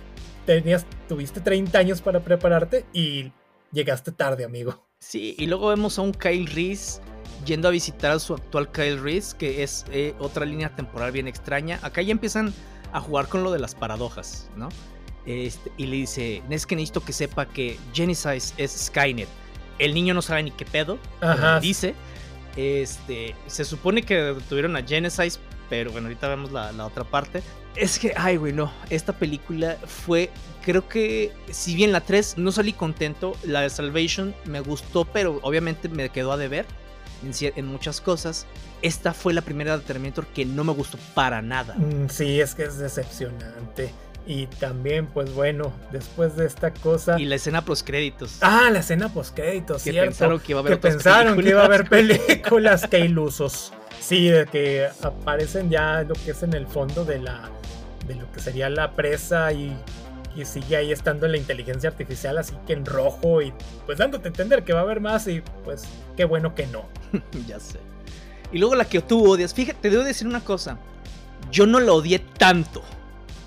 tenías, 0.46 0.86
tuviste 1.08 1.42
30 1.42 1.78
años 1.78 2.02
para 2.02 2.22
prepararte 2.22 2.86
y 2.94 3.32
llegaste 3.72 4.12
tarde, 4.12 4.46
amigo. 4.46 4.86
Sí, 5.00 5.36
y 5.38 5.48
luego 5.48 5.70
vemos 5.70 6.00
a 6.00 6.02
un 6.02 6.14
Kyle 6.14 6.48
Reese 6.48 7.02
yendo 7.46 7.68
a 7.68 7.72
visitar 7.72 8.12
a 8.12 8.20
su 8.20 8.34
actual 8.34 8.72
Kyle 8.72 9.02
Reese, 9.02 9.36
que 9.38 9.64
es 9.64 9.86
eh, 9.92 10.14
otra 10.20 10.46
línea 10.46 10.74
temporal 10.76 11.12
bien 11.12 11.28
extraña. 11.28 11.80
Acá 11.82 12.02
ya 12.02 12.12
empiezan 12.12 12.54
a 12.94 13.02
jugar 13.02 13.28
con 13.28 13.44
lo 13.44 13.52
de 13.52 13.60
las 13.60 13.76
paradojas, 13.76 14.50
¿no? 14.56 14.70
Este, 15.26 15.72
y 15.78 15.86
le 15.88 15.98
dice, 15.98 16.44
es 16.50 16.66
que 16.66 16.76
necesito 16.76 17.04
que 17.04 17.14
sepa 17.14 17.46
que 17.48 17.78
Genesis 17.94 18.54
es 18.58 18.72
Skynet. 18.72 19.28
El 19.80 19.94
niño 19.94 20.14
no 20.14 20.22
sabe 20.22 20.44
ni 20.44 20.52
qué 20.52 20.66
pedo, 20.66 21.00
Ajá. 21.22 21.60
dice. 21.60 21.96
Este, 22.56 23.36
se 23.48 23.66
supone 23.66 24.04
que 24.04 24.36
tuvieron 24.48 24.76
a 24.76 24.84
Genesis, 24.84 25.40
pero 25.74 25.92
bueno, 25.92 26.06
ahorita 26.06 26.28
vemos 26.28 26.52
la, 26.52 26.72
la 26.72 26.86
otra 26.86 27.04
parte. 27.04 27.42
Es 27.76 27.98
que, 27.98 28.14
ay, 28.16 28.38
güey, 28.38 28.54
no. 28.54 28.72
Esta 28.92 29.12
película 29.12 29.76
fue. 29.88 30.30
Creo 30.64 30.88
que, 30.88 31.32
si 31.50 31.74
bien 31.74 31.92
la 31.92 32.02
3 32.02 32.38
no 32.38 32.52
salí 32.52 32.74
contento, 32.74 33.36
la 33.42 33.62
de 33.62 33.72
Salvation 33.72 34.36
me 34.46 34.60
gustó, 34.60 35.04
pero 35.04 35.40
obviamente 35.42 35.90
me 35.90 36.10
quedó 36.10 36.32
a 36.32 36.38
deber 36.38 36.68
en, 37.24 37.54
en 37.56 37.66
muchas 37.66 38.02
cosas. 38.02 38.46
Esta 38.84 39.16
fue 39.16 39.34
la 39.34 39.42
primera 39.42 39.76
de 39.76 39.84
Terminator 39.84 40.28
que 40.28 40.46
no 40.46 40.64
me 40.64 40.74
gustó 40.74 41.00
para 41.16 41.42
nada. 41.42 41.74
Mm, 41.74 42.08
sí, 42.08 42.40
es 42.40 42.54
que 42.54 42.66
es 42.66 42.78
decepcionante. 42.78 43.92
Y 44.28 44.46
también, 44.46 45.08
pues 45.08 45.34
bueno, 45.34 45.74
después 45.92 46.36
de 46.36 46.46
esta 46.46 46.72
cosa. 46.72 47.20
Y 47.20 47.26
la 47.26 47.34
escena 47.34 47.66
post 47.66 47.84
créditos. 47.84 48.38
Ah, 48.42 48.70
la 48.72 48.82
escena 48.82 49.12
post 49.12 49.36
créditos, 49.36 49.82
que 49.82 49.92
Pensaron 49.92 50.40
que 50.40 50.52
iba 50.52 50.60
a 50.60 50.62
haber, 50.62 50.74
que 50.74 50.88
pensaron 50.88 51.42
que 51.42 51.50
iba 51.50 51.64
a 51.64 51.66
haber 51.66 51.90
películas, 51.90 52.86
que 52.86 53.00
ilusos. 53.00 53.74
Sí, 54.00 54.28
de 54.30 54.46
que 54.46 54.88
aparecen 55.02 55.70
ya 55.70 56.04
lo 56.04 56.16
que 56.16 56.32
es 56.32 56.44
en 56.44 56.54
el 56.54 56.68
fondo 56.68 57.06
de 57.06 57.20
la, 57.20 57.50
de 58.08 58.16
lo 58.16 58.32
que 58.32 58.40
sería 58.40 58.70
la 58.70 58.96
presa 58.96 59.52
y, 59.54 59.76
y 60.36 60.46
sigue 60.46 60.76
ahí 60.76 60.92
estando 60.92 61.28
la 61.28 61.38
inteligencia 61.38 61.90
artificial 61.90 62.38
así 62.38 62.54
que 62.68 62.74
en 62.74 62.86
rojo 62.86 63.42
y 63.42 63.54
pues 63.86 63.98
dándote 63.98 64.28
a 64.28 64.30
entender 64.30 64.64
que 64.64 64.74
va 64.74 64.80
a 64.80 64.84
haber 64.84 65.00
más 65.00 65.28
y 65.28 65.42
pues 65.64 65.84
qué 66.18 66.26
bueno 66.26 66.56
que 66.56 66.68
no. 66.68 66.86
ya 67.48 67.60
sé. 67.60 67.80
Y 68.52 68.60
luego 68.60 68.76
la 68.76 68.86
que 68.86 69.02
tú 69.02 69.26
odias, 69.26 69.54
fíjate, 69.54 69.80
te 69.82 69.90
debo 69.90 70.04
decir 70.04 70.28
una 70.28 70.44
cosa, 70.44 70.78
yo 71.52 71.66
no 71.66 71.80
la 71.80 71.94
odié 71.94 72.20
tanto. 72.20 72.84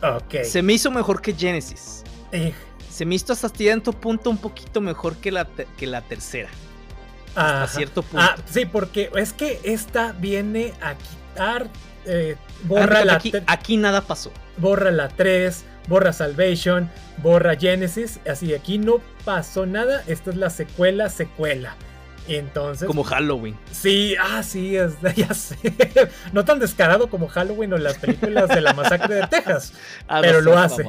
Ok. 0.03 0.43
Se 0.45 0.63
me 0.63 0.73
hizo 0.73 0.91
mejor 0.91 1.23
que 1.23 1.33
Genesis. 1.33 2.03
Eh. 2.33 2.53
Se 2.91 3.05
me 3.05 3.15
hizo 3.15 3.33
hasta 3.33 3.49
cierto 3.49 3.93
punto 3.93 4.31
un 4.31 4.39
poquito 4.39 4.81
mejor 4.81 5.17
que 5.17 5.31
la, 5.31 5.47
que 5.77 5.87
la 5.87 6.01
tercera. 6.03 6.49
Hasta 7.37 7.67
cierto 7.69 8.03
punto. 8.03 8.19
Ah, 8.21 8.37
sí, 8.47 8.67
porque 8.67 9.11
es 9.15 9.33
que 9.33 9.61
esta 9.63 10.13
viene 10.13 10.73
a 10.81 10.95
quitar 10.95 11.69
eh, 12.07 12.37
borra 12.65 13.05
la 13.05 13.15
aquí, 13.15 13.33
aquí, 13.47 13.77
nada 13.77 14.01
pasó. 14.01 14.33
Borra 14.57 14.91
la 14.91 15.09
3, 15.09 15.65
borra 15.89 16.13
Salvation, 16.13 16.91
borra 17.19 17.57
Genesis. 17.57 18.21
Así, 18.29 18.55
aquí 18.55 18.79
no 18.79 19.01
pasó 19.25 19.67
nada. 19.67 20.03
Esta 20.07 20.31
es 20.31 20.37
la 20.37 20.51
secuela, 20.51 21.11
secuela. 21.11 21.75
Entonces. 22.29 22.87
Como 22.87 23.05
Halloween. 23.05 23.57
Sí, 23.71 24.15
ah, 24.21 24.43
sí, 24.43 24.77
ya 25.17 25.35
sé. 25.35 25.57
No 26.33 26.45
tan 26.45 26.59
descarado 26.59 27.09
como 27.09 27.29
Halloween 27.29 27.73
o 27.73 27.79
las 27.79 27.99
películas 27.99 28.49
de 28.49 28.61
la 28.61 28.73
masacre 28.73 29.15
de 29.17 29.27
Texas. 29.27 29.73
Ah, 30.09 30.21
pero 30.21 30.41
lo 30.41 30.57
hace. 30.57 30.85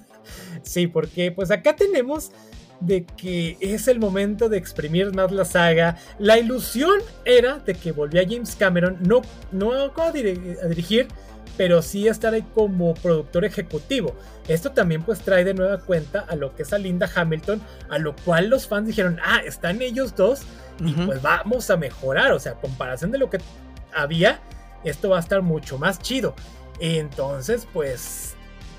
sí, 0.62 0.86
porque 0.86 1.30
pues 1.32 1.50
acá 1.50 1.76
tenemos 1.76 2.32
de 2.80 3.04
que 3.04 3.56
es 3.60 3.88
el 3.88 3.98
momento 3.98 4.48
de 4.48 4.58
exprimir 4.58 5.14
más 5.14 5.32
la 5.32 5.44
saga. 5.44 5.96
La 6.18 6.38
ilusión 6.38 7.00
era 7.24 7.58
de 7.58 7.74
que 7.74 7.92
volvía 7.92 8.22
James 8.28 8.54
Cameron, 8.56 8.98
no, 9.00 9.22
no 9.52 9.72
a, 9.72 10.12
dirigir, 10.12 11.08
pero 11.56 11.82
sí 11.82 12.06
estar 12.06 12.34
ahí 12.34 12.44
como 12.54 12.94
productor 12.94 13.44
ejecutivo. 13.44 14.14
Esto 14.46 14.72
también 14.72 15.02
pues 15.02 15.20
trae 15.20 15.44
de 15.44 15.54
nueva 15.54 15.78
cuenta 15.78 16.20
a 16.28 16.36
lo 16.36 16.54
que 16.54 16.62
es 16.62 16.72
a 16.72 16.78
Linda 16.78 17.10
Hamilton, 17.12 17.60
a 17.88 17.98
lo 17.98 18.14
cual 18.16 18.48
los 18.48 18.66
fans 18.66 18.86
dijeron, 18.86 19.18
ah, 19.24 19.40
están 19.44 19.82
ellos 19.82 20.14
dos 20.14 20.42
y 20.80 20.92
pues 20.92 21.20
vamos 21.20 21.70
a 21.70 21.76
mejorar, 21.76 22.30
o 22.30 22.38
sea, 22.38 22.54
comparación 22.54 23.10
de 23.10 23.18
lo 23.18 23.28
que 23.28 23.38
había, 23.92 24.40
esto 24.84 25.08
va 25.08 25.16
a 25.16 25.20
estar 25.20 25.42
mucho 25.42 25.76
más 25.76 25.98
chido. 25.98 26.36
Entonces, 26.78 27.66
pues 27.72 28.36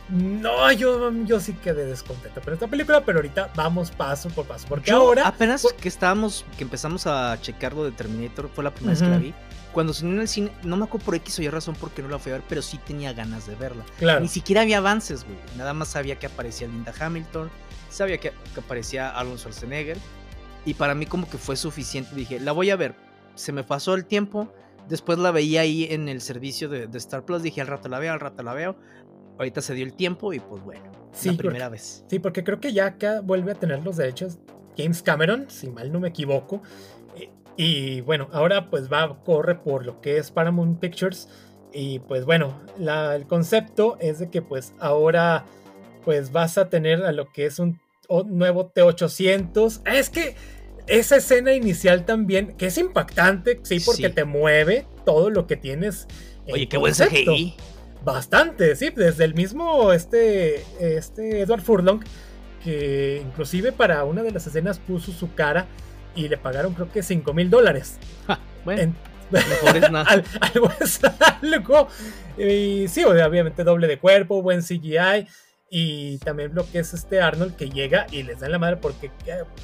no, 0.10 0.72
yo, 0.72 1.11
yo 1.26 1.40
sí 1.40 1.53
quedé 1.53 1.86
descontento 1.86 2.41
con 2.41 2.53
esta 2.53 2.68
película, 2.68 3.03
pero 3.06 3.19
ahorita 3.19 3.52
vamos 3.56 3.91
paso 3.91 4.30
por 4.30 4.45
paso. 4.45 4.65
Porque 4.68 4.91
ahora. 4.91 5.27
Apenas 5.27 5.65
que 5.80 5.88
estábamos, 5.88 6.45
que 6.57 6.64
empezamos 6.64 7.06
a 7.06 7.38
checarlo 7.41 7.84
de 7.86 7.91
Terminator, 7.91 8.49
fue 8.53 8.64
la 8.64 8.72
primera 8.72 8.94
vez 8.94 9.03
que 9.03 9.10
la 9.10 9.18
vi. 9.18 9.34
Cuando 9.72 9.94
se 9.94 10.06
en 10.06 10.19
el 10.19 10.27
cine, 10.27 10.52
no 10.64 10.77
me 10.77 10.86
acuerdo 10.86 11.06
por 11.06 11.15
X 11.15 11.38
o 11.38 11.41
Y 11.44 11.49
razón 11.49 11.76
por 11.76 11.91
qué 11.91 12.02
no 12.02 12.10
la 12.10 12.18
fui 12.18 12.31
a 12.31 12.36
ver, 12.36 12.44
pero 12.49 12.64
sí 12.64 12.80
tenía 12.80 13.14
ganas 13.14 13.45
de 13.45 13.56
verla. 13.56 13.86
Ni 14.19 14.27
siquiera 14.27 14.61
había 14.61 14.80
avances, 14.80 15.23
güey. 15.23 15.38
Nada 15.57 15.73
más 15.73 15.90
sabía 15.90 16.18
que 16.18 16.26
aparecía 16.26 16.68
Linda 16.68 16.91
Hamilton, 16.99 17.52
sabía 17.91 18.18
que, 18.18 18.34
aparecía 18.57 19.11
Arnold 19.11 19.40
Schwarzenegger. 19.40 19.98
Y 20.65 20.73
para 20.73 20.95
mí, 20.95 21.06
como 21.06 21.30
que 21.30 21.38
fue 21.38 21.56
suficiente. 21.56 22.15
Dije, 22.15 22.40
la 22.40 22.52
voy 22.52 22.72
a 22.72 22.76
ver. 22.76 22.95
Se 23.36 23.52
me 23.52 23.64
pasó 23.64 23.94
el 23.94 24.06
tiempo. 24.06 24.52
Después 24.88 25.19
la 25.19 25.30
veía 25.30 25.61
ahí 25.61 25.88
en 25.91 26.10
el 26.10 26.19
servicio 26.19 26.68
de, 26.68 26.88
de 26.88 26.98
Star 26.98 27.23
Plus. 27.23 27.44
Dije, 27.44 27.61
al 27.61 27.68
rato 27.68 27.90
la 27.90 27.99
veo, 27.99 28.11
al 28.11 28.19
rato 28.19 28.41
la 28.41 28.53
veo 28.53 28.76
ahorita 29.40 29.61
se 29.61 29.74
dio 29.74 29.86
el 29.86 29.94
tiempo 29.94 30.34
y 30.34 30.40
pues 30.40 30.61
bueno, 30.64 30.91
sí, 31.11 31.32
la 31.32 31.38
primera 31.38 31.70
vez. 31.70 32.03
Sí, 32.07 32.20
porque 32.20 32.44
creo 32.44 32.60
que 32.60 32.74
ya 32.74 32.86
acá 32.86 33.22
vuelve 33.22 33.53
a 33.53 33.56
tener 33.56 33.84
los 33.84 33.98
derechos 33.98 34.38
James 34.78 35.02
Cameron, 35.02 35.45
si 35.49 35.70
mal 35.70 35.91
no 35.91 35.99
me 35.99 36.10
equivoco. 36.10 36.61
Y, 37.56 37.99
bueno, 38.02 38.30
ahora 38.32 38.70
pues 38.70 38.90
va, 38.90 39.22
corre 39.24 39.56
por 39.56 39.86
lo 39.86 39.99
que 39.99 40.18
es 40.18 40.32
Paramount 40.32 40.80
Pictures. 40.80 41.28
Y 41.74 41.99
pues 41.99 42.26
bueno, 42.26 42.61
el 42.80 43.28
concepto 43.28 43.98
es 43.99 44.20
de 44.20 44.30
que 44.30 44.41
pues 44.41 44.74
ahora 44.80 45.45
pues 46.06 46.32
vas 46.32 46.57
a 46.57 46.70
tener 46.70 47.03
a 47.03 47.11
lo 47.11 47.32
que 47.32 47.45
es 47.45 47.60
un 47.60 47.80
nuevo 48.28 48.72
T800. 48.74 49.82
Es 49.86 50.10
que 50.10 50.36
esa 50.88 51.18
escena 51.18 51.53
inicial 51.53 52.06
también, 52.06 52.56
que 52.56 52.68
es 52.68 52.78
impactante, 52.78 53.60
sí, 53.64 53.80
porque 53.82 54.10
te 54.10 54.24
mueve 54.24 54.88
todo 55.06 55.30
lo 55.30 55.45
que 55.45 55.57
tienes. 55.57 56.07
Oye, 56.52 56.68
qué 56.70 56.78
buen 56.78 56.94
CGI. 56.94 57.56
Bastante, 58.04 58.76
sí, 58.76 58.92
desde 58.96 59.26
el 59.26 59.34
mismo 59.34 59.92
este, 59.92 60.64
este 60.80 61.42
Edward 61.42 61.62
Furlong, 61.62 62.02
que 62.64 63.22
inclusive 63.26 63.72
para 63.72 64.04
una 64.06 64.24
de 64.24 64.32
las 64.32 64.48
escenas 64.48 64.80
puso 64.80 65.12
su 65.12 65.34
cara 65.34 65.68
y 66.16 66.28
le 66.30 66.38
pagaron 66.38 66.74
creo 66.74 66.92
que 66.92 67.04
5 67.04 67.34
mil 67.34 67.50
dólares. 67.50 67.98
bueno, 68.66 68.94
mejor 69.30 69.78
es 69.78 69.92
nada. 69.92 70.24
algo 70.42 70.72
es 70.80 71.02
algo. 71.42 71.88
Y 72.38 72.88
sí, 72.88 73.04
obviamente 73.04 73.64
doble 73.64 73.88
de 73.88 74.00
cuerpo, 74.00 74.42
buen 74.42 74.62
CGI. 74.62 75.28
Y 75.70 76.18
también 76.20 76.56
lo 76.56 76.70
que 76.70 76.80
es 76.80 76.94
este 76.94 77.22
Arnold 77.22 77.56
que 77.56 77.70
llega 77.70 78.08
y 78.12 78.24
les 78.24 78.40
dan 78.40 78.52
la 78.52 78.60
madre 78.60 78.78
porque 78.78 79.12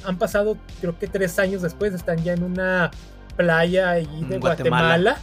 han 0.04 0.18
pasado 0.18 0.56
creo 0.80 0.96
que 0.98 1.08
tres 1.08 1.38
años 1.38 1.62
después, 1.62 1.94
están 1.94 2.22
ya 2.22 2.32
en 2.32 2.44
una 2.44 2.92
playa 3.36 3.90
ahí 3.90 4.24
de 4.28 4.38
Guatemala 4.38 5.18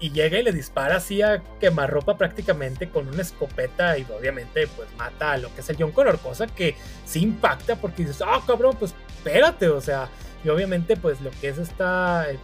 y 0.00 0.10
llega 0.10 0.38
y 0.38 0.42
le 0.42 0.52
dispara 0.52 0.96
así 0.96 1.20
a 1.22 1.42
quemarropa 1.60 2.16
prácticamente 2.16 2.88
con 2.88 3.08
una 3.08 3.22
escopeta 3.22 3.98
y 3.98 4.06
obviamente 4.18 4.66
pues 4.68 4.88
mata 4.96 5.32
a 5.32 5.36
lo 5.36 5.54
que 5.54 5.60
es 5.60 5.68
el 5.68 5.76
John 5.78 5.92
Connor, 5.92 6.18
cosa 6.18 6.46
que 6.46 6.74
sí 7.04 7.20
impacta 7.20 7.76
porque 7.76 8.04
dices, 8.04 8.22
ah, 8.26 8.40
cabrón, 8.46 8.76
pues 8.78 8.94
espérate, 9.16 9.68
o 9.68 9.80
sea, 9.80 10.08
y 10.42 10.48
obviamente 10.48 10.96
pues 10.96 11.20
lo 11.20 11.30
que 11.32 11.48
es 11.48 11.58
esta, 11.58 12.30
eh, 12.30 12.38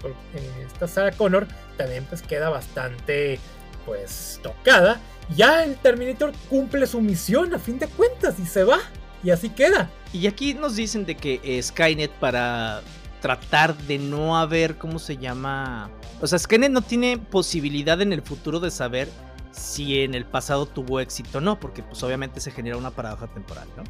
esta 0.67 0.87
Sarah 0.87 1.13
Connor 1.13 1.49
también 1.79 2.05
pues 2.05 2.23
queda 2.23 2.51
bastante 2.51 3.39
pues 3.87 4.39
tocada. 4.43 5.01
Ya 5.35 5.65
el 5.65 5.77
Terminator 5.77 6.33
cumple 6.51 6.87
su 6.87 7.01
misión 7.01 7.55
a 7.55 7.59
fin 7.59 7.79
de 7.79 7.87
cuentas 7.89 8.39
y 8.39 8.47
se 8.47 8.65
va. 8.65 8.79
Y 9.23 9.31
así 9.31 9.49
queda. 9.49 9.91
Y 10.13 10.27
aquí 10.27 10.55
nos 10.55 10.77
dicen 10.77 11.07
de 11.07 11.17
que 11.17 11.41
eh, 11.43 11.63
Skynet 11.63 12.13
para 12.13 12.83
tratar 13.27 13.77
de 13.77 13.99
no 13.99 14.39
haber, 14.39 14.79
¿cómo 14.79 15.01
se 15.01 15.17
llama? 15.17 15.91
O 16.21 16.29
sea, 16.29 16.39
Skynet 16.39 16.71
no 16.71 16.81
tiene 16.81 17.19
posibilidad 17.19 18.01
en 18.01 18.13
el 18.13 18.23
futuro 18.23 18.61
de 18.61 18.71
saber 18.71 19.09
si 19.51 20.03
en 20.03 20.15
el 20.15 20.25
pasado 20.25 20.65
tuvo 20.65 21.01
éxito 21.01 21.39
o 21.39 21.41
no, 21.41 21.59
porque 21.59 21.83
pues 21.83 22.01
obviamente 22.05 22.39
se 22.39 22.53
genera 22.53 22.77
una 22.77 22.93
paradoja 22.93 23.27
temporal, 23.27 23.67
¿no? 23.77 23.83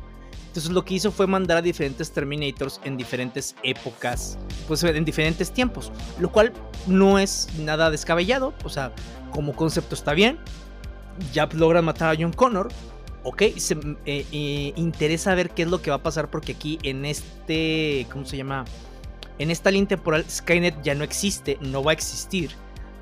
Entonces 0.47 0.73
lo 0.73 0.87
que 0.87 0.95
hizo 0.95 1.13
fue 1.13 1.27
mandar 1.27 1.59
a 1.59 1.61
diferentes 1.61 2.11
Terminators 2.13 2.81
en 2.85 2.97
diferentes 2.97 3.55
épocas, 3.63 4.39
pues 4.67 4.83
en 4.85 5.05
diferentes 5.05 5.53
tiempos, 5.53 5.93
lo 6.19 6.33
cual 6.33 6.55
no 6.87 7.19
es 7.19 7.51
nada 7.59 7.91
descabellado, 7.91 8.55
o 8.65 8.71
sea, 8.71 8.95
como 9.33 9.55
concepto 9.55 9.95
está 9.95 10.15
bien. 10.15 10.39
Ya 11.35 11.47
logran 11.53 11.85
matar 11.85 12.15
a 12.15 12.19
John 12.19 12.33
Connor, 12.33 12.69
ok, 13.23 13.43
se 13.59 13.75
eh, 14.07 14.25
eh, 14.33 14.73
interesa 14.77 15.35
ver 15.35 15.51
qué 15.51 15.65
es 15.65 15.69
lo 15.69 15.83
que 15.83 15.91
va 15.91 15.97
a 15.97 16.03
pasar 16.03 16.31
porque 16.31 16.53
aquí 16.53 16.79
en 16.85 17.05
este, 17.05 18.07
¿cómo 18.11 18.25
se 18.25 18.39
llama? 18.39 18.65
En 19.39 19.51
esta 19.51 19.71
línea 19.71 19.89
temporal 19.89 20.25
Skynet 20.29 20.83
ya 20.83 20.95
no 20.95 21.05
existe, 21.05 21.59
no 21.61 21.83
va 21.83 21.91
a 21.91 21.95
existir, 21.95 22.51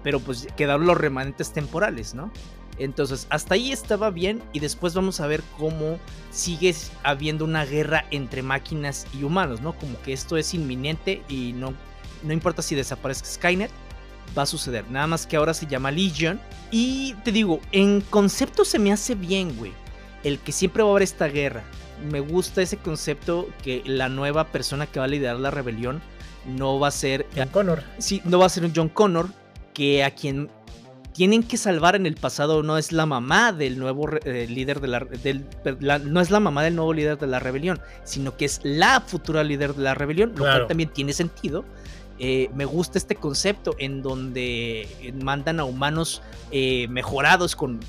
pero 0.02 0.20
pues 0.20 0.48
quedaron 0.56 0.86
los 0.86 0.96
remanentes 0.96 1.52
temporales, 1.52 2.14
¿no? 2.14 2.32
Entonces, 2.78 3.26
hasta 3.30 3.54
ahí 3.54 3.70
estaba 3.70 4.10
bien 4.10 4.42
y 4.52 4.60
después 4.60 4.94
vamos 4.94 5.20
a 5.20 5.28
ver 5.28 5.42
cómo 5.58 5.98
sigue 6.30 6.74
habiendo 7.04 7.44
una 7.44 7.64
guerra 7.64 8.04
entre 8.10 8.42
máquinas 8.42 9.06
y 9.14 9.22
humanos, 9.22 9.60
¿no? 9.60 9.74
Como 9.74 10.00
que 10.02 10.12
esto 10.12 10.36
es 10.36 10.54
inminente 10.54 11.22
y 11.28 11.52
no, 11.52 11.74
no 12.24 12.32
importa 12.32 12.62
si 12.62 12.74
desaparezca 12.74 13.28
Skynet, 13.28 13.70
va 14.36 14.42
a 14.42 14.46
suceder. 14.46 14.90
Nada 14.90 15.06
más 15.06 15.26
que 15.26 15.36
ahora 15.36 15.54
se 15.54 15.66
llama 15.66 15.90
Legion. 15.90 16.40
Y 16.70 17.14
te 17.24 17.30
digo, 17.30 17.60
en 17.70 18.00
concepto 18.00 18.64
se 18.64 18.78
me 18.78 18.92
hace 18.92 19.14
bien, 19.14 19.56
güey. 19.56 19.72
El 20.24 20.38
que 20.38 20.52
siempre 20.52 20.82
va 20.82 20.88
a 20.88 20.92
haber 20.92 21.02
esta 21.02 21.28
guerra. 21.28 21.62
Me 22.10 22.20
gusta 22.20 22.62
ese 22.62 22.78
concepto 22.78 23.48
que 23.62 23.82
la 23.86 24.08
nueva 24.08 24.48
persona 24.48 24.86
que 24.86 24.98
va 24.98 25.04
a 25.04 25.08
liderar 25.08 25.38
la 25.38 25.50
rebelión 25.50 26.02
no 26.46 26.78
va 26.78 26.88
a 26.88 26.90
ser. 26.90 27.26
John 27.36 27.48
Connor. 27.48 27.82
Sí, 27.98 28.22
no 28.24 28.38
va 28.38 28.46
a 28.46 28.48
ser 28.48 28.64
un 28.64 28.72
John 28.74 28.88
Connor 28.88 29.28
que 29.72 30.04
a 30.04 30.10
quien 30.10 30.50
tienen 31.14 31.44
que 31.44 31.56
salvar 31.56 31.94
en 31.94 32.06
el 32.06 32.16
pasado 32.16 32.62
no 32.62 32.76
es 32.76 32.90
la 32.90 33.06
mamá 33.06 33.52
del 33.52 33.78
nuevo 33.78 34.08
eh, 34.24 34.46
líder 34.48 34.80
de 34.80 34.88
la, 34.88 35.98
no 36.00 36.20
es 36.20 36.30
la 36.30 36.40
mamá 36.40 36.64
del 36.64 36.74
nuevo 36.74 36.92
líder 36.92 37.18
de 37.18 37.28
la 37.28 37.38
rebelión, 37.38 37.80
sino 38.02 38.36
que 38.36 38.44
es 38.44 38.60
la 38.64 39.00
futura 39.00 39.44
líder 39.44 39.74
de 39.74 39.82
la 39.82 39.94
rebelión, 39.94 40.32
lo 40.36 40.44
cual 40.44 40.66
también 40.66 40.90
tiene 40.92 41.12
sentido. 41.12 41.64
Eh, 42.18 42.48
me 42.54 42.64
gusta 42.64 42.98
este 42.98 43.16
concepto 43.16 43.74
en 43.78 44.02
donde 44.02 44.88
mandan 45.22 45.58
a 45.58 45.64
humanos 45.64 46.22
eh, 46.52 46.86
mejorados 46.88 47.56
con, 47.56 47.80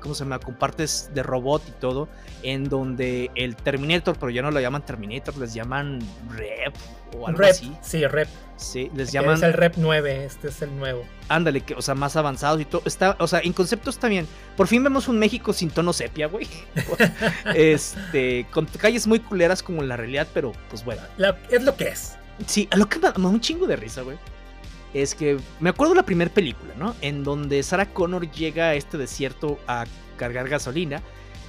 ¿cómo 0.00 0.14
se 0.14 0.24
llama? 0.24 0.40
con 0.40 0.54
partes 0.54 1.10
de 1.14 1.22
robot 1.22 1.62
y 1.68 1.72
todo, 1.72 2.08
en 2.42 2.68
donde 2.68 3.30
el 3.36 3.54
Terminator, 3.54 4.16
pero 4.18 4.30
ya 4.30 4.42
no 4.42 4.50
lo 4.50 4.60
llaman 4.60 4.84
Terminator, 4.84 5.36
les 5.38 5.54
llaman 5.54 6.00
Rep 6.30 6.74
o 7.16 7.28
algo 7.28 7.44
así. 7.44 7.72
Sí, 7.82 8.04
Rep. 8.06 8.28
Sí, 8.56 8.90
les 8.94 9.12
llaman. 9.12 9.36
Es 9.36 9.42
el 9.42 9.52
Rep 9.52 9.74
9, 9.76 10.24
este 10.24 10.48
es 10.48 10.62
el 10.62 10.76
nuevo. 10.76 11.04
Ándale, 11.28 11.62
que, 11.62 11.74
o 11.74 11.82
sea, 11.82 11.94
más 11.94 12.16
avanzados 12.16 12.60
y 12.60 12.64
todo. 12.64 12.82
Está, 12.84 13.16
o 13.18 13.26
sea, 13.26 13.40
en 13.40 13.52
concepto 13.52 13.90
está 13.90 14.08
bien. 14.08 14.26
Por 14.56 14.68
fin 14.68 14.84
vemos 14.84 15.08
un 15.08 15.18
México 15.18 15.52
sin 15.52 15.70
tono 15.70 15.92
sepia, 15.92 16.28
güey. 16.28 16.46
este, 17.54 18.46
con 18.50 18.66
calles 18.66 19.06
muy 19.06 19.20
culeras 19.20 19.62
como 19.62 19.82
en 19.82 19.88
la 19.88 19.96
realidad, 19.96 20.28
pero 20.32 20.52
pues 20.70 20.84
bueno. 20.84 21.02
es 21.50 21.62
lo 21.62 21.76
que 21.76 21.88
es. 21.88 22.16
Sí, 22.46 22.68
a 22.70 22.76
lo 22.76 22.88
que 22.88 22.98
me 22.98 23.10
da 23.10 23.28
un 23.28 23.40
chingo 23.40 23.66
de 23.66 23.76
risa, 23.76 24.02
güey. 24.02 24.16
Es 24.94 25.14
que 25.14 25.38
me 25.60 25.70
acuerdo 25.70 25.94
la 25.94 26.02
primera 26.02 26.30
película, 26.32 26.74
¿no? 26.78 26.94
En 27.00 27.24
donde 27.24 27.62
Sarah 27.62 27.92
Connor 27.92 28.30
llega 28.30 28.66
a 28.66 28.74
este 28.74 28.98
desierto 28.98 29.58
a 29.66 29.86
cargar 30.16 30.48
gasolina 30.48 31.02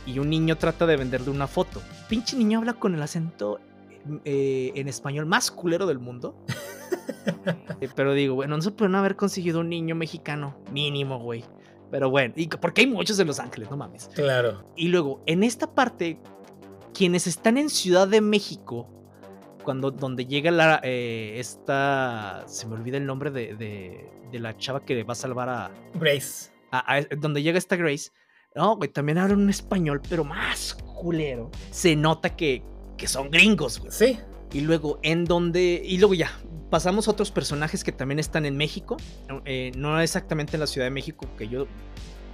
y 0.05 0.19
un 0.19 0.29
niño 0.29 0.57
trata 0.57 0.85
de 0.85 0.95
venderle 0.95 1.29
una 1.29 1.47
foto. 1.47 1.81
Pinche 2.09 2.37
niño 2.37 2.59
habla 2.59 2.73
con 2.73 2.95
el 2.95 3.01
acento 3.01 3.59
eh, 4.25 4.71
en 4.75 4.87
español 4.87 5.25
más 5.25 5.51
culero 5.51 5.85
del 5.85 5.99
mundo. 5.99 6.35
Eh, 7.81 7.89
pero 7.95 8.13
digo, 8.13 8.35
bueno, 8.35 8.55
no 8.55 8.61
se 8.61 8.71
pueden 8.71 8.95
haber 8.95 9.15
conseguido 9.15 9.59
un 9.59 9.69
niño 9.69 9.95
mexicano 9.95 10.57
mínimo, 10.71 11.19
güey. 11.19 11.43
Pero 11.91 12.09
bueno, 12.09 12.33
y 12.37 12.47
porque 12.47 12.81
hay 12.81 12.87
muchos 12.87 13.19
en 13.19 13.27
Los 13.27 13.39
Ángeles, 13.39 13.69
no 13.69 13.77
mames. 13.77 14.09
Claro. 14.13 14.63
Y 14.75 14.87
luego, 14.87 15.21
en 15.25 15.43
esta 15.43 15.73
parte, 15.73 16.19
quienes 16.93 17.27
están 17.27 17.57
en 17.57 17.69
Ciudad 17.69 18.07
de 18.07 18.21
México, 18.21 18.87
cuando 19.63 19.91
donde 19.91 20.25
llega 20.25 20.51
la 20.51 20.79
eh, 20.83 21.35
esta 21.39 22.43
se 22.47 22.67
me 22.67 22.75
olvida 22.75 22.97
el 22.97 23.05
nombre 23.05 23.31
de, 23.31 23.55
de, 23.55 24.39
la 24.39 24.57
chava 24.57 24.83
que 24.83 25.03
va 25.03 25.13
a 25.13 25.15
salvar 25.15 25.47
a 25.49 25.71
Grace. 25.93 26.51
donde 27.17 27.43
llega 27.43 27.57
esta 27.57 27.75
Grace 27.75 28.11
no 28.55 28.75
güey 28.75 28.89
también 28.89 29.17
hablan 29.17 29.39
un 29.39 29.49
español 29.49 30.01
pero 30.07 30.23
más 30.23 30.75
culero. 30.75 31.51
Se 31.71 31.95
nota 31.95 32.35
que, 32.35 32.63
que 32.97 33.07
son 33.07 33.29
gringos 33.31 33.79
güey. 33.79 33.91
sí. 33.91 34.19
Y 34.51 34.61
luego 34.61 34.99
en 35.01 35.25
donde 35.25 35.81
y 35.83 35.97
luego 35.97 36.13
ya 36.13 36.31
pasamos 36.69 37.07
a 37.07 37.11
otros 37.11 37.31
personajes 37.31 37.83
que 37.83 37.91
también 37.91 38.19
están 38.19 38.45
en 38.45 38.55
México 38.55 38.97
eh, 39.45 39.71
no 39.75 39.99
exactamente 39.99 40.55
en 40.55 40.59
la 40.59 40.67
Ciudad 40.67 40.85
de 40.85 40.91
México 40.91 41.27
que 41.37 41.47
yo 41.47 41.67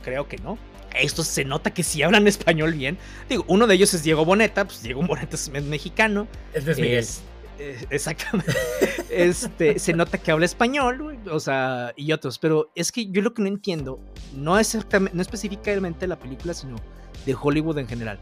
creo 0.01 0.27
que 0.27 0.37
no 0.37 0.57
estos 0.95 1.27
se 1.27 1.45
nota 1.45 1.71
que 1.71 1.83
sí 1.83 2.01
hablan 2.01 2.27
español 2.27 2.73
bien. 2.73 2.97
Digo, 3.29 3.45
uno 3.47 3.67
de 3.67 3.75
ellos 3.75 3.93
es 3.93 4.03
Diego 4.03 4.25
Boneta, 4.25 4.65
pues 4.65 4.81
Diego 4.81 5.01
Boneta 5.03 5.35
es 5.35 5.49
mexicano. 5.49 6.27
Es 6.53 6.65
Luis 6.65 6.79
Miguel. 6.79 7.05
Exactamente. 7.89 8.53
este, 9.09 9.79
se 9.79 9.93
nota 9.93 10.17
que 10.17 10.31
habla 10.31 10.45
español, 10.45 11.19
o 11.29 11.39
sea, 11.39 11.93
y 11.95 12.11
otros, 12.11 12.39
pero 12.39 12.71
es 12.75 12.91
que 12.91 13.07
yo 13.11 13.21
lo 13.21 13.33
que 13.33 13.41
no 13.41 13.47
entiendo, 13.49 13.99
no 14.33 14.57
es 14.57 14.77
no 14.91 15.21
específicamente 15.21 16.01
de 16.01 16.07
la 16.07 16.17
película, 16.17 16.53
sino 16.53 16.77
de 17.25 17.35
Hollywood 17.39 17.77
en 17.79 17.87
general. 17.87 18.19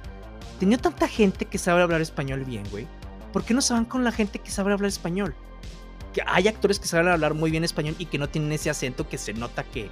Tenía 0.59 0.79
tanta 0.79 1.07
gente 1.07 1.45
que 1.45 1.59
sabe 1.59 1.83
hablar 1.83 2.01
español 2.01 2.43
bien, 2.45 2.63
güey. 2.71 2.87
¿Por 3.31 3.43
qué 3.43 3.53
no 3.53 3.61
se 3.61 3.73
van 3.73 3.85
con 3.85 4.03
la 4.03 4.11
gente 4.11 4.39
que 4.39 4.49
sabe 4.49 4.73
hablar 4.73 4.87
español? 4.87 5.35
Que 6.13 6.23
hay 6.25 6.47
actores 6.47 6.79
que 6.79 6.87
saben 6.87 7.07
hablar 7.07 7.35
muy 7.35 7.51
bien 7.51 7.63
español 7.63 7.95
y 7.99 8.07
que 8.07 8.17
no 8.17 8.27
tienen 8.27 8.51
ese 8.51 8.71
acento 8.71 9.07
que 9.07 9.19
se 9.19 9.33
nota 9.33 9.63
que, 9.63 9.89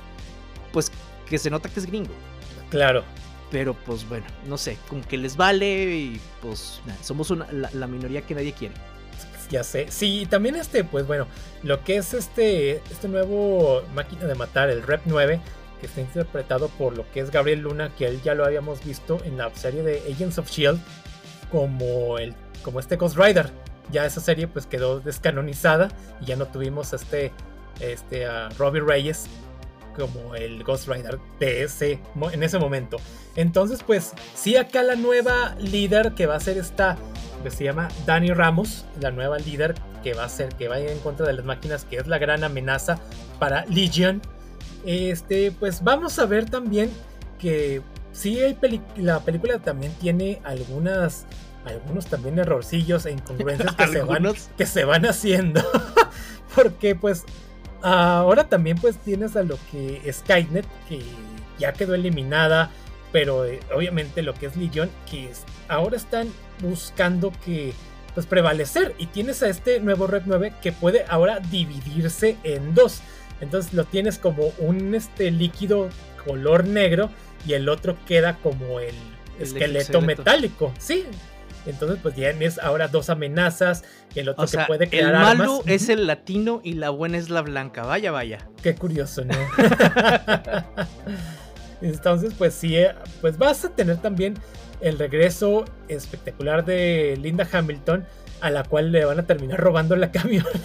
pues, 0.74 0.92
que 1.28 1.38
se 1.38 1.50
nota 1.50 1.70
que 1.70 1.80
es 1.80 1.86
gringo. 1.86 2.14
Claro. 2.70 3.04
Pero 3.52 3.74
pues 3.74 4.08
bueno, 4.10 4.26
no 4.48 4.58
sé, 4.58 4.78
como 4.90 5.08
que 5.08 5.18
les 5.18 5.38
vale 5.38 5.96
y 5.96 6.22
pues 6.42 6.82
somos 7.02 7.32
la 7.52 7.88
minoría 7.88 8.22
que 8.24 8.34
nadie 8.34 8.54
quiere 8.54 8.74
ya 9.50 9.64
sé. 9.64 9.88
Sí, 9.90 10.28
también 10.30 10.56
este, 10.56 10.84
pues 10.84 11.08
bueno, 11.08 11.28
lo 11.64 11.84
que 11.84 11.98
es 11.98 12.14
este, 12.14 12.78
este 12.92 13.08
nuevo 13.08 13.84
máquina 13.94 14.26
de 14.26 14.36
matar, 14.36 14.70
el 14.70 14.84
Rep 14.84 15.02
9, 15.06 15.40
que 15.80 15.86
está 15.88 16.02
interpretado 16.02 16.70
por 16.70 16.96
lo 16.96 17.10
que 17.12 17.20
es 17.20 17.32
Gabriel 17.32 17.62
Luna, 17.62 17.92
que 17.98 18.08
él 18.08 18.22
ya 18.24 18.34
lo 18.34 18.46
habíamos 18.46 18.84
visto 18.84 19.20
en 19.24 19.38
la 19.38 19.54
serie 19.56 19.84
de 19.84 20.02
Agents 20.12 20.38
of 20.38 20.50
Shield, 20.50 20.80
como 21.52 22.18
el, 22.18 22.34
como 22.64 22.80
este 22.80 22.96
Ghost 22.96 23.18
Rider. 23.18 23.52
Ya 23.92 24.06
esa 24.06 24.20
serie 24.20 24.48
pues 24.48 24.66
quedó 24.66 25.00
descanonizada 25.00 25.90
y 26.20 26.26
ya 26.26 26.36
no 26.36 26.48
tuvimos 26.48 26.92
este, 26.94 27.32
este 27.80 28.26
a 28.26 28.50
Robbie 28.58 28.82
Reyes 28.82 29.28
como 29.96 30.36
el 30.36 30.64
Ghost 30.64 30.88
Rider 30.88 31.20
de 31.40 31.64
ese, 31.64 32.00
en 32.32 32.44
ese 32.44 32.60
momento. 32.60 32.98
Entonces, 33.36 33.84
pues, 33.84 34.14
sí, 34.36 34.56
acá 34.56 34.84
la 34.84 34.96
nueva 34.96 35.56
líder 35.60 36.14
que 36.14 36.26
va 36.26 36.36
a 36.36 36.40
ser 36.40 36.58
esta 36.58 36.98
que 37.44 37.52
se 37.52 37.64
llama 37.64 37.90
Dani 38.06 38.34
Ramos, 38.34 38.86
la 39.00 39.12
nueva 39.12 39.38
líder 39.38 39.76
que 40.04 40.14
va 40.14 40.24
a 40.24 40.30
ser, 40.30 40.50
que 40.56 40.68
va 40.68 40.76
a 40.76 40.80
ir 40.80 40.90
en 40.90 41.00
contra 41.00 41.28
de 41.28 41.34
las 41.34 41.46
máquinas, 41.46 41.86
que 41.86 41.98
es 41.98 42.08
la 42.08 42.18
gran 42.18 42.44
amenaza 42.44 43.00
para 43.40 43.66
Legion. 43.66 44.22
Este, 44.86 45.52
pues 45.52 45.84
vamos 45.84 46.18
a 46.18 46.26
ver 46.26 46.50
también 46.50 46.92
que 47.40 47.82
sí 48.14 48.40
hay 48.40 48.58
la 48.98 49.20
película 49.20 49.60
también 49.60 49.92
tiene 49.94 50.42
algunas 50.44 51.26
algunos 51.66 52.06
también 52.06 52.40
errorcillos 52.40 53.06
e 53.06 53.12
incongruencias 53.12 53.76
que, 53.76 53.88
se 53.92 54.02
van, 54.02 54.34
que 54.58 54.66
se 54.66 54.86
van 54.86 55.06
haciendo. 55.06 55.62
Porque 56.56 56.96
pues 56.96 57.24
ahora 57.94 58.48
también 58.50 58.78
pues 58.78 58.98
tienes 58.98 59.36
a 59.36 59.44
lo 59.44 59.58
que 59.72 60.02
Skynet, 60.12 60.66
que 60.90 61.02
ya 61.60 61.74
quedó 61.74 61.94
eliminada, 61.96 62.72
pero 63.12 63.46
eh, 63.46 63.60
obviamente 63.74 64.22
lo 64.22 64.34
que 64.34 64.48
es 64.48 64.58
Legion, 64.58 64.90
que 65.10 65.30
ahora 65.68 65.96
están 65.96 66.28
buscando 66.62 67.32
que 67.46 67.74
pues 68.14 68.26
prevalecer 68.26 68.96
y 68.98 69.08
tienes 69.08 69.44
a 69.44 69.50
este 69.50 69.80
nuevo 69.82 70.08
Red 70.08 70.24
9 70.26 70.54
que 70.62 70.72
puede 70.72 71.06
ahora 71.10 71.40
dividirse 71.40 72.38
en 72.44 72.74
dos. 72.74 73.02
Entonces 73.42 73.74
lo 73.74 73.84
tienes 73.84 74.18
como 74.18 74.54
un 74.58 74.96
este 74.96 75.32
líquido 75.32 75.90
color 76.26 76.66
negro 76.66 77.10
y 77.46 77.54
el 77.54 77.70
otro 77.70 77.98
queda 78.08 78.38
como 78.38 78.80
el, 78.80 78.96
esqueleto 79.40 80.02
metálico. 80.02 80.74
Sí. 80.80 81.06
Entonces 81.66 82.00
pues 82.02 82.16
tienes 82.16 82.60
ahora 82.60 82.88
dos 82.88 83.10
amenazas, 83.10 83.84
el 84.16 84.30
otro 84.30 84.48
que 84.48 84.58
puede 84.68 84.90
crear 84.90 85.14
El 85.14 85.38
malo 85.38 85.62
es 85.66 85.90
el 85.90 86.08
latino 86.08 86.62
y 86.64 86.74
la 86.74 86.90
buena 86.90 87.18
es 87.18 87.30
la 87.30 87.42
blanca. 87.42 87.84
Vaya, 87.84 88.12
vaya. 88.12 88.48
Qué 88.62 88.76
curioso, 88.76 89.24
¿no? 89.26 89.34
Entonces, 91.82 92.34
pues 92.38 92.54
sí, 92.54 92.78
eh, 92.78 92.94
pues 93.22 93.38
vas 93.38 93.66
a 93.66 93.70
tener 93.70 93.98
también 93.98 94.36
el 94.82 94.98
regreso 94.98 95.66
espectacular 95.88 96.66
de 96.66 97.18
Linda 97.22 97.48
Hamilton, 97.52 98.06
a 98.42 98.50
la 98.50 98.64
cual 98.64 98.92
le 98.92 99.06
van 99.06 99.20
a 99.20 99.24
terminar 99.24 99.60
robando 99.60 99.96
la 99.96 100.12
camioneta 100.12 100.60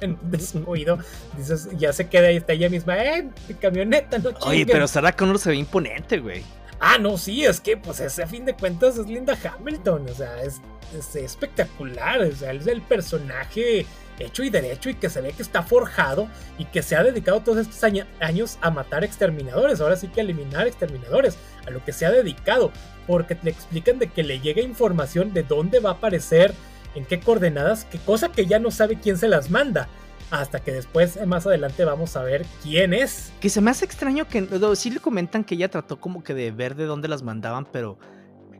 en 0.00 0.18
descuido. 0.30 0.98
Dices, 1.36 1.68
ya 1.76 1.92
se 1.92 2.08
queda 2.08 2.28
ahí, 2.28 2.36
está 2.36 2.52
ella 2.52 2.68
misma, 2.68 3.02
eh, 3.02 3.28
mi 3.48 3.54
camioneta, 3.54 4.18
no 4.18 4.30
Oye, 4.42 4.66
pero 4.66 4.88
Sarah 4.88 5.12
Connor 5.12 5.38
se 5.38 5.50
ve 5.50 5.56
imponente, 5.56 6.18
güey. 6.18 6.42
Ah, 6.86 6.98
no, 6.98 7.16
sí, 7.16 7.46
es 7.46 7.62
que, 7.62 7.78
pues, 7.78 7.98
ese 8.00 8.24
a 8.24 8.26
fin 8.26 8.44
de 8.44 8.52
cuentas 8.52 8.98
es 8.98 9.06
Linda 9.06 9.38
Hamilton, 9.42 10.06
o 10.06 10.14
sea, 10.14 10.42
es, 10.42 10.60
es 10.94 11.16
espectacular, 11.16 12.20
o 12.20 12.30
sea, 12.30 12.52
es 12.52 12.66
el 12.66 12.82
personaje 12.82 13.86
hecho 14.18 14.42
y 14.42 14.50
derecho 14.50 14.90
y 14.90 14.94
que 14.94 15.08
se 15.08 15.22
ve 15.22 15.32
que 15.32 15.40
está 15.40 15.62
forjado 15.62 16.28
y 16.58 16.66
que 16.66 16.82
se 16.82 16.94
ha 16.94 17.02
dedicado 17.02 17.40
todos 17.40 17.66
estos 17.66 17.82
años 18.20 18.58
a 18.60 18.70
matar 18.70 19.02
exterminadores, 19.02 19.80
ahora 19.80 19.96
sí 19.96 20.08
que 20.08 20.20
eliminar 20.20 20.66
exterminadores, 20.66 21.38
a 21.66 21.70
lo 21.70 21.82
que 21.82 21.94
se 21.94 22.04
ha 22.04 22.10
dedicado, 22.10 22.70
porque 23.06 23.38
le 23.42 23.50
explican 23.50 23.98
de 23.98 24.08
que 24.08 24.22
le 24.22 24.40
llega 24.40 24.60
información 24.60 25.32
de 25.32 25.42
dónde 25.42 25.80
va 25.80 25.88
a 25.88 25.94
aparecer, 25.94 26.52
en 26.94 27.06
qué 27.06 27.18
coordenadas, 27.18 27.86
qué 27.86 27.98
cosa 27.98 28.30
que 28.30 28.44
ya 28.44 28.58
no 28.58 28.70
sabe 28.70 29.00
quién 29.00 29.16
se 29.16 29.28
las 29.28 29.48
manda. 29.48 29.88
Hasta 30.30 30.60
que 30.60 30.72
después, 30.72 31.24
más 31.26 31.46
adelante, 31.46 31.84
vamos 31.84 32.16
a 32.16 32.22
ver 32.22 32.44
quién 32.62 32.92
es. 32.92 33.32
Que 33.40 33.48
se 33.48 33.60
me 33.60 33.70
hace 33.70 33.84
extraño 33.84 34.26
que 34.26 34.48
sí 34.74 34.90
le 34.90 35.00
comentan 35.00 35.44
que 35.44 35.54
ella 35.54 35.70
trató 35.70 36.00
como 36.00 36.24
que 36.24 36.34
de 36.34 36.50
ver 36.50 36.74
de 36.74 36.86
dónde 36.86 37.08
las 37.08 37.22
mandaban, 37.22 37.66
pero 37.70 37.98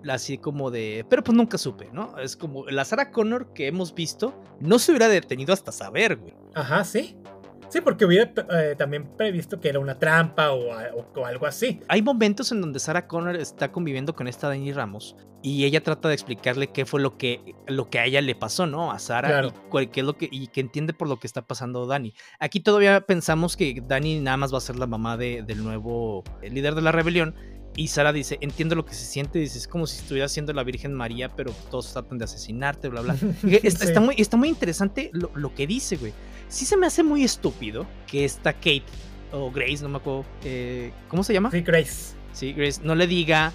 así 0.09 0.39
como 0.39 0.70
de, 0.70 1.07
pero 1.09 1.24
pues 1.24 1.36
nunca 1.36 1.57
supe, 1.59 1.89
¿no? 1.93 2.19
Es 2.19 2.36
como 2.36 2.66
la 2.66 2.85
Sarah 2.85 3.11
Connor 3.11 3.53
que 3.55 3.66
hemos 3.66 3.95
visto 3.95 4.41
no 4.61 4.78
se 4.78 4.93
hubiera 4.93 5.09
detenido 5.09 5.53
hasta 5.53 5.73
saber, 5.73 6.16
güey. 6.16 6.35
Ajá, 6.55 6.85
sí. 6.85 7.16
Sí, 7.69 7.81
porque 7.81 8.05
hubiera 8.05 8.32
eh, 8.51 8.74
también 8.77 9.09
previsto 9.16 9.61
que 9.61 9.69
era 9.69 9.78
una 9.78 9.99
trampa 9.99 10.53
o, 10.53 10.73
algo 11.24 11.47
así. 11.47 11.81
Hay 11.89 12.03
momentos 12.03 12.53
en 12.53 12.61
donde 12.61 12.78
Sarah 12.78 13.07
Connor 13.07 13.36
está 13.36 13.73
conviviendo 13.73 14.15
con 14.15 14.28
esta 14.28 14.49
Dani 14.49 14.73
Ramos 14.73 15.16
y 15.43 15.65
ella 15.65 15.82
trata 15.82 16.09
de 16.09 16.15
explicarle 16.15 16.69
qué 16.69 16.86
fue 16.86 17.01
lo 17.01 17.19
que, 17.19 17.55
lo 17.66 17.91
que 17.91 17.99
a 17.99 18.07
ella 18.07 18.20
le 18.20 18.35
pasó, 18.35 18.66
¿no? 18.66 18.93
A 18.93 18.99
Sarah 18.99 19.53
y, 19.81 19.86
qué 19.89 20.01
es 20.01 20.07
lo 20.07 20.16
que, 20.16 20.28
y 20.31 20.47
que 20.49 20.61
entiende 20.61 20.93
por 20.93 21.09
lo 21.09 21.19
que 21.19 21.27
está 21.27 21.43
pasando 21.43 21.86
Dani. 21.86 22.15
Aquí 22.39 22.61
todavía 22.61 23.01
pensamos 23.03 23.57
que 23.57 23.82
Dani 23.86 24.20
nada 24.20 24.36
más 24.36 24.53
va 24.53 24.59
a 24.59 24.62
ser 24.62 24.77
la 24.77 24.86
mamá 24.86 25.16
de, 25.16 25.43
del 25.43 25.62
nuevo 25.62 26.24
líder 26.43 26.74
de 26.74 26.82
la 26.82 26.93
rebelión 26.93 27.35
y 27.77 27.89
Sara 27.89 28.12
dice, 28.12 28.39
entiendo 28.41 28.77
lo 28.77 28.85
que 28.85 28.95
se 28.95 29.05
siente, 29.05 29.41
dice, 29.41 29.59
es 29.59 29.66
como 29.66 29.86
si 29.86 29.99
estuviera 29.99 30.28
siendo 30.28 30.53
la 30.53 30.62
Virgen 30.62 30.95
María, 30.95 31.28
pero 31.28 31.53
todos 31.70 31.93
tratan 31.93 32.19
de 32.19 32.24
asesinarte, 32.24 32.89
bla, 32.89 33.01
bla. 33.01 33.16
está, 33.62 34.01
muy, 34.01 34.15
está 34.19 34.36
muy 34.36 34.49
interesante 34.49 35.11
lo, 35.12 35.55
que 35.55 35.66
dice, 35.66 35.97
güey. 35.97 36.12
Sí 36.55 36.65
se 36.67 36.77
me 36.77 36.87
hace 36.87 37.03
muy 37.03 37.25
estúpido 37.25 37.87
que 38.07 38.25
esta 38.25 38.53
Kate, 38.53 38.85
o 39.33 39.51
Grace, 39.51 39.83
no 39.83 39.89
me 39.89 39.97
acuerdo, 39.97 40.25
eh, 40.45 40.93
¿cómo 41.09 41.25
se 41.25 41.33
llama? 41.33 41.51
Sí, 41.51 41.63
Grace. 41.63 42.15
Sí, 42.33 42.53
Grace, 42.53 42.81
no 42.83 42.95
le 42.95 43.07
diga 43.07 43.53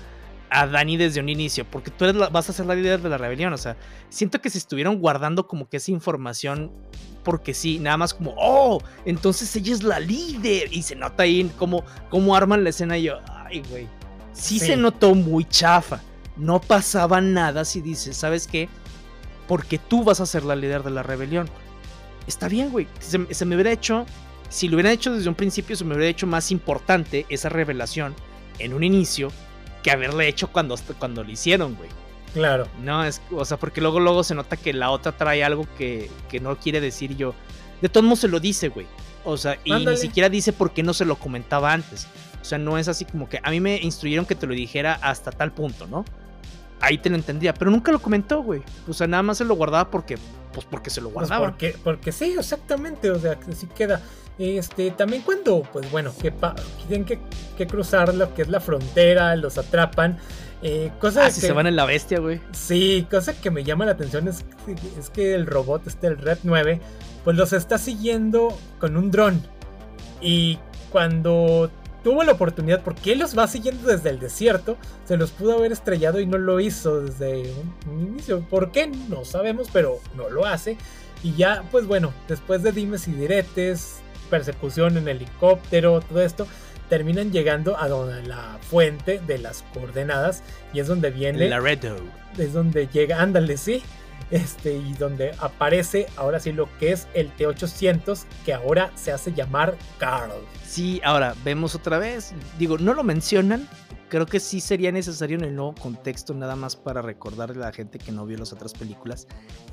a 0.50 0.68
Dani 0.68 0.98
desde 0.98 1.20
un 1.20 1.30
inicio, 1.30 1.66
porque 1.66 1.92
tú 1.92 2.06
eres 2.06 2.32
vas 2.32 2.50
a 2.50 2.54
ser 2.54 2.66
la 2.66 2.76
líder 2.76 3.02
de 3.02 3.10
la 3.10 3.18
rebelión, 3.18 3.54
o 3.54 3.58
sea, 3.58 3.78
siento 4.10 4.42
que 4.42 4.50
se 4.50 4.58
estuvieron 4.58 5.00
guardando 5.00 5.48
como 5.48 5.70
que 5.70 5.78
esa 5.78 5.92
información 5.92 6.72
porque 7.24 7.54
sí, 7.54 7.80
nada 7.80 7.98
más 7.98 8.14
como, 8.14 8.34
oh, 8.38 8.82
entonces 9.06 9.56
ella 9.56 9.74
es 9.74 9.84
la 9.84 10.00
líder, 10.00 10.74
y 10.74 10.82
se 10.82 10.96
nota 10.96 11.24
ahí 11.24 11.50
como, 11.58 11.84
cómo 12.10 12.36
arman 12.36 12.64
la 12.64 12.72
escena 12.72 12.98
y 12.98 13.04
yo, 13.04 13.20
ay, 13.28 13.62
güey 13.70 13.88
sí, 14.40 14.60
se 14.60 14.76
notó 14.78 15.16
muy 15.16 15.46
chafa. 15.46 16.02
No 16.38 16.62
pasaba 16.62 17.22
nada 17.22 17.66
si 17.66 17.82
dices, 17.82 18.16
¿sabes 18.16 18.48
qué? 18.48 18.70
Porque 19.48 19.78
tú 19.78 20.04
vas 20.04 20.22
a 20.22 20.26
ser 20.26 20.44
la 20.44 20.56
líder 20.56 20.84
de 20.84 20.92
la 20.92 21.04
rebelión. 21.04 21.50
Está 22.30 22.48
bien, 22.48 22.70
güey. 22.70 22.86
Se, 23.00 23.18
me 23.18 23.56
hubiera 23.56 23.72
hecho, 23.72 24.06
si 24.50 24.68
lo 24.68 24.76
hubiera 24.76 24.92
hecho 24.92 25.12
desde 25.12 25.28
un 25.28 25.34
principio, 25.34 25.76
se 25.76 25.84
me 25.84 25.96
hubiera 25.96 26.12
hecho 26.12 26.28
más 26.28 26.52
importante 26.52 27.26
esa 27.28 27.50
revelación 27.50 28.14
en 28.60 28.76
un 28.76 28.84
inicio 28.84 29.32
que 29.82 29.90
haberle 29.90 30.28
hecho 30.28 30.52
cuando, 30.52 30.76
cuando 31.00 31.24
lo 31.24 31.32
hicieron, 31.32 31.74
güey. 31.74 31.90
Claro. 32.36 32.68
No, 32.84 33.04
es, 33.04 33.20
o 33.32 33.44
sea, 33.46 33.58
porque 33.58 33.82
luego, 33.82 34.00
luego 34.00 34.24
se 34.24 34.36
nota 34.36 34.58
que 34.58 34.74
la 34.74 34.92
otra 34.92 35.12
trae 35.12 35.44
algo 35.44 35.66
que, 35.76 36.12
que 36.30 36.40
no 36.40 36.56
quiere 36.56 36.80
decir 36.82 37.18
yo. 37.18 37.34
De 37.82 37.90
todos 37.90 38.04
modos 38.04 38.20
se 38.20 38.28
lo 38.28 38.40
dice, 38.40 38.70
güey. 38.70 38.86
O 39.26 39.36
sea, 39.36 39.58
y 39.64 39.74
ni 39.74 39.98
siquiera 39.98 40.30
dice 40.30 40.54
por 40.54 40.72
qué 40.72 40.84
no 40.84 40.94
se 40.94 41.06
lo 41.06 41.16
comentaba 41.16 41.74
antes. 41.74 42.08
O 42.40 42.46
sea, 42.46 42.60
no 42.60 42.78
es 42.78 42.88
así 42.88 43.06
como 43.06 43.28
que 43.28 43.40
a 43.42 43.50
mí 43.50 43.60
me 43.60 43.78
instruyeron 43.78 44.28
que 44.28 44.36
te 44.36 44.46
lo 44.46 44.54
dijera 44.54 45.00
hasta 45.02 45.32
tal 45.32 45.52
punto, 45.52 45.88
¿no? 45.88 46.06
Ahí 46.82 46.98
te 46.98 47.10
lo 47.10 47.16
entendía, 47.16 47.54
pero 47.54 47.72
nunca 47.72 47.92
lo 47.92 48.02
comentó, 48.02 48.42
güey. 48.42 48.62
O 48.88 48.94
sea, 48.94 49.08
nada 49.08 49.24
más 49.24 49.38
se 49.38 49.46
lo 49.46 49.56
guardaba 49.56 49.90
porque, 49.90 50.18
pues 50.54 50.66
porque 50.70 50.90
se 50.90 51.02
lo 51.02 51.10
pues 51.10 51.28
guardaba. 51.28 51.50
porque, 51.50 51.76
porque 51.84 52.12
sí, 52.12 52.36
exactamente, 52.38 53.12
o 53.12 53.20
sea, 53.20 53.36
que 53.36 53.54
sí 53.54 53.68
queda. 53.68 54.02
Este, 54.38 54.92
también 54.92 55.22
cuando, 55.24 55.64
pues 55.74 55.92
bueno, 55.92 56.14
que 56.22 56.34
tienen 56.88 57.06
que, 57.06 57.20
que, 57.58 57.68
cruzar 57.68 58.14
lo 58.16 58.34
que 58.34 58.44
es 58.44 58.48
la 58.48 58.62
frontera, 58.62 59.36
los 59.36 59.58
atrapan. 59.58 60.18
Eh, 60.62 60.92
cosa 61.00 61.26
ah, 61.26 61.32
si 61.32 61.42
se 61.42 61.52
van 61.52 61.68
en 61.68 61.76
la 61.76 61.86
bestia, 61.86 62.20
güey. 62.20 62.42
Sí, 62.52 63.06
cosa 63.12 63.40
que 63.40 63.52
me 63.52 63.64
llama 63.66 63.86
la 63.86 63.92
atención 63.92 64.28
es, 64.30 64.46
es 64.98 65.10
que 65.10 65.36
el 65.36 65.46
robot, 65.46 65.88
este, 65.88 66.08
el 66.08 66.18
Red 66.18 66.40
9, 66.44 66.80
pues 67.24 67.36
los 67.36 67.52
está 67.52 67.78
siguiendo 67.78 68.58
con 68.80 68.96
un 68.96 69.12
dron. 69.12 69.42
Y 70.22 70.60
cuando 70.90 71.70
tuvo 72.10 72.24
la 72.24 72.32
oportunidad, 72.32 72.82
porque 72.82 73.12
él 73.12 73.20
los 73.20 73.38
va 73.38 73.48
siguiendo 73.48 73.88
desde 73.88 74.10
el 74.10 74.20
desierto, 74.20 74.78
se 75.06 75.16
los 75.16 75.30
pudo 75.30 75.60
haber 75.60 75.72
estrellado 75.72 76.20
y 76.20 76.26
no 76.26 76.40
lo 76.40 76.60
hizo 76.60 77.02
desde 77.02 77.54
un, 77.86 78.02
inicio. 78.02 78.42
¿Por 78.50 78.72
qué? 78.72 78.88
No 78.88 79.26
sabemos, 79.26 79.68
pero 79.72 80.00
no 80.18 80.28
lo 80.28 80.48
hace. 80.48 80.76
Y 81.22 81.36
ya, 81.36 81.64
pues 81.70 81.86
bueno, 81.86 82.12
después 82.28 82.64
de 82.64 82.72
dimes 82.72 83.08
y 83.08 83.12
diretes, 83.12 84.00
persecución 84.28 84.98
en 84.98 85.08
helicóptero, 85.08 86.02
todo 86.02 86.24
esto, 86.24 86.48
terminan 86.90 87.32
llegando 87.32 87.78
a 87.78 87.88
donde 87.88 88.24
la 88.24 88.58
fuente 88.60 89.20
de 89.20 89.38
las 89.38 89.64
coordenadas 89.76 90.42
y 90.74 90.80
es 90.80 90.88
donde 90.88 91.12
viene... 91.12 91.48
Laredo. 91.48 91.98
Es 92.40 92.54
donde 92.54 92.88
llega, 92.88 93.22
ándale, 93.22 93.56
sí. 93.56 93.84
Este, 94.32 94.74
y 94.76 94.94
donde 94.94 95.32
aparece 95.40 96.08
ahora 96.16 96.40
sí 96.40 96.52
lo 96.52 96.70
que 96.78 96.92
es 96.92 97.08
el 97.14 97.36
T800, 97.36 98.26
que 98.46 98.54
ahora 98.54 98.92
se 98.96 99.12
hace 99.12 99.34
llamar 99.34 99.76
Carl. 99.98 100.32
Sí, 100.66 101.02
ahora 101.04 101.36
vemos 101.44 101.74
otra 101.76 101.98
vez, 101.98 102.34
digo, 102.60 102.78
no 102.78 102.94
lo 102.94 103.04
mencionan, 103.04 103.68
creo 104.10 104.26
que 104.26 104.40
sí 104.40 104.60
sería 104.60 104.92
necesario 104.92 105.38
en 105.38 105.46
el 105.46 105.56
nuevo 105.56 105.74
contexto, 105.76 106.34
nada 106.34 106.56
más 106.56 106.76
para 106.76 107.02
recordarle 107.02 107.58
a 107.58 107.68
la 107.68 107.72
gente 107.72 108.00
que 108.00 108.12
no 108.12 108.26
vio 108.26 108.38
las 108.38 108.52
otras 108.52 108.74
películas, 108.74 109.28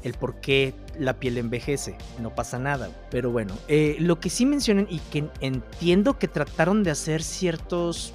el 0.04 0.14
por 0.14 0.40
qué 0.40 0.74
la 0.98 1.18
piel 1.18 1.38
envejece. 1.38 1.96
No 2.20 2.34
pasa 2.34 2.58
nada. 2.58 2.90
Pero 3.10 3.30
bueno, 3.30 3.54
eh, 3.66 3.96
lo 3.98 4.20
que 4.20 4.30
sí 4.30 4.46
mencionan 4.46 4.86
y 4.88 4.98
que 4.98 5.28
entiendo 5.40 6.18
que 6.18 6.28
trataron 6.28 6.84
de 6.84 6.92
hacer 6.92 7.22
ciertos. 7.22 8.14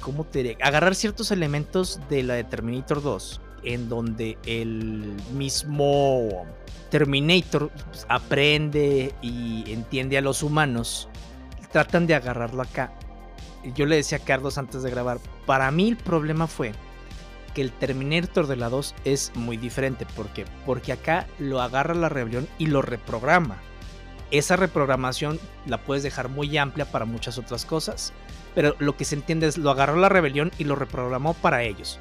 ¿Cómo 0.00 0.24
te 0.24 0.42
diré? 0.42 0.58
Agarrar 0.60 0.96
ciertos 0.96 1.30
elementos 1.30 2.00
de 2.10 2.24
la 2.24 2.34
de 2.34 2.42
Terminator 2.42 3.02
2, 3.02 3.40
en 3.64 3.88
donde 3.88 4.38
el 4.46 5.14
mismo 5.34 6.46
Terminator 6.90 7.70
pues, 7.70 8.06
aprende 8.08 9.14
y 9.22 9.64
entiende 9.72 10.18
a 10.18 10.20
los 10.20 10.42
humanos. 10.42 11.08
Tratan 11.70 12.06
de 12.06 12.14
agarrarlo 12.14 12.62
acá 12.62 12.92
yo 13.74 13.86
le 13.86 13.96
decía 13.96 14.18
a 14.18 14.24
Carlos 14.24 14.58
antes 14.58 14.82
de 14.82 14.90
grabar, 14.90 15.18
para 15.46 15.70
mí 15.70 15.88
el 15.88 15.96
problema 15.96 16.46
fue 16.46 16.72
que 17.54 17.62
el 17.62 17.70
Terminator 17.70 18.46
de 18.46 18.56
la 18.56 18.68
2 18.68 18.94
es 19.04 19.32
muy 19.34 19.56
diferente. 19.56 20.06
¿Por 20.16 20.28
qué? 20.28 20.46
Porque 20.64 20.92
acá 20.92 21.26
lo 21.38 21.60
agarra 21.60 21.94
la 21.94 22.08
rebelión 22.08 22.48
y 22.58 22.66
lo 22.66 22.82
reprograma. 22.82 23.58
Esa 24.30 24.56
reprogramación 24.56 25.38
la 25.66 25.78
puedes 25.78 26.02
dejar 26.02 26.30
muy 26.30 26.56
amplia 26.56 26.90
para 26.90 27.04
muchas 27.04 27.36
otras 27.36 27.66
cosas, 27.66 28.14
pero 28.54 28.74
lo 28.78 28.96
que 28.96 29.04
se 29.04 29.14
entiende 29.14 29.46
es 29.46 29.58
lo 29.58 29.70
agarró 29.70 29.96
la 29.96 30.08
rebelión 30.08 30.50
y 30.58 30.64
lo 30.64 30.74
reprogramó 30.74 31.34
para 31.34 31.62
ellos. 31.62 31.98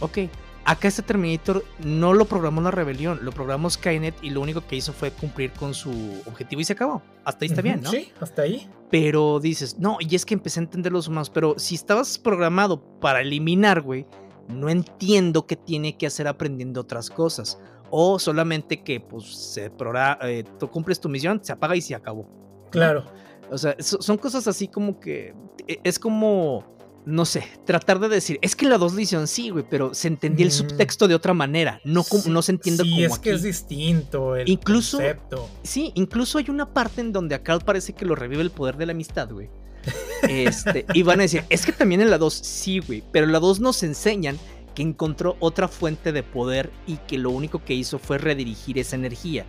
Ok, 0.00 0.18
Acá 0.64 0.88
este 0.88 1.02
Terminator 1.02 1.64
no 1.84 2.14
lo 2.14 2.24
programó 2.26 2.60
la 2.60 2.70
rebelión, 2.70 3.18
lo 3.22 3.32
programó 3.32 3.68
Skynet 3.68 4.14
y 4.22 4.30
lo 4.30 4.40
único 4.40 4.64
que 4.66 4.76
hizo 4.76 4.92
fue 4.92 5.10
cumplir 5.10 5.50
con 5.52 5.74
su 5.74 5.90
objetivo 6.26 6.60
y 6.60 6.64
se 6.64 6.74
acabó. 6.74 7.02
Hasta 7.24 7.44
ahí 7.44 7.48
está 7.50 7.62
bien, 7.62 7.80
¿no? 7.82 7.90
Sí, 7.90 8.12
hasta 8.20 8.42
ahí. 8.42 8.70
Pero 8.90 9.40
dices, 9.40 9.78
no, 9.78 9.98
y 10.00 10.14
es 10.14 10.24
que 10.24 10.34
empecé 10.34 10.60
a 10.60 10.62
entender 10.62 10.92
los 10.92 11.08
humanos, 11.08 11.30
pero 11.30 11.58
si 11.58 11.74
estabas 11.74 12.16
programado 12.18 12.80
para 13.00 13.22
eliminar, 13.22 13.80
güey, 13.80 14.06
no 14.48 14.68
entiendo 14.68 15.46
qué 15.46 15.56
tiene 15.56 15.96
que 15.96 16.06
hacer 16.06 16.28
aprendiendo 16.28 16.80
otras 16.80 17.10
cosas. 17.10 17.58
O 17.90 18.18
solamente 18.18 18.82
que, 18.82 19.00
pues, 19.00 19.26
se 19.26 19.70
programa, 19.70 20.18
eh, 20.22 20.44
tú 20.58 20.70
cumples 20.70 21.00
tu 21.00 21.08
misión, 21.08 21.40
se 21.42 21.52
apaga 21.52 21.76
y 21.76 21.82
se 21.82 21.94
acabó. 21.94 22.26
Claro. 22.70 23.04
O 23.50 23.58
sea, 23.58 23.76
son 23.78 24.16
cosas 24.16 24.46
así 24.46 24.66
como 24.66 24.98
que 24.98 25.34
e, 25.68 25.78
es 25.84 25.98
como 25.98 26.64
no 27.04 27.24
sé, 27.24 27.44
tratar 27.64 27.98
de 27.98 28.08
decir, 28.08 28.38
es 28.42 28.54
que 28.54 28.66
la 28.66 28.78
2 28.78 28.94
le 28.94 29.02
hicieron 29.02 29.26
sí, 29.26 29.50
güey, 29.50 29.64
pero 29.68 29.92
se 29.94 30.08
entendía 30.08 30.46
el 30.46 30.52
mm. 30.52 30.54
subtexto 30.54 31.08
de 31.08 31.14
otra 31.14 31.34
manera, 31.34 31.80
no, 31.84 32.04
no 32.26 32.42
se 32.42 32.52
entiende 32.52 32.84
sí, 32.84 33.04
es 33.04 33.18
que 33.18 33.32
es 33.32 33.42
distinto 33.42 34.36
el 34.36 34.48
incluso, 34.48 34.98
concepto. 34.98 35.48
Sí, 35.62 35.92
incluso 35.94 36.38
hay 36.38 36.48
una 36.48 36.72
parte 36.72 37.00
en 37.00 37.12
donde 37.12 37.34
a 37.34 37.42
Carl 37.42 37.60
parece 37.64 37.92
que 37.92 38.04
lo 38.04 38.14
revive 38.14 38.42
el 38.42 38.50
poder 38.50 38.76
de 38.76 38.86
la 38.86 38.92
amistad, 38.92 39.30
güey. 39.30 39.50
Este, 40.28 40.86
y 40.94 41.02
van 41.02 41.18
a 41.18 41.22
decir, 41.22 41.42
es 41.48 41.66
que 41.66 41.72
también 41.72 42.00
en 42.00 42.08
la 42.08 42.16
2 42.16 42.32
sí, 42.32 42.78
güey, 42.78 43.02
pero 43.10 43.26
en 43.26 43.32
la 43.32 43.40
2 43.40 43.58
nos 43.58 43.82
enseñan 43.82 44.38
que 44.72 44.82
encontró 44.82 45.36
otra 45.40 45.66
fuente 45.66 46.12
de 46.12 46.22
poder 46.22 46.70
y 46.86 46.96
que 46.96 47.18
lo 47.18 47.30
único 47.30 47.64
que 47.64 47.74
hizo 47.74 47.98
fue 47.98 48.18
redirigir 48.18 48.78
esa 48.78 48.94
energía. 48.94 49.44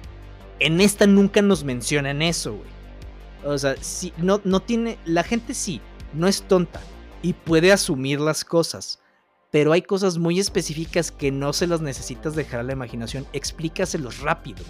En 0.60 0.82
esta 0.82 1.06
nunca 1.06 1.44
nos 1.44 1.64
mencionan 1.64 2.24
eso, 2.24 2.56
güey. 2.56 2.74
O 3.46 3.58
sea, 3.58 3.76
sí, 3.82 4.14
no, 4.18 4.42
no 4.44 4.62
tiene, 4.62 4.98
la 5.06 5.24
gente 5.24 5.54
sí, 5.54 5.80
no 6.14 6.28
es 6.28 6.42
tonta, 6.42 6.82
y 7.24 7.34
puede 7.34 7.72
asumir 7.72 8.20
las 8.20 8.46
cosas. 8.46 9.00
Pero 9.50 9.72
hay 9.72 9.82
cosas 9.82 10.20
muy 10.20 10.40
específicas 10.40 11.12
que 11.12 11.32
no 11.32 11.54
se 11.54 11.66
las 11.66 11.82
necesitas 11.82 12.36
dejar 12.36 12.60
a 12.60 12.64
la 12.64 12.74
imaginación. 12.74 13.26
Explícaselos 13.34 14.20
rápido. 14.20 14.64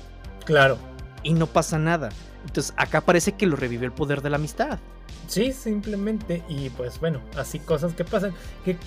Claro. 0.46 0.78
Y 1.24 1.34
no 1.34 1.48
pasa 1.48 1.80
nada. 1.80 2.10
Entonces 2.46 2.74
acá 2.78 3.02
parece 3.02 3.34
que 3.34 3.46
lo 3.46 3.56
revive 3.56 3.86
el 3.86 3.92
poder 3.92 4.22
de 4.22 4.30
la 4.30 4.36
amistad. 4.36 4.80
Sí, 5.28 5.52
simplemente. 5.52 6.44
Y 6.48 6.70
pues 6.70 7.00
bueno, 7.00 7.22
así 7.38 7.60
cosas 7.60 7.94
que 7.94 8.06
pasan. 8.06 8.34
Que, 8.64 8.78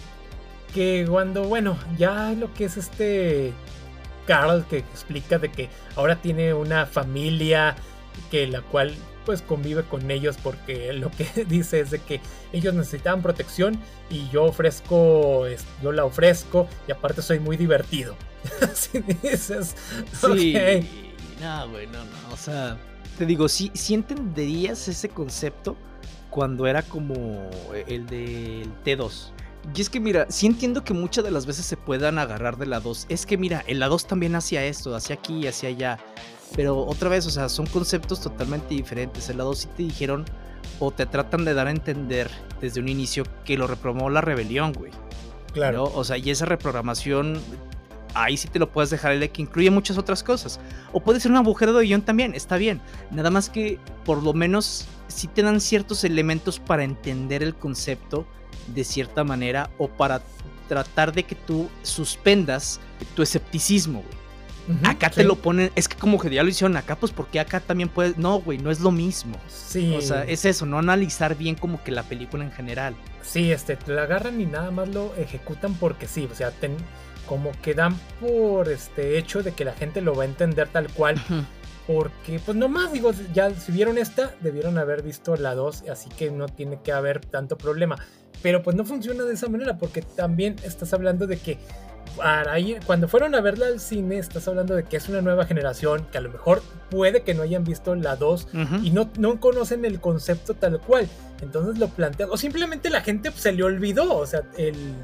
que 0.74 1.06
cuando, 1.08 1.44
bueno, 1.44 1.78
ya 1.98 2.32
lo 2.32 2.52
que 2.54 2.66
es 2.66 2.76
este 2.76 3.52
Carl 4.26 4.66
que 4.66 4.78
explica 4.78 5.38
de 5.38 5.50
que 5.50 5.70
ahora 5.96 6.16
tiene 6.20 6.52
una 6.52 6.84
familia 6.86 7.74
que 8.30 8.46
la 8.46 8.60
cual 8.60 8.94
pues 9.26 9.42
convive 9.42 9.82
con 9.82 10.10
ellos 10.10 10.38
porque 10.42 10.92
lo 10.94 11.10
que 11.10 11.44
dice 11.48 11.80
es 11.80 11.90
de 11.90 11.98
que 11.98 12.22
ellos 12.52 12.72
necesitaban 12.72 13.20
protección 13.20 13.78
y 14.08 14.26
yo 14.30 14.44
ofrezco, 14.44 15.44
yo 15.82 15.92
la 15.92 16.06
ofrezco 16.06 16.66
y 16.88 16.92
aparte 16.92 17.20
soy 17.20 17.40
muy 17.40 17.58
divertido. 17.58 18.16
Así 18.62 19.00
dices. 19.22 19.74
Sí. 20.12 20.54
No, 21.40 21.68
güey, 21.68 21.86
no, 21.88 21.98
no. 22.04 22.32
O 22.32 22.36
sea, 22.36 22.78
te 23.18 23.26
digo, 23.26 23.48
sí, 23.48 23.70
sí 23.74 23.92
entenderías 23.92 24.88
ese 24.88 25.10
concepto 25.10 25.76
cuando 26.30 26.66
era 26.66 26.82
como 26.82 27.50
el 27.86 28.06
del 28.06 28.70
T2. 28.84 29.32
Y 29.74 29.80
es 29.80 29.90
que 29.90 30.00
mira, 30.00 30.26
sí 30.28 30.46
entiendo 30.46 30.84
que 30.84 30.94
muchas 30.94 31.24
de 31.24 31.30
las 31.30 31.44
veces 31.44 31.66
se 31.66 31.76
puedan 31.76 32.18
agarrar 32.18 32.56
de 32.56 32.66
la 32.66 32.80
2. 32.80 33.06
Es 33.08 33.26
que 33.26 33.36
mira, 33.36 33.64
en 33.66 33.80
la 33.80 33.88
2 33.88 34.06
también 34.06 34.36
hacía 34.36 34.64
esto, 34.64 34.94
hacía 34.94 35.16
aquí 35.16 35.40
y 35.40 35.46
hacía 35.48 35.70
allá. 35.70 35.98
Pero 36.56 36.78
otra 36.78 37.10
vez, 37.10 37.26
o 37.26 37.30
sea, 37.30 37.50
son 37.50 37.66
conceptos 37.66 38.20
totalmente 38.20 38.74
diferentes. 38.74 39.28
El 39.28 39.38
lado 39.38 39.54
sí 39.54 39.68
te 39.76 39.82
dijeron 39.82 40.24
o 40.80 40.90
te 40.90 41.04
tratan 41.04 41.44
de 41.44 41.52
dar 41.52 41.66
a 41.66 41.70
entender 41.70 42.30
desde 42.60 42.80
un 42.80 42.88
inicio 42.88 43.24
que 43.44 43.58
lo 43.58 43.66
reprogramó 43.66 44.08
la 44.08 44.22
rebelión, 44.22 44.72
güey. 44.72 44.90
Claro. 45.52 45.84
O 45.94 46.02
sea, 46.02 46.16
y 46.16 46.30
esa 46.30 46.46
reprogramación, 46.46 47.38
ahí 48.14 48.38
sí 48.38 48.48
te 48.48 48.58
lo 48.58 48.72
puedes 48.72 48.88
dejar 48.88 49.12
el 49.12 49.30
que 49.30 49.42
incluye 49.42 49.70
muchas 49.70 49.98
otras 49.98 50.22
cosas. 50.22 50.58
O 50.92 51.00
puede 51.00 51.20
ser 51.20 51.30
un 51.30 51.36
agujero 51.36 51.74
de 51.74 51.84
guion 51.84 52.02
también, 52.02 52.34
está 52.34 52.56
bien. 52.56 52.80
Nada 53.10 53.30
más 53.30 53.50
que 53.50 53.78
por 54.06 54.22
lo 54.22 54.32
menos 54.32 54.86
sí 55.08 55.28
te 55.28 55.42
dan 55.42 55.60
ciertos 55.60 56.04
elementos 56.04 56.58
para 56.58 56.84
entender 56.84 57.42
el 57.42 57.54
concepto 57.54 58.26
de 58.74 58.82
cierta 58.82 59.24
manera 59.24 59.70
o 59.76 59.88
para 59.88 60.22
tratar 60.68 61.12
de 61.12 61.22
que 61.22 61.34
tú 61.34 61.68
suspendas 61.82 62.80
tu 63.14 63.22
escepticismo, 63.22 64.02
güey 64.02 64.25
acá 64.84 65.10
te 65.10 65.24
lo 65.24 65.36
ponen, 65.36 65.70
es 65.74 65.88
que 65.88 65.96
como 65.96 66.18
que 66.18 66.30
ya 66.30 66.42
lo 66.42 66.48
hicieron 66.48 66.76
acá, 66.76 66.96
pues 66.96 67.12
porque 67.12 67.40
acá 67.40 67.60
también 67.60 67.88
puedes, 67.88 68.18
no, 68.18 68.40
güey, 68.40 68.58
no 68.58 68.70
es 68.70 68.80
lo 68.80 68.90
mismo. 68.90 69.36
Sí. 69.48 69.94
O 69.96 70.00
sea, 70.00 70.24
es 70.24 70.44
eso, 70.44 70.66
no 70.66 70.78
analizar 70.78 71.36
bien 71.36 71.54
como 71.54 71.82
que 71.82 71.92
la 71.92 72.02
película 72.02 72.44
en 72.44 72.52
general. 72.52 72.96
Sí, 73.22 73.50
este, 73.52 73.76
te 73.76 73.92
la 73.92 74.02
agarran 74.02 74.40
y 74.40 74.46
nada 74.46 74.70
más 74.70 74.88
lo 74.88 75.14
ejecutan 75.16 75.74
porque 75.74 76.06
sí, 76.06 76.28
o 76.30 76.34
sea, 76.34 76.52
como 77.26 77.52
que 77.62 77.74
dan 77.74 77.98
por 78.20 78.68
este 78.68 79.18
hecho 79.18 79.42
de 79.42 79.52
que 79.52 79.64
la 79.64 79.72
gente 79.72 80.00
lo 80.00 80.14
va 80.14 80.22
a 80.22 80.26
entender 80.26 80.68
tal 80.68 80.88
cual. 80.88 81.20
Porque, 81.86 82.40
pues 82.44 82.56
nomás 82.56 82.92
digo, 82.92 83.12
ya 83.32 83.54
si 83.54 83.70
vieron 83.70 83.96
esta, 83.98 84.34
debieron 84.40 84.76
haber 84.76 85.02
visto 85.02 85.36
la 85.36 85.54
2, 85.54 85.84
así 85.90 86.08
que 86.08 86.30
no 86.32 86.48
tiene 86.48 86.80
que 86.82 86.92
haber 86.92 87.20
tanto 87.20 87.56
problema. 87.56 87.96
Pero 88.42 88.62
pues 88.62 88.76
no 88.76 88.84
funciona 88.84 89.24
de 89.24 89.34
esa 89.34 89.48
manera, 89.48 89.78
porque 89.78 90.02
también 90.02 90.56
estás 90.64 90.92
hablando 90.92 91.26
de 91.26 91.38
que 91.38 91.58
cuando 92.86 93.08
fueron 93.08 93.34
a 93.34 93.40
verla 93.40 93.66
al 93.66 93.80
cine, 93.80 94.18
estás 94.18 94.46
hablando 94.48 94.74
de 94.74 94.84
que 94.84 94.96
es 94.96 95.08
una 95.08 95.20
nueva 95.22 95.46
generación, 95.46 96.06
que 96.10 96.18
a 96.18 96.20
lo 96.20 96.30
mejor 96.30 96.62
puede 96.90 97.22
que 97.22 97.34
no 97.34 97.42
hayan 97.42 97.64
visto 97.64 97.94
la 97.94 98.16
2 98.16 98.48
y 98.82 98.90
no, 98.90 99.10
no 99.18 99.40
conocen 99.40 99.84
el 99.84 100.00
concepto 100.00 100.54
tal 100.54 100.80
cual. 100.80 101.08
Entonces 101.42 101.78
lo 101.78 101.88
plantean, 101.88 102.30
o 102.32 102.36
simplemente 102.36 102.88
la 102.90 103.02
gente 103.02 103.30
se 103.32 103.52
le 103.52 103.62
olvidó, 103.62 104.16
o 104.16 104.26
sea, 104.26 104.42
el, 104.56 104.94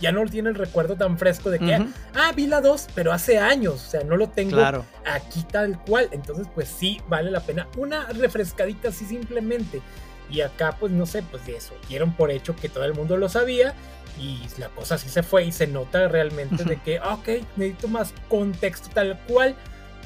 ya 0.00 0.12
no 0.12 0.24
tiene 0.26 0.50
el 0.50 0.54
recuerdo 0.54 0.96
tan 0.96 1.18
fresco 1.18 1.50
de 1.50 1.58
que, 1.58 1.74
ah, 2.14 2.32
vi 2.34 2.46
la 2.46 2.60
2, 2.60 2.88
pero 2.94 3.12
hace 3.12 3.38
años, 3.38 3.74
o 3.74 3.90
sea, 3.90 4.04
no 4.04 4.16
lo 4.16 4.28
tengo 4.28 4.60
aquí 5.04 5.44
tal 5.50 5.80
cual. 5.84 6.08
Entonces, 6.12 6.46
pues 6.54 6.68
sí, 6.68 7.00
vale 7.08 7.30
la 7.30 7.40
pena 7.40 7.68
una 7.76 8.06
refrescadita 8.06 8.88
así 8.88 9.04
simplemente. 9.04 9.80
Y 10.30 10.42
acá, 10.42 10.76
pues 10.78 10.92
no 10.92 11.06
sé, 11.06 11.22
pues 11.22 11.46
de 11.46 11.56
eso, 11.56 11.74
dieron 11.88 12.14
por 12.14 12.30
hecho 12.30 12.54
que 12.54 12.68
todo 12.68 12.84
el 12.84 12.92
mundo 12.92 13.16
lo 13.16 13.28
sabía 13.28 13.74
y 14.18 14.46
la 14.58 14.68
cosa 14.68 14.96
así 14.96 15.08
se 15.08 15.22
fue 15.22 15.44
y 15.44 15.52
se 15.52 15.66
nota 15.66 16.08
realmente 16.08 16.64
de 16.64 16.76
que, 16.76 16.98
ah, 16.98 17.14
ok, 17.14 17.28
necesito 17.56 17.88
más 17.88 18.12
contexto 18.28 18.88
tal 18.92 19.18
cual, 19.26 19.54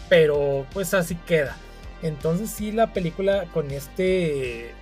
pero 0.08 0.66
pues 0.72 0.94
así 0.94 1.14
queda. 1.14 1.56
Entonces 2.02 2.50
sí, 2.50 2.72
la 2.72 2.92
película 2.92 3.46
con 3.52 3.70
este... 3.70 4.74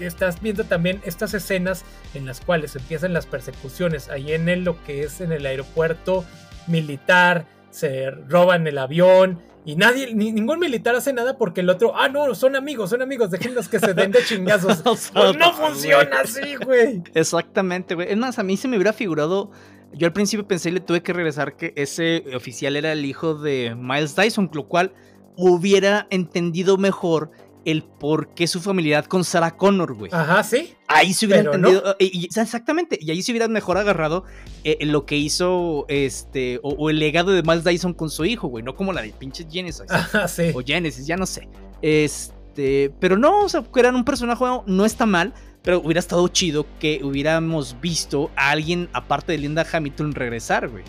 Estás 0.00 0.40
viendo 0.40 0.64
también 0.64 1.00
estas 1.04 1.34
escenas 1.34 1.84
en 2.14 2.26
las 2.26 2.40
cuales 2.40 2.74
empiezan 2.74 3.12
las 3.12 3.26
persecuciones, 3.26 4.08
ahí 4.08 4.32
en 4.32 4.48
el, 4.48 4.64
lo 4.64 4.82
que 4.82 5.04
es 5.04 5.20
en 5.20 5.30
el 5.30 5.46
aeropuerto 5.46 6.24
militar, 6.66 7.46
se 7.70 8.10
roban 8.10 8.66
el 8.66 8.78
avión, 8.78 9.40
y 9.66 9.76
nadie, 9.76 10.14
ni, 10.14 10.30
ningún 10.30 10.58
militar 10.58 10.94
hace 10.94 11.12
nada 11.12 11.38
porque 11.38 11.62
el 11.62 11.70
otro, 11.70 11.96
ah, 11.96 12.08
no, 12.08 12.34
son 12.34 12.54
amigos, 12.54 12.90
son 12.90 13.00
amigos, 13.00 13.30
déjenlos 13.30 13.68
que 13.68 13.80
se 13.80 13.94
den 13.94 14.12
de 14.12 14.22
chingazos. 14.22 14.82
pues 14.84 15.12
no 15.14 15.52
funciona 15.54 16.20
así, 16.20 16.56
güey. 16.56 17.02
Exactamente, 17.14 17.94
güey. 17.94 18.10
Es 18.10 18.16
más, 18.18 18.38
a 18.38 18.42
mí 18.42 18.56
se 18.56 18.68
me 18.68 18.76
hubiera 18.76 18.92
figurado. 18.92 19.50
Yo 19.94 20.06
al 20.06 20.12
principio 20.12 20.46
pensé 20.46 20.68
y 20.68 20.72
le 20.72 20.80
tuve 20.80 21.02
que 21.02 21.12
regresar 21.12 21.56
que 21.56 21.72
ese 21.76 22.24
oficial 22.34 22.76
era 22.76 22.92
el 22.92 23.04
hijo 23.04 23.34
de 23.34 23.74
Miles 23.74 24.14
Dyson, 24.16 24.50
lo 24.52 24.66
cual 24.66 24.92
hubiera 25.36 26.06
entendido 26.10 26.76
mejor 26.76 27.30
el 27.64 27.82
por 27.82 28.34
qué 28.34 28.46
su 28.46 28.60
familiaridad 28.60 29.06
con 29.06 29.24
Sarah 29.24 29.56
Connor, 29.56 29.94
güey. 29.94 30.10
Ajá, 30.12 30.42
sí. 30.42 30.74
Ahí 30.88 31.12
se 31.12 31.26
hubiera 31.26 31.42
entendido. 31.42 31.96
Eh, 31.98 32.10
exactamente. 32.36 32.98
Y 33.00 33.10
ahí 33.10 33.22
se 33.22 33.32
hubiera 33.32 33.48
mejor 33.48 33.78
agarrado 33.78 34.24
eh, 34.64 34.84
lo 34.86 35.06
que 35.06 35.16
hizo 35.16 35.86
este. 35.88 36.60
O, 36.62 36.90
el 36.90 36.98
legado 36.98 37.32
de 37.32 37.42
Miles 37.42 37.64
Dyson 37.64 37.94
con 37.94 38.10
su 38.10 38.24
hijo, 38.24 38.48
güey. 38.48 38.64
No 38.64 38.74
como 38.76 38.92
la 38.92 39.02
de 39.02 39.10
pinches 39.10 39.46
Genesis. 39.50 39.90
Ajá, 39.90 40.28
sí. 40.28 40.52
O 40.54 40.62
Genesis, 40.64 41.06
ya 41.06 41.16
no 41.16 41.26
sé. 41.26 41.48
Este. 41.82 42.92
Pero 43.00 43.16
no, 43.16 43.40
o 43.40 43.48
sea, 43.48 43.62
que 43.62 43.80
eran 43.80 43.96
un 43.96 44.04
personaje 44.04 44.44
no 44.66 44.84
está 44.84 45.06
mal. 45.06 45.34
Pero 45.62 45.80
hubiera 45.80 46.00
estado 46.00 46.28
chido 46.28 46.66
que 46.78 47.00
hubiéramos 47.02 47.80
visto 47.80 48.30
a 48.36 48.50
alguien 48.50 48.90
aparte 48.92 49.32
de 49.32 49.38
Linda 49.38 49.66
Hamilton 49.70 50.14
regresar, 50.14 50.68
güey. 50.68 50.84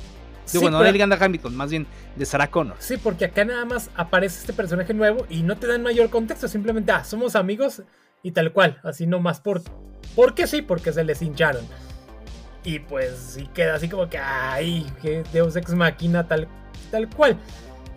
Digo, 0.52 0.70
no 0.70 0.82
de 0.82 0.92
Linda 0.92 1.18
Hamilton, 1.20 1.56
más 1.56 1.72
bien 1.72 1.88
de 2.16 2.26
Sarah 2.26 2.50
Connor. 2.50 2.78
Sí, 2.80 2.98
porque 2.98 3.26
acá 3.26 3.46
nada 3.46 3.66
más 3.66 3.90
aparece 3.96 4.40
este 4.40 4.54
personaje 4.54 4.94
nuevo 4.94 5.26
y 5.30 5.44
no 5.44 5.58
te 5.58 5.68
dan 5.68 5.84
mayor 5.84 6.10
contexto. 6.10 6.48
Simplemente, 6.48 6.92
ah, 6.92 7.04
somos 7.04 7.36
amigos 7.36 7.82
y 8.24 8.32
tal 8.32 8.52
cual. 8.52 8.80
Así 8.84 9.08
nomás 9.08 9.40
por. 9.40 9.62
Porque 10.16 10.48
sí, 10.48 10.62
porque 10.62 10.94
se 10.94 11.04
les 11.04 11.22
hincharon. 11.22 11.66
Y 12.64 12.80
pues 12.80 13.36
sí 13.36 13.48
queda 13.54 13.76
así 13.76 13.88
como 13.88 14.10
que, 14.10 14.18
ay, 14.18 14.86
que 15.02 15.24
Deus 15.32 15.56
Ex 15.56 15.74
Máquina 15.74 16.28
tal, 16.28 16.48
tal 16.90 17.10
cual. 17.10 17.38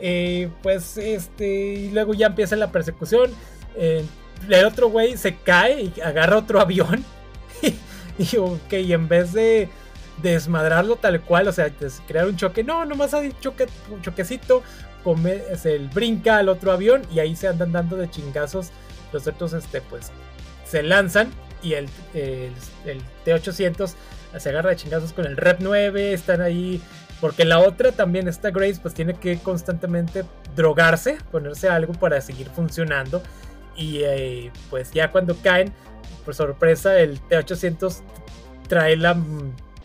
Eh, 0.00 0.50
pues 0.62 0.98
este, 0.98 1.74
y 1.74 1.90
luego 1.90 2.14
ya 2.14 2.26
empieza 2.26 2.56
la 2.56 2.70
persecución. 2.70 3.30
Eh, 3.76 4.04
el 4.48 4.64
otro 4.64 4.88
güey 4.88 5.16
se 5.16 5.36
cae 5.36 5.82
y 5.96 6.00
agarra 6.00 6.36
otro 6.36 6.60
avión. 6.60 7.04
y, 8.18 8.36
ok, 8.36 8.72
y 8.72 8.92
en 8.92 9.08
vez 9.08 9.32
de 9.32 9.68
desmadrarlo 10.22 10.96
tal 10.96 11.20
cual, 11.20 11.48
o 11.48 11.52
sea, 11.52 11.70
crear 12.06 12.26
un 12.26 12.36
choque, 12.36 12.64
no, 12.64 12.84
nomás 12.84 13.14
hay 13.14 13.32
choque, 13.40 13.66
un 13.90 14.02
choquecito, 14.02 14.62
come, 15.04 15.42
el 15.64 15.88
brinca 15.88 16.38
al 16.38 16.48
otro 16.48 16.72
avión 16.72 17.02
y 17.12 17.20
ahí 17.20 17.36
se 17.36 17.48
andan 17.48 17.72
dando 17.72 17.96
de 17.96 18.10
chingazos. 18.10 18.70
Los 19.12 19.26
otros, 19.26 19.52
este, 19.54 19.80
pues, 19.80 20.10
se 20.66 20.82
lanzan 20.82 21.30
y 21.62 21.74
el, 21.74 21.88
el, 22.14 22.52
el 22.84 23.00
T-800 23.24 23.94
se 24.38 24.48
agarra 24.50 24.70
de 24.70 24.76
chingazos 24.76 25.12
con 25.12 25.24
el 25.24 25.36
Rep 25.36 25.58
9, 25.60 26.12
están 26.12 26.40
ahí. 26.40 26.80
Porque 27.20 27.44
la 27.44 27.58
otra 27.58 27.90
también, 27.90 28.28
esta 28.28 28.50
Grace, 28.50 28.78
pues 28.80 28.94
tiene 28.94 29.14
que 29.14 29.38
constantemente 29.38 30.24
drogarse, 30.54 31.18
ponerse 31.32 31.68
algo 31.68 31.92
para 31.94 32.20
seguir 32.20 32.48
funcionando. 32.50 33.22
Y 33.76 34.02
eh, 34.02 34.52
pues 34.70 34.92
ya 34.92 35.10
cuando 35.10 35.36
caen, 35.36 35.72
por 36.24 36.34
sorpresa, 36.34 36.98
el 36.98 37.20
T-800 37.20 38.02
trae 38.68 38.96
la, 38.96 39.16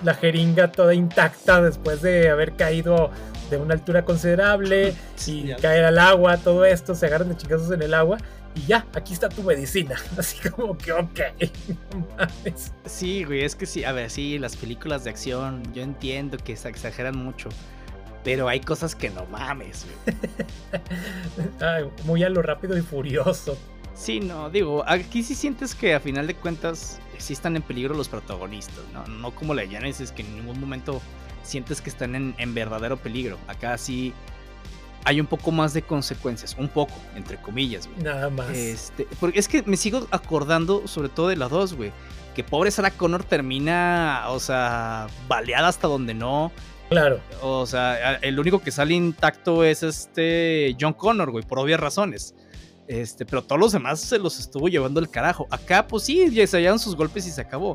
la, 0.03 0.13
jeringa 0.13 0.71
toda 0.71 0.93
intacta 0.93 1.61
después 1.61 2.01
de 2.01 2.29
haber 2.29 2.53
caído 2.53 3.11
de 3.49 3.57
una 3.57 3.73
altura 3.73 4.05
considerable 4.05 4.93
y 5.25 5.53
caer 5.55 5.85
al 5.85 5.99
agua, 5.99 6.37
todo 6.37 6.65
esto, 6.65 6.95
se 6.95 7.05
agarran 7.05 7.29
de 7.29 7.37
chingazos 7.37 7.71
en 7.71 7.81
el 7.81 7.93
agua. 7.93 8.17
Y 8.55 8.67
ya, 8.67 8.85
aquí 8.93 9.13
está 9.13 9.29
tu 9.29 9.41
medicina. 9.43 9.95
Así 10.17 10.49
como 10.49 10.77
que, 10.77 10.91
ok. 10.91 11.19
sí, 12.85 13.23
güey, 13.23 13.43
es 13.43 13.55
que 13.55 13.65
sí, 13.65 13.83
a 13.83 13.91
ver, 13.91 14.09
sí, 14.09 14.37
las 14.37 14.55
películas 14.55 15.03
de 15.03 15.09
acción, 15.09 15.63
yo 15.73 15.81
entiendo 15.81 16.37
que 16.37 16.55
se 16.55 16.69
exageran 16.69 17.17
mucho. 17.17 17.49
Pero 18.23 18.47
hay 18.47 18.61
cosas 18.61 18.95
que 18.95 19.09
no 19.09 19.25
mames, 19.25 19.85
güey. 20.05 20.17
muy 22.05 22.23
a 22.23 22.29
lo 22.29 22.41
rápido 22.41 22.77
y 22.77 22.81
furioso. 22.81 23.57
Sí, 23.95 24.19
no, 24.19 24.49
digo, 24.49 24.83
aquí 24.87 25.23
sí 25.23 25.35
sientes 25.35 25.75
que 25.75 25.93
a 25.93 25.99
final 25.99 26.25
de 26.25 26.35
cuentas 26.35 26.99
sí 27.23 27.33
están 27.33 27.55
en 27.55 27.61
peligro 27.61 27.95
los 27.95 28.09
protagonistas, 28.09 28.83
¿no? 28.93 29.05
No 29.07 29.31
como 29.33 29.53
la 29.53 29.65
Genesis, 29.65 30.11
que 30.11 30.21
en 30.21 30.35
ningún 30.35 30.59
momento 30.59 31.01
sientes 31.43 31.81
que 31.81 31.89
están 31.89 32.15
en, 32.15 32.53
verdadero 32.53 32.97
peligro. 32.97 33.37
Acá 33.47 33.77
sí 33.77 34.13
hay 35.05 35.19
un 35.19 35.27
poco 35.27 35.51
más 35.51 35.73
de 35.73 35.81
consecuencias, 35.81 36.55
un 36.57 36.69
poco, 36.69 36.93
entre 37.15 37.37
comillas, 37.37 37.87
güey. 37.87 38.03
Nada 38.03 38.29
más. 38.29 38.49
Este, 38.51 39.07
porque 39.19 39.39
es 39.39 39.47
que 39.47 39.63
me 39.63 39.77
sigo 39.77 40.07
acordando 40.11 40.87
sobre 40.87 41.09
todo 41.09 41.27
de 41.29 41.35
la 41.35 41.47
2, 41.47 41.73
güey. 41.73 41.91
Que 42.35 42.43
pobre 42.43 42.71
Sarah 42.71 42.91
Connor 42.91 43.23
termina, 43.23 44.23
o 44.29 44.39
sea, 44.39 45.07
baleada 45.27 45.67
hasta 45.67 45.87
donde 45.87 46.13
no. 46.13 46.51
Claro. 46.89 47.19
O 47.41 47.65
sea, 47.65 48.15
el 48.15 48.39
único 48.39 48.61
que 48.61 48.71
sale 48.71 48.93
intacto 48.93 49.63
es 49.63 49.83
este 49.83 50.75
John 50.79 50.93
Connor, 50.93 51.31
güey, 51.31 51.43
por 51.43 51.59
obvias 51.59 51.79
razones. 51.79 52.35
Este, 52.93 53.25
pero 53.25 53.41
todos 53.41 53.59
los 53.59 53.71
demás 53.71 53.99
se 53.99 54.19
los 54.19 54.39
estuvo 54.39 54.67
llevando 54.67 54.99
el 54.99 55.09
carajo. 55.09 55.47
Acá, 55.49 55.87
pues 55.87 56.03
sí, 56.03 56.29
ya 56.29 56.45
se 56.45 56.57
hallaron 56.57 56.77
sus 56.77 56.95
golpes 56.95 57.25
y 57.25 57.31
se 57.31 57.41
acabó. 57.41 57.73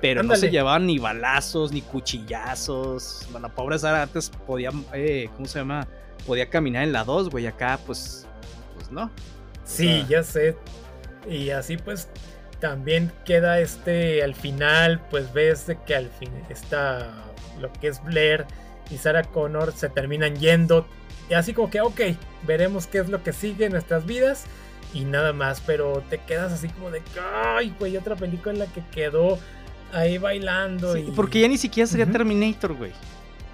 Pero 0.00 0.24
no 0.24 0.34
se 0.34 0.50
llevaban 0.50 0.86
ni 0.86 0.98
balazos, 0.98 1.70
ni 1.70 1.82
cuchillazos. 1.82 3.28
La 3.40 3.48
pobre 3.48 3.78
Sara 3.78 4.02
antes 4.02 4.28
podía, 4.44 4.70
eh, 4.92 5.30
¿cómo 5.36 5.46
se 5.46 5.60
llama? 5.60 5.86
Podía 6.26 6.50
caminar 6.50 6.82
en 6.82 6.92
la 6.92 7.04
2, 7.04 7.30
güey. 7.30 7.46
Acá, 7.46 7.78
pues, 7.86 8.26
pues 8.74 8.90
no. 8.90 9.08
Sí, 9.64 10.04
ya 10.08 10.24
sé. 10.24 10.56
Y 11.30 11.50
así, 11.50 11.76
pues, 11.76 12.08
también 12.58 13.12
queda 13.24 13.60
este, 13.60 14.24
al 14.24 14.34
final, 14.34 15.00
pues 15.10 15.32
ves 15.32 15.68
de 15.68 15.80
que 15.84 15.94
al 15.94 16.10
fin 16.10 16.30
está 16.50 17.08
lo 17.60 17.72
que 17.72 17.86
es 17.86 18.02
Blair 18.02 18.46
y 18.90 18.98
Sarah 18.98 19.22
Connor 19.22 19.72
se 19.72 19.88
terminan 19.90 20.34
yendo 20.36 20.88
y 21.28 21.34
así 21.34 21.52
como 21.52 21.70
que, 21.70 21.80
ok, 21.80 22.00
veremos 22.46 22.86
qué 22.86 22.98
es 22.98 23.08
lo 23.08 23.22
que 23.22 23.32
sigue 23.32 23.66
en 23.66 23.72
nuestras 23.72 24.06
vidas 24.06 24.44
y 24.94 25.04
nada 25.04 25.32
más, 25.32 25.60
pero 25.60 26.02
te 26.08 26.18
quedas 26.18 26.52
así 26.52 26.68
como 26.68 26.90
de, 26.90 27.02
ay, 27.34 27.74
güey, 27.78 27.96
otra 27.96 28.16
película 28.16 28.52
en 28.52 28.58
la 28.60 28.66
que 28.66 28.82
quedó 28.92 29.38
ahí 29.92 30.18
bailando. 30.18 30.96
y... 30.96 31.10
Porque 31.10 31.40
ya 31.40 31.48
ni 31.48 31.58
siquiera 31.58 31.86
sería 31.86 32.06
Terminator, 32.06 32.74
güey. 32.74 32.92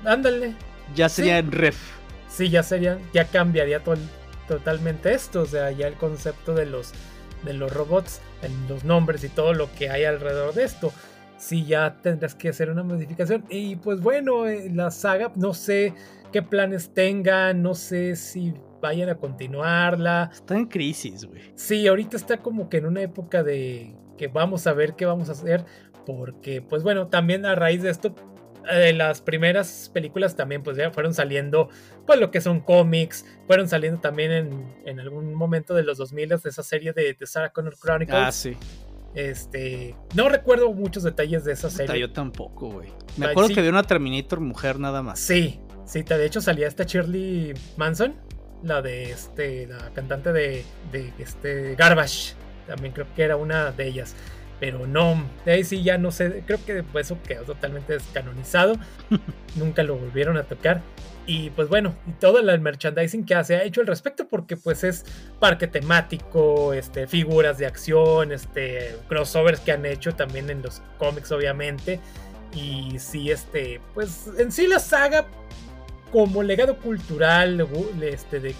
Ándale. 0.04 0.54
Ya 0.94 1.08
sería 1.08 1.40
Ref. 1.42 1.76
Sí, 2.28 2.48
ya 2.48 2.62
sería, 2.62 2.98
ya 3.12 3.26
cambiaría 3.26 3.82
totalmente 4.48 5.12
esto, 5.12 5.42
o 5.42 5.46
sea, 5.46 5.70
ya 5.70 5.86
el 5.86 5.94
concepto 5.94 6.54
de 6.54 6.66
los, 6.66 6.92
de 7.44 7.52
los 7.54 7.72
robots, 7.72 8.20
en 8.42 8.68
los 8.68 8.84
nombres 8.84 9.24
y 9.24 9.28
todo 9.28 9.52
lo 9.54 9.72
que 9.72 9.90
hay 9.90 10.04
alrededor 10.04 10.54
de 10.54 10.64
esto. 10.64 10.92
Sí, 11.42 11.64
ya 11.64 11.96
tendrás 12.00 12.36
que 12.36 12.50
hacer 12.50 12.70
una 12.70 12.84
modificación. 12.84 13.44
Y 13.48 13.74
pues 13.74 14.00
bueno, 14.00 14.46
eh, 14.46 14.70
la 14.72 14.92
saga, 14.92 15.32
no 15.34 15.54
sé 15.54 15.92
qué 16.30 16.40
planes 16.40 16.94
tengan, 16.94 17.64
no 17.64 17.74
sé 17.74 18.14
si 18.14 18.54
vayan 18.80 19.08
a 19.08 19.16
continuarla. 19.16 20.30
Está 20.32 20.56
en 20.56 20.66
crisis, 20.66 21.24
güey. 21.24 21.42
Sí, 21.56 21.88
ahorita 21.88 22.16
está 22.16 22.36
como 22.36 22.68
que 22.68 22.76
en 22.76 22.86
una 22.86 23.02
época 23.02 23.42
de 23.42 23.92
que 24.16 24.28
vamos 24.28 24.68
a 24.68 24.72
ver 24.72 24.94
qué 24.94 25.04
vamos 25.04 25.30
a 25.30 25.32
hacer, 25.32 25.64
porque 26.06 26.62
pues 26.62 26.84
bueno, 26.84 27.08
también 27.08 27.44
a 27.44 27.56
raíz 27.56 27.82
de 27.82 27.90
esto, 27.90 28.14
eh, 28.70 28.92
las 28.92 29.20
primeras 29.20 29.90
películas 29.92 30.36
también 30.36 30.62
pues 30.62 30.76
ya 30.76 30.92
fueron 30.92 31.12
saliendo, 31.12 31.70
pues 32.06 32.20
lo 32.20 32.30
que 32.30 32.40
son 32.40 32.60
cómics, 32.60 33.26
fueron 33.48 33.66
saliendo 33.66 34.00
también 34.00 34.30
en, 34.30 34.74
en 34.86 35.00
algún 35.00 35.34
momento 35.34 35.74
de 35.74 35.82
los 35.82 35.98
2000 35.98 36.28
de 36.28 36.36
esa 36.44 36.62
serie 36.62 36.92
de, 36.92 37.16
de 37.18 37.26
Sarah 37.26 37.50
Connor 37.50 37.74
Chronicles. 37.76 38.16
Ah, 38.16 38.30
sí. 38.30 38.56
Este, 39.14 39.94
no 40.14 40.28
recuerdo 40.28 40.72
muchos 40.72 41.02
detalles 41.02 41.44
de 41.44 41.52
esa 41.52 41.68
serie. 41.70 42.00
Yo 42.00 42.12
tampoco, 42.12 42.70
güey. 42.70 42.88
Me 43.16 43.26
acuerdo 43.26 43.50
que 43.50 43.60
había 43.60 43.70
una 43.70 43.82
Terminator 43.82 44.40
mujer 44.40 44.78
nada 44.78 45.02
más. 45.02 45.20
Sí, 45.20 45.60
Sí, 45.84 46.02
de 46.02 46.24
hecho 46.24 46.40
salía 46.40 46.68
esta 46.68 46.84
Shirley 46.84 47.54
Manson, 47.76 48.14
la 48.62 48.80
de 48.82 49.10
este, 49.10 49.66
la 49.66 49.90
cantante 49.92 50.32
de, 50.32 50.64
de 50.90 51.12
este 51.18 51.74
Garbage. 51.74 52.34
También 52.66 52.94
creo 52.94 53.06
que 53.14 53.22
era 53.22 53.36
una 53.36 53.72
de 53.72 53.88
ellas. 53.88 54.14
Pero 54.60 54.86
no, 54.86 55.22
de 55.44 55.52
ahí 55.52 55.64
sí 55.64 55.82
ya 55.82 55.98
no 55.98 56.12
sé, 56.12 56.44
creo 56.46 56.64
que 56.64 56.84
eso 56.98 57.18
quedó 57.26 57.42
totalmente 57.42 57.94
descanonizado. 57.94 58.76
Nunca 59.56 59.82
lo 59.82 59.96
volvieron 59.96 60.36
a 60.36 60.44
tocar. 60.44 60.80
Y 61.26 61.50
pues 61.50 61.68
bueno, 61.68 61.94
todo 62.20 62.40
el 62.40 62.60
merchandising 62.60 63.24
que 63.24 63.44
se 63.44 63.56
ha 63.56 63.62
hecho 63.62 63.80
al 63.80 63.86
respecto, 63.86 64.26
porque 64.26 64.56
pues 64.56 64.82
es 64.82 65.04
parque 65.38 65.68
temático, 65.68 66.72
este, 66.72 67.06
figuras 67.06 67.58
de 67.58 67.66
acción, 67.66 68.32
este, 68.32 68.96
crossovers 69.08 69.60
que 69.60 69.72
han 69.72 69.86
hecho 69.86 70.14
también 70.14 70.50
en 70.50 70.62
los 70.62 70.82
cómics, 70.98 71.30
obviamente. 71.30 72.00
Y 72.54 72.98
sí, 72.98 73.30
este, 73.30 73.80
pues 73.94 74.28
en 74.36 74.50
sí 74.50 74.66
la 74.66 74.80
saga 74.80 75.26
como 76.10 76.42
legado 76.42 76.76
cultural, 76.76 77.66
este, 78.02 78.54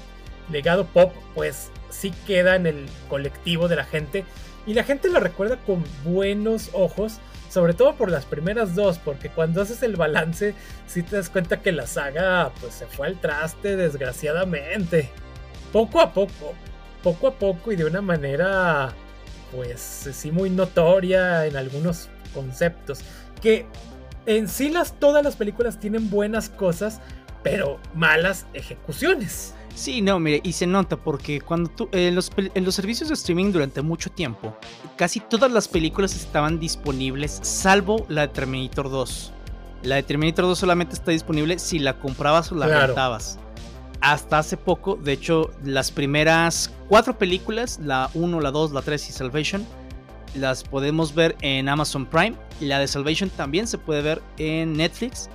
legado 0.51 0.87
pop, 0.87 1.13
pues 1.35 1.71
sí 1.91 2.13
queda 2.27 2.57
en 2.57 2.67
el 2.67 2.87
colectivo 3.09 3.69
de 3.69 3.77
la 3.77 3.85
gente. 3.85 4.25
Y 4.67 4.75
la 4.75 4.85
gente 4.85 5.09
lo 5.09 5.19
recuerda 5.19 5.57
con 5.57 5.85
buenos 6.05 6.71
ojos, 6.73 7.19
sobre 7.53 7.75
todo 7.75 7.97
por 7.97 8.11
las 8.11 8.25
primeras 8.25 8.75
dos, 8.75 8.99
porque 8.99 9.29
cuando 9.29 9.61
haces 9.61 9.83
el 9.83 9.97
balance, 9.97 10.55
sí 10.87 11.03
te 11.03 11.17
das 11.17 11.29
cuenta 11.29 11.61
que 11.61 11.71
la 11.71 11.87
saga 11.87 12.51
pues 12.63 12.73
se 12.73 12.87
fue 12.87 13.09
al 13.09 13.21
traste, 13.21 13.77
desgraciadamente. 13.77 15.11
Poco 15.71 16.01
a 16.01 16.15
poco, 16.15 16.55
poco 17.03 17.29
a 17.29 17.35
poco 17.35 17.71
y 17.71 17.77
de 17.77 17.85
una 17.85 18.01
manera 18.01 18.95
pues 19.55 19.81
sí 19.81 20.33
muy 20.33 20.49
notoria 20.49 21.45
en 21.45 21.57
algunos 21.57 22.09
conceptos. 22.33 23.01
Que 23.43 23.67
en 24.25 24.49
sí 24.49 24.71
las, 24.71 24.99
todas 24.99 25.23
las 25.23 25.37
películas 25.37 25.79
tienen 25.79 26.09
buenas 26.09 26.49
cosas, 26.49 27.03
pero 27.43 27.79
malas 27.95 28.47
ejecuciones. 28.55 29.55
Sí, 29.75 30.03
no, 30.03 30.19
mire, 30.21 30.41
y 30.45 30.53
se 30.53 30.67
nota 30.67 30.97
porque 30.97 31.41
cuando 31.41 31.71
tú, 31.71 31.89
en, 31.93 32.15
los, 32.15 32.31
en 32.37 32.65
los 32.65 32.75
servicios 32.75 33.09
de 33.09 33.15
streaming 33.15 33.53
durante 33.53 33.81
mucho 33.83 34.11
tiempo, 34.11 34.57
casi 34.97 35.21
todas 35.21 35.51
las 35.51 35.67
películas 35.67 36.15
estaban 36.15 36.61
disponibles, 36.61 37.41
salvo 37.43 38.05
la 38.09 38.23
de 38.23 38.29
Terminator 38.29 38.91
2. 38.91 39.33
La 39.85 39.97
de 39.97 40.03
Terminator 40.03 40.45
2 40.45 40.59
solamente 40.59 40.95
está 40.95 41.11
disponible 41.11 41.59
si 41.59 41.79
la 41.79 41.99
comprabas 41.99 42.53
o 42.53 42.55
la 42.55 42.67
rentabas. 42.67 43.39
hasta 44.01 44.39
hace 44.39 44.57
poco, 44.57 44.97
de 44.97 45.13
hecho, 45.13 45.51
las 45.65 45.91
primeras 45.91 46.71
cuatro 46.89 47.17
películas, 47.17 47.81
la 47.83 48.11
1, 48.15 48.41
la 48.41 48.51
2, 48.51 48.73
la 48.73 48.83
3 48.83 49.09
y 49.09 49.13
Salvation, 49.13 49.67
las 50.35 50.63
podemos 50.65 51.15
ver 51.15 51.37
en 51.41 51.69
Amazon 51.69 52.07
Prime. 52.07 52.35
La 52.61 52.79
de 52.79 52.89
Salvation 52.89 53.31
también 53.31 53.67
se 53.67 53.79
puede 53.79 54.03
ver 54.03 54.23
en 54.39 54.75
Netflix. 54.75 55.29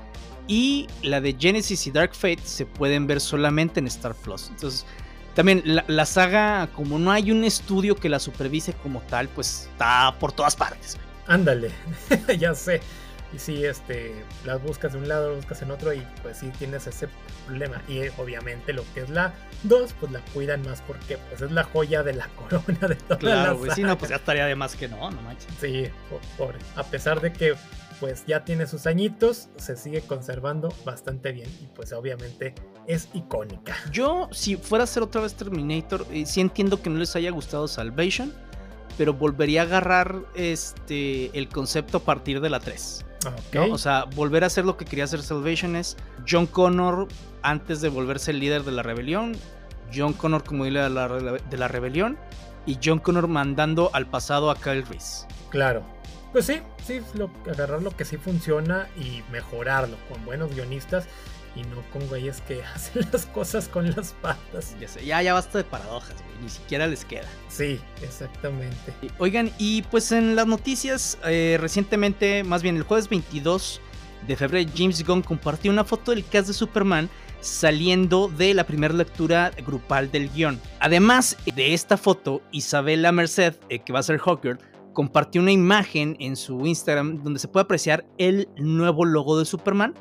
Y 0.47 0.87
la 1.03 1.19
de 1.21 1.35
Genesis 1.37 1.87
y 1.87 1.91
Dark 1.91 2.15
Fate 2.15 2.39
se 2.43 2.65
pueden 2.65 3.05
ver 3.05 3.19
solamente 3.19 3.79
en 3.79 3.87
Star 3.87 4.15
Plus. 4.15 4.47
Entonces, 4.49 4.85
también 5.37 5.61
la, 5.65 6.05
saga, 6.05 6.67
como 6.73 6.97
no 6.97 7.11
hay 7.11 7.31
un 7.31 7.43
estudio 7.43 7.95
que 7.95 8.09
la 8.09 8.19
supervise 8.19 8.73
como 8.73 9.01
tal, 9.01 9.27
pues 9.27 9.69
está 9.71 10.15
por 10.19 10.31
todas 10.31 10.55
partes. 10.55 10.97
Ándale, 11.27 11.69
ya 12.39 12.55
sé. 12.55 12.81
Y 13.33 13.39
si 13.39 13.65
este, 13.65 14.15
las 14.45 14.63
buscas 14.63 14.93
de 14.93 14.99
un 14.99 15.07
lado, 15.07 15.29
las 15.29 15.37
buscas 15.37 15.61
en 15.61 15.69
otro 15.69 15.93
y 15.93 16.01
pues 16.23 16.37
sí 16.37 16.49
tienes 16.57 16.87
ese 16.87 17.07
problema. 17.45 17.81
Y 17.87 17.99
eh, 17.99 18.11
obviamente 18.17 18.73
lo 18.73 18.83
que 18.93 19.01
es 19.01 19.09
la 19.09 19.33
2, 19.63 19.93
pues 19.99 20.11
la 20.11 20.21
cuidan 20.33 20.63
más 20.63 20.81
porque 20.81 21.17
pues 21.29 21.41
es 21.41 21.51
la 21.51 21.65
joya 21.65 22.03
de 22.03 22.13
la 22.13 22.27
corona 22.49 22.87
de 22.87 22.95
toda 22.95 23.19
claro, 23.19 23.65
la 23.65 23.75
sí, 23.75 23.83
no, 23.83 23.97
pues 23.97 24.09
ya 24.09 24.15
estaría 24.15 24.45
de 24.45 24.55
más 24.55 24.75
que 24.75 24.87
no, 24.87 25.11
no 25.11 25.21
manches. 25.21 25.51
Sí, 25.59 25.87
pobre. 26.37 26.57
A 26.75 26.83
pesar 26.83 27.21
de 27.21 27.33
que 27.33 27.53
pues 27.99 28.25
ya 28.25 28.43
tiene 28.45 28.67
sus 28.67 28.87
añitos, 28.87 29.49
se 29.57 29.75
sigue 29.75 30.01
conservando 30.01 30.73
bastante 30.85 31.31
bien 31.31 31.49
y 31.61 31.67
pues 31.67 31.93
obviamente 31.93 32.53
es 32.87 33.09
icónica. 33.13 33.75
Yo, 33.91 34.29
si 34.31 34.55
fuera 34.55 34.83
a 34.83 34.85
hacer 34.85 35.03
otra 35.03 35.21
vez 35.21 35.35
Terminator, 35.35 36.05
eh, 36.11 36.25
sí 36.25 36.41
entiendo 36.41 36.81
que 36.81 36.89
no 36.89 36.99
les 36.99 37.15
haya 37.15 37.31
gustado 37.31 37.67
Salvation, 37.67 38.33
pero 38.97 39.13
volvería 39.13 39.61
a 39.61 39.65
agarrar 39.65 40.23
este 40.35 41.37
el 41.37 41.49
concepto 41.49 41.97
a 41.97 42.01
partir 42.01 42.41
de 42.41 42.49
la 42.49 42.59
3. 42.59 43.05
O 43.71 43.77
sea, 43.77 44.05
volver 44.15 44.43
a 44.43 44.47
hacer 44.47 44.63
lo 44.63 44.77
que 44.77 44.85
quería 44.85 45.03
hacer 45.03 45.21
Salvation 45.21 45.75
es 45.75 45.97
John 46.29 46.45
Connor 46.45 47.07
antes 47.41 47.81
de 47.81 47.89
volverse 47.89 48.31
el 48.31 48.39
líder 48.39 48.63
de 48.63 48.71
la 48.71 48.83
rebelión, 48.83 49.35
John 49.93 50.13
Connor 50.13 50.43
como 50.43 50.65
líder 50.65 50.83
de 50.83 50.89
la, 50.89 51.07
de 51.07 51.57
la 51.57 51.67
rebelión 51.67 52.17
y 52.65 52.77
John 52.83 52.99
Connor 52.99 53.27
mandando 53.27 53.89
al 53.93 54.07
pasado 54.07 54.51
a 54.51 54.55
Kyle 54.55 54.85
Reese. 54.85 55.25
Claro. 55.49 55.83
Pues 56.31 56.45
sí, 56.45 56.61
sí, 56.85 57.01
lo, 57.13 57.29
agarrar 57.49 57.81
lo 57.81 57.95
que 57.95 58.05
sí 58.05 58.17
funciona 58.17 58.87
y 58.97 59.23
mejorarlo 59.31 59.97
con 60.09 60.23
buenos 60.25 60.53
guionistas 60.53 61.07
y 61.55 61.63
no 61.63 61.81
con 61.91 62.07
güeyes 62.07 62.41
que 62.41 62.63
hacen 62.75 63.07
las 63.11 63.25
cosas 63.25 63.67
con 63.67 63.89
las 63.91 64.13
patas. 64.13 64.75
Ya 64.79 64.87
sé, 64.87 65.05
ya, 65.05 65.21
ya 65.21 65.33
basta 65.33 65.57
de 65.57 65.63
paradojas, 65.63 66.15
güey, 66.15 66.43
ni 66.43 66.49
siquiera 66.49 66.87
les 66.87 67.05
queda. 67.05 67.27
Sí, 67.49 67.79
exactamente. 68.01 68.93
Oigan, 69.19 69.51
y 69.57 69.81
pues 69.83 70.11
en 70.11 70.35
las 70.35 70.47
noticias, 70.47 71.17
eh, 71.25 71.57
recientemente, 71.59 72.43
más 72.43 72.61
bien 72.61 72.77
el 72.77 72.83
jueves 72.83 73.09
22 73.09 73.81
de 74.27 74.35
febrero, 74.35 74.69
James 74.75 75.05
Gunn 75.05 75.21
compartió 75.21 75.71
una 75.71 75.83
foto 75.83 76.11
del 76.11 76.25
cast 76.25 76.47
de 76.47 76.53
Superman 76.53 77.09
saliendo 77.39 78.29
de 78.29 78.53
la 78.53 78.65
primera 78.65 78.93
lectura 78.93 79.51
grupal 79.65 80.11
del 80.11 80.29
guion. 80.29 80.59
Además 80.79 81.37
de 81.55 81.73
esta 81.73 81.97
foto, 81.97 82.41
Isabela 82.51 83.11
Merced, 83.11 83.55
eh, 83.69 83.79
que 83.79 83.93
va 83.93 83.99
a 83.99 84.03
ser 84.03 84.19
Hawker, 84.19 84.57
compartió 84.97 85.43
una 85.43 85.51
imagen 85.51 86.17
en 86.19 86.35
su 86.35 86.65
Instagram 86.65 87.23
donde 87.23 87.39
se 87.39 87.47
puede 87.47 87.65
apreciar 87.65 88.07
el 88.17 88.49
nuevo 88.57 89.05
logo 89.05 89.37
de 89.37 89.45
Superman 89.45 89.93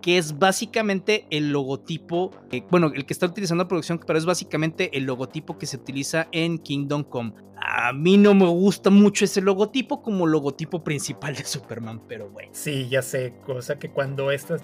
que 0.00 0.16
es 0.16 0.38
básicamente 0.38 1.26
el 1.30 1.50
logotipo, 1.50 2.30
eh, 2.52 2.62
bueno, 2.70 2.92
el 2.94 3.04
que 3.04 3.12
está 3.12 3.26
utilizando 3.26 3.64
la 3.64 3.68
producción, 3.68 3.98
pero 4.06 4.16
es 4.16 4.24
básicamente 4.24 4.96
el 4.96 5.06
logotipo 5.06 5.58
que 5.58 5.66
se 5.66 5.76
utiliza 5.76 6.28
en 6.30 6.58
Kingdom 6.58 7.02
Come. 7.02 7.32
A 7.56 7.92
mí 7.92 8.16
no 8.16 8.32
me 8.32 8.46
gusta 8.46 8.90
mucho 8.90 9.24
ese 9.24 9.40
logotipo 9.40 10.02
como 10.02 10.24
logotipo 10.24 10.84
principal 10.84 11.34
de 11.34 11.44
Superman, 11.44 12.02
pero 12.06 12.28
bueno. 12.28 12.50
Sí, 12.52 12.88
ya 12.88 13.02
sé, 13.02 13.34
cosa 13.44 13.80
que 13.80 13.90
cuando 13.90 14.30
esta, 14.30 14.58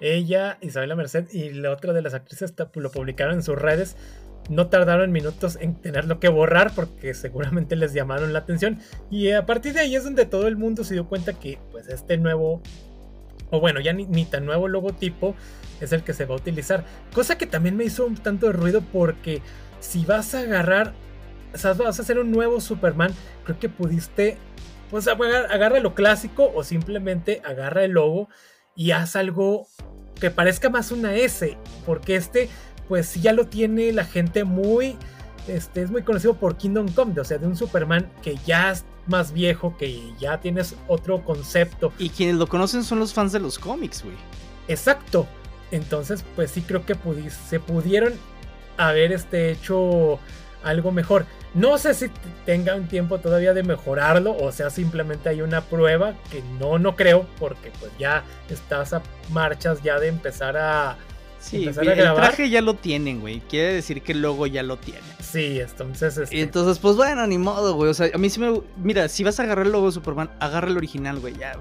ella, 0.00 0.58
Isabela 0.60 0.94
Merced 0.94 1.26
y 1.32 1.50
la 1.50 1.72
otra 1.72 1.92
de 1.92 2.02
las 2.02 2.14
actrices 2.14 2.54
lo 2.74 2.92
publicaron 2.92 3.34
en 3.34 3.42
sus 3.42 3.56
redes, 3.56 3.96
no 4.48 4.68
tardaron 4.68 5.10
minutos 5.10 5.56
en 5.60 5.74
tenerlo 5.74 6.20
que 6.20 6.28
borrar 6.28 6.72
porque 6.74 7.14
seguramente 7.14 7.76
les 7.76 7.92
llamaron 7.94 8.32
la 8.32 8.40
atención 8.40 8.78
y 9.10 9.30
a 9.30 9.46
partir 9.46 9.72
de 9.72 9.80
ahí 9.80 9.96
es 9.96 10.04
donde 10.04 10.26
todo 10.26 10.46
el 10.46 10.56
mundo 10.56 10.84
se 10.84 10.94
dio 10.94 11.08
cuenta 11.08 11.32
que 11.32 11.58
pues 11.72 11.88
este 11.88 12.18
nuevo 12.18 12.62
o 13.50 13.60
bueno, 13.60 13.80
ya 13.80 13.92
ni, 13.92 14.24
tan 14.24 14.44
nuevo 14.46 14.68
logotipo 14.68 15.34
es 15.80 15.92
el 15.92 16.02
que 16.02 16.12
se 16.12 16.24
va 16.24 16.34
a 16.34 16.38
utilizar. 16.38 16.84
Cosa 17.12 17.38
que 17.38 17.46
también 17.46 17.76
me 17.76 17.84
hizo 17.84 18.04
un 18.06 18.16
tanto 18.16 18.46
de 18.46 18.52
ruido 18.52 18.82
porque 18.92 19.42
si 19.80 20.04
vas 20.04 20.34
a 20.34 20.40
agarrar, 20.40 20.92
o 21.52 21.58
sea, 21.58 21.74
vas 21.74 21.98
a 21.98 22.02
hacer 22.02 22.18
un 22.18 22.30
nuevo 22.30 22.60
Superman, 22.60 23.12
creo 23.44 23.58
que 23.58 23.68
pudiste, 23.68 24.38
pues 24.90 25.06
agarra, 25.06 25.78
lo 25.80 25.94
clásico 25.94 26.50
o 26.54 26.64
simplemente 26.64 27.42
agarra 27.44 27.84
el 27.84 27.92
logo 27.92 28.28
y 28.74 28.90
haz 28.90 29.14
algo 29.14 29.68
que 30.20 30.30
parezca 30.30 30.70
más 30.70 30.90
una 30.90 31.14
S, 31.14 31.56
porque 31.86 32.16
este, 32.16 32.48
pues 32.88 33.14
ya 33.14 33.32
lo 33.32 33.46
tiene 33.46 33.92
la 33.92 34.04
gente 34.04 34.44
muy, 34.44 34.96
este, 35.48 35.82
es 35.82 35.90
muy 35.90 36.02
conocido 36.02 36.34
por 36.34 36.56
Kingdom 36.56 36.88
Come, 36.88 37.20
o 37.20 37.24
sea, 37.24 37.38
de 37.38 37.46
un 37.46 37.56
Superman 37.56 38.10
que 38.22 38.36
ya 38.46 38.74
más 39.06 39.32
viejo, 39.32 39.76
que 39.76 40.12
ya 40.18 40.40
tienes 40.40 40.74
otro 40.88 41.24
concepto. 41.24 41.92
Y 41.98 42.10
quienes 42.10 42.36
lo 42.36 42.46
conocen 42.46 42.84
son 42.84 42.98
los 42.98 43.12
fans 43.12 43.32
de 43.32 43.40
los 43.40 43.58
cómics, 43.58 44.02
güey. 44.02 44.16
Exacto. 44.68 45.26
Entonces, 45.70 46.24
pues 46.36 46.50
sí 46.50 46.62
creo 46.62 46.86
que 46.86 46.96
se 47.30 47.60
pudieron 47.60 48.14
haber 48.76 49.12
este, 49.12 49.50
hecho 49.50 50.18
algo 50.62 50.92
mejor. 50.92 51.26
No 51.52 51.78
sé 51.78 51.94
si 51.94 52.06
tenga 52.44 52.74
un 52.74 52.88
tiempo 52.88 53.18
todavía 53.18 53.54
de 53.54 53.62
mejorarlo 53.62 54.36
o 54.36 54.50
sea 54.50 54.70
simplemente 54.70 55.28
hay 55.28 55.40
una 55.40 55.60
prueba 55.60 56.14
que 56.30 56.42
no, 56.58 56.80
no 56.80 56.96
creo 56.96 57.26
porque 57.38 57.70
pues 57.78 57.92
ya 57.96 58.24
estás 58.50 58.92
a 58.92 59.02
marchas 59.30 59.80
ya 59.82 60.00
de 60.00 60.08
empezar 60.08 60.56
a, 60.56 60.96
Sí, 61.44 61.64
el 61.66 61.74
traje 61.74 62.48
ya 62.48 62.62
lo 62.62 62.72
tienen, 62.74 63.20
güey. 63.20 63.40
Quiere 63.40 63.74
decir 63.74 64.00
que 64.00 64.12
el 64.12 64.22
logo 64.22 64.46
ya 64.46 64.62
lo 64.62 64.78
tiene. 64.78 65.02
Sí, 65.20 65.60
entonces. 65.60 66.16
Este... 66.16 66.40
Entonces, 66.40 66.78
pues 66.78 66.96
bueno, 66.96 67.26
ni 67.26 67.36
modo, 67.36 67.74
güey. 67.74 67.90
O 67.90 67.94
sea, 67.94 68.08
a 68.14 68.16
mí 68.16 68.30
sí 68.30 68.40
me. 68.40 68.62
Mira, 68.78 69.08
si 69.08 69.24
vas 69.24 69.38
a 69.38 69.42
agarrar 69.42 69.66
el 69.66 69.72
logo 69.72 69.86
de 69.86 69.92
Superman, 69.92 70.30
agarra 70.40 70.68
el 70.68 70.76
original, 70.78 71.20
güey. 71.20 71.34
Ya. 71.36 71.58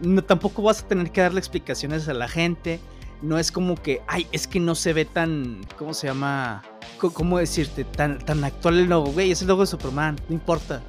No, 0.00 0.24
tampoco 0.24 0.62
vas 0.62 0.82
a 0.82 0.88
tener 0.88 1.10
que 1.10 1.20
darle 1.20 1.38
explicaciones 1.38 2.08
a 2.08 2.14
la 2.14 2.28
gente. 2.28 2.80
No 3.20 3.38
es 3.38 3.52
como 3.52 3.74
que, 3.74 4.00
ay, 4.06 4.26
es 4.32 4.46
que 4.46 4.58
no 4.58 4.74
se 4.74 4.94
ve 4.94 5.04
tan. 5.04 5.66
¿Cómo 5.76 5.92
se 5.92 6.06
llama? 6.06 6.62
¿Cómo 6.98 7.38
decirte? 7.38 7.84
Tan, 7.84 8.18
tan 8.20 8.42
actual 8.42 8.78
el 8.78 8.88
logo, 8.88 9.12
güey. 9.12 9.32
Es 9.32 9.42
el 9.42 9.48
logo 9.48 9.60
de 9.60 9.66
Superman. 9.66 10.16
No 10.30 10.34
importa. 10.34 10.80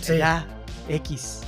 Sí. 0.00 0.16
Ya, 0.16 0.46
X. 0.88 1.42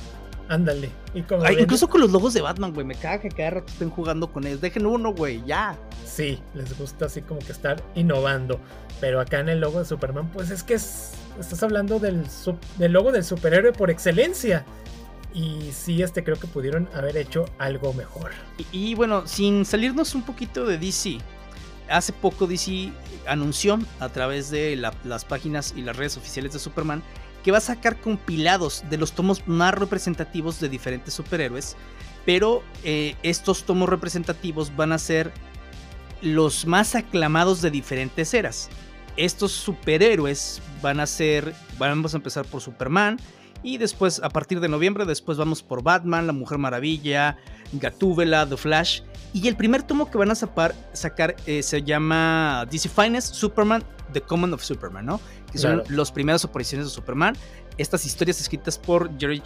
Ándale. 0.49 0.89
incluso 1.13 1.89
con 1.89 2.01
los 2.01 2.11
logos 2.11 2.33
de 2.33 2.41
Batman, 2.41 2.73
güey. 2.73 2.85
Me 2.85 2.95
caga 2.95 3.19
que 3.19 3.29
cada 3.29 3.49
rato 3.51 3.67
estén 3.71 3.89
jugando 3.89 4.31
con 4.31 4.45
ellos. 4.45 4.61
Dejen 4.61 4.85
uno, 4.85 5.13
güey, 5.13 5.43
ya. 5.45 5.77
Sí, 6.05 6.39
les 6.53 6.77
gusta 6.77 7.05
así 7.05 7.21
como 7.21 7.39
que 7.39 7.51
estar 7.51 7.83
innovando. 7.95 8.59
Pero 9.01 9.19
acá 9.19 9.39
en 9.39 9.49
el 9.49 9.59
logo 9.59 9.79
de 9.79 9.85
Superman, 9.85 10.29
pues 10.31 10.49
es 10.49 10.63
que 10.63 10.73
estás 10.73 11.63
hablando 11.63 11.99
del, 11.99 12.25
del 12.77 12.91
logo 12.91 13.11
del 13.11 13.23
superhéroe 13.23 13.73
por 13.73 13.89
excelencia. 13.89 14.65
Y 15.33 15.71
sí, 15.71 16.01
este 16.01 16.23
creo 16.23 16.39
que 16.39 16.47
pudieron 16.47 16.89
haber 16.93 17.17
hecho 17.17 17.45
algo 17.59 17.93
mejor. 17.93 18.31
Y, 18.71 18.95
bueno, 18.95 19.27
sin 19.27 19.65
salirnos 19.65 20.15
un 20.15 20.23
poquito 20.23 20.65
de 20.65 20.77
DC. 20.77 21.17
Hace 21.89 22.11
poco 22.11 22.47
DC 22.47 22.91
anunció 23.27 23.79
a 23.99 24.09
través 24.09 24.49
de 24.49 24.75
las 24.75 25.25
páginas 25.25 25.73
y 25.75 25.81
las 25.81 25.95
redes 25.95 26.17
oficiales 26.17 26.53
de 26.53 26.59
Superman 26.59 27.03
que 27.47 27.51
va 27.53 27.59
a 27.59 27.61
sacar 27.61 28.01
compilados 28.01 28.83
de 28.89 28.97
los 28.97 29.13
tomos 29.13 29.47
más 29.47 29.73
representativos 29.73 30.59
de 30.59 30.67
diferentes 30.67 31.13
superhéroes, 31.13 31.77
pero 32.25 32.61
eh, 32.83 33.15
estos 33.23 33.63
tomos 33.63 33.87
representativos 33.87 34.75
van 34.75 34.91
a 34.91 34.97
ser 34.97 35.31
los 36.21 36.65
más 36.65 36.93
aclamados 36.93 37.61
de 37.61 37.71
diferentes 37.71 38.33
eras. 38.33 38.67
Estos 39.15 39.53
superhéroes 39.53 40.61
van 40.81 40.99
a 40.99 41.07
ser, 41.07 41.55
vamos 41.77 42.13
a 42.13 42.17
empezar 42.17 42.43
por 42.43 42.59
Superman, 42.59 43.17
y 43.63 43.77
después, 43.77 44.21
a 44.21 44.27
partir 44.27 44.59
de 44.59 44.67
noviembre, 44.67 45.05
después 45.05 45.37
vamos 45.37 45.63
por 45.63 45.83
Batman, 45.83 46.27
La 46.27 46.33
Mujer 46.33 46.57
Maravilla, 46.57 47.37
Gatúbela, 47.71 48.45
The 48.45 48.57
Flash. 48.57 49.03
Y 49.33 49.47
el 49.47 49.55
primer 49.55 49.83
tomo 49.83 50.11
que 50.11 50.17
van 50.17 50.31
a 50.31 50.35
sacar 50.35 51.35
eh, 51.45 51.63
se 51.63 51.81
llama 51.81 52.67
DC 52.69 52.89
Finest 52.89 53.35
Superman, 53.35 53.85
The 54.13 54.21
Command 54.21 54.53
of 54.53 54.63
Superman, 54.63 55.05
¿no? 55.05 55.21
Que 55.51 55.57
son 55.57 55.83
las 55.89 56.11
primeras 56.11 56.43
apariciones 56.45 56.87
de 56.87 56.91
Superman. 56.93 57.35
Estas 57.77 58.05
historias 58.05 58.41
escritas 58.41 58.77
por 58.77 59.17
Jerry, 59.19 59.41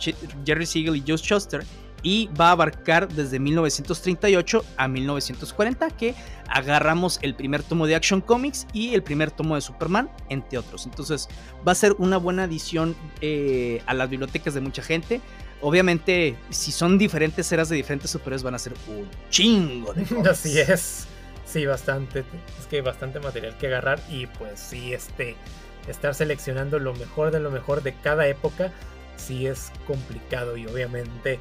Jerry 0.46 0.66
Siegel 0.66 0.96
y 0.96 1.04
Joe 1.06 1.18
Shuster 1.18 1.66
y 2.04 2.30
va 2.40 2.50
a 2.50 2.52
abarcar 2.52 3.08
desde 3.08 3.40
1938 3.40 4.66
a 4.78 4.88
1940 4.88 5.90
que 5.92 6.16
agarramos 6.48 7.20
el 7.22 7.36
primer 7.36 7.64
tomo 7.64 7.88
de 7.88 7.96
Action 7.96 8.22
Comics 8.22 8.68
y 8.74 8.94
el 8.94 9.04
primer 9.04 9.32
tomo 9.32 9.56
de 9.56 9.62
Superman, 9.62 10.10
entre 10.30 10.58
otros. 10.58 10.86
Entonces 10.86 11.28
va 11.68 11.74
a 11.74 11.76
ser 11.76 11.94
una 11.98 12.18
buena 12.18 12.44
adición 12.44 12.96
eh, 13.22 13.82
a 13.86 13.94
las 13.94 14.10
bibliotecas 14.10 14.54
de 14.54 14.62
mucha 14.62 14.82
gente. 14.82 15.22
Obviamente, 15.62 16.36
si 16.50 16.72
son 16.72 16.98
diferentes 16.98 17.52
eras 17.52 17.70
de 17.70 17.76
diferentes 17.76 18.10
superhéroes, 18.10 18.42
van 18.42 18.56
a 18.56 18.60
ser 18.60 18.74
un 18.88 19.08
chingo 19.30 19.94
de 19.94 20.04
cosas. 20.06 20.28
Así 20.28 20.60
es. 20.60 21.08
Sí, 21.52 21.66
bastante. 21.66 22.24
Es 22.60 22.68
que 22.68 22.78
hay 22.78 22.82
bastante 22.82 23.20
material 23.20 23.58
que 23.58 23.68
agarrar 23.68 24.00
y 24.10 24.28
pues 24.28 24.58
sí, 24.58 24.94
este, 24.94 25.36
estar 25.88 26.16
seleccionando 26.16 26.80
lo 26.80 26.94
mejor 26.94 27.32
de 27.32 27.42
lo 27.42 27.52
mejor 27.52 27.84
de 27.84 27.94
cada 27.94 28.26
época, 28.28 28.72
sí 29.18 29.48
es 29.48 29.72
complicado 29.86 30.56
y 30.56 30.66
obviamente 30.66 31.40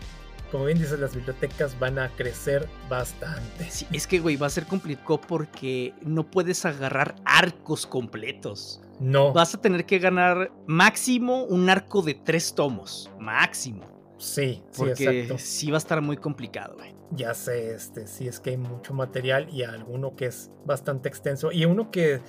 como 0.51 0.65
bien 0.65 0.79
dices, 0.79 0.99
las 0.99 1.15
bibliotecas 1.15 1.79
van 1.79 2.01
a 2.01 2.09
crecer 2.09 2.69
bastante. 2.89 3.71
Sí, 3.71 3.87
es 3.93 4.09
que, 4.09 4.19
güey, 4.19 4.35
va 4.35 4.49
a 4.49 4.51
ser 4.51 4.67
complicado 4.67 5.21
porque 5.21 5.95
no 6.03 6.29
puedes 6.29 6.65
agarrar 6.65 7.15
arcos 7.25 7.87
completos. 7.87 8.81
No. 8.99 9.33
Vas 9.33 9.55
a 9.55 9.61
tener 9.61 9.87
que 9.87 10.01
ganar 10.01 10.51
máximo 10.67 11.45
un 11.45 11.71
arco 11.71 12.03
de 12.03 12.15
tres 12.15 12.53
tomos. 12.53 13.09
Máximo. 13.21 14.00
Sí, 14.21 14.63
sí, 14.71 14.77
porque 14.77 15.21
exacto. 15.21 15.39
sí 15.39 15.71
va 15.71 15.77
a 15.77 15.79
estar 15.79 16.01
muy 16.03 16.19
complicado, 16.19 16.75
güey. 16.77 16.95
Ya 17.13 17.33
sé, 17.35 17.75
este, 17.75 18.07
sí 18.07 18.29
es 18.29 18.39
que 18.39 18.51
hay 18.51 18.57
mucho 18.59 18.93
material 18.93 19.49
y 19.51 19.63
alguno 19.63 20.15
que 20.15 20.27
es 20.27 20.51
bastante 20.65 21.09
extenso 21.09 21.51
y 21.51 21.65
uno 21.65 21.91
que 21.91 22.21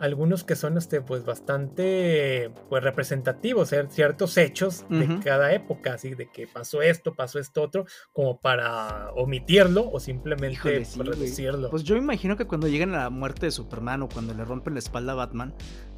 algunos 0.00 0.44
que 0.44 0.56
son 0.56 0.78
este 0.78 1.02
pues 1.02 1.24
bastante 1.24 2.50
pues 2.68 2.82
representativos, 2.82 3.72
¿eh? 3.72 3.86
ciertos 3.90 4.36
hechos 4.38 4.86
de 4.88 5.20
cada 5.22 5.52
época, 5.52 5.94
así 5.94 6.14
de 6.14 6.30
que 6.30 6.46
pasó 6.46 6.80
esto, 6.80 7.14
pasó 7.14 7.38
esto 7.38 7.62
otro, 7.62 7.84
como 8.12 8.40
para 8.40 9.10
omitirlo 9.12 9.90
o 9.90 10.00
simplemente 10.00 10.54
Híjole, 10.54 10.84
sí, 10.84 10.96
pues, 10.96 11.08
güey. 11.08 11.18
reducirlo. 11.20 11.70
Pues 11.70 11.84
yo 11.84 11.96
imagino 11.96 12.36
que 12.36 12.46
cuando 12.46 12.66
lleguen 12.66 12.94
a 12.94 13.04
la 13.04 13.10
muerte 13.10 13.46
de 13.46 13.52
Superman 13.52 14.02
o 14.02 14.08
cuando 14.08 14.32
le 14.32 14.44
rompen 14.44 14.74
la 14.74 14.80
espalda 14.80 15.12
a 15.12 15.16
Batman, 15.16 15.54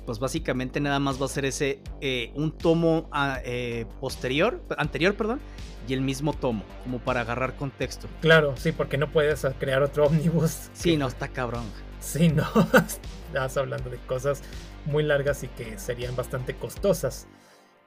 pues 0.07 0.19
básicamente 0.19 0.81
nada 0.81 0.99
más 0.99 1.21
va 1.21 1.27
a 1.27 1.29
ser 1.29 1.45
ese 1.45 1.81
eh, 2.01 2.33
un 2.35 2.53
tomo 2.53 3.09
ah, 3.13 3.39
eh, 3.45 3.87
posterior, 4.01 4.63
anterior, 4.77 5.15
perdón, 5.15 5.41
y 5.89 5.95
el 5.95 6.01
mismo 6.01 6.33
tomo, 6.33 6.65
como 6.85 6.99
para 6.99 7.21
agarrar 7.21 7.57
contexto. 7.57 8.09
Claro, 8.21 8.55
sí, 8.57 8.73
porque 8.73 8.99
no 8.99 9.11
puedes 9.11 9.47
crear 9.59 9.83
otro 9.83 10.07
ómnibus. 10.07 10.71
Sí, 10.73 10.93
que- 10.93 10.99
no, 10.99 11.09
está 11.09 11.29
cabrón. 11.29 11.65
Sí, 12.01 12.29
no. 12.29 12.47
Estás 13.29 13.57
hablando 13.57 13.91
de 13.91 13.99
cosas 13.99 14.43
muy 14.87 15.03
largas 15.05 15.43
y 15.45 15.49
que 15.49 15.79
serían 15.79 16.17
bastante 16.17 16.55
costosas. 16.55 17.29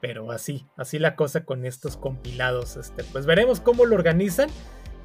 Pero 0.01 0.31
así, 0.31 0.67
así 0.77 0.99
la 0.99 1.15
cosa 1.15 1.45
con 1.45 1.65
estos 1.65 1.97
compilados. 1.97 2.77
Este, 2.77 3.03
pues 3.03 3.25
veremos 3.25 3.59
cómo 3.59 3.85
lo 3.85 3.95
organizan. 3.95 4.49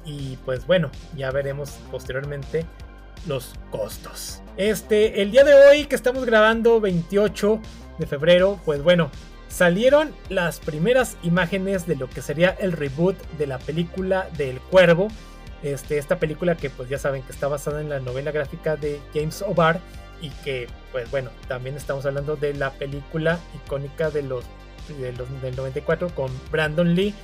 Y 0.05 0.37
pues 0.45 0.65
bueno, 0.65 0.89
ya 1.15 1.31
veremos 1.31 1.71
posteriormente 1.91 2.65
los 3.27 3.53
costos. 3.69 4.41
Este, 4.61 5.23
el 5.23 5.31
día 5.31 5.43
de 5.43 5.55
hoy 5.55 5.85
que 5.85 5.95
estamos 5.95 6.23
grabando 6.23 6.79
28 6.79 7.59
de 7.97 8.05
febrero, 8.05 8.59
pues 8.63 8.83
bueno, 8.83 9.09
salieron 9.49 10.13
las 10.29 10.59
primeras 10.59 11.17
imágenes 11.23 11.87
de 11.87 11.95
lo 11.95 12.07
que 12.07 12.21
sería 12.21 12.51
el 12.59 12.71
reboot 12.71 13.17
de 13.39 13.47
la 13.47 13.57
película 13.57 14.29
del 14.37 14.59
Cuervo. 14.59 15.07
Este, 15.63 15.97
esta 15.97 16.19
película 16.19 16.57
que 16.57 16.69
pues 16.69 16.89
ya 16.89 16.99
saben 16.99 17.23
que 17.23 17.31
está 17.31 17.47
basada 17.47 17.81
en 17.81 17.89
la 17.89 18.01
novela 18.01 18.29
gráfica 18.29 18.75
de 18.75 18.99
James 19.15 19.41
O'Barr 19.41 19.79
y 20.21 20.29
que 20.43 20.67
pues 20.91 21.09
bueno, 21.09 21.31
también 21.47 21.75
estamos 21.75 22.05
hablando 22.05 22.35
de 22.35 22.53
la 22.53 22.69
película 22.69 23.39
icónica 23.65 24.11
de 24.11 24.21
los, 24.21 24.45
de 24.99 25.11
los 25.13 25.41
del 25.41 25.55
94 25.55 26.13
con 26.13 26.29
Brandon 26.51 26.93
Lee, 26.93 27.15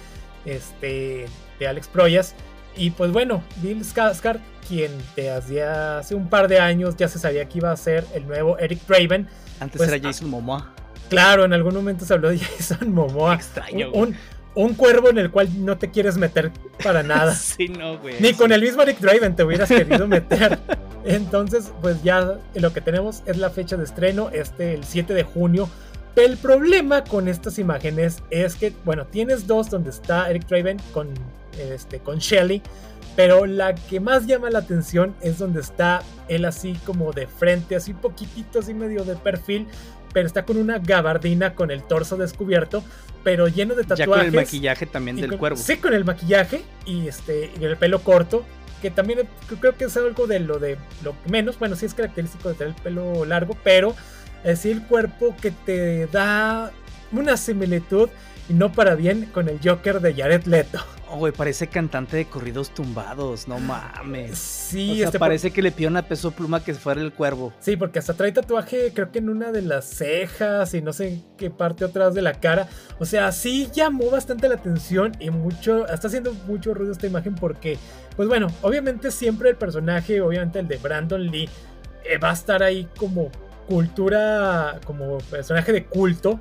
este, 0.45 1.27
de 1.59 1.67
Alex 1.67 1.87
Proyas. 1.87 2.33
Y 2.77 2.91
pues 2.91 3.11
bueno, 3.11 3.43
Bill 3.61 3.83
Skarsgård, 3.83 4.39
quien 4.67 4.91
desde 5.15 5.63
hace 5.63 6.13
un 6.15 6.29
par 6.29 6.47
de 6.47 6.59
años 6.59 6.95
ya 6.97 7.07
se 7.07 7.19
sabía 7.19 7.45
que 7.45 7.57
iba 7.57 7.71
a 7.71 7.77
ser 7.77 8.05
el 8.13 8.27
nuevo 8.27 8.57
Eric 8.59 8.79
Draven. 8.87 9.27
Antes 9.59 9.77
Pues, 9.77 9.89
era 9.91 9.99
Jason 10.01 10.29
Momoa. 10.29 10.73
Claro, 11.09 11.45
en 11.45 11.53
algún 11.53 11.73
momento 11.73 12.05
se 12.05 12.13
habló 12.13 12.29
de 12.29 12.37
Jason 12.57 12.93
Momoa. 12.93 13.35
Extraño, 13.35 13.91
Un, 13.91 14.15
un 14.55 14.73
cuervo 14.75 15.09
en 15.09 15.17
el 15.17 15.31
cual 15.31 15.49
no 15.65 15.77
te 15.77 15.89
quieres 15.89 16.17
meter 16.17 16.51
para 16.83 17.01
nada. 17.03 17.33
sí, 17.33 17.67
no, 17.67 17.97
güey. 17.97 18.15
Ni 18.19 18.29
sí. 18.29 18.33
con 18.35 18.51
el 18.51 18.61
mismo 18.61 18.83
Eric 18.83 18.99
Draven 18.99 19.35
te 19.35 19.43
hubieras 19.43 19.69
querido 19.69 20.07
meter. 20.07 20.59
Entonces, 21.05 21.71
pues 21.81 22.03
ya 22.03 22.37
lo 22.53 22.73
que 22.73 22.81
tenemos 22.81 23.23
es 23.25 23.37
la 23.37 23.49
fecha 23.49 23.77
de 23.77 23.85
estreno, 23.85 24.29
este 24.31 24.73
el 24.73 24.83
7 24.83 25.13
de 25.13 25.23
junio. 25.23 25.69
El 26.15 26.35
problema 26.37 27.03
con 27.03 27.27
estas 27.27 27.59
imágenes 27.59 28.23
es 28.31 28.55
que, 28.55 28.73
bueno, 28.83 29.05
tienes 29.05 29.45
dos 29.47 29.69
donde 29.69 29.91
está 29.91 30.29
Eric 30.29 30.47
Draven 30.47 30.77
con, 30.91 31.09
este, 31.57 31.99
con 31.99 32.19
Shelly, 32.19 32.61
pero 33.15 33.45
la 33.45 33.73
que 33.75 33.99
más 33.99 34.27
llama 34.27 34.49
la 34.49 34.59
atención 34.59 35.15
es 35.21 35.37
donde 35.39 35.61
está 35.61 36.03
él 36.27 36.45
así 36.45 36.73
como 36.85 37.11
de 37.13 37.27
frente, 37.27 37.75
así 37.75 37.93
poquitito, 37.93 38.59
así 38.59 38.73
medio 38.73 39.03
de 39.03 39.15
perfil, 39.15 39.67
pero 40.13 40.27
está 40.27 40.45
con 40.45 40.57
una 40.57 40.79
gabardina 40.79 41.53
con 41.55 41.71
el 41.71 41.83
torso 41.83 42.15
descubierto, 42.17 42.83
pero 43.23 43.47
lleno 43.47 43.75
de 43.75 43.83
Ya 43.83 43.89
tatuajes. 43.89 44.25
con 44.25 44.25
el 44.25 44.31
maquillaje 44.33 44.85
también 44.85 45.17
del 45.17 45.29
con- 45.31 45.39
cuervo. 45.39 45.57
Sí, 45.57 45.77
con 45.77 45.93
el 45.93 46.05
maquillaje 46.05 46.63
y 46.85 47.07
este 47.07 47.51
y 47.59 47.63
el 47.65 47.75
pelo 47.77 47.99
corto, 47.99 48.45
que 48.81 48.91
también 48.91 49.27
creo 49.59 49.75
que 49.75 49.85
es 49.85 49.97
algo 49.97 50.27
de 50.27 50.39
lo 50.39 50.59
de 50.59 50.77
lo 51.03 51.15
menos, 51.29 51.57
bueno, 51.57 51.75
sí 51.75 51.85
es 51.87 51.93
característico 51.95 52.49
de 52.49 52.55
tener 52.55 52.75
el 52.75 52.81
pelo 52.81 53.25
largo, 53.25 53.57
pero 53.63 53.95
es 54.43 54.65
el 54.65 54.83
cuerpo 54.83 55.35
que 55.41 55.49
te 55.51 56.05
da 56.07 56.71
una 57.11 57.35
similitud 57.37 58.09
y 58.49 58.53
no 58.53 58.71
para 58.71 58.95
bien 58.95 59.29
con 59.33 59.49
el 59.49 59.59
Joker 59.63 59.99
de 59.99 60.13
Jared 60.13 60.45
Leto. 60.45 60.79
Oh, 61.09 61.17
güey, 61.17 61.31
parece 61.31 61.67
cantante 61.67 62.17
de 62.17 62.25
corridos 62.25 62.73
tumbados, 62.73 63.47
no 63.47 63.59
mames. 63.59 64.37
Sí, 64.37 64.91
o 64.91 64.95
sea, 64.95 65.05
este 65.05 65.19
parece 65.19 65.51
que 65.51 65.61
le 65.61 65.71
pidió 65.71 65.89
una 65.89 66.01
peso 66.01 66.31
pluma 66.31 66.61
que 66.61 66.73
fuera 66.73 66.99
el 66.99 67.13
cuervo. 67.13 67.53
Sí, 67.59 67.77
porque 67.77 67.99
hasta 67.99 68.13
trae 68.13 68.33
tatuaje, 68.33 68.91
creo 68.93 69.11
que 69.11 69.19
en 69.19 69.29
una 69.29 69.53
de 69.53 69.61
las 69.61 69.85
cejas 69.85 70.73
y 70.73 70.81
no 70.81 70.91
sé 70.91 71.07
en 71.07 71.23
qué 71.37 71.49
parte 71.49 71.85
atrás 71.85 72.13
de 72.13 72.21
la 72.21 72.33
cara. 72.33 72.67
O 72.99 73.05
sea, 73.05 73.31
sí 73.31 73.69
llamó 73.73 74.09
bastante 74.09 74.49
la 74.49 74.55
atención 74.55 75.13
y 75.19 75.29
mucho, 75.29 75.87
está 75.87 76.07
haciendo 76.07 76.33
mucho 76.45 76.73
ruido 76.73 76.91
esta 76.91 77.07
imagen 77.07 77.35
porque, 77.35 77.77
pues 78.17 78.27
bueno, 78.27 78.47
obviamente 78.61 79.11
siempre 79.11 79.49
el 79.49 79.55
personaje, 79.55 80.19
obviamente 80.19 80.59
el 80.59 80.67
de 80.67 80.77
Brandon 80.77 81.25
Lee, 81.25 81.49
eh, 82.03 82.17
va 82.17 82.31
a 82.31 82.33
estar 82.33 82.63
ahí 82.63 82.87
como 82.97 83.31
cultura, 83.67 84.79
como 84.85 85.19
personaje 85.19 85.71
de 85.71 85.85
culto. 85.85 86.39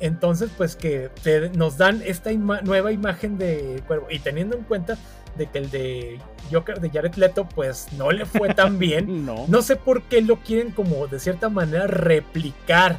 Entonces, 0.00 0.50
pues 0.56 0.76
que 0.76 1.10
te- 1.22 1.48
nos 1.50 1.78
dan 1.78 2.02
esta 2.04 2.30
ima- 2.32 2.60
nueva 2.62 2.92
imagen 2.92 3.38
de 3.38 3.82
cuervo 3.86 4.06
y 4.10 4.18
teniendo 4.18 4.56
en 4.56 4.62
cuenta 4.64 4.98
de 5.36 5.46
que 5.46 5.58
el 5.58 5.70
de 5.70 6.18
Joker 6.52 6.80
de 6.80 6.90
Jared 6.90 7.14
Leto, 7.16 7.46
pues 7.48 7.88
no 7.92 8.10
le 8.10 8.24
fue 8.26 8.54
tan 8.54 8.78
bien. 8.78 9.24
No. 9.26 9.44
No 9.48 9.62
sé 9.62 9.76
por 9.76 10.02
qué 10.02 10.20
lo 10.22 10.36
quieren 10.36 10.70
como 10.70 11.06
de 11.06 11.18
cierta 11.20 11.48
manera 11.48 11.86
replicar. 11.86 12.98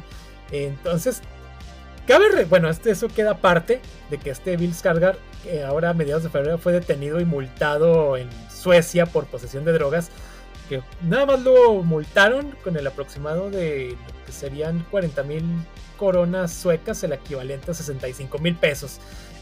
Entonces, 0.50 1.20
cabe, 2.06 2.44
bueno, 2.46 2.68
este, 2.68 2.90
eso 2.90 3.08
queda 3.08 3.32
aparte 3.32 3.80
de 4.10 4.18
que 4.18 4.30
este 4.30 4.56
Bill 4.56 4.72
Skarsgård, 4.74 5.16
que 5.44 5.62
ahora 5.62 5.90
a 5.90 5.94
mediados 5.94 6.22
de 6.24 6.30
febrero 6.30 6.58
fue 6.58 6.72
detenido 6.72 7.20
y 7.20 7.24
multado 7.24 8.16
en 8.16 8.28
Suecia 8.50 9.06
por 9.06 9.26
posesión 9.26 9.64
de 9.64 9.72
drogas, 9.72 10.10
que 10.68 10.82
nada 11.02 11.26
más 11.26 11.40
lo 11.42 11.82
multaron 11.82 12.54
con 12.64 12.76
el 12.76 12.86
aproximado 12.86 13.50
de 13.50 13.90
lo 13.90 14.24
que 14.26 14.32
serían 14.32 14.84
40 14.90 15.22
mil 15.22 15.44
coronas 15.98 16.50
suecas, 16.52 17.04
el 17.04 17.12
equivalente 17.12 17.70
a 17.70 17.74
65 17.74 18.38
mil 18.38 18.56
pesos. 18.56 18.98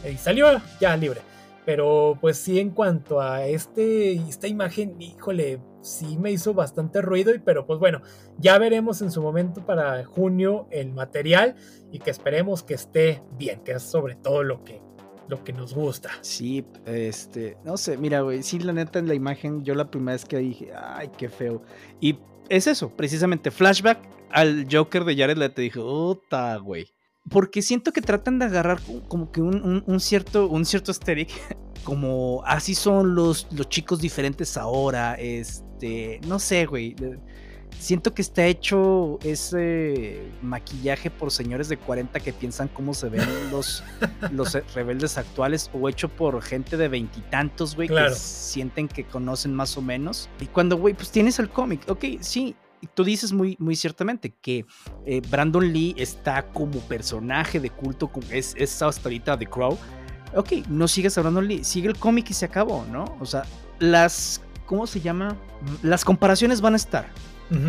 Y 0.09 0.17
salió 0.17 0.47
ya 0.81 0.97
libre. 0.97 1.21
Pero 1.65 2.17
pues 2.21 2.37
sí, 2.37 2.59
en 2.59 2.69
cuanto 2.71 3.19
a 3.19 3.45
este, 3.45 4.13
esta 4.13 4.47
imagen, 4.47 5.01
híjole, 5.01 5.59
sí 5.81 6.17
me 6.17 6.31
hizo 6.31 6.53
bastante 6.53 7.01
ruido. 7.01 7.33
Y 7.33 7.39
pero 7.39 7.65
pues 7.65 7.79
bueno, 7.79 8.01
ya 8.37 8.57
veremos 8.57 9.01
en 9.01 9.11
su 9.11 9.21
momento 9.21 9.65
para 9.65 10.05
junio 10.05 10.67
el 10.71 10.93
material 10.93 11.55
y 11.91 11.99
que 11.99 12.09
esperemos 12.09 12.63
que 12.63 12.73
esté 12.73 13.21
bien, 13.37 13.61
que 13.65 13.73
es 13.73 13.83
sobre 13.83 14.15
todo 14.15 14.43
lo 14.43 14.63
que, 14.63 14.81
lo 15.27 15.43
que 15.43 15.51
nos 15.51 15.73
gusta. 15.73 16.09
Sí, 16.21 16.65
este, 16.85 17.57
no 17.65 17.75
sé, 17.75 17.97
mira, 17.97 18.21
güey, 18.21 18.43
sí, 18.43 18.59
la 18.59 18.71
neta 18.71 18.99
en 18.99 19.09
la 19.09 19.13
imagen, 19.13 19.65
yo 19.65 19.75
la 19.75 19.91
primera 19.91 20.13
vez 20.13 20.23
que 20.23 20.37
dije, 20.37 20.71
ay, 20.73 21.11
qué 21.17 21.27
feo. 21.27 21.61
Y 21.99 22.17
es 22.47 22.67
eso, 22.67 22.89
precisamente, 22.95 23.51
flashback 23.51 24.16
al 24.31 24.67
Joker 24.71 25.03
de 25.05 25.15
Jared 25.15 25.37
Leto, 25.37 25.61
dije, 25.61 25.79
puta, 25.79 26.55
güey. 26.57 26.87
Porque 27.29 27.61
siento 27.61 27.91
que 27.91 28.01
tratan 28.01 28.39
de 28.39 28.45
agarrar 28.45 28.79
co- 28.81 29.03
como 29.07 29.31
que 29.31 29.41
un, 29.41 29.55
un- 29.63 29.83
un 29.85 29.99
cierto, 29.99 30.47
un 30.47 30.65
cierto 30.65 30.91
aesthetic, 30.91 31.29
como 31.83 32.41
así 32.45 32.73
son 32.75 33.15
los, 33.15 33.47
los 33.51 33.67
chicos 33.69 33.99
diferentes 33.99 34.55
ahora, 34.57 35.15
este, 35.15 36.19
no 36.27 36.39
sé, 36.39 36.65
güey. 36.65 36.95
Siento 37.79 38.13
que 38.13 38.21
está 38.23 38.45
hecho 38.45 39.19
ese 39.23 40.21
maquillaje 40.41 41.11
por 41.11 41.31
señores 41.31 41.67
de 41.69 41.77
40 41.77 42.19
que 42.21 42.33
piensan 42.33 42.69
cómo 42.69 42.93
se 42.93 43.09
ven 43.09 43.27
los, 43.51 43.83
los 44.31 44.53
rebeldes 44.73 45.17
actuales 45.17 45.69
o 45.73 45.87
hecho 45.89 46.07
por 46.09 46.41
gente 46.41 46.77
de 46.77 46.87
veintitantos, 46.87 47.75
güey, 47.75 47.87
Claro. 47.89 48.09
que 48.13 48.15
sienten 48.15 48.87
que 48.87 49.03
conocen 49.03 49.53
más 49.53 49.77
o 49.77 49.81
menos. 49.81 50.29
Y 50.39 50.45
cuando, 50.47 50.77
güey, 50.77 50.93
pues 50.95 51.11
tienes 51.11 51.39
el 51.39 51.49
cómic, 51.49 51.81
ok, 51.89 52.05
sí. 52.21 52.55
Tú 52.93 53.03
dices 53.03 53.31
muy, 53.33 53.55
muy 53.59 53.75
ciertamente 53.75 54.33
que 54.41 54.65
eh, 55.05 55.21
Brandon 55.29 55.71
Lee 55.71 55.95
está 55.97 56.43
como 56.47 56.79
personaje 56.81 57.59
de 57.59 57.69
culto, 57.69 58.07
como 58.07 58.27
es, 58.31 58.53
es 58.57 58.81
hasta 58.81 59.09
ahorita 59.09 59.37
The 59.37 59.47
Crow. 59.47 59.77
Ok, 60.35 60.51
no 60.69 60.87
sigues 60.87 61.17
a 61.17 61.21
Brandon 61.21 61.47
Lee, 61.47 61.63
sigue 61.63 61.87
el 61.87 61.97
cómic 61.97 62.29
y 62.29 62.33
se 62.33 62.45
acabó, 62.45 62.85
¿no? 62.91 63.05
O 63.19 63.25
sea, 63.25 63.43
las, 63.79 64.41
¿cómo 64.65 64.85
se 64.85 64.99
llama? 65.01 65.35
Las 65.81 66.03
comparaciones 66.05 66.61
van 66.61 66.73
a 66.73 66.77
estar. 66.77 67.07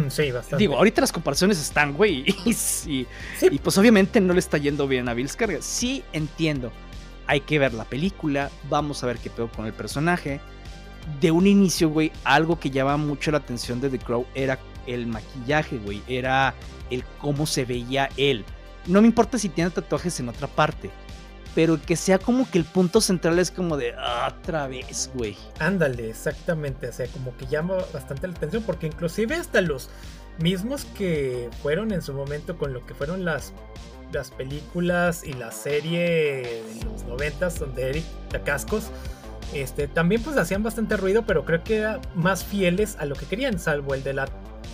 Sí, 0.09 0.33
bastante. 0.33 0.57
Digo, 0.57 0.77
ahorita 0.77 1.01
las 1.01 1.13
comparaciones 1.13 1.61
están, 1.61 1.95
güey. 1.95 2.25
Y, 2.45 2.53
Sí. 2.53 3.07
y 3.43 3.59
pues 3.61 3.79
obviamente 3.79 4.21
no 4.21 4.33
le 4.33 4.41
está 4.41 4.59
yendo 4.59 4.89
bien 4.89 5.09
a 5.09 5.15
Bill 5.15 5.29
Skarsgård. 5.29 5.63
Sí, 5.63 6.03
entiendo. 6.13 6.73
Hay 7.29 7.43
que 7.43 7.59
ver 7.61 7.75
la 7.75 7.85
película. 7.85 8.51
Vamos 8.69 9.05
a 9.05 9.07
ver 9.07 9.19
qué 9.19 9.31
pedo 9.31 9.49
con 9.53 9.67
el 9.67 9.73
personaje. 9.73 10.41
De 11.21 11.31
un 11.31 11.47
inicio, 11.47 11.91
güey, 11.91 12.11
algo 12.25 12.59
que 12.59 12.71
llama 12.71 12.97
mucho 12.97 13.31
la 13.31 13.39
atención 13.39 13.81
de 13.81 13.89
The 13.89 13.99
Crow 14.01 14.27
era 14.35 14.59
el 14.89 15.07
maquillaje, 15.07 15.79
güey. 15.79 16.03
Era 16.09 16.55
el 16.91 17.05
cómo 17.21 17.47
se 17.47 17.65
veía 17.65 18.09
él. 18.17 18.45
No 18.87 19.01
me 19.01 19.07
importa 19.07 19.39
si 19.39 19.49
tiene 19.49 19.71
tatuajes 19.71 20.19
en 20.21 20.29
otra 20.29 20.49
parte. 20.49 20.91
pero 21.55 21.81
que 21.81 21.97
sea 21.97 22.19
como 22.19 22.49
que 22.49 22.59
el 22.59 22.65
punto 22.65 23.01
central 23.01 23.39
es 23.39 23.51
como 23.51 23.77
de 23.77 23.93
otra 24.27 24.69
vez, 24.69 25.11
güey. 25.15 25.37
Ándale, 25.59 26.11
exactamente, 26.11 26.89
o 26.89 26.93
sea, 26.93 27.07
como 27.09 27.37
que 27.37 27.47
llama 27.47 27.79
bastante 27.93 28.29
la 28.29 28.35
atención 28.35 28.63
porque 28.63 28.87
inclusive 28.87 29.35
hasta 29.35 29.61
los 29.61 29.91
mismos 30.39 30.85
que 30.97 31.51
fueron 31.63 31.91
en 31.93 32.03
su 32.03 32.13
momento 32.13 32.57
con 32.57 32.73
lo 32.73 32.87
que 32.87 32.95
fueron 32.95 33.25
las 33.25 33.53
las 34.13 34.31
películas 34.31 35.25
y 35.25 35.35
la 35.35 35.51
serie 35.51 36.01
de 36.01 36.85
los 36.85 37.03
noventas 37.05 37.59
donde 37.59 37.91
Eric 37.91 38.05
Tacascos 38.31 38.91
este, 39.53 39.89
también 39.89 40.23
pues 40.23 40.37
hacían 40.37 40.63
bastante 40.63 40.97
ruido, 40.97 41.25
pero 41.27 41.45
creo 41.45 41.65
que 41.65 41.79
eran 41.79 42.01
más 42.15 42.45
fieles 42.45 42.97
a 42.99 43.05
lo 43.05 43.17
que 43.17 43.27
querían, 43.27 43.59
salvo 43.59 43.95
el 43.95 44.03
de 44.03 44.15
la 44.15 44.29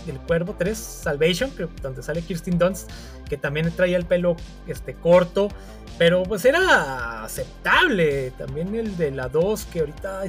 del 0.05 0.19
Cuervo 0.19 0.55
3, 0.57 0.77
Salvation, 0.77 1.51
donde 1.81 2.03
sale 2.03 2.21
Kirsten 2.21 2.57
Dunst, 2.57 2.89
que 3.27 3.37
también 3.37 3.71
traía 3.71 3.97
el 3.97 4.05
pelo 4.05 4.35
este, 4.67 4.93
corto, 4.93 5.49
pero 5.97 6.23
pues 6.23 6.45
era 6.45 7.23
aceptable. 7.23 8.31
También 8.37 8.75
el 8.75 8.97
de 8.97 9.11
la 9.11 9.29
2, 9.29 9.65
que 9.65 9.79
ahorita 9.79 10.21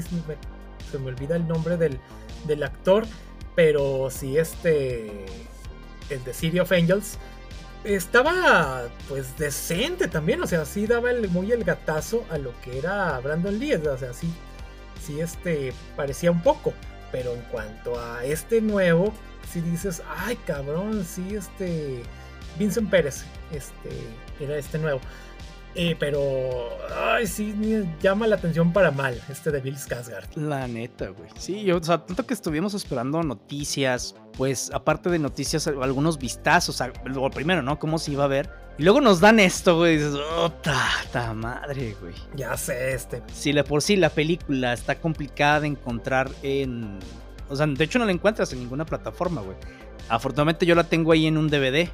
se 0.90 0.98
me 0.98 1.07
olvida 1.07 1.36
el 1.36 1.47
nombre 1.47 1.77
del, 1.77 1.98
del 2.47 2.62
actor, 2.62 3.07
pero 3.55 4.09
sí 4.11 4.39
este, 4.39 5.27
el 6.11 6.24
de 6.24 6.35
City 6.35 6.61
of 6.61 6.73
Angels, 6.73 7.19
estaba 7.85 8.89
pues 9.09 9.39
decente 9.39 10.09
también, 10.09 10.43
o 10.43 10.47
sea, 10.47 10.65
sí 10.65 10.86
daba 10.86 11.11
el, 11.11 11.28
muy 11.28 11.53
el 11.53 11.65
gatazo 11.65 12.24
a 12.31 12.39
lo 12.39 12.53
que 12.61 12.78
era 12.78 13.19
Brandon 13.20 13.59
Lee, 13.59 13.74
o 13.74 13.98
sea, 13.98 14.12
sí, 14.12 14.32
sí 15.05 15.20
este, 15.20 15.73
parecía 15.97 16.31
un 16.31 16.43
poco, 16.43 16.73
pero 17.12 17.32
en 17.32 17.43
cuanto 17.43 17.98
a 17.98 18.24
este 18.24 18.61
nuevo, 18.61 19.12
si 19.51 19.60
dices, 19.60 20.02
ay 20.18 20.36
cabrón, 20.47 21.05
sí, 21.05 21.35
este, 21.35 22.02
Vincent 22.59 22.90
Pérez, 22.90 23.24
este, 23.52 23.90
era 24.40 24.56
este 24.56 24.78
nuevo. 24.78 25.01
Eh, 25.78 25.94
pero, 26.01 26.70
ay, 26.98 27.27
sí, 27.27 27.55
llama 28.01 28.27
la 28.27 28.36
atención 28.36 28.73
para 28.73 28.90
mal 28.90 29.20
este 29.28 29.51
de 29.51 29.60
Bill 29.60 29.77
Skarsgård. 29.77 30.35
La 30.36 30.66
neta, 30.66 31.09
güey. 31.09 31.28
Sí, 31.36 31.64
yo, 31.64 31.77
o 31.77 31.82
sea, 31.82 31.98
tanto 31.98 32.24
que 32.24 32.32
estuvimos 32.32 32.73
esperando 32.73 33.23
noticias, 33.23 34.14
pues, 34.39 34.70
aparte 34.73 35.10
de 35.10 35.18
noticias, 35.18 35.66
algunos 35.66 36.16
vistazos, 36.16 36.82
lo 37.05 37.31
primero, 37.31 37.62
¿no? 37.62 37.78
Cómo 37.78 37.98
se 37.98 38.12
iba 38.12 38.24
a 38.24 38.28
ver. 38.28 38.51
Y 38.78 38.85
luego 38.85 39.02
nos 39.02 39.20
dan 39.20 39.39
esto, 39.39 39.77
güey. 39.77 39.94
Y 39.94 39.98
dices, 39.98 40.14
oh, 40.14 40.51
ta, 40.51 41.35
madre, 41.35 41.94
güey. 42.01 42.14
Ya 42.35 42.56
sé, 42.56 42.94
este. 42.94 43.23
Sí, 43.32 43.52
la 43.52 43.62
por 43.62 43.82
sí 43.82 43.97
la 43.97 44.09
película 44.09 44.73
está 44.73 44.98
complicada 44.98 45.60
de 45.60 45.68
encontrar 45.68 46.31
en. 46.43 46.98
O 47.48 47.56
sea, 47.56 47.66
de 47.66 47.85
hecho 47.85 47.98
no 47.98 48.05
la 48.05 48.12
encuentras 48.12 48.52
en 48.52 48.60
ninguna 48.60 48.85
plataforma, 48.85 49.40
güey. 49.40 49.56
Afortunadamente 50.09 50.66
yo 50.66 50.74
la 50.74 50.85
tengo 50.85 51.12
ahí 51.12 51.27
en 51.27 51.36
un 51.36 51.48
DVD. 51.48 51.89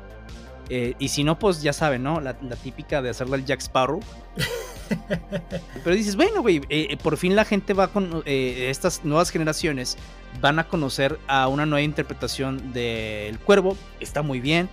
Eh, 0.69 0.95
y 0.99 1.09
si 1.09 1.25
no, 1.25 1.39
pues 1.39 1.63
ya 1.63 1.73
saben, 1.73 2.03
¿no? 2.03 2.21
La, 2.21 2.35
típica 2.35 3.03
de 3.03 3.11
hacerle 3.11 3.37
al 3.37 3.45
Jack 3.45 3.61
Sparrow. 3.61 4.01
Pero 5.85 5.97
dices, 5.97 6.17
bueno, 6.17 6.43
güey, 6.43 6.59
eh, 6.69 6.89
eh, 6.91 6.97
por 6.97 7.17
fin 7.17 7.35
la 7.35 7.45
gente 7.45 7.73
va 7.75 7.89
con. 7.89 8.23
estas 8.27 9.05
nuevas 9.05 9.31
generaciones 9.31 9.97
van 10.41 10.59
a 10.59 10.69
conocer 10.69 11.19
a 11.29 11.49
una 11.49 11.67
nueva 11.67 11.83
interpretación 11.83 12.73
del 12.73 13.39
cuervo. 13.41 13.77
Está 14.01 14.23
muy 14.23 14.41
bien. 14.41 14.69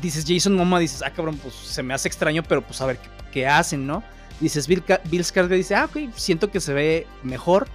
Dices, 0.00 0.24
Jason 0.26 0.54
Momoa, 0.54 0.78
dices, 0.80 1.02
ah, 1.02 1.10
cabrón, 1.10 1.38
pues 1.38 1.54
se 1.54 1.82
me 1.82 1.94
hace 1.94 2.08
extraño, 2.08 2.42
pero 2.42 2.62
pues 2.62 2.80
a 2.80 2.86
ver 2.86 2.98
qué, 3.32 3.46
hacen, 3.46 3.86
¿no? 3.86 4.02
Dices, 4.40 4.66
Bill, 4.66 4.82
Bill 5.10 5.24
Skarsgård 5.24 5.56
dice, 5.56 5.74
ah, 5.74 5.86
ok, 5.86 6.12
siento 6.14 6.50
que 6.50 6.60
se 6.60 6.74
ve 6.74 7.06
mejor. 7.22 7.66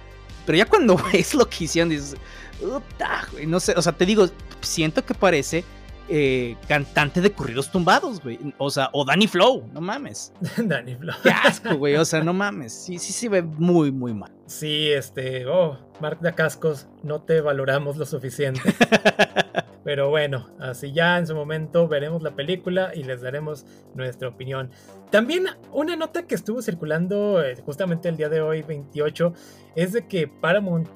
Pero 0.46 0.58
ya 0.58 0.66
cuando 0.66 0.96
ves 1.12 1.34
lo 1.34 1.48
que 1.48 1.64
hicieron, 1.64 1.90
dices, 1.90 2.16
güey, 3.32 3.46
no 3.46 3.60
sé, 3.60 3.74
o 3.76 3.82
sea, 3.82 3.92
te 3.92 4.06
digo, 4.06 4.28
siento 4.60 5.04
que 5.04 5.14
parece 5.14 5.64
eh, 6.08 6.56
cantante 6.68 7.20
de 7.20 7.32
corridos 7.32 7.70
tumbados, 7.70 8.20
güey. 8.22 8.38
O 8.58 8.70
sea, 8.70 8.90
o 8.92 9.04
Danny 9.04 9.26
Flow, 9.26 9.68
no 9.72 9.80
mames. 9.80 10.32
Danny 10.56 10.94
Flow. 10.96 11.14
Qué 11.22 11.30
asco, 11.30 11.76
güey. 11.76 11.96
O 11.96 12.04
sea, 12.04 12.22
no 12.22 12.32
mames. 12.32 12.72
Sí, 12.72 12.98
sí 12.98 13.12
se 13.12 13.28
ve 13.28 13.42
muy, 13.42 13.90
muy 13.92 14.12
mal. 14.12 14.32
Sí, 14.46 14.90
este, 14.90 15.46
oh, 15.46 15.78
Mark 16.00 16.20
de 16.20 16.34
Cascos, 16.34 16.88
no 17.02 17.22
te 17.22 17.40
valoramos 17.40 17.96
lo 17.96 18.04
suficiente. 18.04 18.60
Pero 19.84 20.10
bueno, 20.10 20.48
así 20.60 20.92
ya 20.92 21.18
en 21.18 21.26
su 21.26 21.34
momento 21.34 21.88
veremos 21.88 22.22
la 22.22 22.36
película 22.36 22.92
y 22.94 23.02
les 23.02 23.20
daremos 23.20 23.66
nuestra 23.94 24.28
opinión. 24.28 24.70
También 25.10 25.46
una 25.72 25.96
nota 25.96 26.26
que 26.26 26.34
estuvo 26.34 26.62
circulando 26.62 27.42
eh, 27.42 27.56
justamente 27.56 28.08
el 28.08 28.16
día 28.16 28.28
de 28.28 28.40
hoy, 28.40 28.62
28, 28.62 29.32
es 29.74 29.92
de 29.92 30.06
que 30.06 30.28
Paramount 30.28 30.88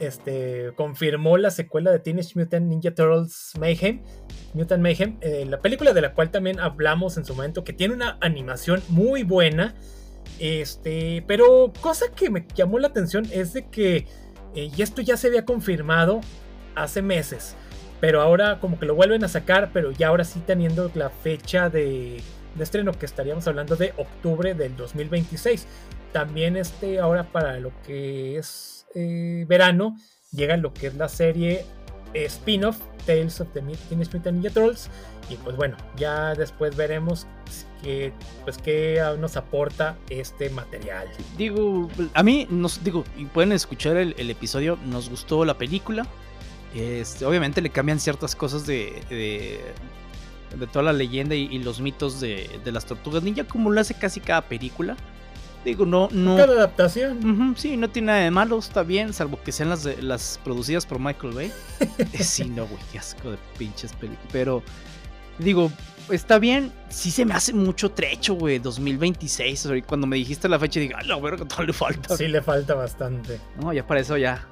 este, 0.00 0.72
confirmó 0.74 1.38
la 1.38 1.50
secuela 1.50 1.92
de 1.92 2.00
Teenage 2.00 2.32
Mutant 2.34 2.66
Ninja 2.66 2.92
Turtles 2.92 3.52
Mayhem, 3.58 4.02
Mutant 4.54 4.82
Mayhem, 4.82 5.16
eh, 5.20 5.46
la 5.48 5.60
película 5.60 5.92
de 5.92 6.00
la 6.00 6.12
cual 6.12 6.30
también 6.30 6.58
hablamos 6.58 7.16
en 7.16 7.24
su 7.24 7.34
momento, 7.34 7.62
que 7.62 7.72
tiene 7.72 7.94
una 7.94 8.18
animación 8.20 8.82
muy 8.88 9.22
buena. 9.22 9.74
Este, 10.38 11.22
pero 11.26 11.72
cosa 11.80 12.06
que 12.14 12.30
me 12.30 12.46
llamó 12.54 12.78
la 12.78 12.88
atención 12.88 13.26
es 13.30 13.52
de 13.52 13.68
que, 13.68 14.06
eh, 14.54 14.70
y 14.76 14.82
esto 14.82 15.02
ya 15.02 15.16
se 15.16 15.28
había 15.28 15.44
confirmado 15.44 16.20
hace 16.74 17.02
meses, 17.02 17.56
pero 18.02 18.20
ahora 18.20 18.58
como 18.58 18.80
que 18.80 18.86
lo 18.86 18.96
vuelven 18.96 19.22
a 19.22 19.28
sacar, 19.28 19.70
pero 19.72 19.92
ya 19.92 20.08
ahora 20.08 20.24
sí 20.24 20.42
teniendo 20.44 20.90
la 20.96 21.08
fecha 21.08 21.70
de, 21.70 22.20
estreno 22.58 22.90
que 22.90 23.06
estaríamos 23.06 23.46
hablando 23.46 23.76
de 23.76 23.94
octubre 23.96 24.54
del 24.54 24.76
2026. 24.76 25.68
También 26.10 26.56
este 26.56 26.98
ahora 26.98 27.22
para 27.30 27.60
lo 27.60 27.70
que 27.86 28.38
es 28.38 28.86
eh, 28.96 29.44
verano 29.46 29.96
llega 30.32 30.56
lo 30.56 30.74
que 30.74 30.88
es 30.88 30.96
la 30.96 31.08
serie 31.08 31.64
spin-off 32.12 32.80
Tales 33.06 33.40
of 33.40 33.46
the 33.52 33.60
Teenage 33.60 34.16
Mutant 34.16 34.38
Ninja 34.38 34.50
Trolls 34.50 34.90
y 35.30 35.36
pues 35.36 35.54
bueno 35.56 35.76
ya 35.96 36.34
después 36.34 36.74
veremos 36.74 37.28
que 37.84 38.12
pues 38.42 38.58
qué 38.58 39.00
nos 39.20 39.36
aporta 39.36 39.96
este 40.10 40.50
material. 40.50 41.06
Digo 41.38 41.88
a 42.14 42.22
mí 42.24 42.48
nos 42.50 42.82
digo 42.82 43.04
y 43.16 43.26
pueden 43.26 43.52
escuchar 43.52 43.96
el, 43.96 44.28
episodio 44.28 44.76
nos 44.86 45.08
gustó 45.08 45.44
la 45.44 45.56
película 45.56 46.04
este, 46.74 47.24
obviamente 47.24 47.60
le 47.60 47.70
cambian 47.70 48.00
ciertas 48.00 48.34
cosas 48.34 48.66
de, 48.66 49.02
de, 49.10 50.66
toda 50.66 50.84
la 50.84 50.92
leyenda 50.92 51.34
y, 51.34 51.58
los 51.58 51.80
mitos 51.80 52.20
de, 52.20 52.60
de, 52.64 52.72
las 52.72 52.84
tortugas 52.86 53.22
ninja 53.22 53.44
como 53.44 53.70
lo 53.70 53.80
hace 53.80 53.94
casi 53.94 54.20
cada 54.20 54.42
película 54.42 54.96
Digo, 55.64 55.86
no, 55.86 56.08
no. 56.10 56.36
Cada 56.36 56.54
adaptación. 56.54 57.54
sí, 57.56 57.76
no 57.76 57.88
tiene 57.88 58.06
nada 58.06 58.18
de 58.20 58.30
malo, 58.30 58.58
está 58.58 58.82
bien, 58.82 59.12
salvo 59.12 59.40
que 59.42 59.52
sean 59.52 59.68
las, 59.68 59.84
las 60.02 60.40
producidas 60.42 60.86
por 60.86 60.98
Michael 60.98 61.34
Bay. 61.34 61.52
Eh, 62.12 62.24
sí, 62.24 62.44
no, 62.46 62.66
güey, 62.66 62.80
qué 62.90 62.98
asco 62.98 63.30
de 63.30 63.38
pinches 63.58 63.92
películas. 63.92 64.28
Pero, 64.32 64.62
digo, 65.38 65.70
está 66.10 66.38
bien. 66.38 66.72
Sí 66.88 67.10
se 67.10 67.24
me 67.24 67.34
hace 67.34 67.52
mucho 67.52 67.92
trecho, 67.92 68.34
güey, 68.34 68.58
2026. 68.58 69.68
cuando 69.86 70.06
me 70.06 70.16
dijiste 70.16 70.48
la 70.48 70.58
fecha, 70.58 70.80
dije, 70.80 70.94
a 70.94 71.02
la 71.04 71.16
verga, 71.18 71.44
todo 71.46 71.62
le 71.62 71.72
falta. 71.72 72.16
Sí, 72.16 72.26
le 72.26 72.42
falta 72.42 72.74
bastante. 72.74 73.38
No, 73.60 73.72
ya 73.72 73.86
para 73.86 74.00
eso 74.00 74.16
ya. 74.16 74.48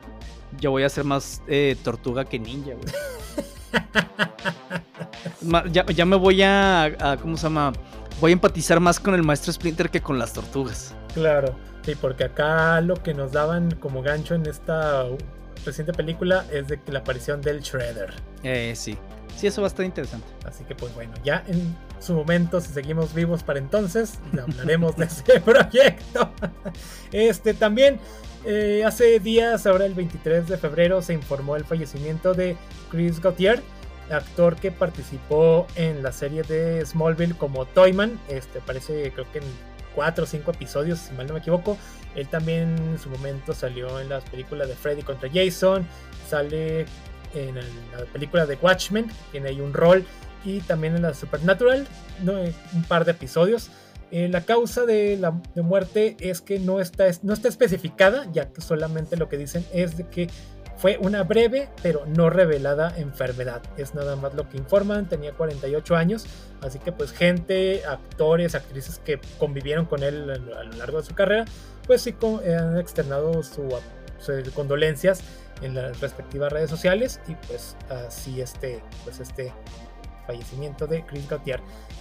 Yo 0.61 0.71
voy 0.71 0.83
a 0.83 0.89
ser 0.89 1.05
más 1.05 1.43
eh, 1.47 1.77
tortuga 1.83 2.25
que 2.25 2.39
ninja, 2.39 2.73
güey. 2.75 2.93
ya, 5.73 5.87
ya, 5.87 6.05
me 6.05 6.17
voy 6.17 6.43
a, 6.43 6.85
a. 6.85 7.17
¿Cómo 7.17 7.37
se 7.37 7.45
llama? 7.45 7.73
Voy 8.21 8.33
a 8.33 8.35
empatizar 8.35 8.81
más 8.81 9.01
con 9.01 9.15
el 9.15 9.23
maestro 9.23 9.53
Splinter 9.53 9.91
que 9.91 10.01
con 10.01 10.19
las 10.19 10.33
tortugas. 10.33 10.95
Claro, 11.15 11.57
sí, 11.83 11.95
porque 11.95 12.25
acá 12.25 12.81
lo 12.83 12.97
que 12.97 13.15
nos 13.15 13.33
daban 13.33 13.71
como 13.77 14.03
gancho 14.03 14.35
en 14.35 14.47
esta 14.47 15.07
reciente 15.65 15.93
película 15.93 16.45
es 16.53 16.69
de 16.69 16.79
la 16.87 17.01
aparición 17.01 17.41
del 17.41 17.61
Shredder. 17.61 18.15
Eh, 18.43 18.75
sí. 18.77 18.97
Sí, 19.37 19.47
eso 19.47 19.63
va 19.63 19.69
a 19.69 19.71
estar 19.71 19.87
interesante. 19.87 20.27
Así 20.45 20.65
que 20.65 20.75
pues 20.75 20.95
bueno, 20.95 21.15
ya 21.25 21.45
en 21.47 21.75
su 21.99 22.15
momento, 22.15 22.61
si 22.61 22.73
seguimos 22.73 23.15
vivos 23.15 23.43
para 23.43 23.59
entonces, 23.59 24.19
hablaremos 24.39 24.97
de 24.97 25.07
ese 25.07 25.41
proyecto. 25.45 26.31
Este 27.13 27.55
también, 27.55 27.99
eh, 28.45 28.85
hace 28.87 29.19
días, 29.21 29.67
ahora 29.67 29.87
el 29.87 29.95
23 29.95 30.49
de 30.49 30.57
febrero, 30.57 31.03
se 31.03 31.13
informó 31.13 31.57
el 31.57 31.65
fallecimiento 31.65 32.35
de 32.35 32.57
Chris 32.91 33.21
Gautier, 33.21 33.63
actor 34.11 34.57
que 34.57 34.71
participó 34.71 35.67
en 35.77 36.03
la 36.03 36.13
serie 36.13 36.43
de 36.43 36.85
Smallville 36.85 37.37
como 37.37 37.67
Toyman. 37.67 38.19
Este 38.29 38.61
parece, 38.61 39.13
creo 39.13 39.31
que 39.33 39.39
en 39.39 39.45
cuatro 39.95 40.25
o 40.25 40.27
cinco 40.27 40.51
episodios, 40.51 40.99
si 40.99 41.13
mal 41.15 41.27
no 41.27 41.35
me 41.35 41.41
equivoco. 41.41 41.77
Él 42.15 42.27
también 42.29 42.77
en 42.79 42.99
su 42.99 43.09
momento 43.09 43.53
salió 43.55 44.01
en 44.01 44.09
las 44.09 44.25
películas 44.25 44.69
de 44.69 44.75
Freddy 44.75 45.03
contra 45.03 45.29
Jason, 45.33 45.87
sale 46.29 46.87
en 47.35 47.55
la 47.55 48.05
película 48.13 48.47
de 48.47 48.57
Watchmen, 48.57 49.11
tiene 49.31 49.51
ahí 49.51 49.61
un 49.61 49.73
rol, 49.73 50.05
y 50.45 50.61
también 50.61 50.97
en 50.97 51.03
la 51.03 51.15
Supernatural, 51.15 51.87
¿no? 52.23 52.33
Un 52.33 52.83
par 52.89 53.05
de 53.05 53.13
episodios. 53.13 53.71
Eh, 54.11 54.29
la 54.29 54.43
causa 54.43 54.87
de 54.87 55.17
la 55.17 55.41
muerte 55.57 56.17
es 56.21 56.41
que 56.41 56.59
no 56.59 56.81
está, 56.81 57.07
no 57.23 57.33
está 57.33 57.49
especificada, 57.49 58.27
ya 58.33 58.53
que 58.53 58.61
solamente 58.61 59.17
lo 59.17 59.29
que 59.29 59.37
dicen 59.37 59.65
es 59.73 59.97
de 59.97 60.09
que 60.09 60.29
fue 60.81 60.97
una 60.99 61.25
breve 61.25 61.69
pero 61.83 62.07
no 62.07 62.31
revelada 62.31 62.95
enfermedad. 62.97 63.61
Es 63.77 63.95
nada 63.95 64.17
más 64.17 64.33
lo 64.33 64.49
que 64.49 64.57
informan. 64.57 65.09
Tenía 65.09 65.33
48 65.33 65.95
años. 65.95 66.25
Así 66.63 66.79
que 66.79 66.91
pues 66.91 67.13
gente, 67.13 67.85
actores, 67.85 68.55
actrices 68.55 68.99
que 68.99 69.21
convivieron 69.39 69.85
con 69.85 70.03
él 70.03 70.31
a 70.31 70.65
lo 70.65 70.73
largo 70.79 71.01
de 71.01 71.07
su 71.07 71.15
carrera, 71.15 71.45
pues 71.87 72.01
sí 72.01 72.15
han 72.47 72.79
externado 72.79 73.43
sus 73.43 73.75
condolencias 74.55 75.21
en 75.61 75.75
las 75.75 76.01
respectivas 76.01 76.51
redes 76.51 76.71
sociales. 76.71 77.21
Y 77.29 77.35
pues 77.47 77.77
así 77.91 78.41
este, 78.41 78.83
pues 79.05 79.21
este 79.21 79.53
fallecimiento 80.27 80.87
de 80.87 81.05
Chris 81.05 81.29
Gautier. 81.29 81.61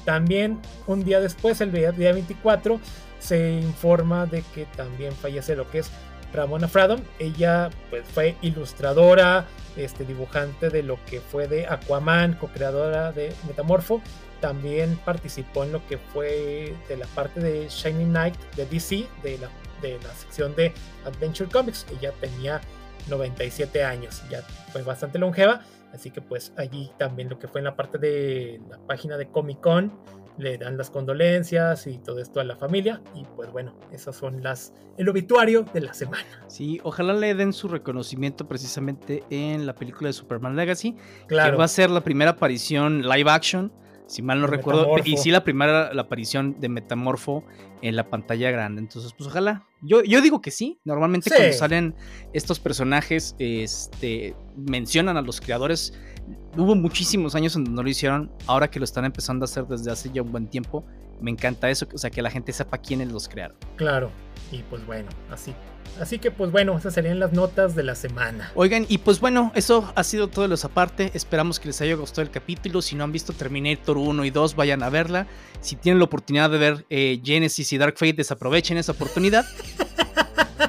También 0.10 0.60
un 0.88 1.04
día 1.04 1.20
después, 1.20 1.62
el 1.62 1.72
día 1.72 1.92
24, 1.92 2.80
se 3.20 3.52
informa 3.52 4.26
de 4.26 4.42
que 4.56 4.66
también 4.76 5.14
fallece 5.14 5.56
lo 5.56 5.70
que 5.70 5.78
es 5.78 5.92
Ramona 6.34 6.68
Fradon. 6.68 7.04
Ella 7.20 7.70
pues, 7.92 8.06
fue 8.12 8.36
ilustradora, 8.42 9.46
este, 9.78 10.06
dibujante 10.06 10.72
de 10.72 10.82
lo 10.82 10.98
que 11.06 11.22
fue 11.22 11.48
de 11.48 11.68
Aquaman, 11.68 12.34
co-creadora 12.34 13.12
de 13.12 13.32
Metamorfo. 13.46 14.02
También 14.42 15.00
participó 15.06 15.64
en 15.64 15.74
lo 15.74 15.86
que 15.86 16.00
fue 16.00 16.74
de 16.88 16.98
la 16.98 17.06
parte 17.06 17.40
de 17.40 17.68
Shining 17.70 18.10
Knight 18.10 18.36
de 18.56 18.66
DC, 18.66 19.06
de 19.22 19.38
la, 19.38 19.50
de 19.84 20.00
la 20.02 20.12
sección 20.16 20.56
de 20.56 20.74
Adventure 21.06 21.52
Comics. 21.52 21.86
Ella 21.92 22.14
tenía 22.20 22.62
97 23.10 23.84
años, 23.84 24.24
ya 24.28 24.42
fue 24.72 24.82
bastante 24.82 25.20
longeva. 25.20 25.62
Así 25.94 26.12
que 26.12 26.22
pues 26.22 26.54
allí 26.58 26.92
también 26.98 27.30
lo 27.30 27.40
que 27.40 27.48
fue 27.48 27.62
en 27.62 27.66
la 27.66 27.76
parte 27.76 27.98
de 27.98 28.62
la 28.70 28.78
página 28.80 29.18
de 29.18 29.28
Comic 29.28 29.60
Con 29.60 29.92
le 30.40 30.58
dan 30.58 30.78
las 30.78 30.90
condolencias 30.90 31.86
y 31.86 31.98
todo 31.98 32.20
esto 32.20 32.40
a 32.40 32.44
la 32.44 32.56
familia. 32.56 33.02
Y 33.14 33.26
pues 33.36 33.52
bueno, 33.52 33.76
esas 33.92 34.16
son 34.16 34.42
las 34.42 34.74
el 34.98 35.10
obituario 35.10 35.64
de 35.74 35.82
la 35.82 35.94
semana. 35.94 36.46
Sí, 36.48 36.80
ojalá 36.84 37.14
le 37.14 37.36
den 37.36 37.54
su 37.54 37.68
reconocimiento 37.68 38.48
precisamente 38.48 39.24
en 39.30 39.66
la 39.66 39.76
película 39.76 40.08
de 40.08 40.14
Superman 40.14 40.56
Legacy. 40.56 40.96
Claro. 41.28 41.52
Que 41.52 41.58
va 41.58 41.66
a 41.66 41.70
ser 41.70 41.90
la 41.90 42.02
primera 42.02 42.32
aparición 42.32 43.02
live 43.02 43.30
action 43.30 43.72
si 44.10 44.24
mal 44.24 44.42
no 44.42 44.48
recuerdo. 44.48 44.96
Y 45.06 45.18
sí, 45.18 45.30
la 45.30 45.44
primera 45.44 45.94
la 45.94 46.02
aparición 46.02 46.60
de 46.60 46.68
Metamorfo 46.68 47.44
en 47.84 47.96
la 47.96 48.10
pantalla 48.10 48.50
grande. 48.50 48.82
Entonces, 48.82 49.14
pues 49.14 49.30
ojalá. 49.30 49.68
Yo, 49.84 50.04
yo 50.04 50.20
digo 50.22 50.42
que 50.42 50.50
sí. 50.50 50.80
Normalmente 50.84 51.30
cuando 51.30 51.54
salen 51.54 51.96
estos 52.34 52.60
personajes, 52.60 53.36
este, 53.38 54.36
mencionan 54.56 55.16
a 55.16 55.22
los 55.22 55.40
creadores. 55.40 55.94
Hubo 56.58 56.74
muchísimos 56.74 57.36
años 57.36 57.56
en 57.56 57.66
donde 57.66 57.78
no 57.78 57.84
lo 57.84 57.90
hicieron. 57.90 58.32
Ahora 58.48 58.72
que 58.72 58.80
lo 58.80 58.86
están 58.86 59.06
empezando 59.06 59.44
a 59.44 59.46
hacer 59.46 59.68
desde 59.68 59.92
hace 59.92 60.10
ya 60.12 60.24
un 60.24 60.32
buen 60.32 60.48
tiempo, 60.48 60.84
me 61.22 61.30
encanta 61.30 61.70
eso. 61.70 61.88
O 61.94 61.98
sea, 62.00 62.10
que 62.10 62.24
la 62.24 62.32
gente 62.32 62.52
sepa 62.52 62.80
quiénes 62.80 63.12
los 63.12 63.30
crearon. 63.30 63.58
Claro. 63.76 64.10
Y 64.52 64.64
pues 64.64 64.84
bueno, 64.88 65.10
así 65.30 65.54
Así 66.00 66.20
que 66.20 66.32
pues 66.32 66.52
bueno, 66.52 66.78
esas 66.78 66.94
serían 66.94 67.20
las 67.20 67.34
notas 67.34 67.76
de 67.76 67.84
la 67.84 67.96
semana. 67.96 68.52
Oigan, 68.56 68.86
y 68.88 69.00
pues 69.00 69.20
bueno, 69.20 69.52
eso 69.56 69.92
ha 69.96 70.04
sido 70.04 70.28
todo 70.28 70.44
de 70.44 70.50
los 70.50 70.66
aparte. 70.66 71.12
Esperamos 71.14 71.60
que 71.60 71.68
les 71.68 71.82
haya 71.82 71.96
gustado 71.96 72.22
el 72.22 72.32
capítulo. 72.32 72.82
Si 72.82 72.96
no 72.96 73.04
han 73.04 73.12
visto 73.12 73.34
Terminator 73.34 73.98
1 73.98 74.26
y 74.26 74.30
2, 74.30 74.56
vayan 74.56 74.84
a 74.84 74.90
verla. 74.90 75.28
Si 75.62 75.76
tienen 75.76 76.00
la 76.00 76.06
oportunidad 76.06 76.50
de 76.50 76.58
ver 76.58 76.86
eh, 76.90 77.20
Genesis 77.24 77.72
y 77.74 77.78
Dark 77.78 77.98
Fate, 77.98 78.14
desaprovechen 78.14 78.78
esa 78.78 78.94
oportunidad. 78.94 79.46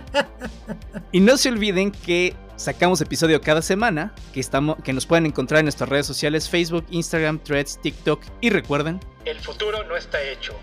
y 1.13 1.21
no 1.21 1.37
se 1.37 1.49
olviden 1.49 1.93
que 1.93 2.35
sacamos 2.61 3.01
episodio 3.01 3.41
cada 3.41 3.63
semana, 3.63 4.15
que, 4.35 4.41
estamos, 4.41 4.77
que 4.85 4.93
nos 4.93 5.07
pueden 5.07 5.27
encontrar 5.27 5.61
en 5.61 5.65
nuestras 5.65 5.89
redes 5.89 6.07
sociales, 6.07 6.49
Facebook, 6.49 6.85
Instagram, 6.91 7.39
Threads, 7.39 7.81
TikTok. 7.81 8.23
Y 8.41 8.51
recuerden, 8.51 9.01
el 9.25 9.41
futuro 9.41 9.83
no 9.85 9.97
está 9.97 10.23
hecho, 10.23 10.55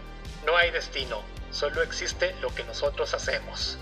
no 0.46 0.56
hay 0.56 0.72
destino, 0.72 1.22
solo 1.52 1.82
existe 1.82 2.36
lo 2.42 2.54
que 2.54 2.64
nosotros 2.66 3.14
hacemos. 3.14 3.80